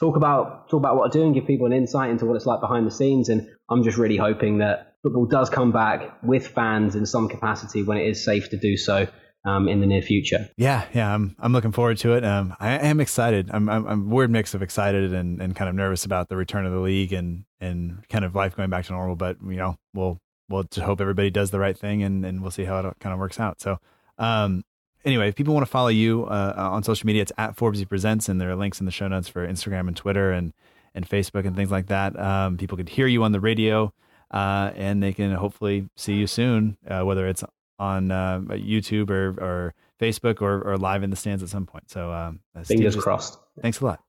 talk 0.00 0.16
about 0.16 0.68
talk 0.68 0.78
about 0.78 0.96
what 0.96 1.10
I 1.10 1.12
do 1.12 1.24
and 1.24 1.34
give 1.34 1.46
people 1.46 1.66
an 1.66 1.72
insight 1.72 2.10
into 2.10 2.26
what 2.26 2.36
it's 2.36 2.46
like 2.46 2.60
behind 2.60 2.86
the 2.86 2.90
scenes. 2.90 3.28
And 3.28 3.48
I'm 3.70 3.82
just 3.82 3.98
really 3.98 4.16
hoping 4.16 4.58
that 4.58 4.94
football 5.02 5.26
does 5.26 5.50
come 5.50 5.72
back 5.72 6.22
with 6.22 6.48
fans 6.48 6.96
in 6.96 7.06
some 7.06 7.28
capacity 7.28 7.82
when 7.82 7.98
it 7.98 8.08
is 8.08 8.24
safe 8.24 8.50
to 8.50 8.56
do 8.56 8.76
so 8.76 9.06
um, 9.44 9.68
in 9.68 9.80
the 9.80 9.86
near 9.86 10.02
future. 10.02 10.48
Yeah, 10.56 10.84
yeah, 10.92 11.14
I'm 11.14 11.36
I'm 11.38 11.52
looking 11.52 11.72
forward 11.72 11.98
to 11.98 12.14
it. 12.14 12.24
Um, 12.24 12.54
I 12.58 12.78
am 12.78 13.00
excited. 13.00 13.48
I'm 13.52 13.68
I'm, 13.68 13.86
I'm 13.86 14.10
a 14.10 14.14
weird 14.14 14.30
mix 14.30 14.54
of 14.54 14.62
excited 14.62 15.14
and, 15.14 15.40
and 15.40 15.54
kind 15.54 15.68
of 15.68 15.74
nervous 15.74 16.04
about 16.04 16.28
the 16.28 16.36
return 16.36 16.66
of 16.66 16.72
the 16.72 16.80
league 16.80 17.12
and 17.12 17.44
and 17.60 18.06
kind 18.08 18.24
of 18.24 18.34
life 18.34 18.56
going 18.56 18.70
back 18.70 18.84
to 18.86 18.92
normal. 18.92 19.16
But 19.16 19.36
you 19.42 19.56
know, 19.56 19.76
we'll 19.94 20.20
we'll 20.48 20.64
just 20.64 20.84
hope 20.84 21.00
everybody 21.00 21.30
does 21.30 21.50
the 21.50 21.58
right 21.58 21.76
thing 21.76 22.02
and 22.02 22.24
and 22.24 22.42
we'll 22.42 22.50
see 22.50 22.64
how 22.64 22.78
it 22.80 22.96
kind 23.00 23.12
of 23.12 23.18
works 23.18 23.40
out. 23.40 23.60
So, 23.60 23.78
um, 24.18 24.64
anyway, 25.04 25.28
if 25.28 25.34
people 25.34 25.54
want 25.54 25.66
to 25.66 25.70
follow 25.70 25.88
you 25.88 26.24
uh, 26.26 26.54
on 26.56 26.82
social 26.82 27.06
media, 27.06 27.22
it's 27.22 27.32
at 27.38 27.56
Forbesy 27.56 27.88
Presents, 27.88 28.28
and 28.28 28.40
there 28.40 28.50
are 28.50 28.56
links 28.56 28.80
in 28.80 28.86
the 28.86 28.92
show 28.92 29.08
notes 29.08 29.28
for 29.28 29.46
Instagram 29.46 29.88
and 29.88 29.96
Twitter 29.96 30.32
and 30.32 30.52
and 30.94 31.08
Facebook 31.08 31.46
and 31.46 31.54
things 31.54 31.70
like 31.70 31.86
that. 31.86 32.18
Um, 32.18 32.56
people 32.56 32.76
could 32.76 32.88
hear 32.88 33.06
you 33.06 33.22
on 33.22 33.32
the 33.32 33.40
radio, 33.40 33.92
uh, 34.30 34.72
and 34.74 35.02
they 35.02 35.12
can 35.12 35.32
hopefully 35.32 35.88
see 35.96 36.14
you 36.14 36.26
soon, 36.26 36.76
uh, 36.88 37.02
whether 37.02 37.28
it's 37.28 37.44
on 37.78 38.10
uh, 38.10 38.40
YouTube 38.48 39.10
or, 39.10 39.28
or 39.38 39.74
Facebook 40.00 40.40
or, 40.40 40.62
or 40.62 40.78
live 40.78 41.02
in 41.02 41.10
the 41.10 41.16
stands 41.16 41.42
at 41.42 41.50
some 41.50 41.66
point. 41.66 41.90
So, 41.90 42.10
um, 42.10 42.40
uh, 42.54 42.64
Steve, 42.64 42.78
Fingers 42.78 42.96
crossed. 42.96 43.38
Thanks 43.60 43.80
a 43.80 43.84
lot. 43.84 44.02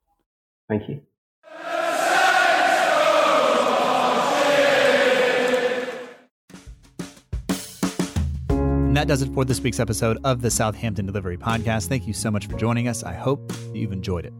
Thank 0.70 0.88
you. 0.90 1.02
That 8.98 9.08
does 9.08 9.22
it 9.22 9.32
for 9.32 9.46
this 9.46 9.62
week's 9.62 9.80
episode 9.80 10.18
of 10.24 10.42
the 10.42 10.50
Southampton 10.50 11.06
Delivery 11.06 11.38
Podcast. 11.38 11.86
Thank 11.86 12.08
you 12.08 12.14
so 12.14 12.32
much 12.32 12.48
for 12.48 12.58
joining 12.58 12.88
us. 12.88 13.04
I 13.04 13.14
hope 13.14 13.54
you've 13.72 13.92
enjoyed 13.92 14.26
it. 14.26 14.34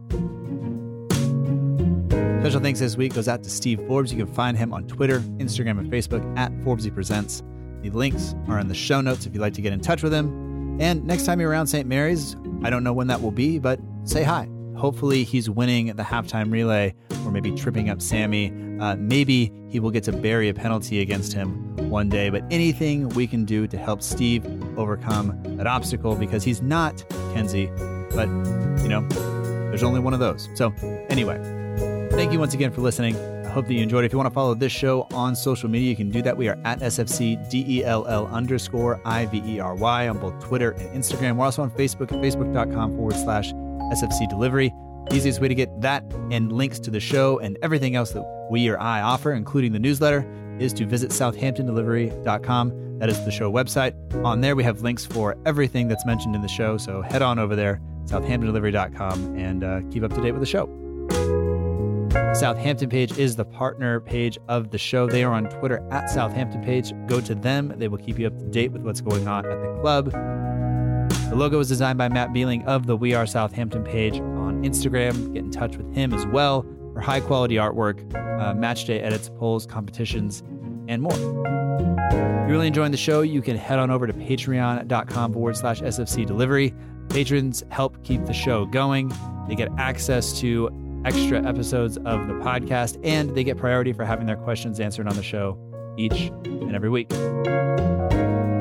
Special 2.40 2.60
thanks 2.60 2.80
this 2.80 2.96
week 2.96 3.14
goes 3.14 3.28
out 3.28 3.44
to 3.44 3.50
Steve 3.50 3.80
Forbes. 3.86 4.12
You 4.12 4.18
can 4.18 4.34
find 4.34 4.58
him 4.58 4.72
on 4.72 4.88
Twitter, 4.88 5.20
Instagram, 5.38 5.78
and 5.78 5.88
Facebook 5.88 6.36
at 6.36 6.50
Forbesy 6.64 6.92
Presents. 6.92 7.44
The 7.82 7.90
links 7.90 8.34
are 8.48 8.58
in 8.58 8.66
the 8.66 8.74
show 8.74 9.00
notes 9.00 9.26
if 9.26 9.32
you'd 9.32 9.40
like 9.40 9.54
to 9.54 9.62
get 9.62 9.72
in 9.72 9.78
touch 9.78 10.02
with 10.02 10.12
him. 10.12 10.80
And 10.80 11.04
next 11.04 11.24
time 11.24 11.38
you're 11.38 11.50
around 11.50 11.68
St. 11.68 11.86
Mary's, 11.86 12.34
I 12.64 12.70
don't 12.70 12.82
know 12.82 12.92
when 12.92 13.06
that 13.06 13.22
will 13.22 13.30
be, 13.30 13.60
but 13.60 13.78
say 14.02 14.24
hi. 14.24 14.48
Hopefully, 14.76 15.22
he's 15.22 15.48
winning 15.48 15.94
the 15.94 16.02
halftime 16.02 16.50
relay 16.50 16.96
or 17.24 17.30
maybe 17.30 17.52
tripping 17.52 17.90
up 17.90 18.02
Sammy. 18.02 18.48
Uh, 18.80 18.96
maybe 18.96 19.52
he 19.68 19.80
will 19.80 19.90
get 19.90 20.04
to 20.04 20.12
bury 20.12 20.48
a 20.48 20.54
penalty 20.54 21.00
against 21.00 21.32
him 21.32 21.76
one 21.90 22.08
day. 22.08 22.30
But 22.30 22.44
anything 22.50 23.08
we 23.10 23.26
can 23.26 23.44
do 23.44 23.66
to 23.66 23.76
help 23.76 24.02
Steve 24.02 24.44
overcome 24.78 25.40
that 25.56 25.66
obstacle 25.66 26.14
because 26.14 26.44
he's 26.44 26.62
not 26.62 27.04
Kenzie, 27.34 27.66
but 28.14 28.28
you 28.82 28.88
know, 28.88 29.06
there's 29.68 29.82
only 29.82 30.00
one 30.00 30.14
of 30.14 30.20
those. 30.20 30.48
So, 30.54 30.72
anyway, 31.08 31.38
thank 32.10 32.32
you 32.32 32.38
once 32.38 32.54
again 32.54 32.72
for 32.72 32.80
listening. 32.80 33.16
I 33.48 33.50
hope 33.50 33.66
that 33.66 33.74
you 33.74 33.82
enjoyed. 33.82 34.04
If 34.04 34.12
you 34.12 34.18
want 34.18 34.28
to 34.28 34.34
follow 34.34 34.54
this 34.54 34.72
show 34.72 35.06
on 35.12 35.34
social 35.34 35.70
media, 35.70 35.88
you 35.88 35.96
can 35.96 36.10
do 36.10 36.20
that. 36.22 36.36
We 36.36 36.48
are 36.48 36.58
at 36.64 36.80
SFC 36.80 37.38
DELL 37.48 38.26
underscore 38.26 39.00
IVERY 39.06 40.10
on 40.10 40.18
both 40.18 40.38
Twitter 40.44 40.72
and 40.72 41.02
Instagram. 41.02 41.36
We're 41.36 41.46
also 41.46 41.62
on 41.62 41.70
Facebook 41.70 42.12
at 42.12 42.18
facebook.com 42.18 42.96
forward 42.96 43.14
slash 43.14 43.52
SFC 43.52 44.28
delivery. 44.28 44.72
Easiest 45.12 45.40
way 45.40 45.48
to 45.48 45.54
get 45.54 45.80
that 45.80 46.04
and 46.30 46.52
links 46.52 46.78
to 46.80 46.90
the 46.90 47.00
show 47.00 47.38
and 47.38 47.56
everything 47.62 47.96
else 47.96 48.12
that 48.12 48.48
we 48.50 48.68
or 48.68 48.78
I 48.78 49.00
offer, 49.00 49.32
including 49.32 49.72
the 49.72 49.78
newsletter, 49.78 50.26
is 50.58 50.72
to 50.74 50.86
visit 50.86 51.10
southamptondelivery.com. 51.10 52.98
That 52.98 53.08
is 53.08 53.24
the 53.24 53.30
show 53.30 53.50
website. 53.50 53.94
On 54.24 54.40
there, 54.40 54.56
we 54.56 54.64
have 54.64 54.82
links 54.82 55.06
for 55.06 55.36
everything 55.46 55.88
that's 55.88 56.04
mentioned 56.04 56.34
in 56.34 56.42
the 56.42 56.48
show. 56.48 56.76
So 56.76 57.00
head 57.00 57.22
on 57.22 57.38
over 57.38 57.56
there, 57.56 57.80
southamptondelivery.com, 58.06 59.36
and 59.38 59.64
uh, 59.64 59.80
keep 59.90 60.02
up 60.02 60.12
to 60.14 60.20
date 60.20 60.32
with 60.32 60.40
the 60.40 60.46
show. 60.46 60.68
Southampton 62.34 62.88
page 62.88 63.16
is 63.16 63.36
the 63.36 63.44
partner 63.44 64.00
page 64.00 64.38
of 64.48 64.70
the 64.70 64.78
show. 64.78 65.06
They 65.06 65.24
are 65.24 65.32
on 65.32 65.48
Twitter 65.48 65.86
at 65.90 66.10
Southampton 66.10 66.62
page. 66.62 66.92
Go 67.06 67.20
to 67.20 67.34
them. 67.34 67.72
They 67.76 67.88
will 67.88 67.98
keep 67.98 68.18
you 68.18 68.26
up 68.26 68.38
to 68.38 68.44
date 68.44 68.72
with 68.72 68.82
what's 68.82 69.00
going 69.00 69.26
on 69.26 69.46
at 69.46 69.60
the 69.60 69.80
club. 69.80 70.12
The 71.30 71.36
logo 71.36 71.58
was 71.58 71.68
designed 71.68 71.98
by 71.98 72.08
Matt 72.08 72.32
Beeling 72.32 72.64
of 72.64 72.86
the 72.86 72.96
We 72.96 73.14
Are 73.14 73.26
Southampton 73.26 73.84
page 73.84 74.18
Instagram. 74.62 75.32
Get 75.34 75.44
in 75.44 75.50
touch 75.50 75.76
with 75.76 75.94
him 75.94 76.12
as 76.12 76.26
well 76.26 76.66
for 76.92 77.00
high 77.00 77.20
quality 77.20 77.56
artwork, 77.56 78.14
uh, 78.40 78.54
match 78.54 78.84
day 78.84 79.00
edits, 79.00 79.30
polls, 79.36 79.66
competitions, 79.66 80.42
and 80.88 81.02
more. 81.02 81.12
If 81.12 82.12
you're 82.12 82.48
really 82.48 82.66
enjoying 82.66 82.92
the 82.92 82.96
show, 82.96 83.20
you 83.20 83.42
can 83.42 83.56
head 83.56 83.78
on 83.78 83.90
over 83.90 84.06
to 84.06 84.12
patreon.com 84.12 85.32
forward 85.32 85.56
slash 85.56 85.80
SFC 85.80 86.26
delivery. 86.26 86.74
Patrons 87.08 87.62
help 87.70 88.02
keep 88.04 88.24
the 88.24 88.32
show 88.32 88.66
going. 88.66 89.12
They 89.48 89.54
get 89.54 89.68
access 89.78 90.38
to 90.40 90.70
extra 91.04 91.46
episodes 91.46 91.96
of 91.98 92.26
the 92.26 92.34
podcast, 92.34 92.98
and 93.04 93.34
they 93.34 93.44
get 93.44 93.56
priority 93.56 93.92
for 93.92 94.04
having 94.04 94.26
their 94.26 94.36
questions 94.36 94.80
answered 94.80 95.06
on 95.06 95.14
the 95.16 95.22
show 95.22 95.58
each 95.96 96.30
and 96.44 96.74
every 96.74 96.90
week. 96.90 97.10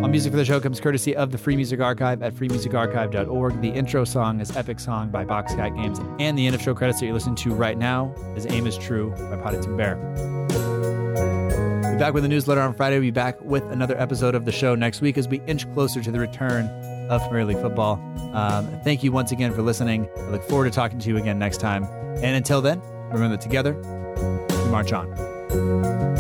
All 0.08 0.12
music 0.12 0.32
for 0.32 0.38
the 0.38 0.46
show 0.46 0.62
comes 0.62 0.80
courtesy 0.80 1.14
of 1.18 1.34
the 1.34 1.38
Free 1.38 1.58
Music 1.58 1.82
Archive 1.82 2.24
at 2.24 2.34
freemusicarchive.org. 2.34 3.60
The 3.60 3.68
intro 3.68 4.06
song 4.06 4.40
is 4.40 4.56
Epic 4.56 4.80
Song 4.80 5.10
by 5.10 5.26
Box 5.26 5.54
Cat 5.54 5.76
Games, 5.76 6.00
and 6.18 6.38
the 6.38 6.48
end 6.48 6.56
of 6.56 6.62
show 6.62 6.74
credits 6.74 7.02
that 7.02 7.08
you're 7.08 7.14
listening 7.14 7.36
to 7.36 7.54
right 7.54 7.78
now 7.78 8.16
is 8.38 8.46
Aim 8.46 8.68
is 8.68 8.78
True 8.78 9.10
by 9.10 9.36
Poddington 9.36 9.76
Bear. 9.76 9.98
We'll 11.84 11.92
be 11.92 12.00
back 12.00 12.14
with 12.14 12.24
the 12.24 12.30
newsletter 12.30 12.62
on 12.62 12.74
Friday. 12.74 12.96
We'll 12.96 13.08
be 13.08 13.12
back 13.12 13.42
with 13.42 13.64
another 13.64 14.00
episode 14.00 14.34
of 14.34 14.46
the 14.46 14.52
show 14.54 14.76
next 14.76 15.02
week 15.02 15.18
as 15.18 15.28
we 15.28 15.42
inch 15.46 15.70
closer 15.74 16.02
to 16.02 16.10
the 16.10 16.22
return 16.22 16.68
of 17.10 17.22
Premier 17.24 17.44
League 17.44 17.60
football. 17.60 17.96
Um, 18.34 18.66
thank 18.86 19.04
you 19.04 19.12
once 19.12 19.34
again 19.34 19.54
for 19.54 19.62
listening. 19.62 20.08
I 20.20 20.30
look 20.30 20.44
forward 20.44 20.72
to 20.72 20.72
talking 20.72 21.00
to 21.00 21.10
you 21.10 21.18
again 21.18 21.38
next 21.38 21.58
time. 21.58 21.84
And 21.84 22.34
until 22.34 22.62
then, 22.62 22.82
remember 23.12 23.36
that 23.36 23.42
together, 23.42 23.74
we 23.74 24.72
march 24.72 24.94
on. 24.94 26.17